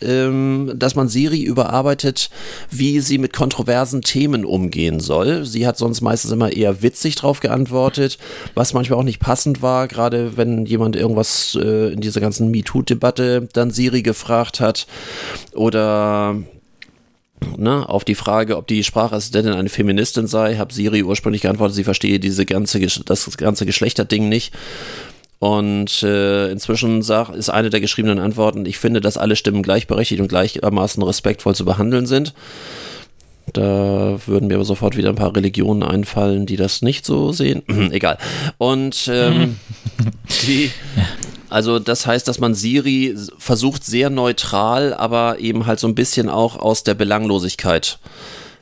ähm, 0.00 0.72
dass 0.76 0.94
man 0.94 1.08
Siri 1.08 1.42
überarbeitet, 1.42 2.30
wie 2.70 3.00
sie 3.00 3.18
mit 3.18 3.32
kontroversen 3.32 4.02
Themen 4.02 4.44
umgehen 4.44 5.00
soll. 5.00 5.44
Sie 5.44 5.66
hat 5.66 5.78
sonst 5.78 6.00
meistens 6.00 6.32
immer 6.32 6.52
eher 6.52 6.82
witzig 6.82 7.16
drauf 7.16 7.40
geantwortet, 7.40 8.18
was 8.54 8.74
manchmal 8.74 8.98
auch 8.98 9.04
nicht 9.04 9.20
passend 9.20 9.62
war, 9.62 9.88
gerade 9.88 10.36
wenn 10.36 10.66
jemand 10.66 10.96
irgendwas 10.96 11.58
äh, 11.60 11.92
in 11.92 12.00
dieser 12.00 12.20
ganzen 12.20 12.50
MeToo-Debatte 12.50 13.48
dann 13.52 13.70
Siri 13.70 14.02
gefragt 14.02 14.60
hat 14.60 14.86
oder 15.54 16.36
Ne, 17.56 17.88
auf 17.88 18.04
die 18.04 18.14
Frage, 18.14 18.56
ob 18.56 18.66
die 18.66 18.84
Sprachassistentin 18.84 19.52
eine 19.52 19.68
Feministin 19.68 20.26
sei, 20.26 20.56
habe 20.56 20.72
Siri 20.72 21.02
ursprünglich 21.02 21.42
geantwortet, 21.42 21.76
sie 21.76 21.84
verstehe 21.84 22.18
diese 22.18 22.46
ganze, 22.46 22.80
das 22.80 23.36
ganze 23.36 23.66
Geschlechterding 23.66 24.28
nicht. 24.28 24.54
Und 25.38 26.02
äh, 26.02 26.50
inzwischen 26.50 27.02
sag, 27.02 27.30
ist 27.30 27.50
eine 27.50 27.70
der 27.70 27.80
geschriebenen 27.80 28.18
Antworten, 28.18 28.64
ich 28.66 28.78
finde, 28.78 29.00
dass 29.00 29.18
alle 29.18 29.36
Stimmen 29.36 29.62
gleichberechtigt 29.62 30.20
und 30.20 30.28
gleichermaßen 30.28 31.02
respektvoll 31.02 31.54
zu 31.54 31.64
behandeln 31.64 32.06
sind. 32.06 32.34
Da 33.52 34.18
würden 34.26 34.48
mir 34.48 34.54
aber 34.54 34.64
sofort 34.64 34.96
wieder 34.96 35.10
ein 35.10 35.16
paar 35.16 35.36
Religionen 35.36 35.82
einfallen, 35.82 36.46
die 36.46 36.56
das 36.56 36.82
nicht 36.82 37.04
so 37.04 37.32
sehen. 37.32 37.62
Egal. 37.92 38.18
Und 38.58 39.08
ähm, 39.12 39.56
die, 40.46 40.70
also 41.50 41.78
das 41.78 42.06
heißt, 42.06 42.26
dass 42.26 42.40
man 42.40 42.54
Siri 42.54 43.14
versucht 43.38 43.84
sehr 43.84 44.10
neutral, 44.10 44.94
aber 44.94 45.38
eben 45.40 45.66
halt 45.66 45.78
so 45.78 45.86
ein 45.86 45.94
bisschen 45.94 46.28
auch 46.28 46.56
aus 46.56 46.84
der 46.84 46.94
Belanglosigkeit 46.94 47.98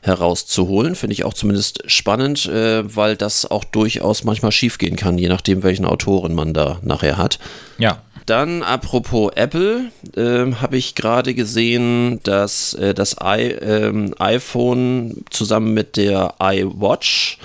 herauszuholen. 0.02 0.94
Finde 0.94 1.14
ich 1.14 1.24
auch 1.24 1.32
zumindest 1.32 1.84
spannend, 1.86 2.46
äh, 2.46 2.82
weil 2.94 3.16
das 3.16 3.50
auch 3.50 3.64
durchaus 3.64 4.24
manchmal 4.24 4.52
schiefgehen 4.52 4.96
kann, 4.96 5.16
je 5.16 5.28
nachdem, 5.28 5.62
welchen 5.62 5.86
Autoren 5.86 6.34
man 6.34 6.52
da 6.52 6.78
nachher 6.82 7.16
hat. 7.16 7.38
Ja. 7.78 8.02
Dann 8.26 8.62
apropos 8.62 9.32
Apple, 9.34 9.90
äh, 10.16 10.52
habe 10.54 10.76
ich 10.76 10.94
gerade 10.94 11.34
gesehen, 11.34 12.20
dass 12.22 12.74
äh, 12.74 12.94
das 12.94 13.16
I, 13.22 13.50
ähm, 13.60 14.14
iPhone 14.18 15.24
zusammen 15.30 15.74
mit 15.74 15.96
der 15.96 16.34
iWatch 16.40 17.38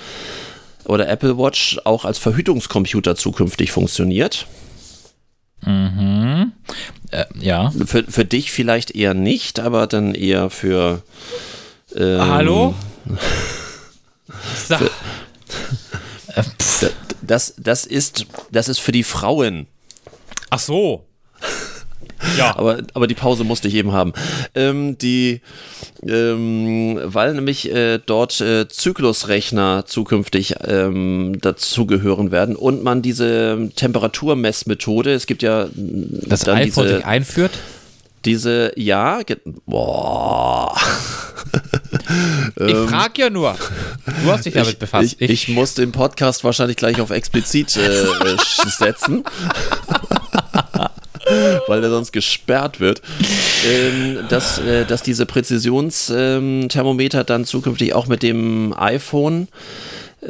oder 0.85 1.09
Apple 1.09 1.37
Watch 1.37 1.79
auch 1.83 2.05
als 2.05 2.19
Verhütungscomputer 2.19 3.15
zukünftig 3.15 3.71
funktioniert. 3.71 4.45
Mhm. 5.65 6.51
Äh, 7.11 7.25
ja. 7.39 7.71
Für, 7.85 8.03
für 8.03 8.25
dich 8.25 8.51
vielleicht 8.51 8.91
eher 8.91 9.13
nicht, 9.13 9.59
aber 9.59 9.87
dann 9.87 10.13
eher 10.13 10.49
für. 10.49 11.01
Ähm, 11.97 12.21
Hallo? 12.21 12.75
Sag. 14.67 14.91
das, 17.21 17.55
das, 17.57 17.85
ist, 17.85 18.27
das 18.51 18.69
ist 18.69 18.79
für 18.79 18.91
die 18.91 19.03
Frauen. 19.03 19.65
Ach 20.49 20.59
so. 20.59 21.05
Ja. 22.37 22.55
aber, 22.57 22.79
aber 22.93 23.07
die 23.07 23.15
Pause 23.15 23.43
musste 23.43 23.67
ich 23.67 23.73
eben 23.73 23.93
haben. 23.93 24.13
Ähm, 24.53 24.97
die, 24.99 25.41
ähm, 26.03 26.99
weil 27.03 27.33
nämlich 27.33 27.71
äh, 27.73 27.99
dort 28.05 28.41
äh, 28.41 28.67
Zyklusrechner 28.67 29.85
zukünftig 29.85 30.55
ähm, 30.65 31.37
dazugehören 31.41 32.31
werden 32.31 32.55
und 32.55 32.83
man 32.83 33.01
diese 33.01 33.69
Temperaturmessmethode, 33.75 35.13
es 35.13 35.25
gibt 35.25 35.41
ja 35.41 35.67
das 35.73 36.41
dann 36.41 36.57
iPhone 36.57 36.87
diese, 36.87 37.05
einführt. 37.05 37.51
Diese, 38.25 38.73
ja, 38.75 39.21
boah. 39.65 40.75
Ich 42.55 42.73
ähm, 42.73 42.87
frage 42.87 43.23
ja 43.23 43.29
nur. 43.29 43.55
Du 44.23 44.31
hast 44.31 44.45
dich 44.45 44.53
damit 44.53 44.73
ich, 44.73 44.79
befasst. 44.79 45.15
Ich, 45.19 45.21
ich, 45.21 45.49
ich, 45.49 45.51
muss 45.55 45.73
den 45.73 45.91
Podcast 45.91 46.43
wahrscheinlich 46.43 46.77
gleich 46.77 47.01
auf 47.01 47.09
explizit 47.09 47.75
äh, 47.75 47.81
äh 47.81 48.37
setzen 48.67 49.23
weil 51.67 51.81
der 51.81 51.89
sonst 51.89 52.11
gesperrt 52.11 52.79
wird, 52.79 53.01
ähm, 53.67 54.19
dass, 54.29 54.59
äh, 54.59 54.85
dass 54.85 55.03
diese 55.03 55.25
Präzisionsthermometer 55.25 57.23
dann 57.23 57.45
zukünftig 57.45 57.93
auch 57.93 58.07
mit 58.07 58.23
dem 58.23 58.73
iPhone 58.77 59.47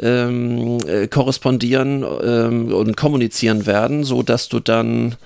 ähm, 0.00 0.78
äh, 0.86 1.08
korrespondieren 1.08 2.04
ähm, 2.22 2.72
und 2.72 2.96
kommunizieren 2.96 3.66
werden, 3.66 4.04
so 4.04 4.22
dass 4.22 4.48
du 4.48 4.60
dann 4.60 5.16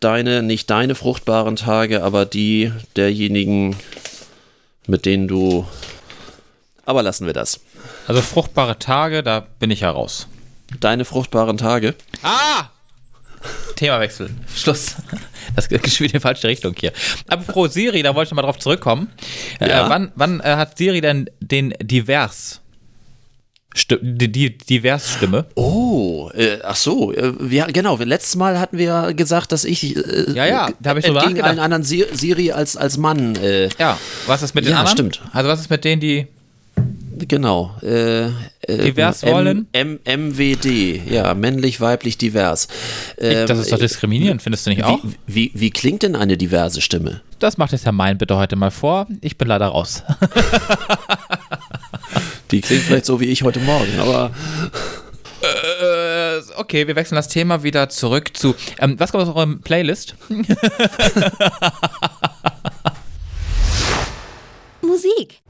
deine, 0.00 0.42
nicht 0.42 0.70
deine 0.70 0.94
fruchtbaren 0.94 1.56
Tage, 1.56 2.02
aber 2.02 2.24
die 2.24 2.72
derjenigen, 2.96 3.76
mit 4.86 5.06
denen 5.06 5.28
du. 5.28 5.66
Aber 6.84 7.02
lassen 7.02 7.26
wir 7.26 7.32
das. 7.32 7.60
Also 8.08 8.20
fruchtbare 8.22 8.78
Tage, 8.78 9.22
da 9.22 9.40
bin 9.58 9.70
ich 9.70 9.82
heraus. 9.82 10.26
Deine 10.80 11.04
fruchtbaren 11.04 11.58
Tage? 11.58 11.94
Ah! 12.22 12.68
Themawechsel. 13.76 14.30
Schluss. 14.54 14.96
Das 15.54 15.68
wieder 15.68 15.84
in 15.84 16.06
die 16.12 16.20
falsche 16.20 16.48
Richtung 16.48 16.74
hier. 16.78 16.92
Apropos 17.28 17.74
Siri, 17.74 18.02
da 18.02 18.14
wollte 18.14 18.30
ich 18.30 18.34
mal 18.34 18.42
drauf 18.42 18.58
zurückkommen. 18.58 19.10
Ja. 19.60 19.86
Äh, 19.86 19.90
wann 19.90 20.12
wann 20.14 20.40
äh, 20.40 20.56
hat 20.56 20.78
Siri 20.78 21.02
denn 21.02 21.28
den 21.40 21.74
Divers? 21.80 22.61
Die, 23.74 24.32
die 24.32 24.58
Divers-Stimme. 24.58 25.46
Oh, 25.54 26.30
äh, 26.34 26.58
ach 26.62 26.76
so, 26.76 27.12
äh, 27.12 27.32
wir, 27.38 27.66
genau. 27.66 27.96
Letztes 27.96 28.36
Mal 28.36 28.58
hatten 28.58 28.78
wir 28.78 29.14
gesagt, 29.14 29.52
dass 29.52 29.64
ich 29.64 29.96
äh, 29.96 30.32
ja, 30.32 30.46
ja, 30.46 30.70
da 30.80 30.90
habe 30.90 31.00
ich 31.00 31.06
so 31.06 31.14
gegen 31.14 31.40
allen 31.40 31.58
anderen 31.58 31.82
Siri 31.82 32.52
als, 32.52 32.76
als 32.76 32.98
Mann. 32.98 33.36
Äh, 33.36 33.68
ja, 33.78 33.98
was 34.26 34.42
ist 34.42 34.54
mit 34.54 34.64
den 34.64 34.72
ja, 34.72 34.80
anderen? 34.80 35.12
stimmt. 35.12 35.22
Also 35.32 35.48
was 35.48 35.60
ist 35.60 35.70
mit 35.70 35.84
denen, 35.84 36.00
die 36.00 36.26
Genau. 37.28 37.76
Äh, 37.82 38.26
äh, 38.26 38.30
divers 38.66 39.22
wollen? 39.22 39.66
M 39.72 40.00
MWD, 40.04 41.02
ja, 41.10 41.34
männlich, 41.34 41.80
weiblich, 41.80 42.18
divers. 42.18 42.68
Ähm, 43.18 43.46
das 43.46 43.58
ist 43.58 43.72
doch 43.72 43.78
diskriminierend, 43.78 44.42
findest 44.42 44.66
du 44.66 44.70
nicht 44.70 44.84
auch? 44.84 44.98
Wie, 45.26 45.50
wie, 45.52 45.52
wie, 45.54 45.70
klingt 45.70 46.02
denn 46.02 46.16
eine 46.16 46.36
diverse 46.36 46.80
Stimme? 46.80 47.20
Das 47.38 47.58
macht 47.58 47.72
jetzt 47.72 47.84
Herr 47.84 47.92
Mein 47.92 48.18
bitte 48.18 48.36
heute 48.36 48.56
mal 48.56 48.70
vor. 48.70 49.06
Ich 49.20 49.36
bin 49.36 49.48
leider 49.48 49.66
raus. 49.66 50.02
Die 52.52 52.60
klingt 52.60 52.82
vielleicht 52.84 53.06
so 53.06 53.18
wie 53.18 53.24
ich 53.26 53.42
heute 53.42 53.60
Morgen, 53.60 53.98
aber. 53.98 54.30
Äh, 55.42 56.40
okay, 56.56 56.86
wir 56.86 56.94
wechseln 56.94 57.16
das 57.16 57.28
Thema 57.28 57.62
wieder 57.64 57.88
zurück 57.88 58.36
zu. 58.36 58.54
Ähm, 58.78 58.94
was 59.00 59.10
kommt 59.10 59.26
aus 59.26 59.34
eurem 59.34 59.60
Playlist? 59.60 60.14
Musik. 64.82 65.40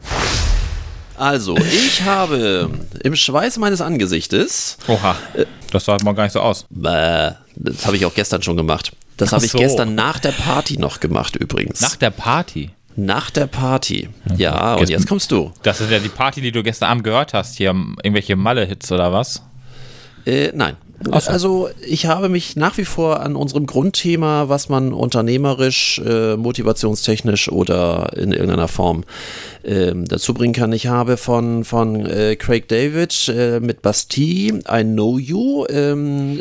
Also, 1.16 1.56
ich 1.58 2.02
habe 2.02 2.70
im 3.02 3.14
Schweiß 3.14 3.58
meines 3.58 3.80
Angesichtes 3.80 4.78
Oha. 4.88 5.16
Äh, 5.34 5.44
Das 5.70 5.84
sah 5.84 5.96
mal 6.02 6.14
gar 6.14 6.24
nicht 6.24 6.32
so 6.32 6.40
aus. 6.40 6.64
Bäh, 6.70 7.32
das 7.56 7.84
habe 7.86 7.96
ich 7.96 8.04
auch 8.06 8.14
gestern 8.14 8.42
schon 8.42 8.56
gemacht. 8.56 8.92
Das 9.18 9.32
habe 9.32 9.44
ich 9.44 9.52
so. 9.52 9.58
gestern 9.58 9.94
nach 9.94 10.18
der 10.20 10.32
Party 10.32 10.78
noch 10.78 11.00
gemacht 11.00 11.36
übrigens. 11.36 11.80
Nach 11.80 11.96
der 11.96 12.10
Party. 12.10 12.70
Nach 12.96 13.30
der 13.30 13.46
Party. 13.46 14.08
Ja, 14.36 14.74
und 14.74 14.88
jetzt 14.88 15.08
kommst 15.08 15.30
du. 15.32 15.50
Das 15.62 15.80
ist 15.80 15.90
ja 15.90 15.98
die 15.98 16.08
Party, 16.08 16.40
die 16.40 16.52
du 16.52 16.62
gestern 16.62 16.90
Abend 16.90 17.04
gehört 17.04 17.32
hast. 17.32 17.56
Hier 17.56 17.68
irgendwelche 17.68 18.36
Malle-Hits 18.36 18.92
oder 18.92 19.12
was? 19.12 19.42
Äh, 20.26 20.50
nein. 20.54 20.76
So. 21.04 21.30
Also 21.30 21.68
ich 21.86 22.06
habe 22.06 22.28
mich 22.28 22.56
nach 22.56 22.76
wie 22.78 22.84
vor 22.84 23.20
an 23.20 23.36
unserem 23.36 23.66
Grundthema, 23.66 24.48
was 24.48 24.68
man 24.68 24.92
unternehmerisch, 24.92 26.00
äh, 26.04 26.36
motivationstechnisch 26.36 27.50
oder 27.50 28.12
in 28.16 28.32
irgendeiner 28.32 28.68
Form 28.68 29.04
ähm, 29.64 30.06
dazu 30.06 30.34
bringen 30.34 30.54
kann. 30.54 30.72
Ich 30.72 30.86
habe 30.86 31.16
von, 31.16 31.64
von 31.64 32.06
äh, 32.06 32.36
Craig 32.36 32.68
David 32.68 33.28
äh, 33.28 33.60
mit 33.60 33.82
Bastille 33.82 34.60
I 34.70 34.84
Know 34.84 35.18
You. 35.18 35.66
Ähm, 35.68 36.38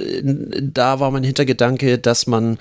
da 0.73 0.99
war 0.99 1.11
mein 1.11 1.23
Hintergedanke, 1.23 1.97
dass 1.97 2.27
man, 2.27 2.57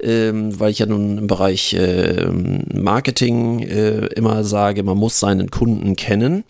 ähm, 0.00 0.58
weil 0.58 0.70
ich 0.70 0.78
ja 0.78 0.86
nun 0.86 1.18
im 1.18 1.26
Bereich 1.26 1.76
ähm, 1.78 2.64
Marketing 2.72 3.60
äh, 3.60 4.06
immer 4.14 4.44
sage, 4.44 4.82
man 4.82 4.96
muss 4.96 5.20
seinen 5.20 5.50
Kunden 5.50 5.96
kennen, 5.96 6.44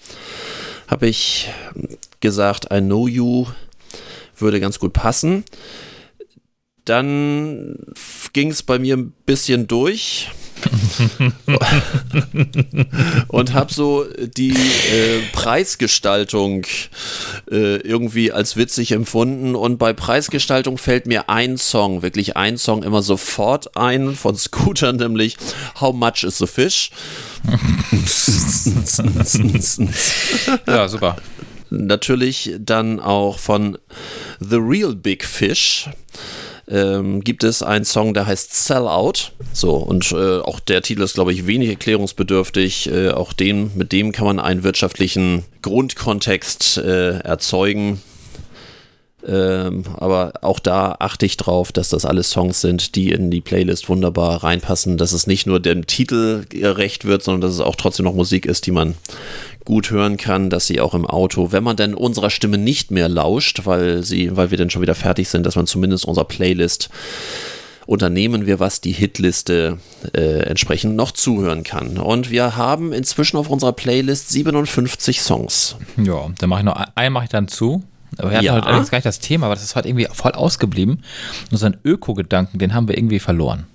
habe 0.88 1.08
ich 1.08 1.48
gesagt, 2.20 2.68
I 2.72 2.80
Know 2.80 3.08
You 3.08 3.46
würde 4.36 4.60
ganz 4.60 4.78
gut 4.78 4.92
passen. 4.92 5.44
Dann 6.84 7.78
ging 8.32 8.50
es 8.50 8.62
bei 8.62 8.78
mir 8.78 8.96
ein 8.96 9.12
bisschen 9.24 9.66
durch 9.66 10.28
und 13.28 13.52
habe 13.52 13.72
so 13.72 14.06
die 14.18 14.52
äh, 14.52 15.20
Preisgestaltung 15.32 16.66
äh, 17.50 17.76
irgendwie 17.76 18.32
als 18.32 18.56
witzig 18.56 18.92
empfunden. 18.92 19.54
Und 19.54 19.78
bei 19.78 19.92
Preisgestaltung 19.92 20.78
fällt 20.78 21.06
mir 21.06 21.28
ein 21.28 21.58
Song, 21.58 22.02
wirklich 22.02 22.36
ein 22.36 22.58
Song 22.58 22.82
immer 22.82 23.02
sofort 23.02 23.76
ein 23.76 24.14
von 24.14 24.36
Scooter, 24.36 24.92
nämlich 24.92 25.36
How 25.80 25.94
Much 25.94 26.24
is 26.24 26.38
the 26.38 26.46
Fish? 26.46 26.90
Ja, 30.66 30.88
super. 30.88 31.16
Natürlich 31.76 32.54
dann 32.58 33.00
auch 33.00 33.38
von 33.38 33.78
The 34.40 34.56
Real 34.56 34.94
Big 34.94 35.24
Fish. 35.24 35.88
Ähm, 36.66 37.20
gibt 37.20 37.44
es 37.44 37.62
einen 37.62 37.84
Song, 37.84 38.14
der 38.14 38.26
heißt 38.26 38.66
Sell 38.66 38.86
Out. 38.86 39.32
So, 39.52 39.74
und 39.74 40.10
äh, 40.12 40.38
auch 40.38 40.60
der 40.60 40.80
Titel 40.80 41.02
ist, 41.02 41.14
glaube 41.14 41.32
ich, 41.32 41.46
wenig 41.46 41.68
erklärungsbedürftig. 41.68 42.90
Äh, 42.90 43.10
auch 43.10 43.32
den, 43.34 43.70
mit 43.74 43.92
dem 43.92 44.12
kann 44.12 44.26
man 44.26 44.40
einen 44.40 44.64
wirtschaftlichen 44.64 45.44
Grundkontext 45.60 46.78
äh, 46.78 47.18
erzeugen. 47.18 48.00
Ähm, 49.26 49.84
aber 49.96 50.34
auch 50.42 50.58
da 50.58 50.96
achte 50.98 51.24
ich 51.24 51.36
drauf, 51.36 51.72
dass 51.72 51.88
das 51.88 52.04
alles 52.04 52.30
Songs 52.30 52.60
sind, 52.60 52.94
die 52.94 53.10
in 53.10 53.30
die 53.30 53.40
Playlist 53.40 53.88
wunderbar 53.88 54.44
reinpassen, 54.44 54.98
dass 54.98 55.12
es 55.12 55.26
nicht 55.26 55.46
nur 55.46 55.60
dem 55.60 55.86
Titel 55.86 56.44
gerecht 56.48 57.04
wird, 57.04 57.22
sondern 57.22 57.40
dass 57.40 57.52
es 57.52 57.60
auch 57.60 57.76
trotzdem 57.76 58.04
noch 58.04 58.14
Musik 58.14 58.44
ist, 58.44 58.66
die 58.66 58.70
man 58.72 58.94
gut 59.64 59.90
hören 59.90 60.18
kann, 60.18 60.50
dass 60.50 60.66
sie 60.66 60.80
auch 60.80 60.92
im 60.92 61.06
Auto, 61.06 61.52
wenn 61.52 61.64
man 61.64 61.76
denn 61.76 61.94
unserer 61.94 62.28
Stimme 62.28 62.58
nicht 62.58 62.90
mehr 62.90 63.08
lauscht, 63.08 63.62
weil 63.64 64.02
sie, 64.02 64.36
weil 64.36 64.50
wir 64.50 64.58
dann 64.58 64.68
schon 64.68 64.82
wieder 64.82 64.94
fertig 64.94 65.28
sind, 65.28 65.46
dass 65.46 65.56
man 65.56 65.66
zumindest 65.66 66.04
unserer 66.04 66.26
Playlist 66.26 66.90
unternehmen 67.86 68.46
wir 68.46 68.60
was, 68.60 68.80
die 68.80 68.92
Hitliste 68.92 69.78
äh, 70.14 70.40
entsprechend 70.40 70.96
noch 70.96 71.12
zuhören 71.12 71.64
kann. 71.64 71.98
Und 71.98 72.30
wir 72.30 72.56
haben 72.56 72.92
inzwischen 72.92 73.36
auf 73.36 73.50
unserer 73.50 73.72
Playlist 73.72 74.30
57 74.30 75.20
Songs. 75.20 75.76
Ja, 75.96 76.30
dann 76.38 76.48
mache 76.48 76.60
ich 76.60 76.64
noch 76.64 76.82
einen 76.94 77.12
mache 77.12 77.24
ich 77.24 77.30
dann 77.30 77.48
zu. 77.48 77.82
Aber 78.18 78.30
wir 78.30 78.36
hatten 78.36 78.46
Ja. 78.46 78.54
heute 78.54 78.66
allerdings 78.66 78.90
gar 78.90 78.98
nicht 78.98 79.06
das 79.06 79.18
Thema, 79.18 79.46
aber 79.46 79.54
das 79.54 79.64
ist 79.64 79.76
heute 79.76 79.88
irgendwie 79.88 80.06
voll 80.12 80.32
ausgeblieben. 80.32 81.02
Unseren 81.50 81.76
Öko-Gedanken, 81.84 82.58
den 82.58 82.74
haben 82.74 82.88
wir 82.88 82.96
irgendwie 82.96 83.18
verloren. 83.18 83.66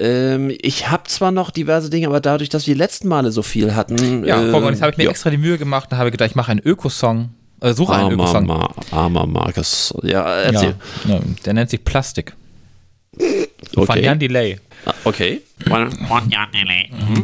Ähm, 0.00 0.52
ich 0.60 0.90
habe 0.90 1.04
zwar 1.04 1.32
noch 1.32 1.50
diverse 1.50 1.90
Dinge, 1.90 2.06
aber 2.06 2.20
dadurch, 2.20 2.48
dass 2.48 2.66
wir 2.66 2.74
die 2.74 2.78
letzten 2.78 3.08
Male 3.08 3.32
so 3.32 3.42
viel 3.42 3.74
hatten. 3.74 4.24
Ja, 4.24 4.40
äh, 4.46 4.50
guck 4.52 4.62
mal, 4.62 4.70
jetzt 4.70 4.80
habe 4.80 4.92
ich 4.92 4.98
mir 4.98 5.04
ja. 5.04 5.10
extra 5.10 5.30
die 5.30 5.36
Mühe 5.38 5.58
gemacht 5.58 5.90
und 5.90 5.98
habe 5.98 6.10
gedacht, 6.12 6.30
ich 6.30 6.36
mache 6.36 6.52
einen 6.52 6.60
Ökosong, 6.64 7.30
äh, 7.60 7.72
suche 7.72 7.94
einen 7.94 8.04
Armer, 8.04 8.14
Ökosong. 8.14 8.46
Ma 8.46 8.70
armer 8.92 9.26
Markus. 9.26 9.92
Ja, 10.02 10.24
erzähl. 10.42 10.76
Ja, 11.08 11.18
der 11.44 11.52
nennt 11.54 11.70
sich 11.70 11.82
Plastik. 11.84 12.34
Von 13.74 13.82
Okay. 13.88 14.04
Jan 14.04 14.18
Delay. 14.20 14.60
Ah, 14.86 14.94
Okay. 15.04 15.40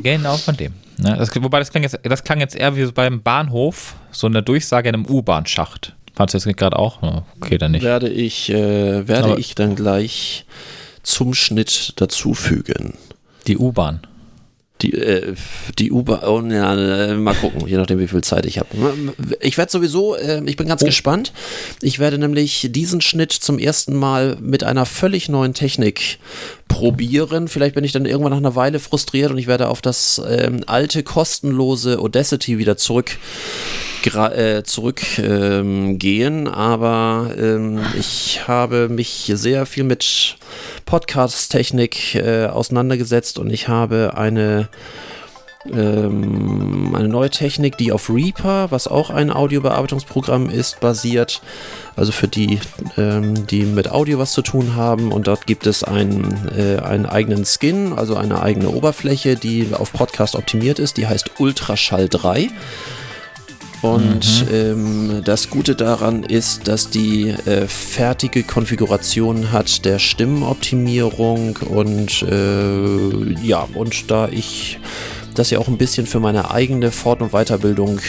Genau 0.03 0.37
von 0.37 0.57
dem. 0.57 0.75
Ne, 0.99 1.17
das, 1.19 1.35
wobei 1.35 1.59
das 1.59 1.71
klang, 1.71 1.83
jetzt, 1.83 1.99
das 2.03 2.23
klang 2.25 2.41
jetzt 2.41 2.55
eher 2.55 2.77
wie 2.77 2.85
so 2.85 2.93
beim 2.93 3.23
Bahnhof, 3.23 3.95
so 4.13 4.27
eine 4.27 4.43
Durchsage 4.43 4.89
in 4.89 4.95
einem 4.95 5.07
U-Bahn-Schacht. 5.07 5.95
Fandst 6.15 6.35
du 6.35 6.39
das 6.39 6.57
gerade 6.57 6.79
auch? 6.79 7.25
Okay, 7.41 7.59
dann 7.59 7.73
nicht. 7.73 7.83
Werde 7.83 8.09
ich, 8.09 8.51
äh, 8.51 9.09
werde 9.09 9.25
Aber- 9.31 9.39
ich 9.39 9.55
dann 9.57 9.75
gleich 9.75 10.47
zum 11.03 11.35
Schnitt 11.35 11.95
dazufügen. 11.97 12.95
Die 13.47 13.59
U-Bahn. 13.59 14.01
Die, 14.85 14.93
äh, 14.93 15.35
die 15.79 15.91
U-Bahn, 15.93 16.21
oh, 16.27 16.43
ja, 16.53 16.75
äh, 16.75 17.15
mal 17.15 17.35
gucken, 17.35 17.67
je 17.67 17.77
nachdem, 17.79 17.99
wie 17.99 18.09
viel 18.09 18.21
Zeit 18.23 18.45
ich 18.45 18.59
habe. 18.59 18.69
Ich 19.41 19.57
werde 19.57 19.73
sowieso, 19.73 20.15
äh, 20.15 20.43
ich 20.45 20.57
bin 20.57 20.69
ganz 20.69 20.83
Oh. 20.83 20.87
gespannt. 20.87 21.33
Ich 21.81 21.99
werde 21.99 22.19
nämlich 22.19 22.69
diesen 22.71 23.01
Schnitt 23.01 23.33
zum 23.33 23.59
ersten 23.59 23.97
Mal 23.97 24.37
mit 24.43 24.63
einer 24.63 24.85
völlig 24.85 25.31
neuen 25.31 25.55
Technik 25.55 26.19
probieren. 26.69 27.49
Vielleicht 27.49 27.75
bin 27.75 27.85
ich 27.85 27.93
dann 27.93 28.05
irgendwann 28.05 28.33
nach 28.33 28.39
einer 28.39 28.57
Weile 28.57 28.79
frustriert 28.79 29.31
und 29.31 29.39
ich 29.39 29.47
werde 29.47 29.69
auf 29.69 29.81
das 29.81 30.21
ähm, 30.29 30.65
alte, 30.67 31.03
kostenlose 31.03 31.99
Audacity 31.99 32.59
wieder 32.59 32.77
zurück 32.77 33.17
äh, 34.07 34.63
zurückgehen, 34.65 36.47
ähm, 36.47 36.49
aber 36.49 37.31
ähm, 37.39 37.81
ich 37.99 38.47
habe 38.47 38.89
mich 38.89 39.31
sehr 39.35 39.67
viel 39.67 39.85
mit 39.85 40.37
Podcast-Technik 40.85 42.15
äh, 42.15 42.47
auseinandergesetzt 42.47 43.39
und 43.39 43.51
ich 43.51 43.69
habe 43.69 44.17
eine 44.17 44.69
ähm, 45.73 46.95
eine 46.95 47.09
neue 47.09 47.31
Technik, 47.31 47.79
die 47.79 47.93
auf 47.93 48.11
Reaper, 48.11 48.71
was 48.71 48.87
auch 48.87 49.11
ein 49.11 49.31
Audiobearbeitungsprogramm 49.31 50.51
ist, 50.51 50.81
basiert. 50.81 51.41
Also 51.97 52.13
für 52.13 52.29
die, 52.29 52.61
ähm, 52.99 53.47
die 53.47 53.63
mit 53.63 53.91
Audio 53.91 54.19
was 54.19 54.33
zu 54.33 54.43
tun 54.43 54.77
haben. 54.77 55.13
Und 55.13 55.27
dort 55.27 55.47
gibt 55.47 55.67
es 55.67 55.83
einen, 55.83 56.51
äh, 56.57 56.83
einen 56.83 57.07
eigenen 57.07 57.45
Skin, 57.45 57.93
also 57.95 58.17
eine 58.17 58.43
eigene 58.43 58.69
Oberfläche, 58.69 59.37
die 59.37 59.69
auf 59.73 59.93
Podcast 59.93 60.37
optimiert 60.37 60.79
ist. 60.79 60.97
Die 60.97 61.07
heißt 61.07 61.41
Ultraschall 61.41 62.09
3. 62.09 62.51
Und 63.85 64.47
ähm, 64.51 65.21
das 65.25 65.51
Gute 65.51 65.75
daran 65.75 66.23
ist, 66.23 66.69
dass 66.69 66.89
die 66.89 67.29
äh, 67.29 67.67
fertige 67.69 68.43
Konfiguration 68.43 69.53
hat 69.53 69.85
der 69.85 69.99
Stimmenoptimierung 69.99 71.59
und 71.69 72.23
äh, 72.23 73.33
ja, 73.47 73.69
und 73.75 74.11
da 74.11 74.29
ich 74.29 74.79
das 75.35 75.51
ja 75.51 75.59
auch 75.59 75.69
ein 75.69 75.77
bisschen 75.77 76.07
für 76.07 76.19
meine 76.19 76.51
eigene 76.51 76.91
Fort- 76.93 77.21
und 77.21 77.33
Weiterbildung 77.33 78.01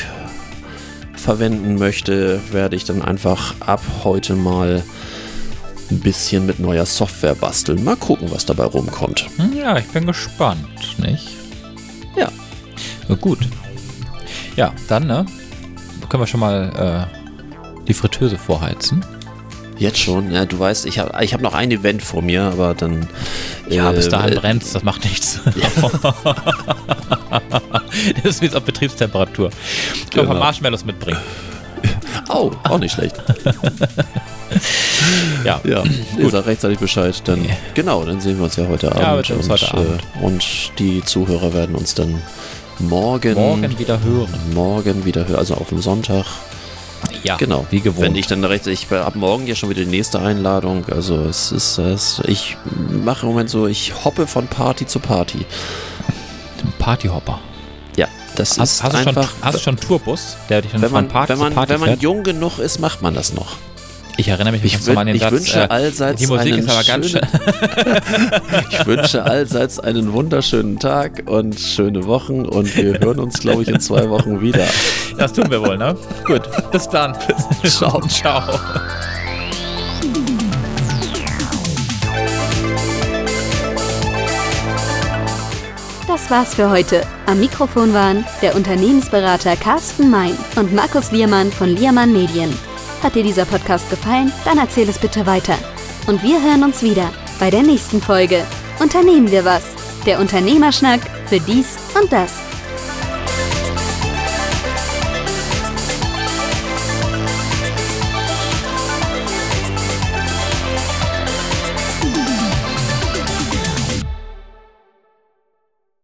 verwenden 1.15 1.75
möchte, 1.75 2.39
werde 2.51 2.75
ich 2.77 2.85
dann 2.85 3.01
einfach 3.01 3.55
ab 3.59 3.81
heute 4.03 4.35
mal 4.35 4.81
ein 5.91 5.99
bisschen 5.99 6.45
mit 6.45 6.59
neuer 6.59 6.85
Software 6.85 7.35
basteln. 7.35 7.83
Mal 7.83 7.95
gucken, 7.97 8.29
was 8.31 8.45
dabei 8.45 8.65
rumkommt. 8.65 9.27
Hm, 9.37 9.57
Ja, 9.57 9.77
ich 9.77 9.87
bin 9.87 10.05
gespannt, 10.05 10.95
nicht? 10.99 11.27
Ja. 12.15 12.29
Na 13.09 13.15
gut. 13.15 13.39
Ja, 14.55 14.73
dann, 14.87 15.07
ne? 15.07 15.25
Können 16.09 16.23
wir 16.23 16.27
schon 16.27 16.39
mal 16.39 17.07
äh, 17.11 17.85
die 17.87 17.93
Fritteuse 17.93 18.37
vorheizen. 18.37 19.05
Jetzt 19.77 19.99
schon, 19.99 20.31
ja, 20.31 20.45
du 20.45 20.57
weißt, 20.57 20.85
ich 20.85 20.99
habe 20.99 21.23
ich 21.23 21.33
hab 21.33 21.41
noch 21.41 21.53
ein 21.53 21.69
Event 21.69 22.01
vor 22.01 22.21
mir, 22.21 22.43
aber 22.43 22.73
dann. 22.73 23.07
Ja, 23.69 23.91
bis 23.91 24.07
äh, 24.07 24.09
dahin 24.09 24.33
äh, 24.33 24.35
brennt's, 24.35 24.71
das 24.71 24.83
macht 24.83 25.03
nichts. 25.03 25.41
das 28.23 28.23
ist 28.23 28.41
wie 28.41 28.55
auf 28.55 28.63
Betriebstemperatur. 28.63 29.49
Ich 29.93 30.09
paar 30.11 30.23
Genau. 30.23 30.39
Marshmallows 30.39 30.85
mitbringen. 30.85 31.19
Oh, 32.29 32.51
auch 32.63 32.79
nicht 32.79 32.93
schlecht. 32.93 33.15
Ja. 35.43 35.61
Ja, 35.63 35.83
ihr 36.17 36.29
sagt 36.29 36.47
rechtzeitig 36.47 36.79
Bescheid. 36.79 37.21
Dann. 37.25 37.45
Genau, 37.75 38.03
dann 38.03 38.19
sehen 38.19 38.37
wir 38.37 38.45
uns 38.45 38.55
ja 38.55 38.67
heute 38.67 38.91
Abend. 38.91 39.27
Ja, 39.27 39.35
und, 39.35 39.49
heute 39.49 39.73
Abend. 39.73 40.01
Äh, 40.19 40.23
und 40.23 40.45
die 40.79 41.03
Zuhörer 41.03 41.53
werden 41.53 41.75
uns 41.75 41.93
dann 41.93 42.21
morgen, 42.79 43.33
Morgen 43.35 43.79
wieder 43.79 44.01
hören. 44.01 44.27
morgen 44.53 45.05
wieder 45.05 45.27
hören, 45.27 45.37
also 45.39 45.55
auf 45.55 45.69
dem 45.69 45.81
Sonntag. 45.81 46.25
Ja, 47.23 47.37
Genau. 47.37 47.65
wie 47.71 47.81
gewohnt. 47.81 48.01
Wenn 48.05 48.15
ich 48.15 48.27
dann 48.27 48.43
recht, 48.43 48.67
ich 48.67 48.87
habe 48.91 49.17
morgen 49.17 49.47
ja 49.47 49.55
schon 49.55 49.69
wieder 49.69 49.81
die 49.83 49.89
nächste 49.89 50.19
Einladung. 50.19 50.85
Also 50.89 51.17
es 51.23 51.51
ist, 51.51 51.77
es, 51.77 52.21
ich 52.27 52.57
mache 53.03 53.25
im 53.25 53.29
Moment 53.31 53.49
so, 53.49 53.67
ich 53.67 53.93
hoppe 54.05 54.27
von 54.27 54.47
Party 54.47 54.85
zu 54.85 54.99
Party. 54.99 55.45
Partyhopper. 56.79 57.39
Ja, 57.95 58.07
das 58.35 58.59
Hast, 58.59 58.73
ist 58.73 58.83
hast, 58.83 58.93
du 58.93 58.97
schon, 58.97 59.07
einfach. 59.07 59.33
hast 59.41 59.55
du 59.55 59.59
schon 59.59 59.77
einen 59.77 59.87
Tourbus, 59.87 60.37
der 60.49 60.61
dich 60.61 60.71
dann 60.71 60.81
wenn 60.81 60.89
von 60.89 60.95
man, 61.03 61.07
Party 61.09 61.29
wenn 61.33 61.39
man, 61.39 61.49
zu 61.51 61.55
Party 61.55 61.73
wenn 61.73 61.79
man 61.79 61.89
fährt? 61.89 62.01
jung 62.01 62.23
genug 62.23 62.59
ist, 62.59 62.79
macht 62.79 63.01
man 63.01 63.13
das 63.13 63.33
noch. 63.33 63.55
Ich 64.17 64.29
erinnere 64.29 64.53
mich, 64.53 64.63
ich, 64.63 64.85
wün 64.85 65.07
ich 65.09 65.21
Satz, 65.21 65.31
wünsche 65.31 65.59
äh, 65.59 65.67
allseits 65.67 66.21
die 66.21 66.27
Musik 66.27 66.57
ist 66.57 66.69
aber 66.69 66.83
ganz 66.83 67.09
schön. 67.09 67.21
ich 68.69 68.85
wünsche 68.85 69.23
allseits 69.23 69.79
einen 69.79 70.13
wunderschönen 70.13 70.79
Tag 70.79 71.23
und 71.25 71.59
schöne 71.59 72.05
Wochen 72.05 72.45
und 72.45 72.75
wir 72.77 72.99
hören 72.99 73.19
uns, 73.19 73.39
glaube 73.39 73.63
ich, 73.63 73.67
in 73.67 73.79
zwei 73.81 74.09
Wochen 74.09 74.39
wieder. 74.39 74.65
Das 75.17 75.33
tun 75.33 75.51
wir 75.51 75.61
wohl, 75.61 75.77
ne? 75.77 75.97
Gut, 76.25 76.43
bis 76.71 76.87
dann. 76.87 77.15
Bis 77.61 77.77
ciao. 77.77 78.01
Ciao. 78.07 78.57
Das 86.07 86.29
war's 86.29 86.55
für 86.55 86.69
heute. 86.69 87.01
Am 87.25 87.41
Mikrofon 87.41 87.93
waren 87.93 88.23
der 88.41 88.55
Unternehmensberater 88.55 89.57
Carsten 89.57 90.09
Mein 90.09 90.37
und 90.55 90.73
Markus 90.73 91.11
Liermann 91.11 91.51
von 91.51 91.75
Liermann 91.75 92.13
Medien. 92.13 92.57
Hat 93.05 93.13
dir 93.13 93.21
dieser 93.21 93.45
Podcast 93.45 93.87
gefallen? 93.91 94.33
Dann 94.45 94.57
erzähl 94.57 94.89
es 94.89 94.97
bitte 94.97 95.27
weiter. 95.27 95.55
Und 96.07 96.23
wir 96.23 96.41
hören 96.41 96.63
uns 96.63 96.81
wieder 96.81 97.13
bei 97.39 97.51
der 97.51 97.61
nächsten 97.61 98.01
Folge. 98.01 98.43
Unternehmen 98.79 99.29
wir 99.29 99.45
was? 99.45 99.63
Der 100.07 100.19
Unternehmerschnack 100.19 101.01
für 101.27 101.39
dies 101.39 101.77
und 102.01 102.11
das. 102.11 102.41